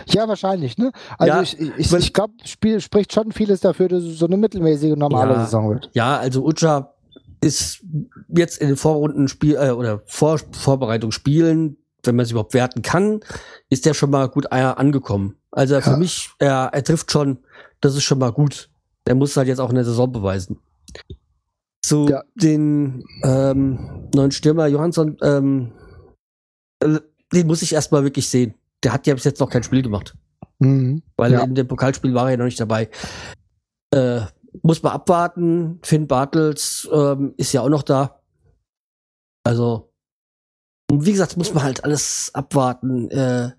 Ja, 0.08 0.28
wahrscheinlich, 0.28 0.78
ne? 0.78 0.92
Also 1.18 1.34
ja, 1.34 1.42
ich, 1.42 1.60
ich, 1.78 1.94
ich 1.94 2.14
glaube, 2.14 2.34
Spiel 2.46 2.80
spricht 2.82 3.14
schon 3.14 3.32
vieles 3.32 3.62
dafür, 3.62 3.88
dass 3.88 4.04
es 4.04 4.20
so 4.20 4.26
eine 4.26 4.38
mittelmäßige 4.38 4.96
normale 4.96 5.34
ja, 5.34 5.44
Saison 5.46 5.70
wird. 5.70 5.90
Ja, 5.94 6.18
also 6.18 6.46
Ucha 6.46 6.94
ist 7.42 7.84
jetzt 8.30 8.60
in 8.60 8.68
den 8.70 8.78
Vorrunden 8.78 9.28
Spiel 9.28 9.56
äh, 9.56 9.72
oder 9.72 10.02
Vor 10.06 10.40
Vorbereitung 10.52 11.12
spielen, 11.12 11.78
wenn 12.04 12.16
man 12.16 12.24
es 12.24 12.32
überhaupt 12.32 12.54
werten 12.54 12.82
kann, 12.82 13.22
ist 13.70 13.86
der 13.86 13.94
schon 13.94 14.10
mal 14.10 14.30
gut 14.30 14.46
äh, 14.52 14.62
angekommen. 14.62 15.36
Also 15.52 15.80
für 15.82 15.98
mich, 15.98 16.32
er, 16.40 16.70
er 16.74 16.84
trifft 16.84 17.12
schon, 17.12 17.40
das 17.80 17.96
ist 17.96 18.04
schon 18.04 18.20
mal 18.20 18.32
gut. 18.32 18.70
Der 19.06 19.16
muss 19.16 19.38
halt 19.38 19.48
jetzt 19.48 19.60
auch 19.60 19.70
in 19.70 19.76
der 19.76 19.86
Saison 19.86 20.12
beweisen. 20.12 20.60
Zu 21.82 22.08
ja. 22.08 22.24
den 22.36 23.04
ähm, 23.24 24.10
neuen 24.16 24.32
Stürmer 24.32 24.68
Johansson, 24.68 25.18
ähm, 25.22 25.74
äh, 26.80 27.00
den 27.34 27.48
muss 27.48 27.62
ich 27.62 27.74
erstmal 27.74 28.04
wirklich 28.04 28.30
sehen. 28.30 28.54
Der 28.84 28.94
hat 28.94 29.08
ja 29.08 29.14
bis 29.14 29.24
jetzt 29.24 29.40
noch 29.40 29.50
kein 29.50 29.64
Spiel 29.64 29.82
gemacht. 29.82 30.16
Mhm. 30.60 31.04
Weil 31.16 31.34
ja. 31.34 31.44
in 31.44 31.56
dem 31.56 31.68
Pokalspiel 31.68 32.14
war 32.14 32.26
er 32.26 32.32
ja 32.32 32.38
noch 32.38 32.46
nicht 32.46 32.60
dabei. 32.60 32.90
Äh, 33.92 34.22
muss 34.62 34.84
man 34.84 34.94
abwarten. 34.94 35.80
Finn 35.84 36.08
Bartels 36.08 36.88
ähm, 36.92 37.34
ist 37.38 37.54
ja 37.54 37.62
auch 37.62 37.70
noch 37.70 37.84
da. 37.84 38.22
Also, 39.46 39.92
wie 40.92 41.12
gesagt, 41.12 41.38
muss 41.38 41.54
man 41.54 41.64
halt 41.64 41.84
alles 41.84 42.32
abwarten. 42.34 43.10
Äh, 43.10 43.52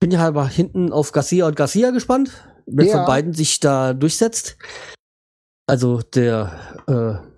bin 0.00 0.10
ja 0.10 0.26
aber 0.26 0.46
hinten 0.46 0.92
auf 0.92 1.12
Garcia 1.12 1.46
und 1.46 1.56
Garcia 1.56 1.90
gespannt, 1.90 2.32
wer 2.66 2.86
ja. 2.86 2.96
von 2.96 3.06
beiden 3.06 3.32
sich 3.32 3.60
da 3.60 3.94
durchsetzt. 3.94 4.56
Also 5.66 6.02
der 6.02 6.52
äh, 6.86 7.32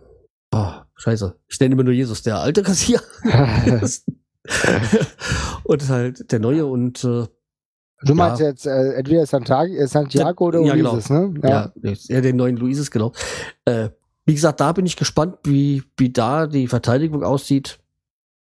Oh, 0.55 0.72
scheiße. 0.95 1.37
Ich 1.49 1.59
nenne 1.59 1.72
immer 1.72 1.82
nur 1.82 1.93
Jesus, 1.93 2.22
der 2.22 2.39
alte 2.39 2.62
Kassier. 2.62 3.01
und 5.64 5.88
halt 5.88 6.30
der 6.32 6.38
neue 6.38 6.66
und 6.66 7.05
äh, 7.05 7.26
Du 8.03 8.14
meinst 8.14 8.40
ja. 8.40 8.49
jetzt 8.49 8.66
äh, 8.66 8.92
entweder 8.95 9.24
Santiago, 9.24 9.72
äh, 9.72 9.86
Santiago 9.86 10.47
oder 10.47 10.61
ja, 10.61 10.74
Luises, 10.74 11.09
genau. 11.09 11.28
ne? 11.28 11.40
Ja. 11.42 11.72
ja, 11.82 11.92
ja, 12.09 12.20
den 12.20 12.36
neuen 12.36 12.57
Luises, 12.57 12.90
genau. 12.90 13.12
Äh, 13.64 13.90
wie 14.26 14.34
gesagt, 14.34 14.61
da 14.61 14.72
bin 14.72 14.84
ich 14.84 14.97
gespannt, 14.97 15.36
wie, 15.45 15.82
wie 15.97 16.11
da 16.11 16.47
die 16.47 16.66
Verteidigung 16.66 17.22
aussieht. 17.22 17.78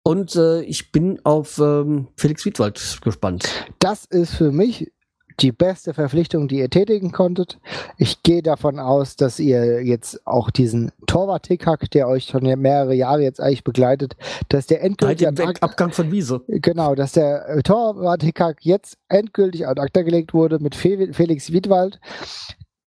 Und 0.03 0.36
äh, 0.36 0.62
ich 0.62 0.92
bin 0.92 1.20
auf 1.24 1.59
ähm, 1.59 2.09
Felix 2.16 2.44
Wiedwald 2.44 2.99
gespannt. 3.03 3.49
Das 3.78 4.05
ist 4.05 4.34
für 4.34 4.53
mich 4.53 4.92
die 5.41 5.53
beste 5.53 5.95
Verpflichtung, 5.95 6.49
die 6.49 6.59
ihr 6.59 6.70
tätigen 6.70 7.12
konntet. 7.12 7.59
Ich 7.99 8.22
gehe 8.22 8.43
davon 8.43 8.78
aus, 8.78 9.16
dass 9.16 9.39
ihr 9.39 9.82
jetzt 9.84 10.26
auch 10.26 10.51
diesen 10.51 10.93
Torwart-Tickhack, 11.07 11.91
der 11.91 12.09
euch 12.09 12.26
schon 12.26 12.43
mehrere 12.43 12.95
Jahre 12.95 13.22
jetzt 13.22 13.41
eigentlich 13.41 13.64
begleitet, 13.64 14.16
dass 14.49 14.66
der 14.66 14.82
endgültig 14.82 15.26
an 15.28 15.39
Ak 15.39 15.62
Abgang 15.62 15.93
von 15.93 16.11
Wiese. 16.11 16.43
Genau, 16.49 16.95
dass 16.95 17.12
der 17.12 17.49
äh, 17.49 17.62
Torwart-Tickhack 17.62 18.59
jetzt 18.61 18.99
endgültig 19.09 19.66
an 19.66 19.78
Akta 19.78 20.03
gelegt 20.03 20.34
wurde 20.34 20.59
mit 20.59 20.74
Fe 20.74 21.12
Felix 21.12 21.53
Wiedwald. 21.53 22.01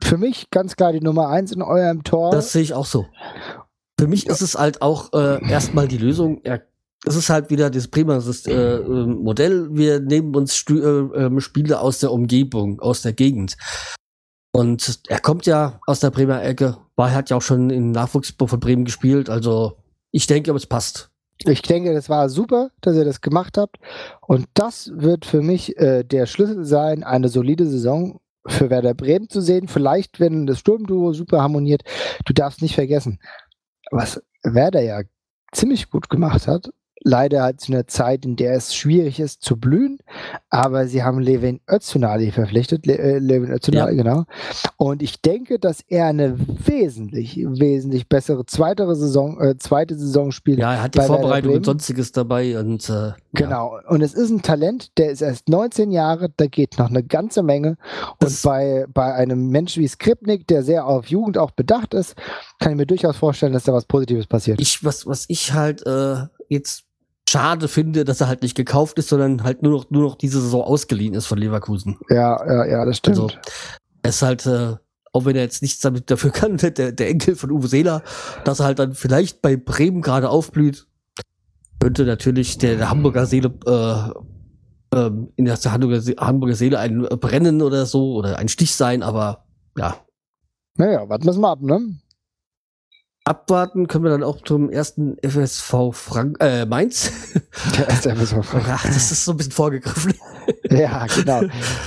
Für 0.01 0.17
mich 0.17 0.49
ganz 0.49 0.75
klar 0.75 0.93
die 0.93 1.01
Nummer 1.01 1.29
eins 1.29 1.51
in 1.51 1.61
eurem 1.61 2.03
Tor. 2.03 2.31
Das 2.31 2.51
sehe 2.51 2.63
ich 2.63 2.73
auch 2.73 2.85
so. 2.85 3.05
Für 3.99 4.07
mich 4.07 4.27
ist 4.27 4.41
es 4.41 4.57
halt 4.57 4.81
auch 4.81 5.13
äh, 5.13 5.49
erstmal 5.49 5.87
die 5.87 5.97
Lösung. 5.97 6.41
Er 6.43 6.61
es 7.05 7.15
ist 7.15 7.29
halt 7.29 7.49
wieder 7.49 7.69
das 7.69 7.87
prima 7.87 8.17
äh, 8.17 8.51
ähm, 8.51 9.23
Modell. 9.23 9.69
Wir 9.71 9.99
nehmen 9.99 10.35
uns 10.35 10.55
Stu 10.55 10.79
äh, 10.79 11.25
ähm, 11.25 11.39
Spiele 11.39 11.79
aus 11.79 11.99
der 11.99 12.11
Umgebung, 12.11 12.79
aus 12.81 13.01
der 13.01 13.13
Gegend. 13.13 13.55
Und 14.51 14.99
er 15.07 15.19
kommt 15.19 15.45
ja 15.45 15.79
aus 15.85 15.99
der 16.01 16.11
Bremer 16.11 16.43
Ecke, 16.43 16.77
war 16.95 17.13
hat 17.13 17.29
ja 17.29 17.37
auch 17.37 17.41
schon 17.41 17.69
im 17.69 17.91
Nachwuchs 17.91 18.33
von 18.37 18.59
Bremen 18.59 18.83
gespielt. 18.83 19.29
Also 19.29 19.77
ich 20.11 20.27
denke, 20.27 20.51
es 20.51 20.65
passt. 20.65 21.11
Ich 21.45 21.61
denke, 21.61 21.93
das 21.93 22.09
war 22.09 22.27
super, 22.27 22.71
dass 22.81 22.97
ihr 22.97 23.05
das 23.05 23.21
gemacht 23.21 23.57
habt. 23.57 23.77
Und 24.27 24.47
das 24.55 24.91
wird 24.93 25.25
für 25.25 25.41
mich 25.41 25.77
äh, 25.77 26.03
der 26.03 26.25
Schlüssel 26.25 26.65
sein, 26.65 27.03
eine 27.03 27.29
solide 27.29 27.65
Saison 27.65 28.19
für 28.45 28.69
Werder 28.69 28.93
Bremen 28.93 29.29
zu 29.29 29.39
sehen. 29.39 29.69
Vielleicht, 29.69 30.19
wenn 30.19 30.47
das 30.47 30.59
Sturmduo 30.59 31.13
super 31.13 31.41
harmoniert. 31.41 31.83
Du 32.25 32.33
darfst 32.33 32.61
nicht 32.61 32.75
vergessen, 32.75 33.19
was 33.91 34.21
Werder 34.43 34.81
ja 34.81 35.01
ziemlich 35.53 35.89
gut 35.89 36.09
gemacht 36.09 36.47
hat, 36.47 36.69
leider 37.03 37.43
halt 37.43 37.61
zu 37.61 37.71
einer 37.71 37.87
Zeit, 37.87 38.25
in 38.25 38.35
der 38.35 38.53
es 38.53 38.75
schwierig 38.75 39.19
ist 39.19 39.41
zu 39.41 39.57
blühen. 39.57 39.99
Aber 40.49 40.87
sie 40.87 41.03
haben 41.03 41.19
Levin 41.19 41.59
Öztunali 41.69 42.31
verpflichtet, 42.31 42.85
Le 42.85 42.97
äh, 42.97 43.19
Levin 43.19 43.51
Öztunali, 43.51 43.95
ja. 43.95 44.03
genau. 44.03 44.25
Und 44.77 45.01
ich 45.01 45.21
denke, 45.21 45.59
dass 45.59 45.81
er 45.87 46.07
eine 46.07 46.37
wesentlich, 46.39 47.37
wesentlich 47.37 48.07
bessere 48.09 48.45
zweite 48.45 48.93
Saison, 48.95 49.39
äh, 49.39 49.57
zweite 49.57 49.97
Saison 49.97 50.31
spielt. 50.31 50.59
Ja, 50.59 50.73
er 50.73 50.83
hat 50.83 50.95
die 50.95 51.01
Vorbereitung 51.01 51.53
und 51.53 51.65
sonstiges 51.65 52.11
dabei 52.11 52.59
und 52.59 52.89
äh, 52.89 53.11
genau. 53.33 53.77
Ja. 53.77 53.89
Und 53.89 54.01
es 54.01 54.13
ist 54.13 54.29
ein 54.29 54.41
Talent, 54.41 54.97
der 54.97 55.11
ist 55.11 55.21
erst 55.21 55.49
19 55.49 55.91
Jahre, 55.91 56.29
da 56.35 56.47
geht 56.47 56.77
noch 56.77 56.89
eine 56.89 57.03
ganze 57.03 57.43
Menge. 57.43 57.77
Und 58.21 58.41
bei, 58.43 58.85
bei 58.93 59.13
einem 59.13 59.49
Menschen 59.49 59.83
wie 59.83 59.87
Skripnik, 59.87 60.47
der 60.47 60.63
sehr 60.63 60.85
auf 60.85 61.07
Jugend 61.07 61.37
auch 61.37 61.51
bedacht 61.51 61.93
ist, 61.93 62.15
kann 62.59 62.71
ich 62.71 62.77
mir 62.77 62.85
durchaus 62.85 63.17
vorstellen, 63.17 63.53
dass 63.53 63.63
da 63.63 63.73
was 63.73 63.85
Positives 63.85 64.27
passiert. 64.27 64.59
Ich, 64.61 64.83
was, 64.83 65.05
was 65.05 65.25
ich 65.27 65.53
halt 65.53 65.85
äh, 65.85 66.25
jetzt 66.49 66.83
schade 67.29 67.67
finde, 67.67 68.05
dass 68.05 68.21
er 68.21 68.27
halt 68.27 68.41
nicht 68.41 68.55
gekauft 68.55 68.97
ist, 68.97 69.09
sondern 69.09 69.43
halt 69.43 69.61
nur 69.61 69.71
noch, 69.71 69.89
nur 69.89 70.03
noch 70.03 70.15
diese 70.15 70.41
Saison 70.41 70.63
ausgeliehen 70.63 71.13
ist 71.13 71.27
von 71.27 71.37
Leverkusen. 71.37 71.97
Ja, 72.09 72.43
ja, 72.45 72.65
ja, 72.65 72.85
das 72.85 72.97
stimmt. 72.97 73.19
Also, 73.19 73.31
er 74.01 74.09
ist 74.09 74.21
halt, 74.21 74.45
äh, 74.45 74.75
auch 75.13 75.25
wenn 75.25 75.35
er 75.35 75.43
jetzt 75.43 75.61
nichts 75.61 75.81
damit 75.81 76.09
dafür 76.09 76.31
kann, 76.33 76.57
der, 76.57 76.91
der 76.91 77.09
Enkel 77.09 77.35
von 77.35 77.51
Uwe 77.51 77.67
Seeler, 77.67 78.03
dass 78.45 78.59
er 78.59 78.65
halt 78.65 78.79
dann 78.79 78.93
vielleicht 78.93 79.41
bei 79.41 79.55
Bremen 79.55 80.01
gerade 80.01 80.29
aufblüht, 80.29 80.87
könnte 81.79 82.05
natürlich 82.05 82.57
der, 82.57 82.75
der 82.75 82.89
Hamburger 82.89 83.25
Seele 83.25 83.53
äh, 83.65 84.97
ähm, 84.97 85.31
in 85.35 85.45
der 85.45 85.55
Hamburger, 85.55 86.01
Hamburger 86.17 86.55
Seele 86.55 86.79
ein 86.79 87.03
Brennen 87.03 87.61
oder 87.61 87.85
so 87.85 88.15
oder 88.15 88.37
ein 88.37 88.49
Stich 88.49 88.73
sein, 88.75 89.03
aber 89.03 89.45
ja. 89.77 89.95
Naja, 90.75 91.07
warten 91.07 91.25
wir 91.25 91.31
es 91.31 91.37
mal 91.37 91.51
ab, 91.51 91.61
ne? 91.61 91.79
Abwarten 93.29 93.87
können 93.87 94.05
wir 94.05 94.09
dann 94.09 94.23
auch 94.23 94.41
zum 94.41 94.71
ersten 94.71 95.15
FSV 95.21 95.91
Frank 95.91 96.37
äh, 96.39 96.65
Mainz. 96.65 97.11
Der 97.77 97.87
erste 97.87 98.15
FSV 98.15 98.43
Frank. 98.43 98.65
Ach, 98.67 98.83
das 98.83 99.11
ist 99.11 99.23
so 99.23 99.31
ein 99.31 99.37
bisschen 99.37 99.51
vorgegriffen. 99.51 100.15
ja, 100.71 101.05
genau. 101.05 101.43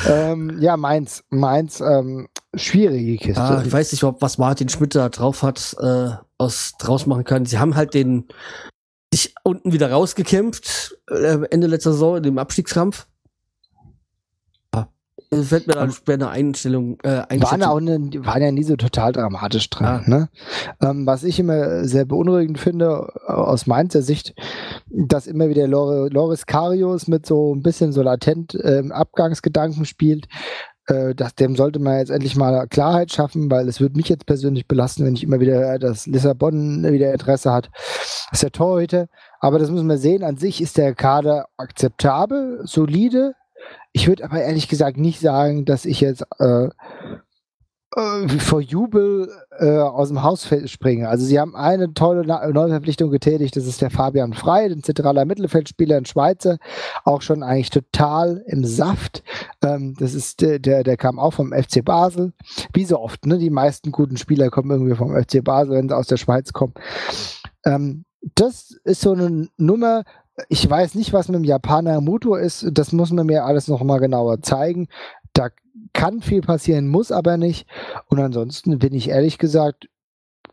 ähm, 0.08 0.58
ja, 0.60 0.76
Mainz. 0.76 1.24
Mainz, 1.30 1.80
ähm, 1.80 2.28
schwierige 2.54 3.16
Kiste. 3.16 3.42
Ah, 3.42 3.60
ich 3.66 3.72
weiß 3.72 3.90
nicht, 3.90 4.04
ob 4.04 4.22
was 4.22 4.38
Martin 4.38 4.68
Schmidt 4.68 4.94
da 4.94 5.08
drauf 5.08 5.42
hat, 5.42 5.74
äh, 5.80 6.10
aus 6.38 6.74
draus 6.78 7.06
machen 7.06 7.24
können. 7.24 7.44
Sie 7.44 7.58
haben 7.58 7.74
halt 7.74 7.94
den 7.94 8.28
sich 9.12 9.34
unten 9.42 9.72
wieder 9.72 9.90
rausgekämpft, 9.90 10.96
äh, 11.10 11.38
Ende 11.50 11.66
letzter 11.66 11.92
Saison 11.92 12.18
in 12.18 12.22
dem 12.22 12.38
Abstiegskampf. 12.38 13.08
Das 15.32 15.48
fällt 15.48 15.66
mir 15.66 15.72
dann 15.72 15.90
einer 16.06 16.28
Einstellung 16.28 17.00
äh, 17.04 17.24
waren, 17.40 17.62
auch 17.62 17.80
ne, 17.80 17.98
waren 18.18 18.42
ja 18.42 18.52
nie 18.52 18.64
so 18.64 18.76
total 18.76 19.12
dramatisch 19.12 19.70
drin. 19.70 19.86
Ah. 19.86 20.02
Ne? 20.04 20.28
Ähm, 20.82 21.06
was 21.06 21.24
ich 21.24 21.40
immer 21.40 21.84
sehr 21.84 22.04
beunruhigend 22.04 22.58
finde, 22.58 23.08
aus 23.26 23.66
Mainzer 23.66 24.02
Sicht, 24.02 24.34
dass 24.90 25.26
immer 25.26 25.48
wieder 25.48 25.66
Lore, 25.66 26.10
Loris 26.10 26.44
Karius 26.44 27.08
mit 27.08 27.24
so 27.24 27.54
ein 27.54 27.62
bisschen 27.62 27.92
so 27.92 28.02
latent 28.02 28.54
äh, 28.56 28.82
Abgangsgedanken 28.90 29.86
spielt. 29.86 30.26
Äh, 30.86 31.14
das, 31.14 31.34
dem 31.34 31.56
sollte 31.56 31.78
man 31.78 31.98
jetzt 31.98 32.10
endlich 32.10 32.36
mal 32.36 32.66
Klarheit 32.68 33.10
schaffen, 33.10 33.50
weil 33.50 33.66
es 33.68 33.80
würde 33.80 33.96
mich 33.96 34.10
jetzt 34.10 34.26
persönlich 34.26 34.68
belasten, 34.68 35.06
wenn 35.06 35.14
ich 35.14 35.22
immer 35.22 35.40
wieder, 35.40 35.78
dass 35.78 36.06
Lissabon 36.06 36.84
wieder 36.92 37.10
Interesse 37.10 37.52
hat. 37.52 37.70
Das 37.72 38.32
ist 38.32 38.42
der 38.42 38.52
Torhüter. 38.52 39.06
Aber 39.40 39.58
das 39.58 39.70
müssen 39.70 39.88
wir 39.88 39.96
sehen. 39.96 40.24
An 40.24 40.36
sich 40.36 40.60
ist 40.60 40.76
der 40.76 40.94
Kader 40.94 41.46
akzeptabel, 41.56 42.60
solide 42.64 43.32
ich 43.92 44.08
würde 44.08 44.24
aber 44.24 44.40
ehrlich 44.40 44.68
gesagt 44.68 44.96
nicht 44.96 45.20
sagen, 45.20 45.64
dass 45.64 45.84
ich 45.84 46.00
jetzt 46.00 46.24
äh, 46.38 46.68
äh, 47.94 48.28
vor 48.38 48.60
Jubel 48.60 49.30
äh, 49.58 49.78
aus 49.78 50.08
dem 50.08 50.22
Haus 50.22 50.48
springe. 50.66 51.08
Also 51.08 51.26
sie 51.26 51.38
haben 51.38 51.54
eine 51.54 51.92
tolle 51.92 52.26
Neuverpflichtung 52.26 53.10
getätigt, 53.10 53.54
das 53.56 53.66
ist 53.66 53.82
der 53.82 53.90
Fabian 53.90 54.32
Frei, 54.32 54.64
ein 54.64 54.82
zentraler 54.82 55.26
Mittelfeldspieler 55.26 55.98
in 55.98 56.06
Schweizer, 56.06 56.58
auch 57.04 57.20
schon 57.20 57.42
eigentlich 57.42 57.70
total 57.70 58.42
im 58.46 58.64
Saft. 58.64 59.22
Ähm, 59.62 59.94
das 59.98 60.14
ist 60.14 60.40
der, 60.40 60.58
der, 60.58 60.84
der 60.84 60.96
kam 60.96 61.18
auch 61.18 61.34
vom 61.34 61.52
FC 61.52 61.84
Basel. 61.84 62.32
Wie 62.72 62.86
so 62.86 62.98
oft, 62.98 63.26
ne? 63.26 63.36
Die 63.36 63.50
meisten 63.50 63.92
guten 63.92 64.16
Spieler 64.16 64.48
kommen 64.48 64.70
irgendwie 64.70 64.96
vom 64.96 65.14
FC 65.14 65.44
Basel, 65.44 65.74
wenn 65.74 65.88
sie 65.88 65.96
aus 65.96 66.06
der 66.06 66.16
Schweiz 66.16 66.52
kommen. 66.52 66.74
Ähm, 67.66 68.04
das 68.36 68.74
ist 68.84 69.00
so 69.00 69.12
eine 69.12 69.48
Nummer, 69.56 70.04
ich 70.48 70.68
weiß 70.68 70.94
nicht, 70.94 71.12
was 71.12 71.28
mit 71.28 71.36
dem 71.36 71.44
Japaner 71.44 72.00
Motor 72.00 72.40
ist. 72.40 72.66
Das 72.72 72.92
muss 72.92 73.12
man 73.12 73.26
mir 73.26 73.44
alles 73.44 73.68
noch 73.68 73.82
mal 73.82 73.98
genauer 73.98 74.42
zeigen. 74.42 74.88
Da 75.32 75.48
kann 75.92 76.20
viel 76.20 76.40
passieren, 76.40 76.88
muss 76.88 77.12
aber 77.12 77.36
nicht. 77.36 77.66
Und 78.08 78.18
ansonsten 78.18 78.78
bin 78.78 78.94
ich 78.94 79.08
ehrlich 79.08 79.38
gesagt 79.38 79.88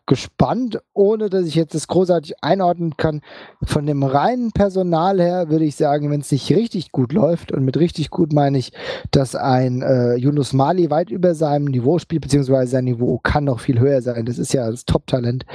gespannt, 0.06 0.80
ohne 0.94 1.30
dass 1.30 1.46
ich 1.46 1.54
jetzt 1.54 1.76
das 1.76 1.88
großartig 1.88 2.44
einordnen 2.44 2.98
kann. 2.98 3.22
Von 3.64 3.86
dem 3.86 4.02
reinen 4.02 4.52
Personal 4.52 5.22
her 5.22 5.50
würde 5.50 5.66
ich 5.66 5.76
sagen, 5.76 6.10
wenn 6.10 6.22
es 6.22 6.32
nicht 6.32 6.50
richtig 6.50 6.92
gut 6.92 7.14
läuft, 7.14 7.52
und 7.52 7.64
mit 7.64 7.78
richtig 7.78 8.10
gut 8.10 8.34
meine 8.34 8.58
ich, 8.58 8.74
dass 9.12 9.36
ein 9.36 9.84
äh, 9.84 10.16
Yunus 10.16 10.52
Mali 10.52 10.90
weit 10.90 11.12
über 11.12 11.36
seinem 11.36 11.66
Niveau 11.66 12.00
spielt, 12.00 12.24
beziehungsweise 12.24 12.72
sein 12.72 12.86
Niveau 12.86 13.20
kann 13.20 13.44
noch 13.44 13.60
viel 13.60 13.80
höher 13.80 14.02
sein. 14.02 14.26
Das 14.26 14.40
ist 14.40 14.52
ja 14.52 14.70
das 14.70 14.86
Top-Talent. 14.86 15.46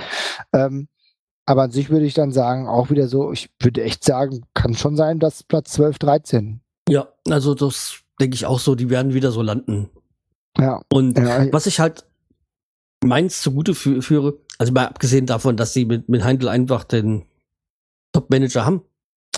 Ähm, 0.52 0.86
aber 1.46 1.62
an 1.62 1.70
sich 1.70 1.90
würde 1.90 2.06
ich 2.06 2.14
dann 2.14 2.32
sagen, 2.32 2.68
auch 2.68 2.90
wieder 2.90 3.08
so, 3.08 3.32
ich 3.32 3.50
würde 3.60 3.82
echt 3.82 4.04
sagen, 4.04 4.44
kann 4.54 4.74
schon 4.74 4.96
sein, 4.96 5.18
dass 5.18 5.42
Platz 5.42 5.72
12, 5.72 5.98
13. 5.98 6.60
Ja, 6.88 7.08
also 7.28 7.54
das 7.54 8.00
denke 8.20 8.34
ich 8.34 8.46
auch 8.46 8.60
so, 8.60 8.74
die 8.74 8.90
werden 8.90 9.14
wieder 9.14 9.30
so 9.30 9.42
landen. 9.42 9.90
Ja. 10.58 10.80
Und 10.92 11.18
ja. 11.18 11.52
was 11.52 11.66
ich 11.66 11.80
halt 11.80 12.06
meins 13.04 13.42
zugute 13.42 13.74
fü 13.74 14.00
führe, 14.00 14.38
also 14.58 14.72
mal 14.72 14.86
abgesehen 14.86 15.26
davon, 15.26 15.56
dass 15.56 15.72
sie 15.72 15.84
mit, 15.84 16.08
mit 16.08 16.24
Heindl 16.24 16.48
einfach 16.48 16.84
den 16.84 17.24
Top-Manager 18.12 18.64
haben. 18.64 18.82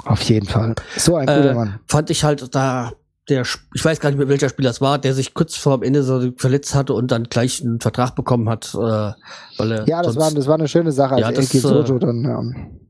Auf 0.04 0.22
jeden 0.22 0.46
Fall. 0.46 0.74
So 0.96 1.16
ein 1.16 1.26
guter 1.26 1.50
äh, 1.50 1.54
Mann. 1.54 1.80
Fand 1.86 2.10
ich 2.10 2.22
halt 2.22 2.54
da 2.54 2.92
der, 3.28 3.42
ich 3.74 3.84
weiß 3.84 4.00
gar 4.00 4.10
nicht 4.10 4.18
mehr, 4.18 4.28
welcher 4.28 4.48
Spieler 4.48 4.70
es 4.70 4.80
war, 4.80 4.98
der 4.98 5.14
sich 5.14 5.34
kurz 5.34 5.56
vor 5.56 5.78
dem 5.78 5.82
Ende 5.82 6.02
so 6.02 6.32
verletzt 6.36 6.74
hatte 6.74 6.94
und 6.94 7.10
dann 7.10 7.24
gleich 7.24 7.60
einen 7.60 7.80
Vertrag 7.80 8.14
bekommen 8.14 8.48
hat, 8.48 8.72
äh, 8.74 8.78
weil 8.78 9.72
er. 9.72 9.88
Ja, 9.88 10.02
das 10.02 10.16
war, 10.16 10.30
das 10.30 10.46
war 10.46 10.54
eine 10.54 10.68
schöne 10.68 10.92
Sache. 10.92 11.18
Ja, 11.18 11.32
das, 11.32 11.50
Soto 11.50 11.98
dann, 11.98 12.22
ja. 12.22 12.42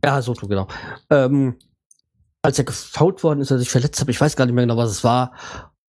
ja, 0.05 0.23
Soto, 0.23 0.47
genau. 0.47 0.67
Ähm, 1.11 1.57
als 2.43 2.59
er 2.59 2.65
gefault 2.65 3.25
worden 3.25 3.41
ist, 3.41 3.51
er 3.51 3.59
sich 3.59 3.71
verletzt 3.71 4.01
hat, 4.01 4.09
ich 4.09 4.21
weiß 4.21 4.37
gar 4.37 4.47
nicht 4.47 4.55
mehr 4.55 4.65
genau, 4.65 4.77
was 4.77 4.91
es 4.91 5.05
war, 5.05 5.33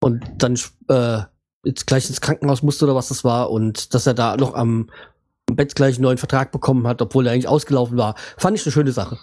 und 0.00 0.24
dann 0.38 0.58
äh, 0.88 1.22
jetzt 1.64 1.86
gleich 1.86 2.08
ins 2.08 2.20
Krankenhaus 2.20 2.62
musste 2.62 2.84
oder 2.84 2.96
was 2.96 3.08
das 3.08 3.22
war, 3.24 3.50
und 3.50 3.94
dass 3.94 4.06
er 4.06 4.14
da 4.14 4.36
noch 4.36 4.54
am 4.54 4.90
Bett 5.46 5.74
gleich 5.74 5.96
einen 5.96 6.02
neuen 6.02 6.18
Vertrag 6.18 6.50
bekommen 6.50 6.86
hat, 6.86 7.00
obwohl 7.00 7.26
er 7.26 7.32
eigentlich 7.32 7.48
ausgelaufen 7.48 7.96
war, 7.96 8.16
fand 8.36 8.58
ich 8.58 8.66
eine 8.66 8.72
schöne 8.72 8.92
Sache. 8.92 9.18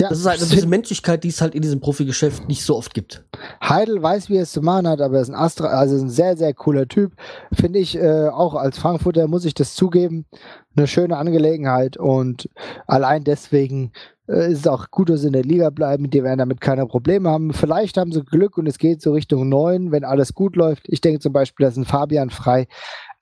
Ja, 0.00 0.08
das 0.08 0.20
ist 0.20 0.26
halt 0.26 0.40
diese 0.40 0.66
Menschlichkeit, 0.66 1.24
die 1.24 1.28
es 1.28 1.40
halt 1.40 1.54
in 1.54 1.62
diesem 1.62 1.80
Profigeschäft 1.80 2.46
nicht 2.48 2.62
so 2.62 2.76
oft 2.76 2.94
gibt. 2.94 3.24
Heidel 3.62 4.00
weiß, 4.02 4.30
wie 4.30 4.36
er 4.36 4.42
es 4.42 4.52
zu 4.52 4.62
machen 4.62 4.86
hat, 4.86 5.00
aber 5.00 5.16
er 5.16 5.22
ist 5.22 5.28
ein 5.28 5.34
Astra, 5.34 5.66
also 5.68 5.96
ein 5.96 6.08
sehr, 6.08 6.36
sehr 6.36 6.54
cooler 6.54 6.86
Typ. 6.86 7.12
Finde 7.52 7.78
ich, 7.80 7.96
äh, 7.96 8.28
auch 8.28 8.54
als 8.54 8.78
Frankfurter 8.78 9.26
muss 9.26 9.44
ich 9.44 9.54
das 9.54 9.74
zugeben. 9.74 10.26
Eine 10.76 10.86
schöne 10.86 11.16
Angelegenheit 11.16 11.96
und 11.96 12.48
allein 12.86 13.24
deswegen 13.24 13.92
äh, 14.28 14.52
ist 14.52 14.60
es 14.60 14.66
auch 14.68 14.90
gut, 14.90 15.10
dass 15.10 15.22
sie 15.22 15.28
in 15.28 15.32
der 15.32 15.42
Liga 15.42 15.70
bleiben. 15.70 16.10
Die 16.10 16.22
werden 16.22 16.38
damit 16.38 16.60
keine 16.60 16.86
Probleme 16.86 17.28
haben. 17.30 17.52
Vielleicht 17.52 17.96
haben 17.96 18.12
sie 18.12 18.22
Glück 18.22 18.58
und 18.58 18.66
es 18.66 18.78
geht 18.78 19.02
so 19.02 19.12
Richtung 19.12 19.48
9, 19.48 19.90
wenn 19.90 20.04
alles 20.04 20.34
gut 20.34 20.54
läuft. 20.54 20.84
Ich 20.88 21.00
denke 21.00 21.20
zum 21.20 21.32
Beispiel, 21.32 21.66
dass 21.66 21.76
ein 21.76 21.84
Fabian 21.84 22.30
Frei 22.30 22.68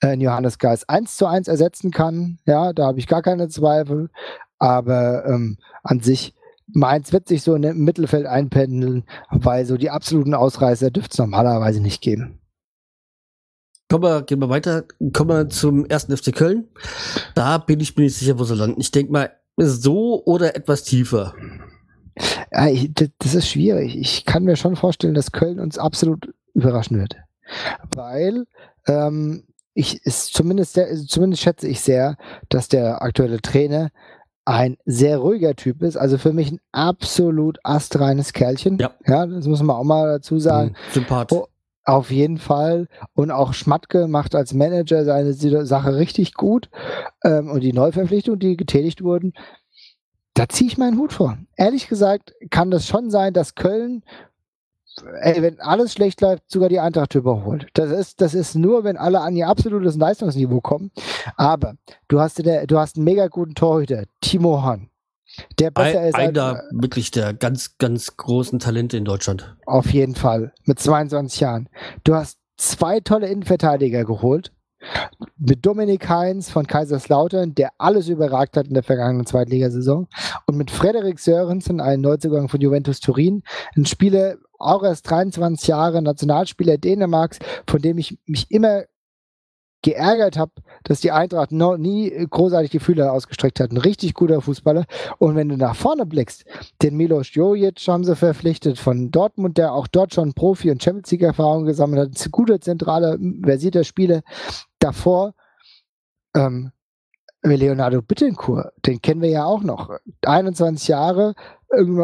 äh, 0.03 0.15
Johannes 0.15 0.59
Geist 0.59 0.91
1 0.91 1.17
zu 1.17 1.27
1 1.27 1.49
ersetzen 1.49 1.91
kann. 1.91 2.39
Ja, 2.45 2.73
da 2.73 2.87
habe 2.87 2.99
ich 2.99 3.07
gar 3.07 3.23
keine 3.23 3.49
Zweifel. 3.49 4.11
Aber 4.59 5.27
ähm, 5.27 5.59
an 5.83 6.01
sich 6.01 6.35
Mainz 6.69 7.13
wird 7.13 7.29
sich 7.29 7.43
so 7.43 7.55
im 7.55 7.85
Mittelfeld 7.85 8.27
einpendeln, 8.27 9.05
weil 9.31 9.65
so 9.67 9.77
die 9.77 9.91
absoluten 9.91 10.35
Ausreißer 10.35 10.91
dürfte 10.91 11.13
es 11.13 11.19
normalerweise 11.19 11.81
nicht 11.81 12.03
geben. 12.03 12.41
Kommen 13.89 14.03
wir, 14.03 14.23
gehen 14.23 14.41
wir 14.41 14.49
weiter. 14.49 14.85
Kommen 15.13 15.31
wir 15.31 15.49
zum 15.49 15.87
ersten 15.87 16.17
FC 16.17 16.35
Köln. 16.35 16.69
Da 17.35 17.59
bin 17.59 17.79
ich 17.79 17.97
mir 17.97 18.05
nicht 18.05 18.17
sicher, 18.17 18.39
wo 18.39 18.45
sie 18.45 18.57
landen. 18.57 18.81
Ich 18.81 18.91
denke 18.91 19.13
mal, 19.13 19.31
so 19.57 20.25
oder 20.25 20.57
etwas 20.57 20.83
tiefer. 20.83 21.35
Ja, 22.53 22.69
ich, 22.69 22.93
das 22.95 23.35
ist 23.35 23.49
schwierig. 23.49 23.97
Ich 23.97 24.25
kann 24.25 24.45
mir 24.45 24.57
schon 24.57 24.75
vorstellen, 24.75 25.15
dass 25.15 25.33
Köln 25.33 25.61
uns 25.61 25.79
absolut 25.79 26.35
überraschen 26.55 26.99
wird. 26.99 27.17
Weil 27.91 28.47
ähm, 28.87 29.45
ich 29.75 30.05
ist 30.05 30.33
zumindest, 30.33 30.81
zumindest 31.07 31.43
schätze 31.43 31.69
ich 31.69 31.81
sehr, 31.81 32.17
dass 32.49 32.69
der 32.69 33.03
aktuelle 33.03 33.41
Trainer 33.41 33.91
ein 34.47 34.77
sehr 34.87 35.19
ruhiger 35.19 35.57
Typ 35.57 35.83
ist. 35.83 35.97
Also 35.97 36.19
für 36.19 36.33
mich 36.33 36.53
ein 36.53 36.61
absolut 36.73 37.59
astreines 37.65 38.33
Kerlchen. 38.33 38.79
Ja. 38.79 38.93
ja 39.07 39.27
das 39.27 39.47
muss 39.47 39.63
man 39.63 39.77
auch 39.77 39.85
mal 39.85 40.07
dazu 40.07 40.39
sagen. 40.39 40.71
Mhm, 40.71 40.93
Sympath. 40.93 41.33
Oh, 41.33 41.49
auf 41.85 42.11
jeden 42.11 42.39
Fall. 42.39 42.87
Und 43.13 43.31
auch 43.31 43.53
Schmatke 43.53 44.07
macht 44.07 44.35
als 44.35 44.55
Manager 44.55 45.05
seine 45.05 45.35
Sache 45.35 45.97
richtig 45.97 46.35
gut. 46.35 46.71
Ähm, 47.25 47.51
und 47.51 47.61
die 47.61 47.73
Neuverpflichtungen, 47.73 48.39
die 48.39 48.57
getätigt 48.57 49.03
wurden, 49.03 49.33
da 50.35 50.49
ziehe 50.49 50.69
ich 50.69 50.79
meinen 50.79 50.99
Hut 50.99 51.13
vor. 51.13 51.39
Ehrlich 51.57 51.89
gesagt 51.89 52.35
kann 52.51 52.71
das 52.71 52.87
schon 52.87 53.11
sein, 53.11 53.33
dass 53.33 53.57
Köln 53.57 54.05
ey, 55.21 55.43
wenn 55.43 55.61
alles 55.61 55.93
schlecht 55.93 56.21
läuft, 56.21 56.51
sogar 56.51 56.69
die 56.69 56.81
Eintracht 56.81 57.15
überholt. 57.15 57.67
Das 57.75 57.91
ist, 57.91 58.21
das 58.21 58.35
ist 58.35 58.55
nur, 58.55 58.85
wenn 58.85 58.97
alle 58.97 59.21
an 59.21 59.37
ihr 59.37 59.49
absolutes 59.49 59.97
Leistungsniveau 59.97 60.61
kommen. 60.61 60.91
Aber 61.37 61.75
du 62.09 62.21
hast, 62.21 62.45
der, 62.45 62.67
du 62.67 62.79
hast 62.79 62.97
einen 62.97 63.05
mega 63.05 63.29
guten 63.29 63.55
Torhüter, 63.55 64.05
Timo 64.21 64.63
Hahn. 64.63 64.91
Der 65.59 65.71
besser 65.71 66.01
Ein, 66.01 66.09
ist 66.09 66.15
einer 66.15 66.45
als, 66.45 66.65
wirklich 66.71 67.11
der 67.11 67.35
ganz, 67.35 67.77
ganz 67.79 68.17
großen 68.17 68.59
Talente 68.59 68.97
in 68.97 69.05
Deutschland. 69.05 69.57
Auf 69.67 69.91
jeden 69.91 70.15
Fall. 70.15 70.53
Mit 70.65 70.79
22 70.79 71.41
Jahren. 71.41 71.69
Du 72.05 72.15
hast 72.15 72.39
zwei 72.57 73.01
tolle 73.01 73.29
Innenverteidiger 73.29 74.05
geholt 74.05 74.53
mit 75.39 75.65
Dominik 75.65 76.09
Heinz 76.09 76.51
von 76.51 76.67
Kaiserslautern, 76.67 77.55
der 77.55 77.71
alles 77.79 78.09
überragt 78.09 78.57
hat 78.57 78.69
in 78.69 78.75
der 78.75 78.83
vergangenen 78.83 79.27
Zweitligasaison. 79.27 80.07
Und 80.47 80.57
mit 80.57 80.71
Frederik 80.71 81.19
Sörensen, 81.19 81.81
ein 81.81 82.01
Neuzugang 82.01 82.49
von 82.49 82.61
Juventus 82.61 83.01
Turin, 83.01 83.43
ein 83.77 83.87
Spieler, 83.87 84.37
auch 84.59 84.83
erst 84.83 85.09
23 85.11 85.69
Jahre, 85.69 86.03
Nationalspieler 86.03 86.79
Dänemarks, 86.79 87.39
von 87.67 87.81
dem 87.81 87.99
ich 87.99 88.19
mich 88.27 88.51
immer 88.51 88.85
geärgert 89.83 90.37
habe, 90.37 90.51
dass 90.83 91.01
die 91.01 91.13
Eintracht 91.13 91.53
noch 91.53 91.77
nie 91.77 92.11
großartig 92.11 92.71
die 92.73 92.81
Fühler 92.81 93.13
ausgestreckt 93.13 93.61
hat. 93.61 93.71
Ein 93.71 93.77
richtig 93.77 94.15
guter 94.15 94.41
Fußballer. 94.41 94.85
Und 95.19 95.37
wenn 95.37 95.49
du 95.49 95.57
nach 95.57 95.77
vorne 95.77 96.07
blickst, 96.07 96.45
den 96.83 96.97
Milos 96.97 97.35
Jojic 97.35 97.87
haben 97.87 98.03
sie 98.03 98.17
verpflichtet 98.17 98.79
von 98.79 99.13
Dortmund, 99.13 99.59
der 99.59 99.73
auch 99.73 99.87
dort 99.87 100.13
schon 100.13 100.35
Profi- 100.35 100.73
und 100.73 100.83
Champions 100.83 101.13
League-Erfahrung 101.13 101.67
gesammelt 101.67 102.01
hat. 102.01 102.27
Ein 102.27 102.31
guter 102.33 102.61
zentraler, 102.61 103.17
versierter 103.45 103.85
Spieler. 103.85 104.23
Davor 104.81 105.35
ähm, 106.35 106.73
Leonardo 107.43 108.03
Bittencourt, 108.03 108.73
den 108.85 109.01
kennen 109.01 109.23
wir 109.23 109.31
ja 109.31 109.45
auch 109.45 109.63
noch. 109.63 109.91
21 110.25 110.89
Jahre, 110.89 111.35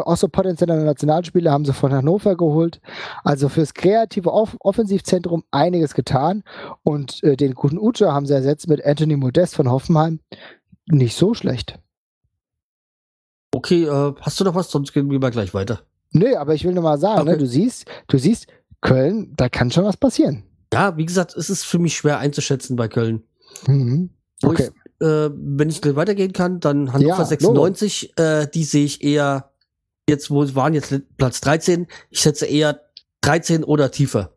auch 0.03 0.17
so 0.17 0.27
potenzielle 0.27 0.83
Nationalspieler 0.83 1.51
haben 1.51 1.65
sie 1.65 1.73
von 1.73 1.93
Hannover 1.93 2.35
geholt. 2.35 2.81
Also 3.23 3.49
fürs 3.49 3.73
kreative 3.73 4.31
Off 4.31 4.55
Offensivzentrum 4.59 5.43
einiges 5.51 5.93
getan. 5.93 6.43
Und 6.83 7.23
äh, 7.23 7.35
den 7.37 7.53
guten 7.53 7.77
Ucha 7.77 8.11
haben 8.11 8.25
sie 8.25 8.33
ersetzt 8.33 8.67
mit 8.67 8.85
Anthony 8.85 9.15
Modest 9.15 9.55
von 9.55 9.69
Hoffenheim. 9.69 10.19
Nicht 10.87 11.15
so 11.15 11.33
schlecht. 11.33 11.79
Okay, 13.53 13.85
äh, 13.85 14.13
hast 14.19 14.39
du 14.39 14.43
noch 14.43 14.55
was? 14.55 14.69
Sonst 14.71 14.93
gehen 14.93 15.09
wir 15.09 15.19
mal 15.19 15.31
gleich 15.31 15.53
weiter. 15.53 15.81
Nee, 16.11 16.35
aber 16.35 16.53
ich 16.53 16.63
will 16.63 16.73
nur 16.73 16.83
mal 16.83 16.99
sagen, 16.99 17.25
ne, 17.25 17.31
okay. 17.31 17.31
ne, 17.31 17.37
du 17.37 17.47
siehst, 17.47 17.85
du 18.07 18.17
siehst, 18.17 18.47
Köln, 18.81 19.33
da 19.35 19.49
kann 19.49 19.71
schon 19.71 19.85
was 19.85 19.97
passieren. 19.97 20.43
Ja, 20.73 20.97
wie 20.97 21.05
gesagt, 21.05 21.35
es 21.35 21.49
ist 21.49 21.63
für 21.63 21.79
mich 21.79 21.95
schwer 21.95 22.19
einzuschätzen 22.19 22.75
bei 22.75 22.87
Köln. 22.87 23.23
Mhm. 23.67 24.09
Okay. 24.43 24.69
Ich, 24.99 25.05
äh, 25.05 25.29
wenn 25.33 25.69
ich 25.69 25.83
weitergehen 25.95 26.33
kann, 26.33 26.59
dann 26.59 26.93
Hannover 26.93 27.19
ja, 27.19 27.25
96, 27.25 28.17
äh, 28.17 28.47
die 28.47 28.63
sehe 28.63 28.85
ich 28.85 29.03
eher, 29.03 29.51
jetzt 30.09 30.29
wo 30.29 30.43
es 30.43 30.55
waren, 30.55 30.73
jetzt 30.73 30.93
Platz 31.17 31.41
13, 31.41 31.87
ich 32.09 32.19
schätze 32.19 32.45
eher 32.45 32.81
13 33.21 33.63
oder 33.63 33.91
tiefer. 33.91 34.35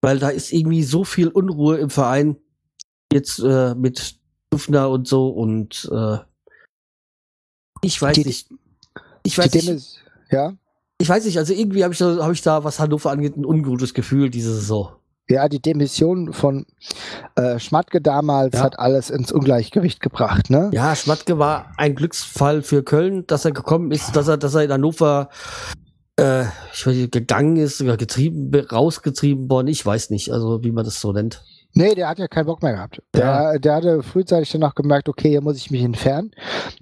Weil 0.00 0.18
da 0.18 0.28
ist 0.28 0.52
irgendwie 0.52 0.82
so 0.82 1.04
viel 1.04 1.28
Unruhe 1.28 1.78
im 1.78 1.90
Verein, 1.90 2.36
jetzt 3.12 3.38
äh, 3.40 3.74
mit 3.74 4.18
Dufner 4.50 4.90
und 4.90 5.06
so 5.08 5.28
und 5.28 5.88
äh, 5.92 6.18
ich 7.82 8.00
weiß 8.00 8.14
die, 8.14 8.24
nicht. 8.24 8.48
Ich 9.22 9.38
weiß 9.38 9.52
nicht. 9.54 9.68
Ist, 9.68 9.98
ja. 10.30 10.56
Ich 11.00 11.08
weiß 11.08 11.24
nicht, 11.24 11.38
also 11.38 11.52
irgendwie 11.52 11.84
habe 11.84 11.92
ich, 11.92 11.98
da, 11.98 12.16
hab 12.16 12.32
ich 12.32 12.42
da, 12.42 12.64
was 12.64 12.80
Hannover 12.80 13.10
angeht, 13.10 13.36
ein 13.36 13.44
ungutes 13.44 13.94
Gefühl 13.94 14.30
diese 14.30 14.52
Saison. 14.52 14.97
Ja, 15.30 15.48
die 15.48 15.60
Demission 15.60 16.32
von 16.32 16.64
äh, 17.34 17.58
Schmatke 17.58 18.00
damals 18.00 18.54
ja. 18.54 18.62
hat 18.62 18.78
alles 18.78 19.10
ins 19.10 19.30
Ungleichgewicht 19.30 20.00
gebracht, 20.00 20.48
ne? 20.48 20.70
Ja, 20.72 20.96
Schmatke 20.96 21.38
war 21.38 21.72
ein 21.76 21.94
Glücksfall 21.94 22.62
für 22.62 22.82
Köln, 22.82 23.26
dass 23.26 23.44
er 23.44 23.52
gekommen 23.52 23.90
ist, 23.92 24.16
dass 24.16 24.28
er, 24.28 24.38
dass 24.38 24.54
er 24.54 24.64
in 24.64 24.72
Hannover 24.72 25.28
äh, 26.18 26.44
ich 26.72 26.86
weiß 26.86 26.96
nicht, 26.96 27.12
gegangen 27.12 27.56
ist 27.56 27.80
oder 27.80 27.96
getrieben, 27.96 28.54
rausgetrieben 28.54 29.48
worden, 29.48 29.68
ich 29.68 29.84
weiß 29.84 30.10
nicht, 30.10 30.32
also 30.32 30.62
wie 30.64 30.72
man 30.72 30.84
das 30.84 31.00
so 31.00 31.12
nennt. 31.12 31.42
Nee, 31.78 31.94
der 31.94 32.08
hat 32.08 32.18
ja 32.18 32.26
keinen 32.26 32.46
Bock 32.46 32.60
mehr 32.60 32.72
gehabt. 32.72 33.00
Der, 33.14 33.24
ja. 33.24 33.58
der 33.58 33.74
hatte 33.76 34.02
frühzeitig 34.02 34.50
dann 34.50 34.64
auch 34.64 34.74
gemerkt, 34.74 35.08
okay, 35.08 35.28
hier 35.28 35.40
muss 35.40 35.56
ich 35.56 35.70
mich 35.70 35.84
entfernen. 35.84 36.32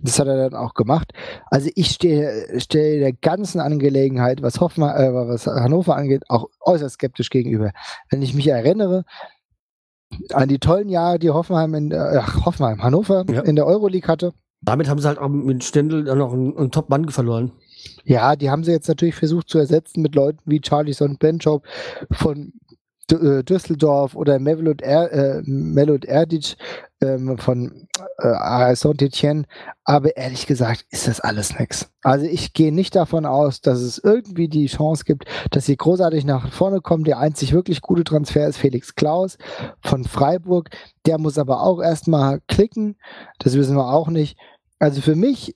Das 0.00 0.18
hat 0.18 0.26
er 0.26 0.48
dann 0.48 0.58
auch 0.58 0.72
gemacht. 0.72 1.12
Also 1.50 1.68
ich 1.74 1.90
stehe, 1.90 2.58
stehe 2.58 3.00
der 3.00 3.12
ganzen 3.12 3.60
Angelegenheit, 3.60 4.40
was, 4.40 4.58
Hoffmann, 4.58 4.96
äh, 4.96 5.12
was 5.12 5.46
Hannover 5.46 5.96
angeht, 5.96 6.22
auch 6.30 6.46
äußerst 6.62 6.94
skeptisch 6.94 7.28
gegenüber. 7.28 7.72
Wenn 8.08 8.22
ich 8.22 8.32
mich 8.32 8.48
erinnere 8.48 9.04
an 10.32 10.48
die 10.48 10.58
tollen 10.58 10.88
Jahre, 10.88 11.18
die 11.18 11.28
Hoffenheim 11.28 11.74
in 11.74 11.90
äh, 11.90 12.22
Hoffenheim, 12.46 12.82
Hannover 12.82 13.26
ja. 13.28 13.42
in 13.42 13.56
der 13.56 13.66
Euroleague 13.66 14.08
hatte. 14.08 14.32
Damit 14.62 14.88
haben 14.88 14.98
sie 14.98 15.08
halt 15.08 15.18
auch 15.18 15.28
mit 15.28 15.62
Stendel 15.62 16.04
dann 16.04 16.16
noch 16.16 16.32
einen, 16.32 16.56
einen 16.56 16.70
Top-Mann 16.70 17.10
verloren. 17.10 17.52
Ja, 18.04 18.34
die 18.34 18.50
haben 18.50 18.64
sie 18.64 18.72
jetzt 18.72 18.88
natürlich 18.88 19.14
versucht 19.14 19.50
zu 19.50 19.58
ersetzen 19.58 20.00
mit 20.00 20.14
Leuten 20.14 20.40
wie 20.46 20.62
Charlison 20.64 21.18
Benchop 21.18 21.66
von 22.10 22.38
äh, 22.46 22.65
Düsseldorf 23.10 24.16
oder 24.16 24.38
Melod, 24.38 24.82
er, 24.82 25.12
äh, 25.12 25.42
Melod 25.44 26.04
Erdic 26.04 26.56
ähm, 27.00 27.38
von 27.38 27.86
äh, 28.18 28.74
Saint-Etienne. 28.74 29.44
Aber 29.84 30.16
ehrlich 30.16 30.46
gesagt 30.46 30.84
ist 30.90 31.06
das 31.06 31.20
alles 31.20 31.58
nichts. 31.58 31.90
Also 32.02 32.26
ich 32.26 32.52
gehe 32.52 32.72
nicht 32.72 32.96
davon 32.96 33.26
aus, 33.26 33.60
dass 33.60 33.80
es 33.80 33.98
irgendwie 33.98 34.48
die 34.48 34.66
Chance 34.66 35.04
gibt, 35.04 35.24
dass 35.50 35.66
sie 35.66 35.76
großartig 35.76 36.24
nach 36.24 36.52
vorne 36.52 36.80
kommen. 36.80 37.04
Der 37.04 37.18
einzig 37.18 37.52
wirklich 37.52 37.80
gute 37.80 38.04
Transfer 38.04 38.48
ist 38.48 38.58
Felix 38.58 38.94
Klaus 38.94 39.38
von 39.82 40.04
Freiburg. 40.04 40.70
Der 41.06 41.18
muss 41.18 41.38
aber 41.38 41.62
auch 41.62 41.80
erstmal 41.80 42.40
klicken. 42.48 42.96
Das 43.38 43.54
wissen 43.54 43.76
wir 43.76 43.92
auch 43.92 44.08
nicht. 44.08 44.36
Also 44.78 45.00
für 45.00 45.16
mich 45.16 45.54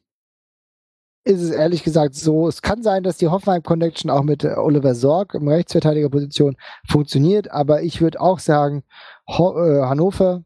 ist 1.30 1.42
es 1.42 1.50
ehrlich 1.50 1.82
gesagt 1.82 2.14
so, 2.14 2.48
es 2.48 2.60
kann 2.62 2.82
sein, 2.82 3.02
dass 3.02 3.16
die 3.16 3.28
Hoffenheim 3.28 3.62
Connection 3.62 4.10
auch 4.10 4.22
mit 4.22 4.44
äh, 4.44 4.54
Oliver 4.56 4.94
Sorg 4.94 5.34
im 5.34 5.48
Rechtsverteidigerposition 5.48 6.56
funktioniert, 6.88 7.50
aber 7.50 7.82
ich 7.82 8.00
würde 8.00 8.20
auch 8.20 8.38
sagen, 8.38 8.82
Ho 9.28 9.56
äh, 9.58 9.82
Hannover, 9.82 10.44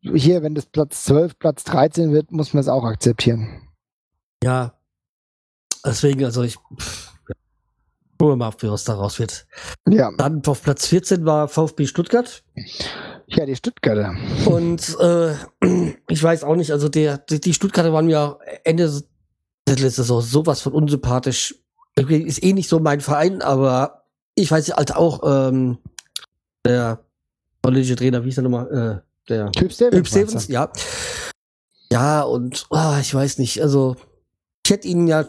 hier, 0.00 0.42
wenn 0.42 0.54
das 0.54 0.66
Platz 0.66 1.04
12, 1.04 1.38
Platz 1.38 1.64
13 1.64 2.12
wird, 2.12 2.32
muss 2.32 2.52
man 2.52 2.60
es 2.60 2.68
auch 2.68 2.84
akzeptieren. 2.84 3.68
Ja, 4.42 4.74
deswegen, 5.84 6.24
also 6.24 6.42
ich 6.42 6.58
gucken 8.22 8.38
wir 8.38 8.50
mal, 8.50 8.54
was 8.70 8.84
daraus 8.84 9.18
wird. 9.18 9.46
Ja. 9.88 10.12
Dann 10.16 10.42
auf 10.46 10.62
Platz 10.62 10.86
14 10.86 11.24
war 11.24 11.48
VfB 11.48 11.86
Stuttgart. 11.86 12.44
Ja, 13.26 13.46
die 13.46 13.56
Stuttgarter. 13.56 14.14
Und 14.46 14.96
äh, 15.00 15.34
ich 16.08 16.22
weiß 16.22 16.44
auch 16.44 16.54
nicht, 16.54 16.70
also 16.70 16.88
der, 16.88 17.18
die 17.18 17.52
Stuttgarter 17.52 17.92
waren 17.92 18.08
ja 18.08 18.38
Ende 18.62 19.02
ist 19.68 19.98
das 19.98 20.10
auch 20.10 20.20
sowas 20.20 20.60
von 20.60 20.72
unsympathisch. 20.72 21.54
Ist 21.96 22.42
eh 22.42 22.52
nicht 22.52 22.68
so 22.68 22.78
mein 22.78 23.00
Verein, 23.00 23.42
aber 23.42 24.04
ich 24.34 24.50
weiß 24.50 24.70
halt 24.70 24.94
auch, 24.94 25.20
ähm, 25.24 25.78
der 26.64 27.04
holländische 27.64 27.96
Trainer, 27.96 28.24
wie 28.24 28.28
ist 28.28 28.36
der 28.36 28.44
nochmal? 28.44 29.02
Äh, 29.04 29.28
der 29.28 29.52
Typ 29.52 29.72
Stevens, 29.72 30.08
Stevens 30.08 30.48
ja. 30.48 30.70
Ja, 31.92 32.22
und 32.22 32.66
oh, 32.70 32.96
ich 33.00 33.14
weiß 33.14 33.38
nicht, 33.38 33.60
also 33.62 33.96
ich 34.64 34.70
hätte 34.70 34.88
ihnen 34.88 35.06
ja, 35.06 35.28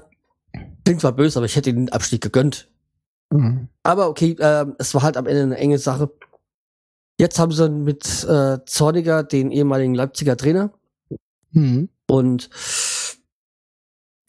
klingt 0.86 1.01
zwar 1.01 1.11
böse, 1.11 1.38
aber 1.39 1.45
ich 1.45 1.55
hätte 1.55 1.69
ihnen 1.69 1.88
den 1.88 1.93
Abstieg 1.93 2.21
gegönnt. 2.21 2.69
Mhm. 3.31 3.67
Aber 3.84 4.07
okay, 4.07 4.36
äh, 4.39 4.65
es 4.79 4.93
war 4.93 5.01
halt 5.01 5.17
am 5.17 5.27
Ende 5.27 5.43
eine 5.43 5.57
enge 5.57 5.77
Sache. 5.77 6.11
Jetzt 7.19 7.39
haben 7.39 7.51
sie 7.51 7.69
mit 7.69 8.23
äh, 8.23 8.59
Zorniger 8.65 9.23
den 9.23 9.51
ehemaligen 9.51 9.93
Leipziger 9.93 10.38
Trainer. 10.38 10.71
Mhm. 11.51 11.89
Und 12.07 12.49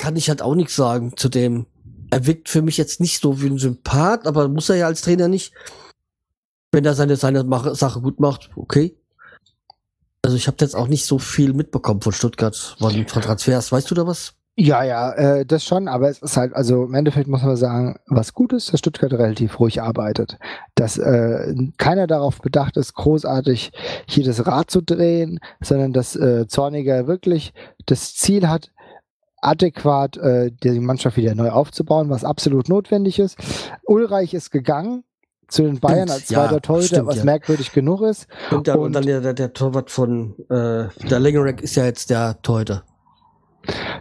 kann 0.05 0.17
ich 0.17 0.29
halt 0.29 0.43
auch 0.43 0.55
nichts 0.55 0.77
sagen 0.77 1.17
zu 1.17 1.31
dem. 1.31 1.65
Er 2.11 2.27
wirkt 2.27 2.51
für 2.51 2.61
mich 2.61 2.77
jetzt 2.77 3.01
nicht 3.01 3.23
so 3.23 3.41
wie 3.41 3.47
ein 3.47 3.57
Sympath, 3.57 4.27
aber 4.27 4.49
muss 4.49 4.69
er 4.69 4.77
ja 4.77 4.87
als 4.87 5.01
Trainer 5.01 5.29
nicht. 5.29 5.55
Wenn 6.73 6.85
er 6.85 6.93
seine, 6.93 7.17
seine 7.17 7.43
Sache 7.75 8.03
gut 8.03 8.21
macht, 8.21 8.51
okay. 8.55 8.99
Also 10.21 10.37
ich 10.37 10.47
habe 10.47 10.59
jetzt 10.61 10.77
auch 10.77 10.89
nicht 10.89 11.07
so 11.07 11.19
viel 11.19 11.55
mitbekommen 11.55 12.03
von 12.03 12.13
Stuttgart, 12.13 12.55
von, 12.79 13.07
Transfers. 13.07 13.73
Weißt 13.73 13.91
du 13.91 13.95
da 13.95 14.07
was? 14.07 14.35
Ja, 14.57 14.85
ja, 14.85 15.13
äh, 15.15 15.47
das 15.47 15.65
schon, 15.65 15.89
aber 15.89 16.11
es 16.11 16.19
ist 16.19 16.37
halt, 16.37 16.55
also 16.55 16.85
im 16.85 16.93
Endeffekt 16.93 17.27
muss 17.27 17.43
man 17.43 17.57
sagen, 17.57 17.99
was 18.07 18.35
gut 18.35 18.53
ist, 18.53 18.75
dass 18.75 18.81
Stuttgart 18.81 19.15
relativ 19.15 19.59
ruhig 19.59 19.81
arbeitet. 19.81 20.39
Dass 20.75 20.99
äh, 20.99 21.55
keiner 21.79 22.07
darauf 22.07 22.43
bedacht 22.43 22.77
ist, 22.77 22.93
großartig 22.93 23.73
hier 24.07 24.25
das 24.25 24.47
Rad 24.47 24.71
zu 24.71 24.83
drehen, 24.83 25.41
sondern 25.63 25.95
dass 25.95 26.15
äh, 26.15 26.47
Zorniger 26.47 27.07
wirklich 27.07 27.55
das 27.87 28.15
Ziel 28.15 28.51
hat, 28.51 28.71
adäquat 29.45 30.17
äh, 30.17 30.51
die 30.63 30.81
Mannschaft 30.81 31.17
wieder 31.17 31.35
neu 31.35 31.51
aufzubauen, 31.51 32.11
was 32.11 32.25
absolut 32.25 32.69
notwendig 32.69 33.19
ist. 33.19 33.37
Ulreich 33.85 34.35
ist 34.35 34.51
gegangen 34.51 35.05
zu 35.49 35.63
den 35.63 35.79
Bayern 35.79 36.11
als 36.11 36.27
zweiter 36.27 36.55
ja, 36.55 36.61
Torhüter, 36.61 36.87
stimmt, 36.87 37.07
was 37.07 37.19
ja. 37.19 37.25
merkwürdig 37.25 37.73
genug 37.73 38.03
ist. 38.03 38.27
Und, 38.51 38.67
der, 38.67 38.79
und, 38.79 38.87
und 38.87 38.93
dann 38.95 39.05
der, 39.05 39.21
der, 39.21 39.35
der 39.35 39.53
Torwart 39.53 39.91
von 39.91 40.35
äh, 40.49 40.89
der 41.09 41.21
Lengerek 41.21 41.63
ist 41.63 41.77
ja 41.77 41.85
jetzt 41.85 42.11
der 42.11 42.41
Torhüter. 42.43 42.85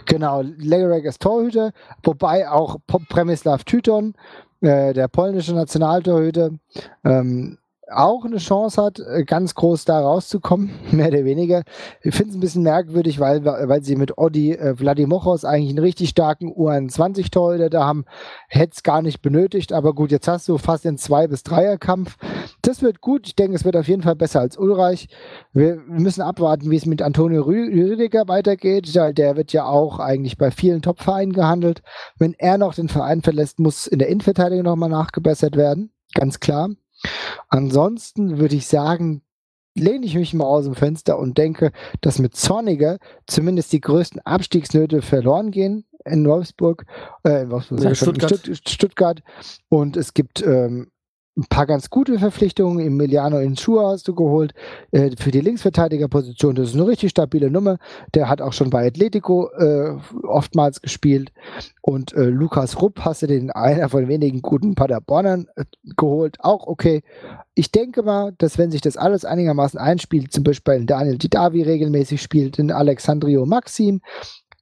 Genau, 0.06 0.42
Lengerek 0.42 1.06
ist 1.06 1.22
Torhüter, 1.22 1.72
wobei 2.04 2.50
auch 2.50 2.78
Premislav 3.10 3.64
Tyton, 3.64 4.14
äh, 4.62 4.94
der 4.94 5.08
polnische 5.08 5.54
Nationaltorhüter, 5.54 6.52
ähm, 7.04 7.58
auch 7.98 8.26
eine 8.26 8.38
Chance 8.38 8.82
hat, 8.82 9.00
äh, 9.00 9.24
ganz 9.24 9.56
groß 9.56 9.86
da 9.86 10.00
rauszukommen, 10.00 10.72
mehr 10.92 11.08
oder 11.08 11.26
weniger. 11.26 11.64
Ich 12.02 12.16
finde 12.16 12.32
es 12.32 12.38
ein 12.38 12.42
bisschen 12.42 12.64
merkwürdig, 12.64 13.20
weil, 13.20 13.46
weil 13.46 13.84
sie 13.84 13.96
mit 13.96 14.18
Odi 14.18 14.54
äh, 14.54 14.76
Vladimochos 14.76 15.46
eigentlich 15.46 15.70
einen 15.70 15.80
richtig 15.80 16.10
starken 16.10 16.50
U21-Torhüter 16.50 17.70
da 17.70 17.86
haben. 17.86 18.06
Hätte 18.48 18.74
es 18.76 18.84
gar 18.84 19.02
nicht 19.02 19.22
benötigt, 19.22 19.74
aber 19.74 19.94
gut, 19.94 20.12
jetzt 20.12 20.28
hast 20.28 20.48
du 20.48 20.58
fast 20.58 20.86
den 20.86 20.98
Zwei- 20.98 21.28
bis 21.28 21.44
Dreier-Kampf. 21.44 22.18
Das 22.62 22.82
wird 22.82 23.02
gut. 23.02 23.28
Ich 23.28 23.36
denke, 23.36 23.56
es 23.56 23.66
wird 23.66 23.76
auf 23.76 23.88
jeden 23.88 24.02
Fall 24.02 24.16
besser 24.16 24.40
als 24.40 24.58
Ulreich. 24.58 25.08
Wir, 25.52 25.76
müssen 25.88 26.22
abwarten, 26.22 26.70
wie 26.70 26.78
es 26.78 26.86
mit 26.86 27.02
Antonio 27.02 27.44
Rüdiger 27.44 28.28
weitergeht. 28.28 28.94
Der 28.96 29.36
wird 29.36 29.54
ja 29.54 29.66
auch 29.66 30.00
eigentlich 30.00 30.38
bei 30.38 30.52
vielen 30.52 30.82
Top-Vereinen 30.82 31.34
gehandelt. 31.34 31.82
Wenn 32.18 32.34
er 32.38 32.58
noch 32.58 32.74
den 32.74 32.90
Verein 32.90 33.22
verlässt, 33.22 33.60
muss 33.60 33.88
in 33.88 34.00
der 34.00 34.10
Innenverteidigung 34.10 34.66
nochmal 34.66 34.90
nachgebessert 34.90 35.56
werden. 35.56 35.92
Ganz 36.14 36.40
klar. 36.40 36.70
Ansonsten 37.50 38.40
würde 38.40 38.56
ich 38.56 38.68
sagen, 38.68 39.22
lehne 39.76 40.06
ich 40.06 40.16
mich 40.16 40.34
mal 40.34 40.46
aus 40.46 40.66
dem 40.66 40.76
Fenster 40.76 41.18
und 41.18 41.38
denke, 41.38 41.72
dass 42.02 42.20
mit 42.20 42.36
Zorniger 42.36 43.00
zumindest 43.28 43.74
die 43.74 43.82
größten 43.82 44.22
Abstiegsnöte 44.22 45.02
verloren 45.02 45.52
gehen 45.52 45.86
in 46.06 46.28
Wolfsburg, 46.28 46.86
äh, 47.24 47.44
in 47.44 47.52
Wolfsburg, 47.52 47.80
nee, 47.80 47.96
Stuttgart. 47.96 48.50
Stuttgart. 48.68 49.24
Und 49.70 49.98
es 49.98 50.14
gibt 50.14 50.46
ähm, 50.46 50.92
ein 51.36 51.46
paar 51.50 51.66
ganz 51.66 51.90
gute 51.90 52.20
Verpflichtungen. 52.20 52.86
Emiliano 52.86 53.40
Insua 53.40 53.92
hast 53.92 54.08
du 54.08 54.14
geholt 54.14 54.54
äh, 54.92 55.12
für 55.18 55.32
die 55.32 55.42
Linksverteidigerposition. 55.42 56.56
Das 56.56 56.70
ist 56.70 56.76
eine 56.76 56.88
richtig 56.88 57.12
stabile 57.12 57.50
Nummer. 57.50 57.78
Der 58.14 58.30
hat 58.30 58.42
auch 58.42 58.54
schon 58.54 58.70
bei 58.70 58.86
Atletico 58.86 59.50
äh, 59.58 59.98
oftmals 60.24 60.82
gespielt. 60.82 61.32
Und 61.82 62.14
äh, 62.14 62.26
Lukas 62.26 62.82
Rupp 62.82 63.00
hast 63.02 63.24
du 63.24 63.28
den 63.28 63.50
einer 63.52 63.90
von 63.90 64.08
wenigen 64.08 64.42
guten 64.42 64.76
Paderbornern 64.76 65.48
äh, 65.56 65.66
geholt. 65.98 66.38
Auch 66.40 66.68
okay. 66.68 67.02
Ich 67.56 67.72
denke 67.72 68.04
mal, 68.04 68.34
dass 68.38 68.58
wenn 68.58 68.72
sich 68.72 68.82
das 68.82 68.98
alles 68.98 69.26
einigermaßen 69.26 69.80
einspielt, 69.80 70.32
zum 70.32 70.44
Beispiel 70.44 70.86
Daniel 70.86 71.18
Didavi 71.18 71.64
regelmäßig 71.64 72.22
spielt, 72.22 72.60
in 72.60 72.72
Alexandrio 72.72 73.46
Maxim, 73.46 74.02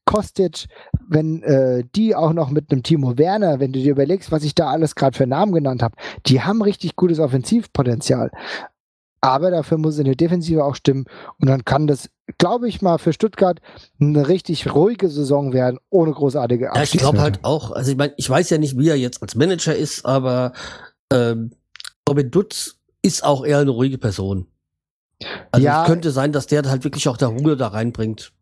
Kostic, 0.06 0.68
wenn 1.08 1.44
äh, 1.44 1.84
die 1.96 2.16
auch 2.16 2.34
noch 2.34 2.50
mit 2.50 2.72
einem 2.72 2.84
Timo 2.84 3.18
Werner, 3.18 3.60
wenn 3.60 3.72
du 3.72 3.80
dir 3.80 3.92
überlegst, 3.92 4.32
was 4.32 4.44
ich 4.44 4.56
da 4.56 4.70
alles 4.70 4.96
gerade 4.96 5.18
für 5.18 5.28
Namen 5.28 5.54
genannt 5.54 5.84
habe, 5.84 5.96
die 6.26 6.42
haben 6.42 6.62
richtig 6.62 6.96
gutes 6.96 7.20
Offensivpotenzial. 7.20 8.32
Aber 9.22 9.52
dafür 9.52 9.78
muss 9.78 10.00
in 10.00 10.06
der 10.06 10.16
Defensive 10.16 10.64
auch 10.64 10.76
stimmen. 10.76 11.06
Und 11.40 11.48
dann 11.48 11.64
kann 11.64 11.86
das, 11.86 12.10
glaube 12.40 12.68
ich 12.68 12.82
mal, 12.82 12.98
für 12.98 13.14
Stuttgart 13.14 13.60
eine 14.00 14.28
richtig 14.28 14.74
ruhige 14.74 15.10
Saison 15.10 15.54
werden, 15.54 15.80
ohne 15.92 16.12
großartige 16.12 16.72
Ja, 16.74 16.82
ich 16.82 16.92
glaube 16.92 17.22
halt 17.22 17.40
auch, 17.44 17.72
also 17.72 17.92
ich 17.92 17.98
meine, 17.98 18.14
ich 18.18 18.28
weiß 18.28 18.50
ja 18.50 18.58
nicht, 18.58 18.80
wie 18.80 18.90
er 18.90 18.96
jetzt 18.96 19.22
als 19.22 19.36
Manager 19.36 19.76
ist, 19.76 20.06
aber 20.06 20.54
ähm, 21.14 21.52
Robin 22.10 22.32
Dutz 22.32 22.78
ist 23.04 23.24
auch 23.24 23.46
eher 23.46 23.60
eine 23.60 23.72
ruhige 23.72 24.00
Person. 24.00 24.48
Also 25.52 25.66
ja, 25.66 25.84
es 25.84 25.88
könnte 25.88 26.10
sein, 26.12 26.32
dass 26.32 26.48
der 26.48 26.64
halt 26.64 26.84
wirklich 26.84 27.08
auch 27.08 27.18
der 27.18 27.28
Ruhe 27.28 27.56
da 27.56 27.68
reinbringt. 27.68 28.34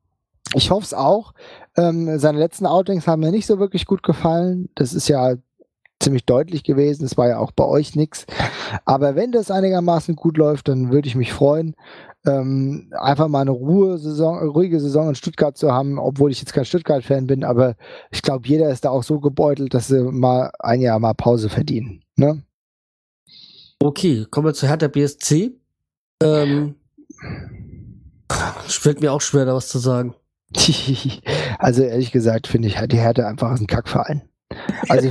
Ich 0.55 0.71
hoffe 0.71 0.85
es 0.85 0.93
auch. 0.93 1.33
Ähm, 1.77 2.17
seine 2.19 2.39
letzten 2.39 2.65
Outings 2.65 3.07
haben 3.07 3.21
mir 3.21 3.31
nicht 3.31 3.45
so 3.45 3.59
wirklich 3.59 3.85
gut 3.85 4.03
gefallen. 4.03 4.69
Das 4.75 4.93
ist 4.93 5.07
ja 5.07 5.35
ziemlich 5.99 6.25
deutlich 6.25 6.63
gewesen. 6.63 7.03
Das 7.03 7.17
war 7.17 7.27
ja 7.27 7.39
auch 7.39 7.51
bei 7.51 7.65
euch 7.65 7.95
nichts. 7.95 8.25
Aber 8.85 9.15
wenn 9.15 9.31
das 9.31 9.51
einigermaßen 9.51 10.15
gut 10.15 10.37
läuft, 10.37 10.67
dann 10.67 10.91
würde 10.91 11.07
ich 11.07 11.15
mich 11.15 11.33
freuen, 11.33 11.75
ähm, 12.25 12.91
einfach 12.97 13.27
mal 13.27 13.41
eine 13.41 13.51
Ruhe 13.51 13.97
Saison, 13.97 14.39
ruhige 14.49 14.79
Saison 14.79 15.09
in 15.09 15.15
Stuttgart 15.15 15.57
zu 15.57 15.71
haben, 15.71 15.99
obwohl 15.99 16.31
ich 16.31 16.39
jetzt 16.39 16.53
kein 16.53 16.65
Stuttgart-Fan 16.65 17.27
bin. 17.27 17.43
Aber 17.43 17.75
ich 18.11 18.21
glaube, 18.21 18.47
jeder 18.47 18.69
ist 18.69 18.85
da 18.85 18.89
auch 18.89 19.03
so 19.03 19.19
gebeutelt, 19.19 19.73
dass 19.73 19.87
sie 19.87 20.03
mal 20.03 20.51
ein 20.59 20.81
Jahr 20.81 20.99
mal 20.99 21.13
Pause 21.13 21.49
verdienen. 21.49 22.03
Ne? 22.15 22.43
Okay, 23.81 24.25
kommen 24.29 24.47
wir 24.47 24.53
zu 24.53 24.67
Hertha 24.67 24.87
BSC. 24.87 25.51
Ähm, 26.21 26.75
fällt 28.67 29.01
mir 29.01 29.13
auch 29.13 29.21
schwer, 29.21 29.45
da 29.45 29.55
was 29.55 29.69
zu 29.69 29.79
sagen. 29.79 30.15
also 31.59 31.84
ehrlich 31.84 32.11
gesagt 32.11 32.47
finde 32.47 32.67
ich 32.67 32.76
die 32.76 32.99
Hertha 32.99 33.27
einfach 33.27 33.59
ein 33.59 33.67
Kackverein. 33.67 34.23
Also, 34.88 35.09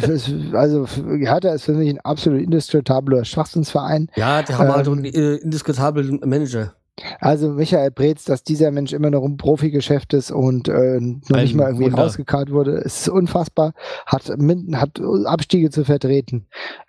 also 0.52 0.86
Hertha 0.86 1.50
ist 1.50 1.64
für 1.64 1.72
mich 1.72 1.90
ein 1.90 2.00
absolut 2.00 2.42
indiskutabler 2.42 3.24
Schwachsinnsverein. 3.24 4.10
Ja, 4.16 4.42
die 4.42 4.52
haben 4.52 4.72
halt 4.72 4.86
ähm, 4.88 4.96
halt 4.96 5.14
einen 5.14 5.38
indiskutablen 5.38 6.20
Manager. 6.24 6.74
Also 7.20 7.50
Michael 7.50 7.90
Breetz, 7.90 8.24
dass 8.24 8.42
dieser 8.42 8.70
Mensch 8.70 8.92
immer 8.92 9.10
noch 9.10 9.24
im 9.24 9.36
Profigeschäft 9.36 10.14
ist 10.14 10.30
und 10.30 10.68
äh, 10.68 11.00
noch 11.00 11.36
ein 11.36 11.42
nicht 11.42 11.54
mal 11.54 11.68
irgendwie 11.68 11.86
Wunder. 11.86 12.02
rausgekarrt 12.02 12.50
wurde, 12.50 12.72
ist 12.72 13.08
unfassbar. 13.08 13.72
Hat, 14.06 14.28
hat 14.28 15.00
Abstiege 15.26 15.70
zu 15.70 15.84
vertreten, 15.84 16.46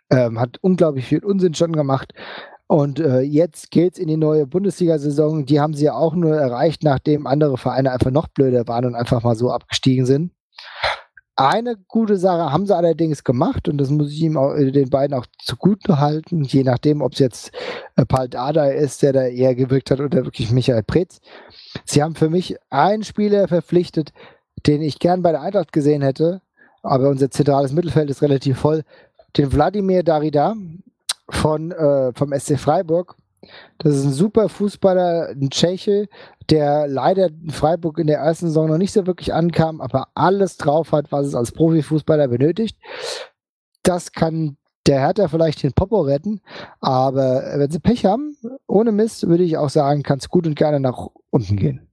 ähm, 0.09 0.39
hat 0.39 0.57
unglaublich 0.61 1.05
viel 1.05 1.23
Unsinn 1.23 1.53
schon 1.53 1.73
gemacht. 1.73 2.13
Und 2.71 2.99
äh, 2.99 3.21
jetzt 3.21 3.71
geht's 3.71 3.97
in 3.97 4.07
die 4.07 4.15
neue 4.15 4.45
Bundesliga-Saison. 4.45 5.47
Die 5.47 5.59
haben 5.59 5.73
sie 5.73 5.85
ja 5.85 5.95
auch 5.95 6.13
nur 6.13 6.35
erreicht, 6.35 6.83
nachdem 6.83 7.25
andere 7.25 7.57
Vereine 7.57 7.91
einfach 7.91 8.11
noch 8.11 8.27
blöder 8.27 8.67
waren 8.67 8.85
und 8.85 8.93
einfach 8.93 9.23
mal 9.23 9.35
so 9.35 9.49
abgestiegen 9.49 10.05
sind. 10.05 10.31
Eine 11.35 11.77
gute 11.87 12.17
Sache 12.17 12.51
haben 12.51 12.67
sie 12.67 12.75
allerdings 12.75 13.23
gemacht 13.23 13.67
und 13.67 13.79
das 13.79 13.89
muss 13.89 14.11
ich 14.11 14.21
ihm 14.21 14.37
auch, 14.37 14.53
äh, 14.53 14.69
den 14.71 14.91
beiden 14.91 15.17
auch 15.17 15.25
zugute 15.41 15.99
halten, 15.99 16.43
je 16.43 16.61
nachdem, 16.61 17.01
ob 17.01 17.13
es 17.13 17.19
jetzt 17.19 17.51
äh, 17.95 18.05
Paul 18.05 18.29
Dada 18.29 18.65
ist, 18.65 19.01
der 19.01 19.13
da 19.13 19.23
eher 19.23 19.55
gewirkt 19.55 19.89
hat 19.89 19.99
oder 19.99 20.25
wirklich 20.25 20.51
Michael 20.51 20.83
Pretz. 20.83 21.21
Sie 21.85 22.03
haben 22.03 22.13
für 22.13 22.29
mich 22.29 22.55
einen 22.69 23.03
Spieler 23.03 23.47
verpflichtet, 23.47 24.13
den 24.67 24.83
ich 24.83 24.99
gern 24.99 25.23
bei 25.23 25.31
der 25.31 25.41
Eintracht 25.41 25.73
gesehen 25.73 26.03
hätte, 26.03 26.41
aber 26.83 27.09
unser 27.09 27.31
zentrales 27.31 27.71
Mittelfeld 27.71 28.11
ist 28.11 28.21
relativ 28.21 28.59
voll. 28.59 28.83
Den 29.37 29.51
Wladimir 29.51 30.03
Darida 30.03 30.55
von, 31.29 31.71
äh, 31.71 32.11
vom 32.13 32.33
SC 32.33 32.57
Freiburg. 32.57 33.15
Das 33.77 33.95
ist 33.95 34.05
ein 34.05 34.13
super 34.13 34.49
Fußballer, 34.49 35.29
ein 35.29 35.49
Tscheche, 35.49 36.07
der 36.49 36.87
leider 36.87 37.27
in 37.27 37.51
Freiburg 37.51 37.97
in 37.99 38.07
der 38.07 38.19
ersten 38.19 38.47
Saison 38.47 38.67
noch 38.67 38.77
nicht 38.77 38.91
so 38.91 39.07
wirklich 39.07 39.33
ankam, 39.33 39.81
aber 39.81 40.09
alles 40.15 40.57
drauf 40.57 40.91
hat, 40.91 41.11
was 41.11 41.27
es 41.27 41.35
als 41.35 41.51
Profifußballer 41.51 42.27
benötigt. 42.27 42.77
Das 43.83 44.11
kann 44.11 44.57
der 44.87 44.99
Hertha 44.99 45.27
vielleicht 45.27 45.63
den 45.63 45.73
Popo 45.73 46.01
retten, 46.01 46.41
aber 46.79 47.43
wenn 47.55 47.71
sie 47.71 47.79
Pech 47.79 48.05
haben, 48.05 48.35
ohne 48.67 48.91
Mist, 48.91 49.27
würde 49.27 49.43
ich 49.43 49.57
auch 49.57 49.69
sagen, 49.69 50.03
kann 50.03 50.19
es 50.19 50.29
gut 50.29 50.47
und 50.47 50.55
gerne 50.55 50.79
nach 50.79 51.07
unten 51.29 51.55
gehen. 51.55 51.85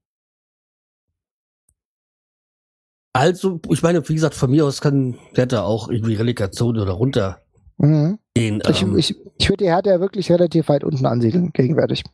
Also, 3.12 3.60
ich 3.70 3.82
meine, 3.82 4.06
wie 4.08 4.14
gesagt, 4.14 4.34
von 4.34 4.50
mir 4.50 4.66
aus 4.66 4.82
kann 4.82 5.16
Hertha 5.34 5.62
auch 5.62 5.88
irgendwie 5.88 6.14
Relegation 6.14 6.78
oder 6.78 6.92
runter 6.92 7.45
mhm. 7.78 8.18
gehen. 8.34 8.62
Ich, 8.68 8.82
ähm, 8.82 8.96
ich, 8.96 9.16
ich 9.38 9.48
würde 9.48 9.64
die 9.64 9.70
Hertha 9.70 9.90
ja 9.90 10.00
wirklich 10.00 10.30
relativ 10.30 10.68
weit 10.68 10.84
unten 10.84 11.06
ansiedeln, 11.06 11.52
gegenwärtig. 11.52 12.04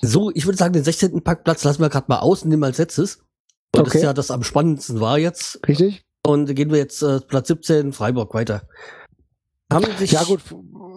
So, 0.00 0.30
ich 0.34 0.46
würde 0.46 0.58
sagen, 0.58 0.72
den 0.72 0.84
16. 0.84 1.22
Parkplatz 1.22 1.64
lassen 1.64 1.80
wir 1.80 1.88
gerade 1.88 2.06
mal 2.08 2.18
aus 2.18 2.42
und 2.42 2.50
nehmen 2.50 2.64
als 2.64 2.78
letztes. 2.78 3.20
Weil 3.72 3.82
okay. 3.82 3.92
das 3.94 4.02
ja 4.02 4.12
das 4.12 4.30
am 4.30 4.42
spannendsten 4.42 5.00
war 5.00 5.18
jetzt. 5.18 5.60
Richtig. 5.66 6.04
Und 6.26 6.54
gehen 6.54 6.70
wir 6.70 6.78
jetzt 6.78 7.02
äh, 7.02 7.20
Platz 7.20 7.48
17, 7.48 7.92
Freiburg 7.92 8.34
weiter. 8.34 8.62
Haben 9.72 9.86
sich 9.96 10.12
ja, 10.12 10.22
gut, 10.24 10.40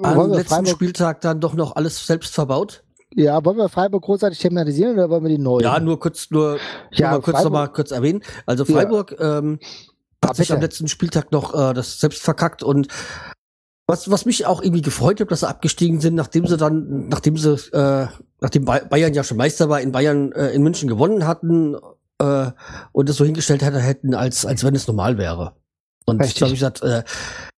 am 0.04 0.32
letzten 0.32 0.50
Freiburg 0.50 0.68
Spieltag 0.70 1.22
dann 1.22 1.40
doch 1.40 1.54
noch 1.54 1.76
alles 1.76 2.06
selbst 2.06 2.34
verbaut? 2.34 2.84
Ja, 3.14 3.44
wollen 3.46 3.58
wir 3.58 3.70
Freiburg 3.70 4.04
großartig 4.04 4.40
thematisieren 4.40 4.94
oder 4.94 5.10
wollen 5.10 5.24
wir 5.24 5.30
die 5.30 5.38
neu? 5.38 5.62
Ja, 5.62 5.80
nur 5.80 6.00
kurz, 6.00 6.30
nur, 6.32 6.60
ja, 6.92 7.12
nur 7.12 7.20
mal 7.20 7.24
kurz 7.24 7.44
noch 7.44 7.52
mal 7.52 7.68
kurz 7.68 7.92
erwähnen. 7.92 8.22
Also 8.46 8.66
Freiburg 8.66 9.16
ja. 9.18 9.40
ähm, 9.40 9.60
hat 10.24 10.36
sich 10.36 10.52
am 10.52 10.60
letzten 10.60 10.90
Spieltag 10.90 11.32
noch 11.32 11.54
äh, 11.54 11.74
das 11.74 12.00
selbst 12.00 12.22
verkackt 12.22 12.62
und 12.62 12.88
was, 13.88 14.10
was 14.10 14.26
mich 14.26 14.46
auch 14.46 14.62
irgendwie 14.62 14.82
gefreut 14.82 15.20
hat, 15.20 15.32
dass 15.32 15.42
sie 15.42 15.48
abgestiegen 15.48 16.00
sind, 16.00 16.16
nachdem 16.16 16.48
sie 16.48 16.58
dann, 16.58 17.08
nachdem 17.08 17.38
sie, 17.38 17.54
äh, 17.72 18.08
nachdem 18.42 18.66
Bayern 18.66 19.14
ja 19.14 19.24
schon 19.24 19.38
Meister 19.38 19.70
war, 19.70 19.82
in 19.82 19.92
Bayern, 19.92 20.32
äh, 20.32 20.50
in 20.50 20.64
München 20.64 20.90
gewonnen 20.90 21.28
hatten 21.28 21.76
äh, 22.20 22.52
und 22.92 23.10
es 23.10 23.16
so 23.16 23.26
hingestellt 23.26 23.62
hätten, 23.62 24.16
als, 24.16 24.46
als 24.46 24.64
wenn 24.64 24.76
es 24.76 24.88
normal 24.88 25.18
wäre. 25.18 25.54
Und 26.06 26.20
Richtig. 26.20 26.38
ich 26.38 26.42
habe 26.42 26.54
gesagt, 26.54 26.82
äh, 26.84 27.04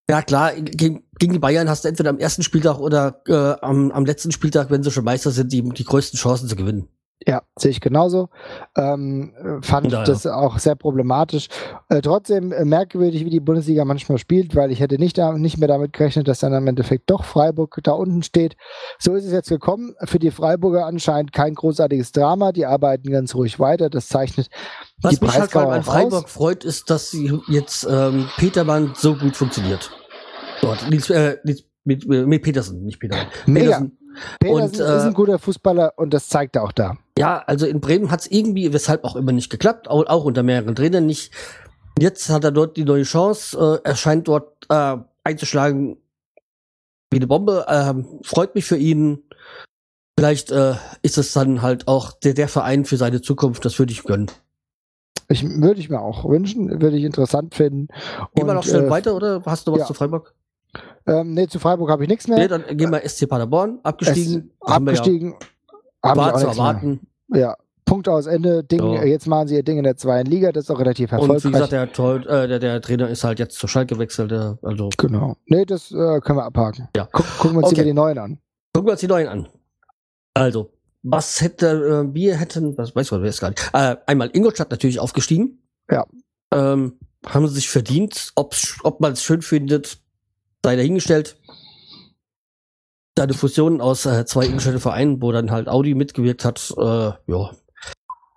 ja 0.10 0.22
klar, 0.22 0.54
gegen, 0.54 1.04
gegen 1.20 1.34
die 1.34 1.40
Bayern 1.40 1.70
hast 1.70 1.84
du 1.84 1.90
entweder 1.90 2.10
am 2.10 2.20
ersten 2.20 2.44
Spieltag 2.44 2.80
oder 2.80 3.22
äh, 3.28 3.62
am, 3.62 3.92
am 3.92 4.06
letzten 4.06 4.32
Spieltag, 4.32 4.70
wenn 4.70 4.84
sie 4.84 4.92
schon 4.92 5.04
Meister 5.04 5.32
sind, 5.32 5.52
die, 5.52 5.62
die 5.62 5.84
größten 5.84 6.18
Chancen 6.18 6.48
zu 6.48 6.56
gewinnen. 6.56 6.88
Ja, 7.26 7.42
sehe 7.58 7.72
ich 7.72 7.82
genauso. 7.82 8.30
Ähm, 8.76 9.34
fand 9.62 9.92
ja, 9.92 10.04
das 10.04 10.28
auch 10.28 10.60
sehr 10.60 10.76
problematisch. 10.76 11.48
Äh, 11.90 12.02
trotzdem 12.02 12.52
äh, 12.52 12.64
merkwürdig, 12.64 13.26
wie 13.26 13.32
die 13.32 13.40
Bundesliga 13.40 13.86
manchmal 13.86 14.20
spielt, 14.20 14.56
weil 14.56 14.72
ich 14.72 14.80
hätte 14.80 15.00
nicht, 15.00 15.18
da, 15.18 15.34
nicht 15.34 15.58
mehr 15.58 15.68
damit 15.68 15.94
gerechnet, 15.94 16.28
dass 16.28 16.40
dann 16.40 16.54
im 16.54 16.68
Endeffekt 16.68 17.10
doch 17.10 17.24
Freiburg 17.26 17.80
da 17.84 17.94
unten 17.94 18.22
steht. 18.22 18.56
So 19.00 19.16
ist 19.16 19.26
es 19.26 19.32
jetzt 19.32 19.50
gekommen. 19.50 19.96
Für 20.04 20.20
die 20.20 20.30
Freiburger 20.30 20.86
anscheinend 20.86 21.34
kein 21.34 21.56
großartiges 21.56 22.12
Drama. 22.12 22.52
Die 22.52 22.68
arbeiten 22.68 23.10
ganz 23.10 23.34
ruhig 23.34 23.60
weiter. 23.60 23.90
Das 23.90 24.08
zeichnet 24.10 24.50
Was 25.02 25.18
die 25.18 25.26
mich 25.26 25.34
halt 25.34 25.56
an 25.56 25.84
Freiburg 25.84 26.24
raus. 26.26 26.32
freut, 26.32 26.64
ist, 26.66 26.90
dass 26.92 27.18
jetzt 27.48 27.88
ähm, 27.90 28.30
Petermann 28.38 28.94
so 28.96 29.16
gut 29.16 29.36
funktioniert. 29.36 29.92
Dort, 30.62 30.88
Nils, 30.90 31.10
äh, 31.10 31.38
Nils, 31.44 31.64
mit, 31.84 32.08
mit 32.08 32.42
Petersen, 32.44 32.84
nicht 32.84 33.00
Petermann. 33.00 33.28
Mega. 33.48 33.66
Petersen 33.66 33.98
Petersen 34.40 34.64
und, 34.64 34.80
äh, 34.80 34.98
ist 34.98 35.04
ein 35.04 35.14
guter 35.14 35.40
Fußballer 35.40 35.94
und 35.98 36.14
das 36.14 36.30
zeigt 36.30 36.56
er 36.56 36.64
auch 36.64 36.72
da. 36.72 36.98
Ja, 37.18 37.44
also 37.46 37.66
in 37.66 37.80
Bremen 37.80 38.12
hat 38.12 38.22
es 38.22 38.28
irgendwie, 38.32 38.74
weshalb 38.74 39.04
auch 39.04 39.16
immer 39.16 39.32
nicht 39.32 39.50
geklappt, 39.50 39.90
auch, 39.90 40.06
auch, 40.08 40.24
unter 40.24 40.44
mehreren 40.44 40.76
Trainern 40.76 41.06
nicht. 41.06 41.34
Jetzt 42.00 42.30
hat 42.30 42.44
er 42.44 42.52
dort 42.52 42.78
die 42.78 42.84
neue 42.86 43.04
Chance, 43.04 43.80
äh, 43.84 43.88
er 43.88 43.96
scheint 43.96 44.28
dort 44.28 44.66
äh, 44.70 44.98
einzuschlagen 45.24 45.98
wie 47.12 47.18
eine 47.18 47.28
Bombe. 47.28 47.66
Äh, 47.68 47.94
freut 48.24 48.56
mich 48.56 48.66
für 48.66 48.78
ihn. 48.78 49.24
Vielleicht 50.18 50.52
äh, 50.52 50.76
ist 51.04 51.18
es 51.18 51.32
dann 51.34 51.62
halt 51.62 51.88
auch 51.88 52.12
der, 52.12 52.34
der 52.34 52.48
Verein 52.48 52.86
für 52.86 52.98
seine 52.98 53.22
Zukunft, 53.22 53.66
das 53.66 53.78
würde 53.78 53.92
ich 53.92 54.04
gönnen. 54.04 54.32
Ich, 55.30 55.44
würde 55.44 55.80
ich 55.80 55.90
mir 55.90 56.00
auch 56.00 56.28
wünschen, 56.28 56.82
würde 56.82 56.98
ich 56.98 57.04
interessant 57.04 57.54
finden. 57.54 57.88
Gehen 58.34 58.48
wir 58.48 58.54
noch 58.54 58.64
schnell 58.64 58.86
äh, 58.86 58.90
weiter 58.90 59.16
oder 59.16 59.42
hast 59.46 59.68
du 59.68 59.74
was 59.74 59.82
ja. 59.82 59.86
zu 59.86 59.94
Freiburg? 59.94 60.34
Ähm, 61.08 61.34
nee, 61.34 61.48
zu 61.48 61.60
Freiburg 61.60 61.90
habe 61.90 62.04
ich 62.04 62.10
nichts 62.10 62.28
mehr. 62.28 62.38
Nee, 62.38 62.48
dann 62.48 62.66
gehen 62.76 62.92
wir 62.92 63.08
SC 63.08 63.28
Paderborn, 63.28 63.80
abgestiegen. 63.84 64.52
Es, 64.62 64.72
abgestiegen. 64.72 65.32
Ja 65.32 65.48
war 66.16 66.36
zu 66.36 66.48
erwarten. 66.48 67.08
Mehr. 67.28 67.42
Ja, 67.42 67.58
Punkt 67.86 68.08
aus 68.08 68.26
Ende. 68.26 68.64
Ding, 68.64 68.80
so. 68.80 68.96
Jetzt 68.96 69.28
machen 69.28 69.48
sie 69.48 69.56
ihr 69.56 69.64
Ding 69.64 69.78
in 69.78 69.84
der 69.84 69.98
zweiten 69.98 70.30
Liga, 70.30 70.52
das 70.52 70.66
ist 70.66 70.72
auch 70.72 70.80
relativ 70.80 71.12
erfolgreich. 71.12 71.44
Und 71.44 71.44
wie 71.46 71.52
gesagt, 71.52 71.72
der, 71.72 71.92
Tor, 71.92 72.18
äh, 72.28 72.48
der, 72.48 72.60
der, 72.60 72.82
Trainer 72.82 73.10
ist 73.10 73.24
halt 73.24 73.40
jetzt 73.40 73.58
zur 73.58 73.70
Schalke 73.70 73.96
gewechselt. 73.96 74.32
also. 74.32 74.90
Genau. 74.98 75.36
Nee, 75.46 75.66
das 75.66 75.92
äh, 75.92 76.20
können 76.22 76.38
wir 76.38 76.46
abhaken. 76.46 76.90
Ja. 76.96 77.08
Guck, 77.12 77.26
gucken 77.38 77.58
wir 77.58 77.64
uns 77.64 77.74
okay. 77.74 77.84
die 77.84 77.94
neuen 77.94 78.18
an. 78.18 78.40
Gucken 78.74 78.88
wir 78.88 78.92
uns 78.92 79.02
die 79.02 79.08
neuen 79.08 79.28
an. 79.28 79.48
Also, 80.34 80.72
was 81.04 81.42
hätte, 81.42 81.68
äh, 82.10 82.14
wir 82.14 82.36
hätten, 82.36 82.78
was 82.78 82.96
weiß 82.96 83.12
man, 83.12 83.24
wer 83.24 83.30
ist 83.30 83.40
gar 83.40 83.50
nicht. 83.50 83.70
Äh, 83.74 83.96
einmal 84.06 84.30
Ingolstadt 84.34 84.70
natürlich 84.70 85.00
aufgestiegen. 85.00 85.64
Ja. 85.90 86.06
Ähm, 86.54 87.00
haben 87.26 87.48
sie 87.48 87.56
sich 87.56 87.70
verdient. 87.70 88.32
Ob's, 88.36 88.78
ob 88.84 89.00
man 89.00 89.14
es 89.14 89.24
schön 89.24 89.42
findet, 89.42 90.00
sei 90.68 90.76
dahingestellt. 90.76 91.38
Da 93.16 93.24
eine 93.24 93.34
Fusion 93.34 93.80
aus 93.80 94.06
äh, 94.06 94.26
zwei 94.26 94.46
Ingolstädter 94.46 94.82
Vereinen, 94.82 95.22
wo 95.22 95.32
dann 95.32 95.50
halt 95.50 95.70
Audi 95.70 95.96
mitgewirkt 95.96 96.44
hat, 96.44 96.74
äh, 96.78 97.12
ja. 97.32 97.52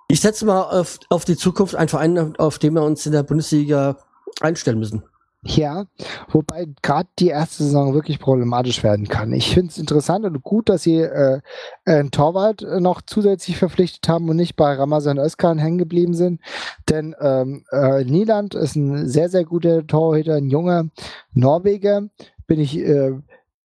Ich 0.07 0.21
setze 0.21 0.45
mal 0.45 0.63
auf, 0.63 1.01
auf 1.09 1.25
die 1.25 1.37
Zukunft 1.37 1.75
einen 1.75 1.89
Verein, 1.89 2.37
auf 2.37 2.61
den 2.61 2.75
wir 2.75 2.83
uns 2.83 3.05
in 3.05 3.13
der 3.13 3.25
Bundesliga 3.25 3.97
einstellen 4.41 4.79
müssen. 4.79 5.03
Ja, 5.43 5.87
wobei 6.29 6.67
gerade 6.83 7.09
die 7.19 7.29
erste 7.29 7.65
Saison 7.65 7.95
wirklich 7.95 8.19
problematisch 8.19 8.83
werden 8.83 9.09
kann. 9.09 9.33
Ich 9.33 9.55
finde 9.55 9.71
es 9.71 9.79
interessant 9.79 10.27
und 10.27 10.43
gut, 10.43 10.69
dass 10.69 10.83
sie 10.83 10.97
äh, 10.99 11.41
einen 11.87 12.11
Torwart 12.11 12.63
äh, 12.63 12.79
noch 12.79 13.01
zusätzlich 13.01 13.57
verpflichtet 13.57 14.07
haben 14.07 14.29
und 14.29 14.37
nicht 14.37 14.55
bei 14.55 14.75
Ramazan 14.75 15.19
Özkan 15.19 15.59
hängen 15.59 15.79
geblieben 15.79 16.13
sind. 16.13 16.43
Denn 16.91 17.17
ähm, 17.21 17.65
äh, 17.73 18.05
Nieland 18.05 18.55
ist 18.55 18.77
ein 18.77 19.09
sehr, 19.09 19.31
sehr 19.31 19.45
guter 19.45 19.87
Torhüter, 19.87 20.35
ein 20.35 20.51
junger 20.51 20.89
Norweger. 21.33 22.03
Bin 22.47 22.61
ich 22.61 22.79
äh, 22.79 23.13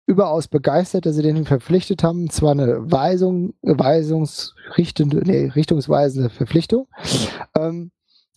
überaus 0.07 0.49
begeistert, 0.49 1.07
dass 1.07 1.17
sie 1.17 1.23
den 1.23 1.47
verpflichtet 1.47 2.03
haben. 2.03 2.29
Zwar 2.29 2.53
eine 2.53 2.93
Weisung, 2.93 3.55
weisungsrichtende, 3.63 5.23
nee, 5.25 5.47
richtungsweisende 5.47 6.29
Verpflichtung. 6.29 6.89
Ähm, 7.57 7.91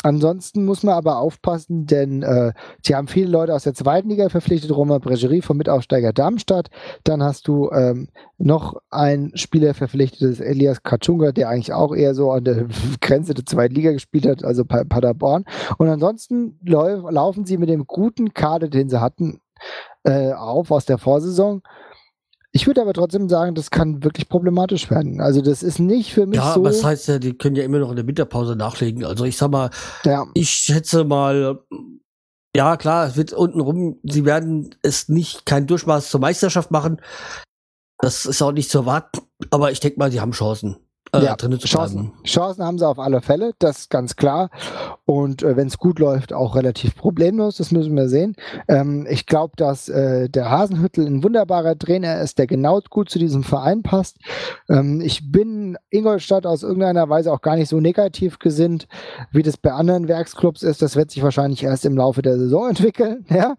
Ansonsten 0.07 0.63
muss 0.63 0.83
man 0.83 0.95
aber 0.95 1.17
aufpassen, 1.17 1.85
denn 1.85 2.23
äh, 2.23 2.53
sie 2.81 2.95
haben 2.95 3.09
viele 3.09 3.29
Leute 3.29 3.53
aus 3.53 3.63
der 3.63 3.73
zweiten 3.73 4.07
Liga 4.07 4.29
verpflichtet, 4.29 4.71
Romain 4.71 5.01
Bregerie 5.01 5.41
vom 5.41 5.57
Mitaufsteiger 5.57 6.13
Darmstadt. 6.13 6.69
Dann 7.03 7.21
hast 7.21 7.45
du 7.49 7.69
ähm, 7.71 8.07
noch 8.37 8.77
einen 8.89 9.35
Spieler 9.35 9.73
verpflichtet, 9.73 10.39
Elias 10.39 10.81
Katschunga, 10.81 11.33
der 11.33 11.49
eigentlich 11.49 11.73
auch 11.73 11.93
eher 11.93 12.15
so 12.15 12.31
an 12.31 12.45
der 12.45 12.67
Grenze 13.01 13.33
der 13.33 13.45
zweiten 13.45 13.75
Liga 13.75 13.91
gespielt 13.91 14.25
hat, 14.25 14.45
also 14.45 14.63
Paderborn. 14.63 15.43
Und 15.77 15.89
ansonsten 15.89 16.57
lau 16.63 17.09
laufen 17.09 17.43
sie 17.43 17.57
mit 17.57 17.67
dem 17.67 17.85
guten 17.85 18.33
Kader, 18.33 18.69
den 18.69 18.87
sie 18.87 19.01
hatten, 19.01 19.41
äh, 20.05 20.31
auf 20.31 20.71
aus 20.71 20.85
der 20.85 20.99
Vorsaison. 20.99 21.63
Ich 22.53 22.65
würde 22.65 22.81
aber 22.81 22.93
trotzdem 22.93 23.29
sagen, 23.29 23.55
das 23.55 23.71
kann 23.71 24.03
wirklich 24.03 24.29
problematisch 24.29 24.89
werden. 24.89 25.21
Also 25.21 25.41
das 25.41 25.63
ist 25.63 25.79
nicht 25.79 26.13
für 26.13 26.25
mich 26.25 26.37
ja, 26.37 26.53
so. 26.53 26.63
Ja, 26.63 26.69
was 26.69 26.83
heißt 26.83 27.07
ja, 27.07 27.19
die 27.19 27.33
können 27.33 27.55
ja 27.55 27.63
immer 27.63 27.79
noch 27.79 27.89
in 27.89 27.97
der 27.97 28.07
Winterpause 28.07 28.55
nachlegen. 28.55 29.05
Also 29.05 29.25
ich 29.25 29.37
sag 29.37 29.51
mal, 29.51 29.69
ja. 30.05 30.25
ich 30.33 30.49
schätze 30.49 31.03
mal, 31.03 31.59
ja 32.55 32.77
klar, 32.77 33.07
es 33.07 33.17
wird 33.17 33.33
untenrum, 33.33 33.99
sie 34.03 34.25
werden 34.25 34.75
es 34.81 35.09
nicht 35.09 35.45
kein 35.45 35.67
Durchmaß 35.67 36.09
zur 36.09 36.21
Meisterschaft 36.21 36.71
machen. 36.71 37.01
Das 37.99 38.25
ist 38.25 38.41
auch 38.41 38.51
nicht 38.51 38.69
zu 38.69 38.79
erwarten, 38.79 39.21
aber 39.51 39.71
ich 39.71 39.79
denke 39.79 39.99
mal, 39.99 40.11
sie 40.11 40.21
haben 40.21 40.31
Chancen 40.31 40.77
äh, 41.13 41.23
ja, 41.23 41.35
drin 41.35 41.59
zu 41.59 41.67
Chancen, 41.67 42.11
Chancen 42.23 42.63
haben 42.63 42.77
sie 42.77 42.87
auf 42.87 42.99
alle 42.99 43.21
Fälle, 43.21 43.53
das 43.59 43.79
ist 43.79 43.89
ganz 43.89 44.15
klar. 44.15 44.49
Und 45.05 45.43
äh, 45.43 45.55
wenn 45.55 45.67
es 45.67 45.77
gut 45.77 45.99
läuft, 45.99 46.33
auch 46.33 46.55
relativ 46.55 46.95
problemlos, 46.95 47.57
das 47.57 47.71
müssen 47.71 47.95
wir 47.95 48.09
sehen. 48.09 48.35
Ähm, 48.67 49.07
ich 49.09 49.25
glaube, 49.25 49.53
dass 49.55 49.89
äh, 49.89 50.29
der 50.29 50.49
Hasenhüttel 50.49 51.05
ein 51.05 51.23
wunderbarer 51.23 51.77
Trainer 51.77 52.21
ist, 52.21 52.37
der 52.37 52.47
genau 52.47 52.81
gut 52.89 53.09
zu 53.09 53.19
diesem 53.19 53.43
Verein 53.43 53.83
passt. 53.83 54.17
Ähm, 54.69 55.01
ich 55.01 55.31
bin 55.31 55.77
Ingolstadt 55.89 56.45
aus 56.45 56.63
irgendeiner 56.63 57.09
Weise 57.09 57.31
auch 57.31 57.41
gar 57.41 57.55
nicht 57.55 57.69
so 57.69 57.79
negativ 57.79 58.39
gesinnt, 58.39 58.87
wie 59.31 59.43
das 59.43 59.57
bei 59.57 59.71
anderen 59.71 60.07
Werksclubs 60.07 60.63
ist. 60.63 60.81
Das 60.81 60.95
wird 60.95 61.11
sich 61.11 61.23
wahrscheinlich 61.23 61.63
erst 61.63 61.85
im 61.85 61.97
Laufe 61.97 62.21
der 62.21 62.37
Saison 62.37 62.69
entwickeln. 62.69 63.25
Ja? 63.29 63.55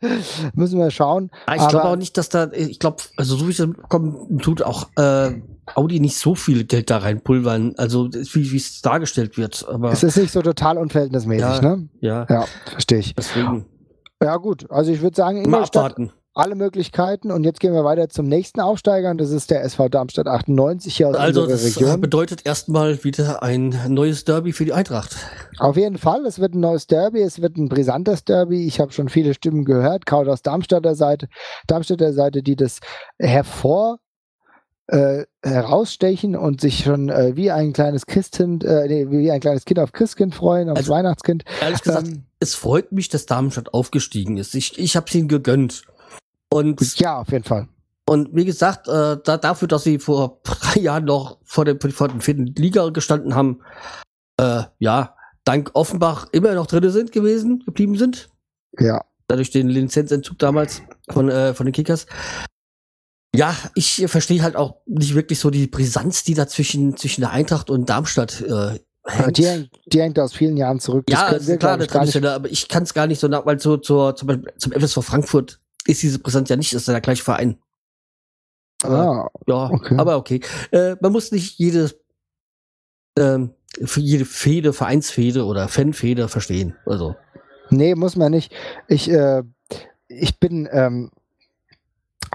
Müssen 0.55 0.79
wir 0.79 0.91
schauen. 0.91 1.31
Ja, 1.47 1.57
ich 1.57 1.69
glaube 1.69 1.85
auch 1.85 1.97
nicht, 1.97 2.17
dass 2.17 2.29
da, 2.29 2.51
ich 2.53 2.79
glaube, 2.79 2.99
also 3.17 3.37
so 3.37 3.49
wie 3.49 3.53
das 3.53 3.67
bekommen, 3.67 4.39
tut 4.39 4.63
auch 4.63 4.89
äh, 4.97 5.41
Audi 5.75 6.01
nicht 6.01 6.17
so 6.17 6.35
viel 6.35 6.65
Geld 6.65 6.91
da 6.91 6.99
reinpulvern, 6.99 7.75
also 7.77 8.09
wie 8.13 8.57
es 8.57 8.81
dargestellt 8.83 9.37
wird. 9.37 9.67
Aber 9.69 9.93
es 9.93 10.03
ist 10.03 10.17
nicht 10.17 10.33
so 10.33 10.43
total 10.43 10.79
unverhältnismäßig, 10.79 11.41
ja, 11.41 11.61
ne? 11.61 11.89
Ja. 12.01 12.27
Ja, 12.29 12.45
verstehe 12.71 12.99
ich. 12.99 13.15
Deswegen. 13.15 13.67
Ja, 14.23 14.37
gut. 14.37 14.71
Also 14.71 14.91
ich 14.91 15.01
würde 15.01 15.17
sagen, 15.17 15.45
Ingolstadt, 15.45 15.97
alle 16.39 16.55
Möglichkeiten. 16.55 17.31
Und 17.33 17.45
jetzt 17.45 17.61
gehen 17.61 17.73
wir 17.73 17.85
weiter 17.85 18.09
zum 18.09 18.27
nächsten 18.27 18.61
Aufsteiger 18.61 19.11
und 19.11 19.21
das 19.21 19.31
ist 19.31 19.51
der 19.51 19.65
SV 19.65 19.89
Darmstadt 19.89 20.29
98 20.29 20.97
hier 20.97 21.09
aus 21.09 21.17
also 21.17 21.43
unserer 21.43 21.59
Region. 21.59 21.85
Also 21.85 21.87
das 21.87 22.01
bedeutet 22.01 22.47
erstmal 22.47 23.03
wieder 23.05 23.43
ein 23.43 23.77
neues 23.89 24.25
Derby 24.25 24.53
für 24.53 24.65
die 24.65 24.73
Eintracht. 24.73 25.17
Auf 25.59 25.77
jeden 25.77 25.99
Fall, 25.99 26.25
es 26.27 26.39
wird 26.39 26.55
ein 26.55 26.61
neues 26.61 26.87
Derby, 26.87 27.21
es 27.21 27.43
wird 27.43 27.57
ein 27.57 27.69
brisantes 27.69 28.25
Derby. 28.25 28.67
Ich 28.67 28.79
habe 28.79 28.93
schon 28.93 29.09
viele 29.09 29.35
Stimmen 29.35 29.65
gehört, 29.65 30.07
gerade 30.07 30.31
aus 30.31 30.43
Darmstadter 30.43 30.95
Seite, 30.95 31.29
Darmstädter 31.67 32.13
Seite, 32.13 32.43
die 32.43 32.55
das 32.55 32.79
hervor 33.19 33.99
äh, 34.89 35.25
herausstechen 35.43 36.35
und 36.35 36.61
sich 36.61 36.85
schon 36.85 37.11
äh, 37.11 37.37
wie 37.37 37.51
ein 37.51 37.73
kleines 37.73 38.07
Christkind, 38.07 38.65
äh, 38.65 38.87
nee, 38.89 39.11
wie 39.11 39.31
ein 39.31 39.41
kleines 39.41 39.65
Kind 39.65 39.79
auf 39.79 39.93
Christkind 39.93 40.35
freuen, 40.35 40.71
aufs 40.71 40.79
also, 40.79 40.93
Weihnachtskind. 40.93 41.45
Ehrlich 41.61 41.83
gesagt, 41.83 42.09
ähm, 42.09 42.25
es 42.41 42.55
freut 42.55 42.91
mich, 42.93 43.09
dass 43.09 43.27
Darmstadt 43.27 43.75
aufgestiegen 43.75 44.39
ist. 44.39 44.55
Ich, 44.55 44.79
ich 44.79 44.97
habe 44.97 45.07
es 45.07 45.15
ihnen 45.15 45.29
gegönnt. 45.29 45.83
Und 46.51 46.99
ja, 46.99 47.21
auf 47.21 47.31
jeden 47.31 47.45
Fall. 47.45 47.69
Und 48.09 48.35
wie 48.35 48.47
gesagt, 48.47 48.89
äh, 48.89 49.19
da, 49.23 49.37
dafür, 49.37 49.69
dass 49.69 49.85
sie 49.85 49.99
vor 49.99 50.41
drei 50.43 50.81
Jahren 50.81 51.05
noch 51.05 51.39
vor, 51.45 51.67
dem, 51.67 51.79
vor 51.79 52.09
der 52.09 52.21
vierten 52.23 52.47
Liga 52.47 52.89
gestanden 52.89 53.35
haben, 53.35 53.61
äh, 54.41 54.63
ja, 54.79 55.15
dank 55.45 55.71
Offenbach 55.75 56.29
immer 56.33 56.55
noch 56.55 56.67
drin 56.67 56.89
sind 56.91 57.13
gewesen, 57.13 57.63
geblieben 57.67 57.99
sind. 57.99 58.31
Ja. 58.79 59.05
Dadurch 59.27 59.51
den 59.51 59.69
Lizenzentzug 59.69 60.39
damals 60.39 60.81
von, 61.11 61.29
äh, 61.29 61.53
von 61.53 61.67
den 61.67 61.75
Kickers. 61.75 62.07
Ja, 63.35 63.55
ich 63.75 64.05
verstehe 64.07 64.43
halt 64.43 64.57
auch 64.57 64.77
nicht 64.87 65.15
wirklich 65.15 65.39
so 65.39 65.51
die 65.51 65.67
Brisanz, 65.67 66.25
die 66.25 66.35
da 66.35 66.47
zwischen, 66.49 66.97
zwischen 66.97 67.21
der 67.21 67.31
Eintracht 67.31 67.69
und 67.69 67.89
Darmstadt 67.89 68.41
äh, 68.41 68.79
hängt. 69.05 69.39
Die, 69.39 69.71
die 69.87 70.01
hängt 70.01 70.19
aus 70.19 70.33
vielen 70.33 70.57
Jahren 70.57 70.81
zurück. 70.81 71.07
Das 71.07 71.21
ja, 71.21 71.29
ist 71.53 71.61
klar, 71.61 71.79
kann 71.87 72.09
ich, 72.09 72.25
aber 72.25 72.51
ich 72.51 72.69
kann 72.69 72.85
es 72.85 72.95
gar 72.95 73.07
nicht 73.07 73.21
so 73.21 73.29
nach, 73.29 73.45
weil 73.45 73.59
zu, 73.59 73.77
zu, 73.77 74.13
zum, 74.13 74.45
zum 74.57 74.73
FSV 74.73 75.05
Frankfurt 75.05 75.59
ist 75.87 76.03
diese 76.03 76.19
Brisanz 76.19 76.49
ja 76.49 76.57
nicht, 76.57 76.73
das 76.73 76.83
ist 76.83 76.89
ja 76.89 76.95
der 76.95 77.01
gleiche 77.01 77.23
Verein. 77.23 77.59
Aber, 78.83 78.99
ah, 78.99 79.29
ja, 79.47 79.71
okay. 79.71 79.97
aber 79.99 80.17
okay. 80.17 80.41
Äh, 80.71 80.97
man 81.01 81.13
muss 81.13 81.33
nicht 81.33 81.59
jede, 81.59 81.91
ähm, 83.19 83.55
für 83.83 84.01
jede 84.01 84.25
Fehde, 84.25 84.73
Vereinsfehde 84.73 85.45
oder 85.45 85.69
Fanfehde 85.69 86.29
verstehen. 86.29 86.77
Also. 86.87 87.17
Nee, 87.71 87.95
muss 87.95 88.17
man 88.17 88.31
nicht. 88.31 88.55
Ich, 88.87 89.11
äh, 89.11 89.43
ich 90.07 90.39
bin, 90.39 90.69
ähm, 90.73 91.11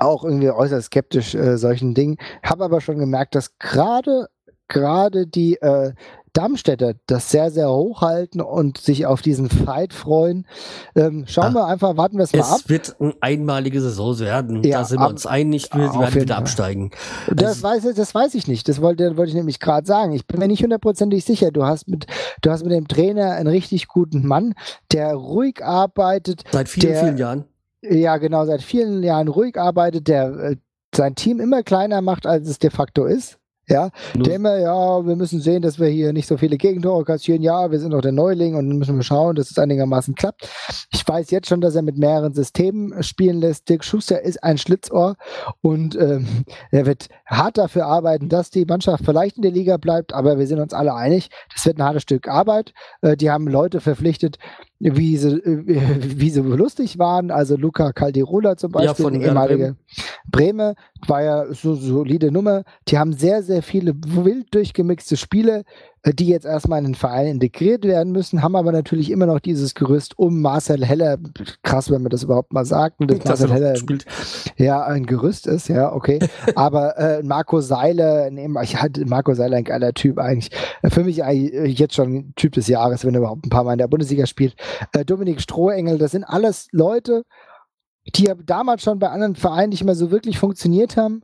auch 0.03 0.23
irgendwie 0.23 0.49
äußerst 0.49 0.87
skeptisch 0.87 1.35
äh, 1.35 1.57
solchen 1.57 1.93
Dingen. 1.93 2.17
Habe 2.43 2.65
aber 2.65 2.81
schon 2.81 2.99
gemerkt, 2.99 3.35
dass 3.35 3.57
gerade 3.57 4.27
gerade 4.67 5.27
die 5.27 5.55
äh, 5.61 5.93
Darmstädter 6.33 6.95
das 7.05 7.29
sehr, 7.29 7.51
sehr 7.51 7.69
hochhalten 7.69 8.41
und 8.41 8.79
sich 8.79 9.05
auf 9.05 9.21
diesen 9.21 9.49
Fight 9.49 9.93
freuen. 9.93 10.47
Ähm, 10.95 11.25
schauen 11.27 11.55
ah, 11.55 11.59
wir 11.59 11.65
einfach, 11.67 11.95
warten 11.95 12.17
wir 12.17 12.23
es 12.23 12.33
mal 12.33 12.41
ab. 12.41 12.61
Es 12.63 12.69
wird 12.69 12.95
eine 12.99 13.13
einmalige 13.21 13.79
Saison 13.79 14.17
werden. 14.19 14.63
Ja, 14.63 14.79
da 14.79 14.85
sind 14.85 14.99
wir 14.99 15.07
uns 15.07 15.27
einig, 15.27 15.69
wir 15.73 15.93
werden 15.93 16.21
wieder 16.21 16.37
absteigen. 16.37 16.89
Das, 17.31 17.63
also, 17.63 17.87
weiß, 17.87 17.95
das 17.95 18.15
weiß 18.15 18.33
ich 18.33 18.47
nicht. 18.47 18.67
Das 18.67 18.81
wollte, 18.81 19.15
wollte 19.15 19.29
ich 19.29 19.35
nämlich 19.35 19.59
gerade 19.59 19.85
sagen. 19.85 20.13
Ich 20.13 20.25
bin 20.25 20.39
mir 20.39 20.47
nicht 20.47 20.63
hundertprozentig 20.63 21.23
sicher. 21.23 21.51
Du 21.51 21.65
hast, 21.65 21.87
mit, 21.87 22.07
du 22.41 22.49
hast 22.49 22.63
mit 22.63 22.71
dem 22.71 22.87
Trainer 22.87 23.33
einen 23.33 23.47
richtig 23.47 23.87
guten 23.87 24.27
Mann, 24.27 24.55
der 24.91 25.13
ruhig 25.13 25.63
arbeitet. 25.63 26.43
Seit 26.51 26.67
vielen, 26.67 26.93
der, 26.93 26.99
vielen 26.99 27.17
Jahren 27.17 27.45
ja, 27.89 28.17
genau, 28.17 28.45
seit 28.45 28.61
vielen 28.61 29.03
Jahren 29.03 29.27
ruhig 29.27 29.57
arbeitet, 29.57 30.07
der 30.07 30.33
äh, 30.33 30.55
sein 30.95 31.15
Team 31.15 31.39
immer 31.39 31.63
kleiner 31.63 32.01
macht, 32.01 32.25
als 32.25 32.47
es 32.47 32.59
de 32.59 32.69
facto 32.69 33.05
ist. 33.05 33.39
Ja, 33.69 33.91
Nur 34.13 34.25
der 34.25 34.35
immer, 34.35 34.57
ja, 34.59 35.05
wir 35.05 35.15
müssen 35.15 35.39
sehen, 35.39 35.61
dass 35.61 35.79
wir 35.79 35.87
hier 35.87 36.11
nicht 36.11 36.27
so 36.27 36.35
viele 36.35 36.57
Gegentore 36.57 37.05
kassieren. 37.05 37.41
Ja, 37.41 37.71
wir 37.71 37.79
sind 37.79 37.91
noch 37.91 38.01
der 38.01 38.11
Neuling 38.11 38.55
und 38.55 38.67
müssen 38.67 38.97
wir 38.97 39.03
schauen, 39.03 39.37
dass 39.37 39.51
es 39.51 39.57
einigermaßen 39.57 40.15
klappt. 40.15 40.49
Ich 40.91 41.07
weiß 41.07 41.31
jetzt 41.31 41.47
schon, 41.47 41.61
dass 41.61 41.73
er 41.73 41.81
mit 41.81 41.97
mehreren 41.97 42.33
Systemen 42.33 43.01
spielen 43.03 43.39
lässt. 43.39 43.69
Dirk 43.69 43.85
Schuster 43.85 44.21
ist 44.21 44.43
ein 44.43 44.57
Schlitzohr 44.57 45.15
und 45.61 45.95
ähm, 45.95 46.43
er 46.71 46.85
wird 46.85 47.07
hart 47.25 47.57
dafür 47.57 47.85
arbeiten, 47.85 48.27
dass 48.27 48.49
die 48.49 48.65
Mannschaft 48.65 49.05
vielleicht 49.05 49.37
in 49.37 49.43
der 49.43 49.51
Liga 49.51 49.77
bleibt, 49.77 50.13
aber 50.13 50.37
wir 50.37 50.47
sind 50.47 50.59
uns 50.59 50.73
alle 50.73 50.93
einig, 50.93 51.29
das 51.53 51.65
wird 51.65 51.77
ein 51.77 51.83
hartes 51.83 52.01
Stück 52.01 52.27
Arbeit. 52.27 52.73
Äh, 53.01 53.15
die 53.15 53.31
haben 53.31 53.47
Leute 53.47 53.79
verpflichtet, 53.79 54.39
wie 54.83 55.17
sie, 55.17 55.29
äh, 55.29 55.63
wie 56.19 56.29
sie 56.29 56.41
lustig 56.41 56.99
waren. 56.99 57.31
Also 57.31 57.55
Luca 57.55 57.91
Calderola 57.93 58.57
zum 58.57 58.71
Beispiel, 58.71 58.87
ja, 58.87 59.09
von 59.09 59.21
ehemalige 59.21 59.75
Breme, 60.29 60.75
war 61.07 61.23
ja 61.23 61.53
so 61.53 61.75
solide 61.75 62.31
Nummer. 62.31 62.63
Die 62.87 62.97
haben 62.97 63.13
sehr, 63.13 63.43
sehr 63.43 63.63
viele 63.63 63.93
wild 63.95 64.53
durchgemixte 64.53 65.17
Spiele, 65.17 65.63
die 66.05 66.27
jetzt 66.27 66.45
erstmal 66.45 66.79
in 66.79 66.85
den 66.85 66.95
Verein 66.95 67.27
integriert 67.27 67.85
werden 67.85 68.11
müssen, 68.11 68.41
haben 68.41 68.57
aber 68.57 68.73
natürlich 68.73 69.09
immer 69.09 69.25
noch 69.25 69.39
dieses 69.39 69.73
Gerüst 69.73 70.19
um 70.19 70.41
Marcel 70.41 70.83
Heller. 70.83 71.17
Krass, 71.61 71.89
wenn 71.89 72.01
man 72.01 72.09
das 72.09 72.23
überhaupt 72.23 72.51
mal 72.51 72.65
sagt, 72.65 72.97
dass 72.99 73.19
das 73.19 73.39
Marcel 73.39 73.51
Heller 73.51 73.75
spielt. 73.77 74.05
ja 74.57 74.83
ein 74.83 75.05
Gerüst 75.05 75.47
ist, 75.47 75.69
ja, 75.69 75.93
okay. 75.93 76.19
aber 76.55 76.97
äh, 76.97 77.23
Marco 77.23 77.61
Seiler, 77.61 78.29
nee, 78.31 78.49
ich 78.63 78.81
hatte 78.81 79.05
Marco 79.05 79.33
Seiler 79.33 79.57
ein 79.57 79.63
geiler 79.63 79.93
Typ 79.93 80.19
eigentlich. 80.19 80.51
Äh, 80.81 80.89
für 80.89 81.05
mich 81.05 81.23
eigentlich 81.23 81.79
jetzt 81.79 81.95
schon 81.95 82.33
Typ 82.35 82.51
des 82.53 82.67
Jahres, 82.67 83.05
wenn 83.05 83.13
er 83.13 83.19
überhaupt 83.19 83.45
ein 83.45 83.49
paar 83.49 83.63
Mal 83.63 83.73
in 83.73 83.79
der 83.79 83.87
Bundesliga 83.87 84.25
spielt. 84.25 84.55
Äh, 84.91 85.05
Dominik 85.05 85.39
Strohengel, 85.39 85.97
das 85.97 86.11
sind 86.11 86.25
alles 86.25 86.67
Leute, 86.71 87.23
die 88.15 88.25
ja 88.25 88.35
damals 88.35 88.83
schon 88.83 88.99
bei 88.99 89.07
anderen 89.07 89.35
Vereinen 89.35 89.69
nicht 89.69 89.85
mehr 89.85 89.95
so 89.95 90.11
wirklich 90.11 90.37
funktioniert 90.37 90.97
haben 90.97 91.21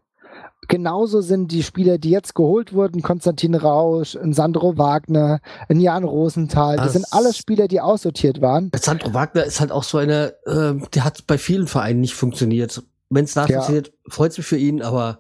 genauso 0.70 1.20
sind 1.20 1.52
die 1.52 1.64
Spieler, 1.64 1.98
die 1.98 2.12
jetzt 2.12 2.36
geholt 2.36 2.72
wurden, 2.72 3.02
Konstantin 3.02 3.56
Rausch, 3.56 4.16
ein 4.16 4.32
Sandro 4.32 4.78
Wagner, 4.78 5.42
ein 5.68 5.82
Jan 5.82 6.06
Rosenthal, 6.06 6.78
das, 6.78 6.86
das 6.86 6.94
sind 6.94 7.06
alles 7.12 7.38
Spieler, 7.38 7.68
die 7.68 7.82
aussortiert 7.82 8.40
waren. 8.40 8.72
Sandro 8.80 9.14
Wagner 9.14 9.44
ist 9.44 9.60
halt 9.60 9.72
auch 9.72 9.84
so 9.84 9.98
eine, 9.98 10.36
äh, 10.46 10.76
der 10.94 11.04
hat 11.04 11.28
bei 11.28 11.38
vielen 11.38 11.68
Vereinen 11.68 12.00
nicht 12.00 12.14
funktioniert. 12.14 12.82
Wenn 13.10 13.26
es 13.26 13.34
da 13.34 13.46
ja. 13.46 13.56
funktioniert, 13.56 13.92
freut 14.08 14.32
es 14.32 14.38
mich 14.38 14.48
für 14.48 14.58
ihn, 14.58 14.82
aber 14.82 15.20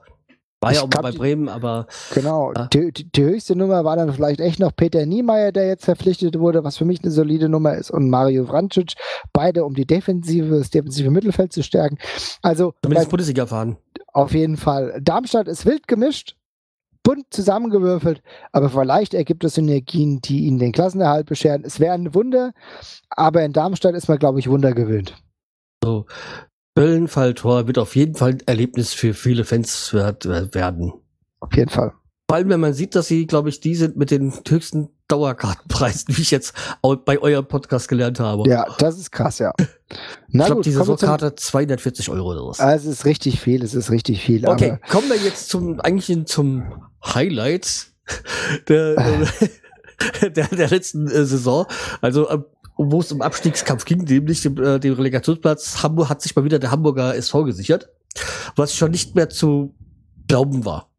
War 0.61 0.73
ja 0.73 0.81
auch 0.81 0.89
glaub, 0.89 1.03
bei 1.03 1.11
Bremen, 1.11 1.47
aber. 1.47 1.87
Genau. 2.13 2.51
Ja. 2.53 2.67
Die, 2.67 2.91
die, 2.91 3.09
die, 3.09 3.23
höchste 3.23 3.55
Nummer 3.55 3.85
war 3.85 3.95
dann 3.95 4.13
vielleicht 4.13 4.41
echt 4.41 4.59
noch 4.59 4.75
Peter 4.75 5.05
Niemeyer, 5.05 5.53
der 5.53 5.67
jetzt 5.67 5.85
verpflichtet 5.85 6.37
wurde, 6.37 6.65
was 6.65 6.77
für 6.77 6.85
mich 6.85 7.01
eine 7.01 7.11
solide 7.11 7.47
Nummer 7.47 7.75
ist, 7.75 7.89
und 7.89 8.09
Mario 8.09 8.45
Vrancic. 8.45 8.93
Beide, 9.31 9.63
um 9.63 9.73
die 9.73 9.85
Defensive, 9.85 10.57
das 10.59 10.69
defensive 10.69 11.09
Mittelfeld 11.11 11.53
zu 11.53 11.63
stärken. 11.63 11.97
Also. 12.41 12.73
Zumindest 12.83 13.09
Bundesliga 13.09 13.45
fahren. 13.45 13.77
Auf 14.13 14.33
jeden 14.33 14.57
Fall. 14.57 14.99
Darmstadt 15.01 15.47
ist 15.47 15.65
wild 15.65 15.87
gemischt, 15.87 16.35
bunt 17.03 17.25
zusammengewürfelt, 17.29 18.21
aber 18.51 18.69
vielleicht 18.69 19.13
ergibt 19.13 19.43
es 19.43 19.55
Synergien, 19.55 20.21
die 20.21 20.45
ihnen 20.45 20.59
den 20.59 20.71
Klassenerhalt 20.71 21.27
bescheren. 21.27 21.63
Es 21.63 21.79
wäre 21.79 21.93
ein 21.93 22.13
Wunder, 22.13 22.53
aber 23.09 23.43
in 23.43 23.53
Darmstadt 23.53 23.95
ist 23.95 24.07
man, 24.07 24.19
glaube 24.19 24.39
ich, 24.39 24.49
Wunder 24.49 24.73
gewöhnt. 24.73 25.15
So, 25.83 26.05
Köln-Falltor 26.75 27.67
wird 27.67 27.77
auf 27.77 27.95
jeden 27.95 28.15
Fall 28.15 28.31
ein 28.31 28.43
Erlebnis 28.45 28.93
für 28.93 29.13
viele 29.13 29.45
Fans 29.45 29.93
werden. 29.93 30.93
Auf 31.39 31.53
jeden 31.55 31.69
Fall. 31.69 31.93
Vor 32.29 32.35
allem, 32.35 32.49
wenn 32.49 32.59
man 32.59 32.73
sieht, 32.73 32.95
dass 32.95 33.07
sie, 33.07 33.25
glaube 33.25 33.49
ich, 33.49 33.59
die 33.59 33.75
sind 33.75 33.97
mit 33.97 34.11
den 34.11 34.31
höchsten 34.47 34.89
Dauerkartenpreisen, 35.09 36.05
wie 36.15 36.21
ich 36.21 36.31
jetzt 36.31 36.53
bei 37.05 37.19
eurem 37.19 37.45
Podcast 37.45 37.89
gelernt 37.89 38.19
habe. 38.19 38.49
Ja, 38.49 38.65
das 38.77 38.97
ist 38.97 39.11
krass, 39.11 39.39
ja. 39.39 39.53
Na 40.29 40.43
ich 40.43 40.47
glaube, 40.47 40.61
die 40.61 40.71
Saisonkarte 40.71 41.35
240 41.35 42.09
Euro 42.09 42.31
oder 42.31 42.47
was. 42.47 42.59
Also 42.59 42.89
es 42.89 42.99
ist 42.99 43.05
richtig 43.05 43.41
viel, 43.41 43.63
es 43.63 43.73
ist 43.73 43.91
richtig 43.91 44.23
viel. 44.23 44.47
Okay, 44.47 44.79
kommen 44.89 45.09
wir 45.09 45.17
jetzt 45.17 45.49
zum 45.49 45.79
eigentlichen 45.81 46.25
zum 46.25 46.89
Highlight 47.03 47.87
der, 48.67 48.95
der, 50.21 50.47
der 50.47 50.69
letzten 50.69 51.07
äh, 51.07 51.25
Saison. 51.25 51.65
Also 52.01 52.29
äh, 52.29 52.39
wo 52.77 53.01
es 53.01 53.11
um 53.11 53.21
Abstiegskampf 53.21 53.83
ging, 53.83 54.03
nämlich 54.03 54.41
dem, 54.41 54.57
äh, 54.57 54.79
dem 54.79 54.93
Relegationsplatz 54.93 55.83
Hamburg, 55.83 56.09
hat 56.09 56.21
sich 56.21 56.35
mal 56.35 56.45
wieder 56.45 56.59
der 56.59 56.71
Hamburger 56.71 57.13
SV 57.15 57.43
gesichert, 57.43 57.89
was 58.55 58.73
schon 58.73 58.91
nicht 58.91 59.15
mehr 59.15 59.29
zu 59.29 59.75
glauben 60.27 60.63
war. 60.63 60.89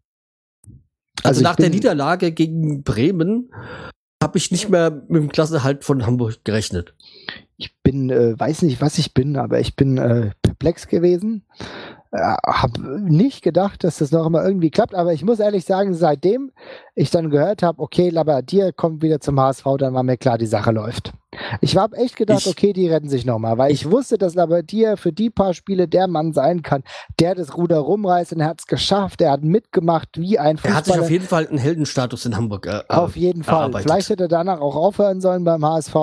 Also, 1.22 1.28
also 1.28 1.42
nach 1.42 1.56
der 1.56 1.70
Niederlage 1.70 2.32
gegen 2.32 2.82
Bremen 2.82 3.50
habe 4.30 4.38
ich 4.38 4.52
nicht 4.52 4.68
mehr 4.68 4.92
mit 5.08 5.24
dem 5.24 5.32
Klassenhalt 5.32 5.82
von 5.82 6.06
Hamburg 6.06 6.44
gerechnet. 6.44 6.94
Ich 7.56 7.76
bin, 7.82 8.10
äh, 8.10 8.38
weiß 8.38 8.62
nicht, 8.62 8.80
was 8.80 8.96
ich 8.96 9.12
bin, 9.12 9.36
aber 9.36 9.58
ich 9.58 9.74
bin 9.74 9.98
äh, 9.98 10.30
perplex 10.40 10.86
gewesen. 10.86 11.42
Äh, 12.12 12.36
habe 12.46 13.00
nicht 13.00 13.42
gedacht, 13.42 13.82
dass 13.82 13.98
das 13.98 14.12
noch 14.12 14.24
immer 14.24 14.44
irgendwie 14.44 14.70
klappt, 14.70 14.94
aber 14.94 15.12
ich 15.12 15.24
muss 15.24 15.40
ehrlich 15.40 15.64
sagen, 15.64 15.94
seitdem 15.94 16.52
ich 16.94 17.10
dann 17.10 17.30
gehört 17.30 17.64
habe, 17.64 17.82
okay, 17.82 18.08
Labadier 18.08 18.72
kommt 18.72 19.02
wieder 19.02 19.18
zum 19.18 19.40
HSV, 19.40 19.64
dann 19.78 19.94
war 19.94 20.04
mir 20.04 20.16
klar, 20.16 20.38
die 20.38 20.46
Sache 20.46 20.70
läuft. 20.70 21.12
Ich 21.60 21.76
habe 21.76 21.96
echt 21.96 22.16
gedacht, 22.16 22.40
ich, 22.40 22.48
okay, 22.48 22.72
die 22.72 22.88
retten 22.88 23.08
sich 23.08 23.24
nochmal, 23.24 23.56
weil 23.56 23.70
ich 23.70 23.88
wusste, 23.88 24.18
dass 24.18 24.34
Labadier 24.34 24.96
für 24.96 25.12
die 25.12 25.30
paar 25.30 25.54
Spiele 25.54 25.86
der 25.86 26.08
Mann 26.08 26.32
sein 26.32 26.62
kann, 26.62 26.82
der 27.20 27.36
das 27.36 27.56
Ruder 27.56 27.78
rumreißt 27.78 28.32
und 28.32 28.40
er 28.40 28.48
hat 28.48 28.60
es 28.60 28.66
geschafft, 28.66 29.20
er 29.20 29.32
hat 29.32 29.44
mitgemacht 29.44 30.08
wie 30.18 30.38
ein 30.38 30.56
Fußballer. 30.56 30.74
Er 30.74 30.78
hat 30.78 30.86
sich 30.86 30.98
auf 30.98 31.10
jeden 31.10 31.26
Fall 31.26 31.46
einen 31.46 31.58
Heldenstatus 31.58 32.26
in 32.26 32.36
Hamburg 32.36 32.66
äh, 32.66 32.82
Auf 32.88 33.16
jeden 33.16 33.44
Fall. 33.44 33.60
Erarbeitet. 33.60 33.88
Vielleicht 33.88 34.10
hätte 34.10 34.24
er 34.24 34.28
danach 34.28 34.60
auch 34.60 34.74
aufhören 34.74 35.20
sollen 35.20 35.44
beim 35.44 35.64
HSV, 35.64 35.94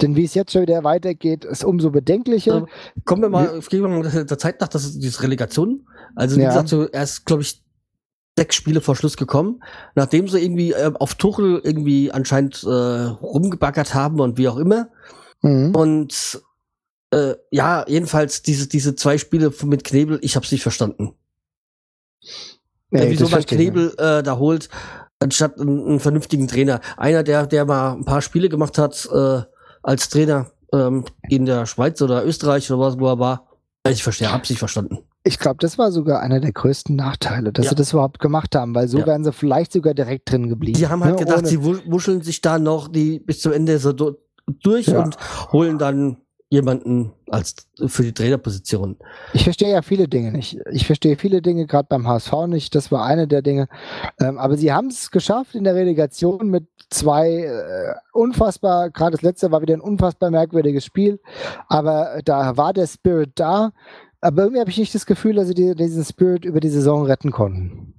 denn 0.00 0.14
wie 0.14 0.24
es 0.24 0.34
jetzt 0.34 0.52
schon 0.52 0.62
wieder 0.62 0.84
weitergeht, 0.84 1.44
ist 1.44 1.64
umso 1.64 1.90
bedenklicher. 1.90 2.54
Also, 2.54 2.68
kommen 3.04 3.22
wir 3.22 3.30
mal, 3.30 3.60
gehen 3.68 3.82
wir 3.82 3.88
mal 3.88 4.02
der 4.08 4.38
Zeit 4.38 4.60
nach, 4.60 4.68
das 4.68 4.84
ist 4.84 5.02
diese 5.02 5.22
Relegation. 5.22 5.86
Also 6.14 6.36
wie 6.36 6.42
ja. 6.42 6.48
gesagt, 6.48 6.68
so 6.68 6.86
erst, 6.88 7.26
glaube 7.26 7.42
ich, 7.42 7.62
sechs 8.38 8.54
Spiele 8.54 8.80
vor 8.80 8.94
Schluss 8.94 9.16
gekommen, 9.16 9.62
nachdem 9.96 10.28
sie 10.28 10.40
irgendwie 10.40 10.70
äh, 10.70 10.92
auf 10.94 11.16
Tuchel 11.16 11.60
irgendwie 11.64 12.12
anscheinend 12.12 12.62
äh, 12.62 12.68
rumgebaggert 12.68 13.94
haben 13.94 14.20
und 14.20 14.38
wie 14.38 14.46
auch 14.46 14.58
immer. 14.58 14.88
Mhm. 15.42 15.74
Und 15.74 16.42
äh, 17.10 17.34
ja, 17.50 17.84
jedenfalls 17.88 18.42
diese, 18.42 18.68
diese 18.68 18.94
zwei 18.94 19.18
Spiele 19.18 19.52
mit 19.64 19.82
Knebel, 19.82 20.20
ich 20.22 20.36
hab's 20.36 20.52
nicht 20.52 20.62
verstanden. 20.62 21.14
Nee, 22.90 23.06
äh, 23.06 23.10
wieso 23.10 23.28
man 23.28 23.44
Knebel 23.44 23.92
äh, 23.98 24.22
da 24.22 24.38
holt, 24.38 24.68
anstatt 25.18 25.58
einen, 25.60 25.84
einen, 25.84 26.00
vernünftigen 26.00 26.46
Trainer. 26.46 26.80
Einer, 26.96 27.24
der, 27.24 27.48
der 27.48 27.64
mal 27.64 27.94
ein 27.94 28.04
paar 28.04 28.22
Spiele 28.22 28.48
gemacht 28.48 28.78
hat 28.78 29.08
äh, 29.12 29.42
als 29.82 30.10
Trainer 30.10 30.52
ähm, 30.72 31.04
in 31.28 31.44
der 31.44 31.66
Schweiz 31.66 32.00
oder 32.02 32.24
Österreich 32.24 32.70
oder 32.70 32.80
was, 32.80 33.00
wo 33.00 33.08
er 33.08 33.18
war. 33.18 33.48
Ich 33.88 34.04
verstehe, 34.04 34.30
hab's 34.30 34.48
nicht 34.48 34.60
verstanden. 34.60 34.98
Ich 35.28 35.38
glaube, 35.38 35.58
das 35.60 35.76
war 35.76 35.92
sogar 35.92 36.20
einer 36.20 36.40
der 36.40 36.52
größten 36.52 36.96
Nachteile, 36.96 37.52
dass 37.52 37.66
ja. 37.66 37.70
sie 37.70 37.74
das 37.76 37.92
überhaupt 37.92 38.18
gemacht 38.18 38.54
haben, 38.54 38.74
weil 38.74 38.88
so 38.88 38.98
ja. 38.98 39.06
wären 39.06 39.24
sie 39.24 39.32
vielleicht 39.32 39.72
sogar 39.72 39.92
direkt 39.92 40.30
drin 40.30 40.48
geblieben. 40.48 40.78
Die 40.78 40.88
haben 40.88 41.04
halt 41.04 41.16
ne? 41.16 41.24
gedacht, 41.24 41.40
Ohne 41.40 41.48
sie 41.48 41.62
wuscheln 41.62 42.22
sich 42.22 42.40
da 42.40 42.58
noch 42.58 42.88
die 42.88 43.20
bis 43.20 43.40
zum 43.40 43.52
Ende 43.52 43.78
so 43.78 43.92
durch 43.92 44.86
ja. 44.86 45.02
und 45.02 45.18
holen 45.52 45.78
dann 45.78 46.16
jemanden 46.50 47.12
als 47.28 47.56
für 47.86 48.04
die 48.04 48.14
Trainerposition. 48.14 48.96
Ich 49.34 49.44
verstehe 49.44 49.70
ja 49.70 49.82
viele 49.82 50.08
Dinge 50.08 50.32
nicht. 50.32 50.58
Ich 50.72 50.86
verstehe 50.86 51.16
viele 51.16 51.42
Dinge 51.42 51.66
gerade 51.66 51.86
beim 51.90 52.08
HSV 52.08 52.32
nicht. 52.46 52.74
Das 52.74 52.90
war 52.90 53.04
eine 53.04 53.28
der 53.28 53.42
Dinge. 53.42 53.68
Ähm, 54.18 54.38
aber 54.38 54.56
sie 54.56 54.72
haben 54.72 54.88
es 54.88 55.10
geschafft 55.10 55.54
in 55.54 55.64
der 55.64 55.74
Relegation 55.74 56.48
mit 56.48 56.66
zwei 56.88 57.42
äh, 57.44 57.94
unfassbar, 58.14 58.88
gerade 58.88 59.10
das 59.10 59.22
letzte 59.22 59.50
war 59.52 59.60
wieder 59.60 59.74
ein 59.74 59.82
unfassbar 59.82 60.30
merkwürdiges 60.30 60.86
Spiel. 60.86 61.20
Aber 61.68 62.20
da 62.24 62.56
war 62.56 62.72
der 62.72 62.86
Spirit 62.86 63.32
da. 63.34 63.72
Aber 64.20 64.42
irgendwie 64.42 64.60
habe 64.60 64.70
ich 64.70 64.78
nicht 64.78 64.94
das 64.94 65.06
Gefühl, 65.06 65.34
dass 65.34 65.48
sie 65.48 65.54
die, 65.54 65.74
diesen 65.74 66.04
Spirit 66.04 66.44
über 66.44 66.60
die 66.60 66.70
Saison 66.70 67.04
retten 67.04 67.30
konnten. 67.30 67.94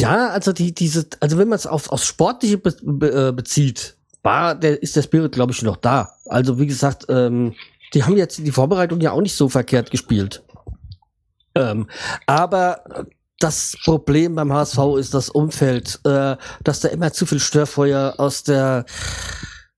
Ja, 0.00 0.28
also 0.28 0.52
die, 0.52 0.74
diese, 0.74 1.06
also 1.20 1.38
wenn 1.38 1.48
man 1.48 1.56
es 1.56 1.66
auf, 1.66 1.90
aufs 1.90 2.06
Sportliche 2.06 2.58
be, 2.58 2.76
be, 2.82 3.28
äh, 3.28 3.32
bezieht, 3.32 3.96
war 4.22 4.54
der, 4.54 4.82
ist 4.82 4.96
der 4.96 5.02
Spirit, 5.02 5.32
glaube 5.32 5.52
ich, 5.52 5.62
noch 5.62 5.76
da. 5.76 6.10
Also 6.26 6.58
wie 6.58 6.66
gesagt, 6.66 7.06
ähm, 7.08 7.54
die 7.94 8.04
haben 8.04 8.16
jetzt 8.16 8.38
die 8.38 8.52
Vorbereitung 8.52 9.00
ja 9.00 9.12
auch 9.12 9.22
nicht 9.22 9.36
so 9.36 9.48
verkehrt 9.48 9.90
gespielt. 9.90 10.42
Ähm, 11.54 11.88
aber 12.26 13.06
das 13.38 13.76
Problem 13.84 14.34
beim 14.34 14.52
HSV 14.52 14.78
ist 14.98 15.14
das 15.14 15.30
Umfeld, 15.30 16.00
äh, 16.04 16.36
dass 16.64 16.80
da 16.80 16.88
immer 16.88 17.12
zu 17.12 17.24
viel 17.24 17.40
Störfeuer 17.40 18.14
aus 18.18 18.42
der 18.42 18.84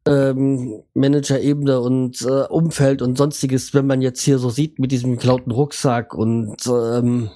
ähm, 0.09 0.83
Manager-Ebene 0.95 1.81
und 1.81 2.23
äh, 2.23 2.47
Umfeld 2.49 3.03
und 3.03 3.17
sonstiges, 3.17 3.75
wenn 3.75 3.87
man 3.87 4.03
jetzt 4.03 4.21
hier 4.21 4.39
so 4.39 4.51
sieht 4.51 4.79
mit 4.79 4.93
diesem 4.93 5.13
geklauten 5.13 5.53
Rucksack 5.53 6.15
und 6.15 6.57
ähm, 6.67 7.31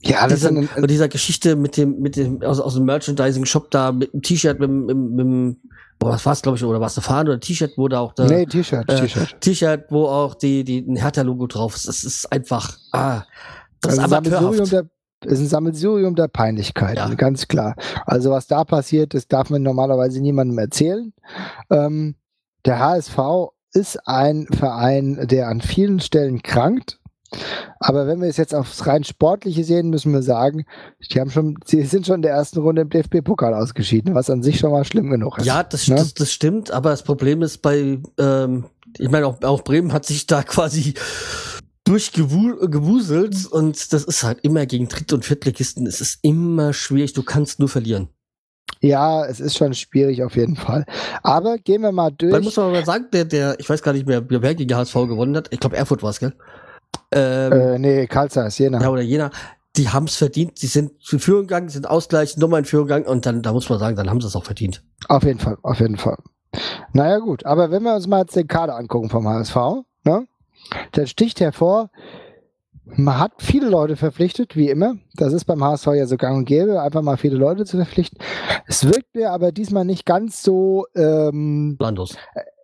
ja, 0.00 0.26
dieser, 0.26 0.52
mit 0.52 0.90
dieser 0.90 1.08
Geschichte 1.08 1.56
mit 1.56 1.76
dem, 1.76 2.00
mit 2.00 2.16
dem, 2.16 2.42
aus, 2.42 2.60
aus 2.60 2.74
dem 2.74 2.84
Merchandising-Shop 2.84 3.70
da, 3.70 3.90
mit 3.92 4.12
dem 4.12 4.20
T-Shirt, 4.20 4.60
mit, 4.60 4.70
mit, 4.70 4.96
mit, 4.96 5.26
mit 5.26 5.56
oh, 6.02 6.08
was 6.08 6.26
war's, 6.26 6.42
glaube 6.42 6.58
ich, 6.58 6.64
oder 6.64 6.80
was 6.80 6.96
eine 6.96 7.02
Fahne 7.02 7.30
oder 7.30 7.40
T-Shirt, 7.40 7.72
wo 7.76 7.88
da 7.88 8.00
auch 8.00 8.12
da. 8.12 8.26
Nee, 8.26 8.44
T-Shirt, 8.44 8.90
äh, 8.90 9.00
T-Shirt. 9.00 9.40
T-Shirt, 9.40 9.86
wo 9.90 10.06
auch 10.06 10.34
die, 10.34 10.64
die, 10.64 10.78
ein 10.80 10.96
Hertha-Logo 10.96 11.46
drauf 11.46 11.74
ist. 11.74 11.88
Das 11.88 12.04
ist 12.04 12.30
einfach, 12.30 12.76
ah, 12.92 13.22
das 13.80 13.98
also 13.98 14.02
ist 14.02 14.12
amateurhaft. 14.12 14.72
Der, 14.72 14.84
ist 15.26 15.40
ein 15.40 15.46
Sammelsurium 15.46 16.14
der 16.14 16.28
Peinlichkeiten, 16.28 17.10
ja. 17.10 17.14
ganz 17.14 17.48
klar. 17.48 17.76
Also 18.06 18.30
was 18.30 18.46
da 18.46 18.64
passiert, 18.64 19.14
das 19.14 19.28
darf 19.28 19.50
man 19.50 19.62
normalerweise 19.62 20.20
niemandem 20.20 20.58
erzählen. 20.58 21.12
Ähm, 21.70 22.16
der 22.64 22.78
HSV 22.78 23.18
ist 23.72 24.06
ein 24.06 24.46
Verein, 24.52 25.26
der 25.26 25.48
an 25.48 25.60
vielen 25.60 26.00
Stellen 26.00 26.42
krankt. 26.42 27.00
Aber 27.80 28.06
wenn 28.06 28.20
wir 28.20 28.28
es 28.28 28.36
jetzt 28.36 28.54
aufs 28.54 28.86
rein 28.86 29.02
Sportliche 29.02 29.64
sehen, 29.64 29.90
müssen 29.90 30.12
wir 30.12 30.22
sagen, 30.22 30.64
die 31.12 31.20
haben 31.20 31.30
schon, 31.30 31.56
sie 31.64 31.82
sind 31.82 32.06
schon 32.06 32.16
in 32.16 32.22
der 32.22 32.32
ersten 32.32 32.60
Runde 32.60 32.82
im 32.82 32.90
DFB-Pokal 32.90 33.54
ausgeschieden, 33.54 34.14
was 34.14 34.30
an 34.30 34.42
sich 34.42 34.58
schon 34.58 34.70
mal 34.70 34.84
schlimm 34.84 35.10
genug 35.10 35.38
ist. 35.38 35.46
Ja, 35.46 35.64
das, 35.64 35.88
ne? 35.88 35.96
das, 35.96 36.14
das 36.14 36.32
stimmt, 36.32 36.70
aber 36.70 36.90
das 36.90 37.02
Problem 37.02 37.42
ist 37.42 37.58
bei, 37.58 37.98
ähm, 38.18 38.64
ich 38.96 39.10
meine, 39.10 39.26
auch, 39.26 39.42
auch 39.42 39.62
Bremen 39.62 39.92
hat 39.92 40.04
sich 40.06 40.26
da 40.26 40.42
quasi 40.44 40.94
durchgewuselt 41.84 43.46
und 43.46 43.92
das 43.92 44.04
ist 44.04 44.24
halt 44.24 44.38
immer 44.42 44.66
gegen 44.66 44.88
Dritt- 44.88 45.12
und 45.12 45.24
Viertligisten. 45.24 45.86
Es 45.86 46.00
ist 46.00 46.18
immer 46.22 46.72
schwierig. 46.72 47.12
Du 47.12 47.22
kannst 47.22 47.58
nur 47.58 47.68
verlieren. 47.68 48.08
Ja, 48.80 49.24
es 49.24 49.40
ist 49.40 49.56
schon 49.56 49.74
schwierig 49.74 50.22
auf 50.22 50.36
jeden 50.36 50.56
Fall. 50.56 50.84
Aber 51.22 51.58
gehen 51.58 51.82
wir 51.82 51.92
mal 51.92 52.10
durch. 52.10 52.32
Man 52.32 52.42
muss 52.42 52.56
man 52.56 52.72
mal 52.72 52.84
sagen, 52.84 53.06
der, 53.12 53.24
der, 53.24 53.58
ich 53.60 53.68
weiß 53.68 53.82
gar 53.82 53.92
nicht 53.92 54.06
mehr, 54.06 54.22
wer 54.28 54.54
gegen 54.54 54.74
HSV 54.74 54.94
gewonnen 54.94 55.36
hat. 55.36 55.48
Ich 55.52 55.60
glaube, 55.60 55.76
Erfurt 55.76 56.02
war 56.02 56.10
es, 56.10 56.20
gell? 56.20 56.34
Ähm, 57.12 57.52
äh, 57.52 57.78
nee, 57.78 58.06
Karl 58.06 58.30
Zeiss, 58.30 58.58
Jena. 58.58 58.80
Ja, 58.80 58.88
oder 58.88 59.02
Jena. 59.02 59.30
Die 59.76 59.88
haben 59.88 60.04
es 60.04 60.16
verdient. 60.16 60.58
Sie 60.58 60.68
sind 60.68 61.02
zu 61.02 61.18
Führung 61.18 61.42
gegangen, 61.42 61.68
sind 61.68 61.88
Ausgleich, 61.88 62.36
nochmal 62.36 62.60
in 62.60 62.64
Führung 62.64 62.86
gegangen 62.86 63.06
und 63.06 63.26
dann, 63.26 63.42
da 63.42 63.52
muss 63.52 63.68
man 63.68 63.78
sagen, 63.78 63.96
dann 63.96 64.08
haben 64.08 64.20
sie 64.20 64.28
es 64.28 64.36
auch 64.36 64.44
verdient. 64.44 64.84
Auf 65.08 65.24
jeden 65.24 65.40
Fall, 65.40 65.58
auf 65.62 65.80
jeden 65.80 65.96
Fall. 65.96 66.16
Naja, 66.92 67.18
gut. 67.18 67.44
Aber 67.44 67.70
wenn 67.70 67.82
wir 67.82 67.94
uns 67.94 68.06
mal 68.06 68.20
jetzt 68.20 68.36
den 68.36 68.46
Kader 68.46 68.76
angucken 68.76 69.10
vom 69.10 69.26
HSV, 69.26 69.56
ne? 70.04 70.26
Der 70.94 71.06
sticht 71.06 71.40
hervor, 71.40 71.90
man 72.84 73.18
hat 73.18 73.32
viele 73.38 73.68
Leute 73.68 73.96
verpflichtet, 73.96 74.56
wie 74.56 74.68
immer. 74.68 74.96
Das 75.14 75.32
ist 75.32 75.44
beim 75.46 75.64
HSV 75.64 75.86
ja 75.94 76.06
so 76.06 76.16
gang 76.16 76.36
und 76.36 76.44
gäbe, 76.44 76.82
einfach 76.82 77.02
mal 77.02 77.16
viele 77.16 77.36
Leute 77.36 77.64
zu 77.64 77.76
verpflichten. 77.76 78.18
Es 78.66 78.84
wirkt 78.84 79.14
mir 79.14 79.30
aber 79.30 79.52
diesmal 79.52 79.84
nicht 79.84 80.04
ganz 80.04 80.42
so 80.42 80.86
ähm, 80.94 81.76
planlos. 81.78 82.16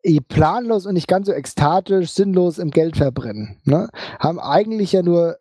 Äh, 0.03 0.21
planlos 0.21 0.87
und 0.87 0.95
nicht 0.95 1.09
ganz 1.09 1.27
so 1.27 1.33
ekstatisch, 1.33 2.11
sinnlos 2.11 2.59
im 2.59 2.71
Geld 2.71 2.97
verbrennen. 2.97 3.61
Ne? 3.65 3.89
Haben 4.19 4.39
eigentlich 4.39 4.93
ja 4.93 5.03
nur 5.03 5.37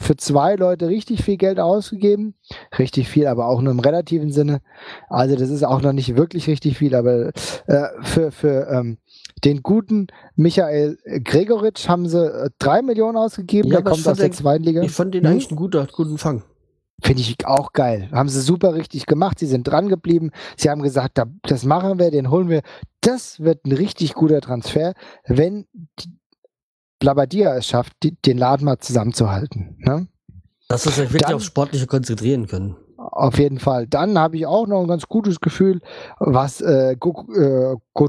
für 0.00 0.16
zwei 0.16 0.54
Leute 0.54 0.88
richtig 0.88 1.22
viel 1.22 1.36
Geld 1.36 1.60
ausgegeben. 1.60 2.34
Richtig 2.78 3.08
viel, 3.08 3.26
aber 3.26 3.46
auch 3.46 3.60
nur 3.60 3.72
im 3.72 3.80
relativen 3.80 4.32
Sinne. 4.32 4.60
Also 5.08 5.36
das 5.36 5.50
ist 5.50 5.64
auch 5.64 5.82
noch 5.82 5.92
nicht 5.92 6.16
wirklich 6.16 6.48
richtig 6.48 6.78
viel, 6.78 6.94
aber 6.94 7.30
äh, 7.66 7.88
für, 8.00 8.30
für 8.32 8.68
ähm, 8.70 8.98
den 9.44 9.62
guten 9.62 10.06
Michael 10.36 10.98
Gregoritsch 11.24 11.88
haben 11.88 12.08
sie 12.08 12.24
äh, 12.24 12.50
drei 12.58 12.82
Millionen 12.82 13.16
ausgegeben. 13.16 13.70
Ja, 13.70 13.80
der 13.80 13.90
kommt 13.90 14.06
aus 14.06 14.18
der 14.18 14.32
zweiten 14.32 14.64
Liga. 14.64 14.82
Ich 14.82 14.92
fand 14.92 15.14
den 15.14 15.24
hm? 15.24 15.32
eigentlich 15.32 15.48
einen 15.48 15.56
guten, 15.56 15.86
guten 15.92 16.18
Fang. 16.18 16.44
Finde 17.02 17.22
ich 17.22 17.44
auch 17.46 17.72
geil. 17.72 18.08
Haben 18.12 18.28
sie 18.28 18.40
super 18.40 18.74
richtig 18.74 19.06
gemacht. 19.06 19.40
Sie 19.40 19.46
sind 19.46 19.64
dran 19.64 19.88
geblieben. 19.88 20.30
Sie 20.56 20.70
haben 20.70 20.82
gesagt, 20.82 21.20
das 21.42 21.64
machen 21.64 21.98
wir, 21.98 22.12
den 22.12 22.30
holen 22.30 22.48
wir. 22.48 22.62
Das 23.00 23.40
wird 23.40 23.66
ein 23.66 23.72
richtig 23.72 24.14
guter 24.14 24.40
Transfer, 24.40 24.94
wenn 25.26 25.66
Blabadia 27.00 27.56
es 27.56 27.66
schafft, 27.66 27.94
den 28.04 28.38
Laden 28.38 28.64
mal 28.64 28.78
zusammenzuhalten. 28.78 29.76
Ne? 29.78 30.06
Dass 30.68 30.84
sie 30.84 30.90
sich 30.90 30.98
wirklich 31.10 31.22
Dann, 31.22 31.34
aufs 31.34 31.46
Sportliche 31.46 31.88
konzentrieren 31.88 32.46
können. 32.46 32.76
Auf 33.10 33.38
jeden 33.38 33.58
Fall. 33.58 33.88
Dann 33.88 34.16
habe 34.16 34.36
ich 34.36 34.46
auch 34.46 34.66
noch 34.68 34.80
ein 34.80 34.88
ganz 34.88 35.08
gutes 35.08 35.40
Gefühl, 35.40 35.80
was 36.20 36.60
äh, 36.60 36.96
Go, 36.98 37.26
äh, 37.34 37.76
Go, 37.94 38.08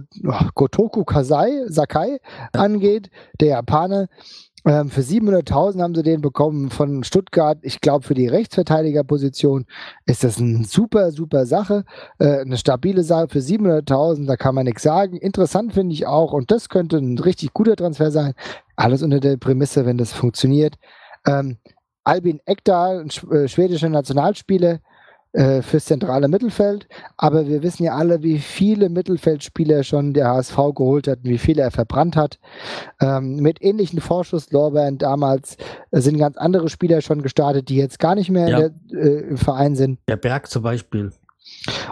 Gotoku 0.53 1.03
Kasai, 1.03 1.63
Sakai 1.67 2.19
angeht, 2.53 3.09
der 3.39 3.49
Japaner. 3.49 4.07
Ähm, 4.65 4.89
für 4.89 5.01
700.000 5.01 5.81
haben 5.81 5.95
sie 5.95 6.03
den 6.03 6.21
bekommen 6.21 6.69
von 6.69 7.03
Stuttgart. 7.03 7.57
Ich 7.63 7.81
glaube, 7.81 8.05
für 8.05 8.13
die 8.13 8.27
Rechtsverteidigerposition 8.27 9.65
ist 10.05 10.23
das 10.23 10.37
eine 10.39 10.63
super, 10.63 11.11
super 11.11 11.45
Sache. 11.45 11.85
Äh, 12.19 12.41
eine 12.41 12.57
stabile 12.57 13.03
Sache 13.03 13.27
für 13.29 13.39
700.000, 13.39 14.27
da 14.27 14.37
kann 14.37 14.55
man 14.55 14.65
nichts 14.65 14.83
sagen. 14.83 15.17
Interessant 15.17 15.73
finde 15.73 15.93
ich 15.93 16.05
auch, 16.05 16.31
und 16.33 16.51
das 16.51 16.69
könnte 16.69 16.97
ein 16.97 17.17
richtig 17.17 17.53
guter 17.53 17.75
Transfer 17.75 18.11
sein. 18.11 18.35
Alles 18.75 19.01
unter 19.01 19.19
der 19.19 19.37
Prämisse, 19.37 19.85
wenn 19.85 19.97
das 19.97 20.13
funktioniert. 20.13 20.75
Ähm, 21.27 21.57
Albin 22.03 22.39
Ekdal, 22.45 23.01
ein 23.01 23.31
äh, 23.31 23.47
schwedischer 23.47 23.89
Nationalspieler, 23.89 24.79
äh, 25.33 25.63
fürs 25.63 25.85
zentrale 25.85 26.27
Mittelfeld. 26.27 26.87
Aber 27.17 27.47
wir 27.47 27.63
wissen 27.63 27.83
ja 27.83 27.95
alle, 27.95 28.21
wie 28.21 28.37
viele 28.37 28.89
Mittelfeldspieler 28.89 29.83
schon 29.83 30.13
der 30.13 30.27
HSV 30.27 30.55
geholt 30.75 31.07
hat 31.07 31.19
und 31.23 31.29
wie 31.29 31.39
viele 31.39 31.63
er 31.63 31.71
verbrannt 31.71 32.15
hat. 32.15 32.37
Ähm, 33.01 33.37
mit 33.37 33.61
ähnlichen 33.63 33.99
Vorschusslorbeeren 33.99 34.99
damals 34.99 35.57
sind 35.91 36.19
ganz 36.19 36.37
andere 36.37 36.69
Spieler 36.69 37.01
schon 37.01 37.23
gestartet, 37.23 37.69
die 37.69 37.77
jetzt 37.77 37.97
gar 37.97 38.13
nicht 38.13 38.29
mehr 38.29 38.47
ja. 38.47 38.59
der, 38.59 38.71
äh, 38.91 39.29
im 39.29 39.37
Verein 39.37 39.75
sind. 39.75 39.97
Der 40.07 40.17
Berg 40.17 40.51
zum 40.51 40.61
Beispiel. 40.61 41.11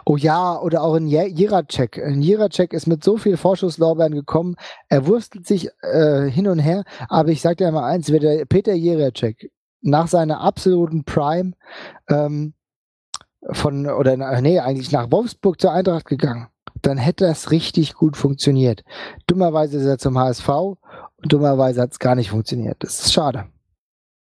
Oh 0.06 0.18
ja, 0.18 0.60
oder 0.60 0.84
auch 0.84 0.96
in 0.96 1.08
Jiracek. 1.08 1.98
In 1.98 2.22
Jiracek 2.22 2.74
ist 2.74 2.88
mit 2.88 3.04
so 3.04 3.18
viel 3.18 3.38
Vorschusslorbeeren 3.38 4.14
gekommen. 4.14 4.56
Er 4.88 5.08
wurstelt 5.08 5.48
sich 5.48 5.70
äh, 5.82 6.30
hin 6.30 6.48
und 6.48 6.60
her. 6.60 6.84
Aber 7.10 7.30
ich 7.30 7.42
sag 7.42 7.58
dir 7.58 7.72
mal 7.72 7.90
eins, 7.90 8.12
wenn 8.12 8.22
der 8.22 8.46
Peter 8.46 8.74
Jiracek 8.74 9.50
nach 9.82 10.08
seiner 10.08 10.42
absoluten 10.42 11.04
Prime 11.04 11.54
ähm, 12.10 12.54
von, 13.52 13.88
oder 13.88 14.16
nee, 14.42 14.60
eigentlich 14.60 14.92
nach 14.92 15.12
Wolfsburg 15.12 15.60
zur 15.60 15.72
Eintracht 15.72 16.06
gegangen, 16.06 16.48
dann 16.82 16.98
hätte 16.98 17.26
das 17.26 17.52
richtig 17.52 17.94
gut 17.94 18.18
funktioniert. 18.18 18.84
Dummerweise 19.28 19.78
ist 19.78 19.86
er 19.86 19.98
zum 19.98 20.18
HSV 20.18 20.48
und 20.48 20.78
dummerweise 21.22 21.82
hat 21.82 21.92
es 21.92 22.00
gar 22.00 22.16
nicht 22.16 22.30
funktioniert. 22.30 22.78
Das 22.80 23.00
ist 23.00 23.14
schade. 23.14 23.46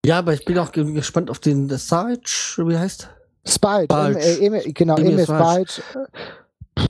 Ja, 0.04 0.18
aber 0.18 0.34
ich 0.34 0.44
bin 0.44 0.58
auch 0.58 0.72
gespannt 0.72 1.30
auf 1.30 1.38
den 1.38 1.68
Sarge, 1.68 2.64
wie 2.66 2.76
heißt? 2.76 3.08
Spike, 3.46 4.72
genau, 4.72 4.96
Emil 4.96 5.24
Spike. 5.24 5.82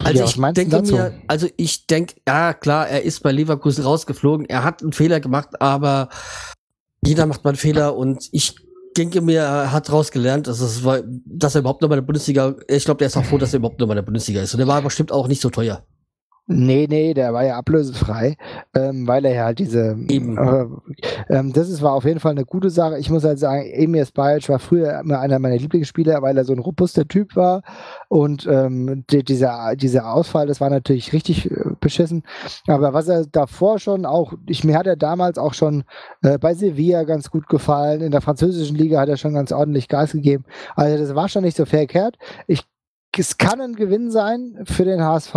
Also 0.05 0.19
ja, 0.21 0.25
ich 0.25 0.55
denke 0.55 0.83
mir, 0.83 1.15
also 1.27 1.49
ich 1.57 1.87
denke, 1.87 2.15
ja 2.27 2.55
klar, 2.55 2.89
er 2.89 3.03
ist 3.03 3.23
bei 3.23 3.33
Leverkusen 3.33 3.85
rausgeflogen, 3.85 4.47
er 4.47 4.65
hat 4.65 4.83
einen 4.83 4.93
Fehler 4.93 5.21
gemacht, 5.21 5.61
aber 5.61 6.09
jeder 7.05 7.27
macht 7.27 7.45
mal 7.45 7.51
einen 7.51 7.57
Fehler 7.57 7.97
und 7.97 8.29
ich 8.33 8.55
denke 8.97 9.21
mir, 9.21 9.41
er 9.41 9.73
hat 9.73 9.89
daraus 9.89 10.11
gelernt, 10.11 10.47
dass, 10.47 10.61
es 10.61 10.83
dass 11.27 11.55
er 11.55 11.61
überhaupt 11.61 11.83
noch 11.83 11.89
bei 11.89 11.97
der 11.97 12.03
Bundesliga, 12.03 12.55
ich 12.69 12.85
glaube, 12.85 12.99
der 12.99 13.09
ist 13.09 13.17
auch 13.17 13.25
froh, 13.25 13.39
dass 13.39 13.53
er 13.53 13.59
überhaupt 13.59 13.81
noch 13.81 13.89
bei 13.89 13.95
der 13.95 14.03
Bundesliga 14.03 14.43
ist. 14.43 14.55
Und 14.55 14.59
der 14.59 14.69
war 14.69 14.83
bestimmt 14.83 15.11
auch 15.11 15.29
nicht 15.29 15.41
so 15.41 15.51
teuer. 15.51 15.85
Nee, 16.49 16.89
nee, 16.91 17.15
der 17.15 17.33
war 17.33 17.45
ja 17.45 17.57
ablösefrei, 17.57 18.37
ähm, 18.75 19.07
weil 19.07 19.25
er 19.25 19.35
ja 19.35 19.45
halt 19.45 19.61
diese. 19.61 19.97
Eben. 20.09 20.37
Äh, 20.37 20.67
ähm, 21.29 21.53
das 21.53 21.69
ist, 21.69 21.83
war 21.83 21.93
auf 21.93 22.05
jeden 22.05 22.19
Fall 22.19 22.33
eine 22.33 22.45
gute 22.45 22.69
Sache. 22.69 22.99
Ich 22.99 23.11
muss 23.11 23.23
halt 23.23 23.39
sagen, 23.39 23.65
Emir 23.73 24.05
Spajic 24.05 24.49
war 24.49 24.59
früher 24.59 24.99
immer 24.99 25.21
einer 25.21 25.39
meiner 25.39 25.57
Lieblingsspieler, 25.57 26.21
weil 26.21 26.37
er 26.37 26.45
so 26.45 26.53
ein 26.53 26.59
robuster 26.59 27.07
Typ 27.07 27.37
war. 27.37 27.63
Und 28.09 28.45
ähm, 28.51 29.05
die, 29.09 29.23
dieser, 29.23 29.77
dieser 29.77 30.13
Ausfall, 30.13 30.49
das 30.49 30.61
war 30.61 30.69
natürlich 30.69 31.13
richtig 31.13 31.49
äh, 31.49 31.75
beschissen. 31.79 32.25
Aber 32.67 32.93
was 32.93 33.07
er 33.07 33.25
davor 33.27 33.79
schon 33.79 34.05
auch, 34.05 34.33
ich, 34.49 34.65
mir 34.65 34.77
hat 34.77 34.89
er 34.89 34.97
damals 34.97 35.39
auch 35.39 35.55
schon 35.55 35.85
äh, 36.23 36.39
bei 36.39 36.55
Sevilla 36.55 37.05
ganz 37.05 37.31
gut 37.31 37.47
gefallen. 37.47 38.01
In 38.01 38.11
der 38.11 38.21
französischen 38.21 38.77
Liga 38.77 39.01
hat 39.01 39.09
er 39.09 39.17
schon 39.17 39.35
ganz 39.35 39.53
ordentlich 39.53 39.87
Gas 39.87 40.11
gegeben. 40.11 40.45
Also 40.75 40.99
das 40.99 41.15
war 41.15 41.29
schon 41.29 41.45
nicht 41.45 41.57
so 41.57 41.67
verkehrt. 41.67 42.17
Ich 42.49 42.65
es 43.19 43.37
kann 43.37 43.61
ein 43.61 43.75
Gewinn 43.75 44.11
sein 44.11 44.59
für 44.65 44.85
den 44.85 45.03
HSV. 45.03 45.35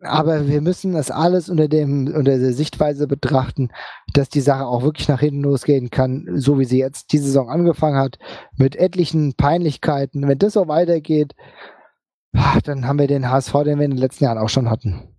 Aber 0.00 0.46
wir 0.48 0.60
müssen 0.60 0.92
das 0.92 1.10
alles 1.10 1.48
unter, 1.48 1.68
dem, 1.68 2.08
unter 2.08 2.38
der 2.38 2.52
Sichtweise 2.52 3.06
betrachten, 3.06 3.70
dass 4.12 4.28
die 4.28 4.40
Sache 4.40 4.66
auch 4.66 4.82
wirklich 4.82 5.08
nach 5.08 5.20
hinten 5.20 5.42
losgehen 5.42 5.90
kann, 5.90 6.28
so 6.34 6.58
wie 6.58 6.64
sie 6.64 6.78
jetzt 6.78 7.12
die 7.12 7.18
Saison 7.18 7.48
angefangen 7.48 7.96
hat, 7.96 8.18
mit 8.56 8.76
etlichen 8.76 9.34
Peinlichkeiten. 9.34 10.28
Wenn 10.28 10.38
das 10.38 10.54
so 10.54 10.68
weitergeht, 10.68 11.34
dann 12.64 12.86
haben 12.86 12.98
wir 12.98 13.06
den 13.06 13.30
HSV, 13.30 13.52
den 13.64 13.78
wir 13.78 13.84
in 13.84 13.92
den 13.92 14.00
letzten 14.00 14.24
Jahren 14.24 14.38
auch 14.38 14.48
schon 14.48 14.68
hatten. 14.68 15.14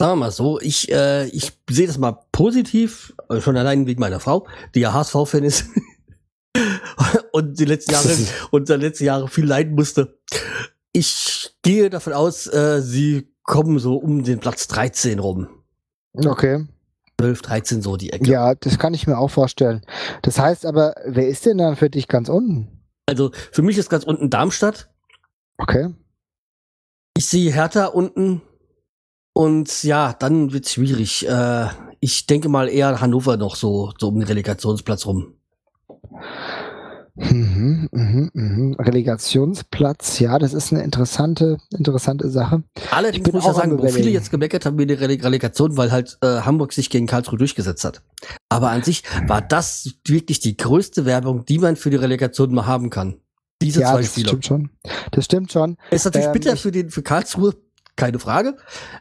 Sagen 0.00 0.12
wir 0.12 0.16
mal 0.16 0.30
so, 0.30 0.58
ich, 0.60 0.90
äh, 0.90 1.26
ich 1.26 1.52
sehe 1.68 1.86
das 1.86 1.98
mal 1.98 2.18
positiv, 2.32 3.14
äh, 3.28 3.40
schon 3.40 3.58
allein 3.58 3.86
wegen 3.86 4.00
meiner 4.00 4.18
Frau, 4.18 4.46
die 4.74 4.80
ja 4.80 4.94
HSV-Fan 4.94 5.44
ist 5.44 5.66
und 7.32 7.60
die 7.60 7.66
letzten 7.66 7.92
Jahre 7.92 8.08
und 8.50 8.68
letzten 8.70 9.04
Jahre 9.04 9.28
viel 9.28 9.44
leiden 9.44 9.74
musste. 9.74 10.18
Ich 10.92 11.54
gehe 11.62 11.90
davon 11.90 12.14
aus, 12.14 12.46
äh, 12.46 12.80
sie 12.80 13.30
kommen 13.50 13.80
so 13.80 13.96
um 13.96 14.22
den 14.22 14.38
Platz 14.38 14.68
13 14.68 15.18
rum. 15.18 15.48
Okay. 16.14 16.66
12, 17.20 17.42
13 17.42 17.82
so 17.82 17.96
die 17.96 18.12
Ecke. 18.12 18.30
Ja, 18.30 18.54
das 18.54 18.78
kann 18.78 18.94
ich 18.94 19.08
mir 19.08 19.18
auch 19.18 19.28
vorstellen. 19.28 19.82
Das 20.22 20.38
heißt 20.38 20.64
aber, 20.64 20.94
wer 21.04 21.26
ist 21.28 21.44
denn 21.44 21.58
dann 21.58 21.74
für 21.74 21.90
dich 21.90 22.06
ganz 22.06 22.28
unten? 22.28 22.80
Also 23.06 23.32
für 23.50 23.62
mich 23.62 23.76
ist 23.76 23.90
ganz 23.90 24.04
unten 24.04 24.30
Darmstadt. 24.30 24.88
Okay. 25.58 25.92
Ich 27.16 27.26
sehe 27.26 27.52
Hertha 27.52 27.86
unten 27.86 28.40
und 29.32 29.82
ja, 29.82 30.12
dann 30.12 30.52
wird 30.52 30.66
es 30.66 30.72
schwierig. 30.72 31.28
Äh, 31.28 31.66
ich 31.98 32.26
denke 32.26 32.48
mal 32.48 32.68
eher 32.68 33.00
Hannover 33.00 33.36
noch 33.36 33.56
so, 33.56 33.92
so 33.98 34.08
um 34.08 34.14
den 34.14 34.28
Relegationsplatz 34.28 35.06
rum. 35.06 35.34
Mhm, 37.20 37.88
mhm, 37.92 38.30
mhm. 38.32 38.76
Relegationsplatz, 38.78 40.18
ja, 40.20 40.38
das 40.38 40.54
ist 40.54 40.72
eine 40.72 40.82
interessante, 40.82 41.58
interessante 41.70 42.30
Sache. 42.30 42.62
Allerdings 42.90 43.28
ich 43.28 43.34
muss 43.34 43.42
ich 43.42 43.48
ja 43.48 43.54
sagen, 43.54 43.78
wo 43.78 43.88
viele 43.88 44.10
jetzt 44.10 44.30
gemeckert 44.30 44.64
haben 44.64 44.76
mit 44.76 44.88
der 44.88 45.00
Relegation, 45.00 45.76
weil 45.76 45.92
halt 45.92 46.16
äh, 46.22 46.40
Hamburg 46.40 46.72
sich 46.72 46.88
gegen 46.88 47.06
Karlsruhe 47.06 47.38
durchgesetzt 47.38 47.84
hat. 47.84 48.02
Aber 48.48 48.70
an 48.70 48.82
sich 48.82 49.02
war 49.26 49.42
das 49.42 49.90
wirklich 50.06 50.40
die 50.40 50.56
größte 50.56 51.04
Werbung, 51.04 51.44
die 51.44 51.58
man 51.58 51.76
für 51.76 51.90
die 51.90 51.96
Relegation 51.96 52.54
mal 52.54 52.66
haben 52.66 52.88
kann. 52.88 53.16
Diese 53.60 53.82
ja, 53.82 53.92
zwei 53.92 54.00
das 54.00 54.18
stimmt 54.18 54.46
schon. 54.46 54.70
Das 55.10 55.24
stimmt 55.26 55.52
schon. 55.52 55.76
Ist 55.90 56.06
natürlich 56.06 56.28
ähm, 56.28 56.32
bitter 56.32 56.56
für 56.56 56.72
den 56.72 56.90
für 56.90 57.02
Karlsruhe, 57.02 57.54
keine 57.96 58.18
Frage. 58.18 58.56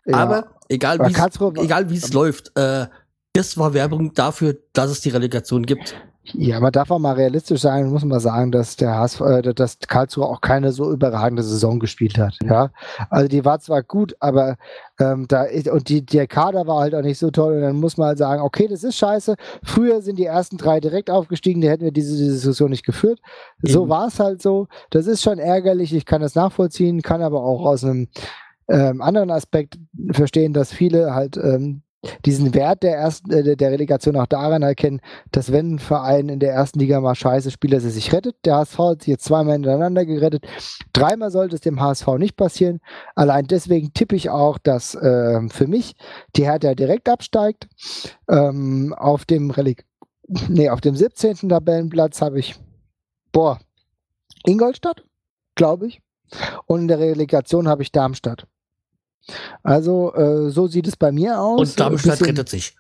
Ja, 0.05 0.17
aber 0.17 0.55
egal 0.67 0.99
wie 0.99 1.63
egal 1.63 1.89
wie 1.89 1.95
es 1.95 2.11
läuft, 2.11 2.51
äh, 2.55 2.87
das 3.33 3.57
war 3.57 3.73
Werbung 3.73 4.13
dafür, 4.13 4.57
dass 4.73 4.91
es 4.91 4.99
die 4.99 5.09
Relegation 5.09 5.65
gibt. 5.65 5.95
Ja, 6.33 6.57
aber 6.57 6.71
darf 6.71 6.91
auch 6.91 6.99
mal 6.99 7.13
realistisch 7.13 7.61
sein, 7.61 7.89
muss 7.89 8.05
man 8.05 8.19
sagen, 8.19 8.51
dass 8.51 8.75
der 8.75 8.95
HSV, 8.97 9.21
äh, 9.21 9.53
dass 9.53 9.79
Karlsruhe 9.79 10.25
auch 10.25 10.41
keine 10.41 10.71
so 10.71 10.91
überragende 10.91 11.43
Saison 11.43 11.79
gespielt 11.79 12.17
hat. 12.17 12.37
Ja, 12.43 12.71
also 13.09 13.27
die 13.27 13.45
war 13.45 13.59
zwar 13.59 13.83
gut, 13.83 14.15
aber 14.19 14.57
ähm, 14.99 15.27
da 15.27 15.45
und 15.71 15.89
die, 15.89 16.05
der 16.05 16.27
Kader 16.27 16.67
war 16.67 16.81
halt 16.81 16.95
auch 16.95 17.01
nicht 17.01 17.19
so 17.19 17.31
toll. 17.31 17.55
Und 17.55 17.61
dann 17.61 17.75
muss 17.77 17.97
man 17.97 18.09
halt 18.09 18.17
sagen, 18.17 18.41
okay, 18.41 18.67
das 18.67 18.83
ist 18.83 18.97
scheiße. 18.97 19.35
Früher 19.63 20.01
sind 20.01 20.19
die 20.19 20.25
ersten 20.25 20.57
drei 20.57 20.79
direkt 20.79 21.09
aufgestiegen, 21.09 21.61
da 21.61 21.69
hätten 21.69 21.85
wir 21.85 21.91
diese 21.91 22.17
Diskussion 22.17 22.69
nicht 22.69 22.85
geführt. 22.85 23.19
So 23.61 23.89
war 23.89 24.07
es 24.07 24.19
halt 24.19 24.41
so. 24.41 24.67
Das 24.89 25.07
ist 25.07 25.21
schon 25.21 25.39
ärgerlich. 25.39 25.93
Ich 25.93 26.05
kann 26.05 26.21
das 26.21 26.35
nachvollziehen, 26.35 27.01
kann 27.01 27.21
aber 27.21 27.43
auch 27.43 27.65
aus 27.65 27.83
einem 27.83 28.07
ähm, 28.69 29.01
anderen 29.01 29.31
Aspekt 29.31 29.77
verstehen, 30.11 30.53
dass 30.53 30.71
viele 30.71 31.13
halt 31.13 31.37
ähm, 31.37 31.81
diesen 32.25 32.53
Wert 32.53 32.83
der 32.83 32.95
ersten, 32.95 33.31
äh, 33.31 33.55
der 33.55 33.71
Relegation 33.71 34.15
auch 34.15 34.25
daran 34.25 34.61
erkennen, 34.61 35.01
dass 35.31 35.51
wenn 35.51 35.75
ein 35.75 35.79
Verein 35.79 36.29
in 36.29 36.39
der 36.39 36.53
ersten 36.53 36.79
Liga 36.79 36.99
mal 37.01 37.15
scheiße 37.15 37.51
spielt, 37.51 37.73
dass 37.73 37.83
er 37.83 37.89
sich 37.89 38.13
rettet. 38.13 38.35
Der 38.45 38.55
HSV 38.55 38.77
hat 38.77 39.01
sich 39.01 39.09
jetzt 39.09 39.25
zweimal 39.25 39.53
hintereinander 39.53 40.05
gerettet. 40.05 40.47
Dreimal 40.93 41.31
sollte 41.31 41.55
es 41.55 41.61
dem 41.61 41.81
HSV 41.81 42.07
nicht 42.17 42.37
passieren. 42.37 42.79
Allein 43.15 43.45
deswegen 43.45 43.93
tippe 43.93 44.15
ich 44.15 44.29
auch, 44.29 44.57
dass 44.57 44.95
äh, 44.95 45.41
für 45.49 45.67
mich 45.67 45.95
die 46.35 46.45
Hertha 46.45 46.73
direkt 46.73 47.09
absteigt. 47.09 47.67
Ähm, 48.29 48.93
auf 48.97 49.25
dem 49.25 49.51
Releg 49.51 49.85
nee, 50.47 50.69
auf 50.69 50.81
dem 50.81 50.95
17. 50.95 51.49
Tabellenplatz 51.49 52.21
habe 52.21 52.39
ich 52.39 52.55
boah, 53.31 53.59
Ingolstadt, 54.45 55.03
glaube 55.55 55.87
ich. 55.87 56.01
Und 56.65 56.81
in 56.81 56.87
der 56.87 56.99
Relegation 56.99 57.67
habe 57.67 57.81
ich 57.81 57.91
Darmstadt. 57.91 58.45
Also 59.63 60.13
äh, 60.13 60.49
so 60.49 60.67
sieht 60.67 60.87
es 60.87 60.95
bei 60.95 61.11
mir 61.11 61.39
aus. 61.39 61.59
Und 61.59 61.79
Darmstadt 61.79 62.19
bisschen, 62.19 62.35
rettet 62.35 62.49
sich. 62.49 62.75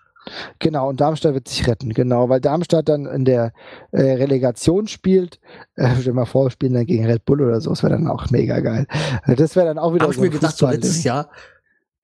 Genau, 0.59 0.89
und 0.89 0.99
Darmstadt 0.99 1.33
wird 1.33 1.47
sich 1.47 1.67
retten, 1.67 1.93
genau, 1.93 2.29
weil 2.29 2.41
Darmstadt 2.41 2.89
dann 2.89 3.05
in 3.05 3.25
der 3.25 3.53
äh, 3.91 4.01
Relegation 4.01 4.87
spielt. 4.87 5.39
Äh, 5.75 5.89
stell 5.99 6.13
mal 6.13 6.25
vor, 6.25 6.51
spielen 6.51 6.73
dann 6.73 6.85
gegen 6.85 7.05
Red 7.05 7.25
Bull 7.25 7.41
oder 7.41 7.61
so, 7.61 7.69
das 7.69 7.83
wäre 7.83 7.93
dann 7.93 8.07
auch 8.07 8.29
mega 8.29 8.59
geil. 8.59 8.85
Das 9.25 9.55
wäre 9.55 9.67
dann 9.67 9.79
auch 9.79 9.93
wieder. 9.93 10.03
Habe 10.03 10.13
so 10.13 10.21
ich 10.21 10.29
mir 10.29 10.37
gedacht, 10.37 10.57
so 10.57 10.67
letztes 10.67 11.03
Jahr, 11.03 11.29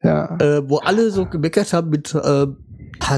ja. 0.02 0.38
Äh, 0.38 0.70
wo 0.70 0.78
alle 0.78 1.12
so 1.12 1.26
gemeckert 1.26 1.74
haben 1.74 1.90
mit 1.90 2.14
äh, 2.14 2.48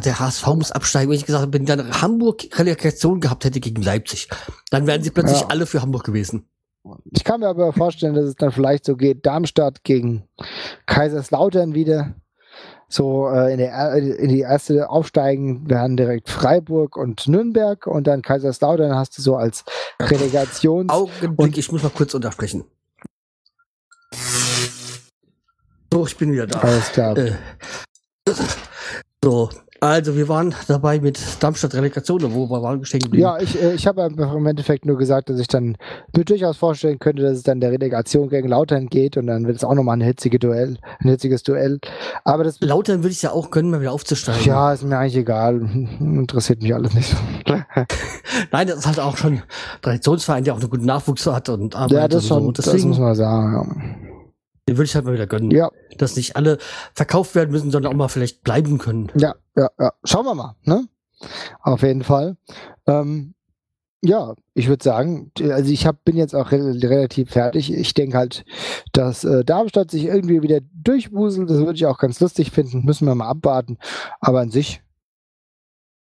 der 0.03 0.19
HSV 0.19 0.47
muss 0.47 0.71
absteigen. 0.71 1.09
Wenn 1.09 1.17
ich 1.17 1.25
gesagt 1.25 1.43
habe, 1.43 1.53
wenn 1.53 1.65
dann 1.65 2.01
Hamburg 2.01 2.47
Relegation 2.57 3.19
gehabt 3.19 3.45
hätte 3.45 3.59
gegen 3.59 3.81
Leipzig, 3.81 4.29
dann 4.71 4.87
wären 4.87 5.03
sie 5.03 5.11
plötzlich 5.11 5.41
ja. 5.41 5.47
alle 5.47 5.65
für 5.65 5.81
Hamburg 5.81 6.03
gewesen. 6.03 6.47
Ich 7.11 7.23
kann 7.23 7.39
mir 7.39 7.47
aber 7.47 7.73
vorstellen, 7.73 8.13
dass 8.13 8.25
es 8.25 8.35
dann 8.35 8.51
vielleicht 8.51 8.85
so 8.85 8.95
geht, 8.95 9.25
Darmstadt 9.25 9.83
gegen 9.83 10.23
Kaiserslautern 10.85 11.73
wieder 11.73 12.15
so 12.89 13.27
äh, 13.27 13.51
in, 13.51 13.57
der, 13.57 13.93
in 13.95 14.29
die 14.29 14.41
erste 14.41 14.89
aufsteigen 14.89 15.69
werden 15.69 15.97
direkt 15.97 16.29
Freiburg 16.29 16.95
und 16.95 17.27
Nürnberg 17.27 17.85
und 17.85 18.07
dann 18.07 18.21
Kaiserslautern 18.21 18.95
hast 18.95 19.17
du 19.17 19.21
so 19.21 19.35
als 19.35 19.65
Relegation. 20.01 20.89
Augenblick, 20.89 21.37
und 21.37 21.57
ich 21.57 21.71
muss 21.71 21.83
mal 21.83 21.89
kurz 21.89 22.13
untersprechen. 22.13 22.63
So, 25.91 26.05
ich 26.05 26.17
bin 26.17 26.31
wieder 26.31 26.47
da. 26.47 26.59
Alles 26.59 26.91
klar. 26.91 27.17
Äh, 27.17 27.33
so, 29.23 29.49
also 29.79 30.15
wir 30.15 30.27
waren 30.27 30.53
dabei 30.67 30.99
mit 30.99 31.19
Darmstadt 31.39 31.73
Relegation, 31.75 32.21
wo 32.33 32.49
wir 32.49 32.61
waren 32.61 32.79
gestehen 32.79 33.01
geblieben. 33.01 33.23
Ja, 33.23 33.39
ich, 33.39 33.61
äh, 33.61 33.73
ich 33.73 33.87
habe 33.87 34.09
im 34.15 34.45
Endeffekt 34.45 34.85
nur 34.85 34.97
gesagt, 34.97 35.29
dass 35.29 35.39
ich 35.39 35.47
dann 35.47 35.77
mir 36.15 36.25
durchaus 36.25 36.57
vorstellen 36.57 36.99
könnte, 36.99 37.23
dass 37.23 37.37
es 37.37 37.43
dann 37.43 37.59
der 37.59 37.71
Relegation 37.71 38.29
gegen 38.29 38.49
Lautern 38.49 38.87
geht 38.87 39.17
und 39.17 39.27
dann 39.27 39.45
wird 39.47 39.57
es 39.57 39.63
auch 39.63 39.73
nochmal 39.73 39.97
ein, 39.97 40.01
hitzige 40.01 40.39
Duell, 40.39 40.77
ein 40.99 41.09
hitziges 41.09 41.43
Duell. 41.43 41.79
Aber 42.23 42.43
das 42.43 42.59
Lautern 42.61 43.03
würde 43.03 43.11
ich 43.11 43.21
ja 43.21 43.31
auch 43.31 43.51
gönnen, 43.51 43.71
mal 43.71 43.81
wieder 43.81 43.91
aufzusteigen. 43.91 44.45
Ja, 44.45 44.73
ist 44.73 44.83
mir 44.83 44.97
eigentlich 44.97 45.17
egal. 45.17 45.61
Interessiert 45.99 46.61
mich 46.61 46.73
alles 46.73 46.93
nicht. 46.93 47.15
Nein, 48.51 48.67
das 48.67 48.79
ist 48.79 48.87
halt 48.87 48.99
auch 48.99 49.17
schon 49.17 49.41
Traditionsverein, 49.81 50.43
der 50.43 50.53
auch 50.53 50.59
einen 50.59 50.69
guten 50.69 50.85
Nachwuchs 50.85 51.25
hat 51.25 51.49
und 51.49 51.75
arbeitet. 51.75 51.97
Ja, 51.97 52.07
das, 52.07 52.27
schon, 52.27 52.43
so. 52.43 52.51
Deswegen, 52.51 52.77
das 52.77 52.85
muss 52.85 52.99
man 52.99 53.15
sagen. 53.15 53.97
Ja. 54.01 54.06
Den 54.67 54.77
würde 54.77 54.85
ich 54.85 54.95
halt 54.95 55.05
mal 55.05 55.13
wieder 55.13 55.27
gönnen. 55.27 55.51
Ja. 55.51 55.69
Dass 55.97 56.15
nicht 56.15 56.35
alle 56.35 56.57
verkauft 56.93 57.35
werden 57.35 57.51
müssen, 57.51 57.71
sondern 57.71 57.93
auch 57.93 57.97
mal 57.97 58.07
vielleicht 58.09 58.43
bleiben 58.43 58.77
können. 58.77 59.11
Ja, 59.17 59.35
ja, 59.55 59.69
ja. 59.79 59.93
Schauen 60.03 60.25
wir 60.25 60.35
mal, 60.35 60.55
ne? 60.63 60.87
Auf 61.61 61.81
jeden 61.81 62.03
Fall. 62.03 62.37
Ähm, 62.85 63.33
ja, 64.01 64.35
ich 64.53 64.67
würde 64.67 64.83
sagen, 64.83 65.31
also 65.41 65.71
ich 65.71 65.87
hab, 65.87 66.03
bin 66.03 66.15
jetzt 66.15 66.35
auch 66.35 66.51
re 66.51 66.59
relativ 66.83 67.31
fertig. 67.31 67.73
Ich 67.73 67.93
denke 67.93 68.17
halt, 68.17 68.45
dass 68.93 69.23
äh, 69.23 69.43
Darmstadt 69.43 69.89
sich 69.89 70.05
irgendwie 70.05 70.43
wieder 70.43 70.59
durchwuselt. 70.73 71.49
Das 71.49 71.57
würde 71.57 71.75
ich 71.75 71.85
auch 71.85 71.97
ganz 71.97 72.19
lustig 72.19 72.51
finden. 72.51 72.85
Müssen 72.85 73.07
wir 73.07 73.15
mal 73.15 73.27
abwarten. 73.27 73.77
Aber 74.19 74.41
an 74.41 74.51
sich. 74.51 74.81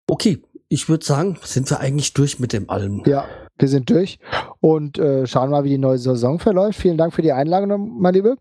Okay, 0.09 0.43
ich 0.69 0.89
würde 0.89 1.05
sagen, 1.05 1.39
sind 1.43 1.70
wir 1.70 1.81
eigentlich 1.81 2.12
durch 2.12 2.41
mit 2.41 2.53
dem 2.53 2.69
allem. 2.70 3.03
Ja, 3.07 3.24
wir 3.59 3.69
sind 3.69 3.89
durch 3.89 4.19
und 4.61 4.99
äh, 4.99 5.27
schauen 5.27 5.51
mal, 5.51 5.65
wie 5.65 5.70
die 5.70 5.78
neue 5.78 5.99
Saison 5.99 6.39
verläuft. 6.39 6.81
Vielen 6.81 6.99
Dank 6.99 7.15
für 7.15 7.23
die 7.23 7.33
Einladung, 7.33 8.01
mein 8.01 8.15
Liebe. 8.15 8.37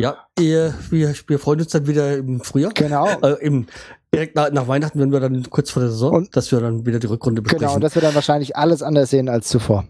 Ja, 0.00 0.26
wir, 0.36 0.74
wir 0.90 1.38
freuen 1.38 1.60
uns 1.60 1.70
dann 1.70 1.86
wieder 1.86 2.16
im 2.16 2.40
Frühjahr. 2.40 2.72
Genau. 2.74 3.08
Äh, 3.20 3.34
im, 3.40 3.66
direkt 4.14 4.36
nach, 4.36 4.50
nach, 4.50 4.68
Weihnachten, 4.68 4.98
wenn 4.98 5.12
wir 5.12 5.20
dann 5.20 5.48
kurz 5.50 5.70
vor 5.70 5.82
der 5.82 5.90
Saison, 5.90 6.14
und, 6.14 6.36
dass 6.36 6.50
wir 6.52 6.60
dann 6.60 6.86
wieder 6.86 6.98
die 6.98 7.06
Rückrunde 7.06 7.42
besprechen. 7.42 7.66
Genau, 7.66 7.74
und 7.74 7.82
dass 7.82 7.94
wir 7.94 8.02
dann 8.02 8.14
wahrscheinlich 8.14 8.56
alles 8.56 8.82
anders 8.82 9.10
sehen 9.10 9.28
als 9.28 9.48
zuvor. 9.48 9.84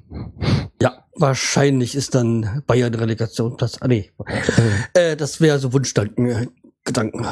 Ja, 0.80 1.04
wahrscheinlich 1.14 1.94
ist 1.94 2.14
dann 2.14 2.62
Bayern 2.66 2.94
Relegationsplatz. 2.94 3.78
Ah, 3.80 3.88
nee. 3.88 4.12
äh, 4.94 5.16
das 5.16 5.40
wäre 5.40 5.58
so 5.58 5.72
Wunschgedanken. 5.72 6.28
Äh, 6.28 6.46
Gedanken. 6.84 7.26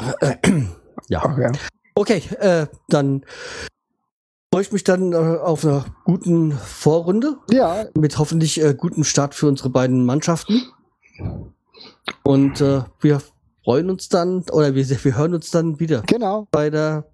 Ja. 1.07 1.23
Okay, 1.23 1.51
okay 1.95 2.21
äh, 2.39 2.67
dann 2.87 3.25
freue 4.53 4.61
ich 4.61 4.71
mich 4.71 4.83
dann 4.83 5.13
äh, 5.13 5.15
auf 5.15 5.65
einer 5.65 5.85
guten 6.05 6.51
Vorrunde. 6.51 7.37
Ja. 7.49 7.85
Mit 7.97 8.17
hoffentlich 8.17 8.61
äh, 8.61 8.73
gutem 8.75 9.03
Start 9.03 9.33
für 9.33 9.47
unsere 9.47 9.69
beiden 9.69 10.05
Mannschaften. 10.05 10.61
Und 12.23 12.61
äh, 12.61 12.83
wir 12.99 13.21
freuen 13.63 13.89
uns 13.89 14.09
dann, 14.09 14.43
oder 14.51 14.75
wir, 14.75 14.87
wir 14.89 15.17
hören 15.17 15.33
uns 15.33 15.51
dann 15.51 15.79
wieder. 15.79 16.01
Genau. 16.07 16.47
Bei 16.51 16.69
der 16.69 17.05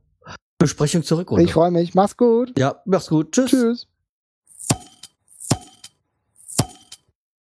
Besprechung 0.58 1.04
zurück. 1.04 1.32
Ich 1.38 1.54
freue 1.54 1.72
mich. 1.72 1.94
Mach's 1.94 2.18
gut. 2.18 2.58
Ja, 2.58 2.82
mach's 2.86 3.10
gut. 3.10 3.32
Tschüss. 3.32 3.52
Tschüss. 3.52 3.87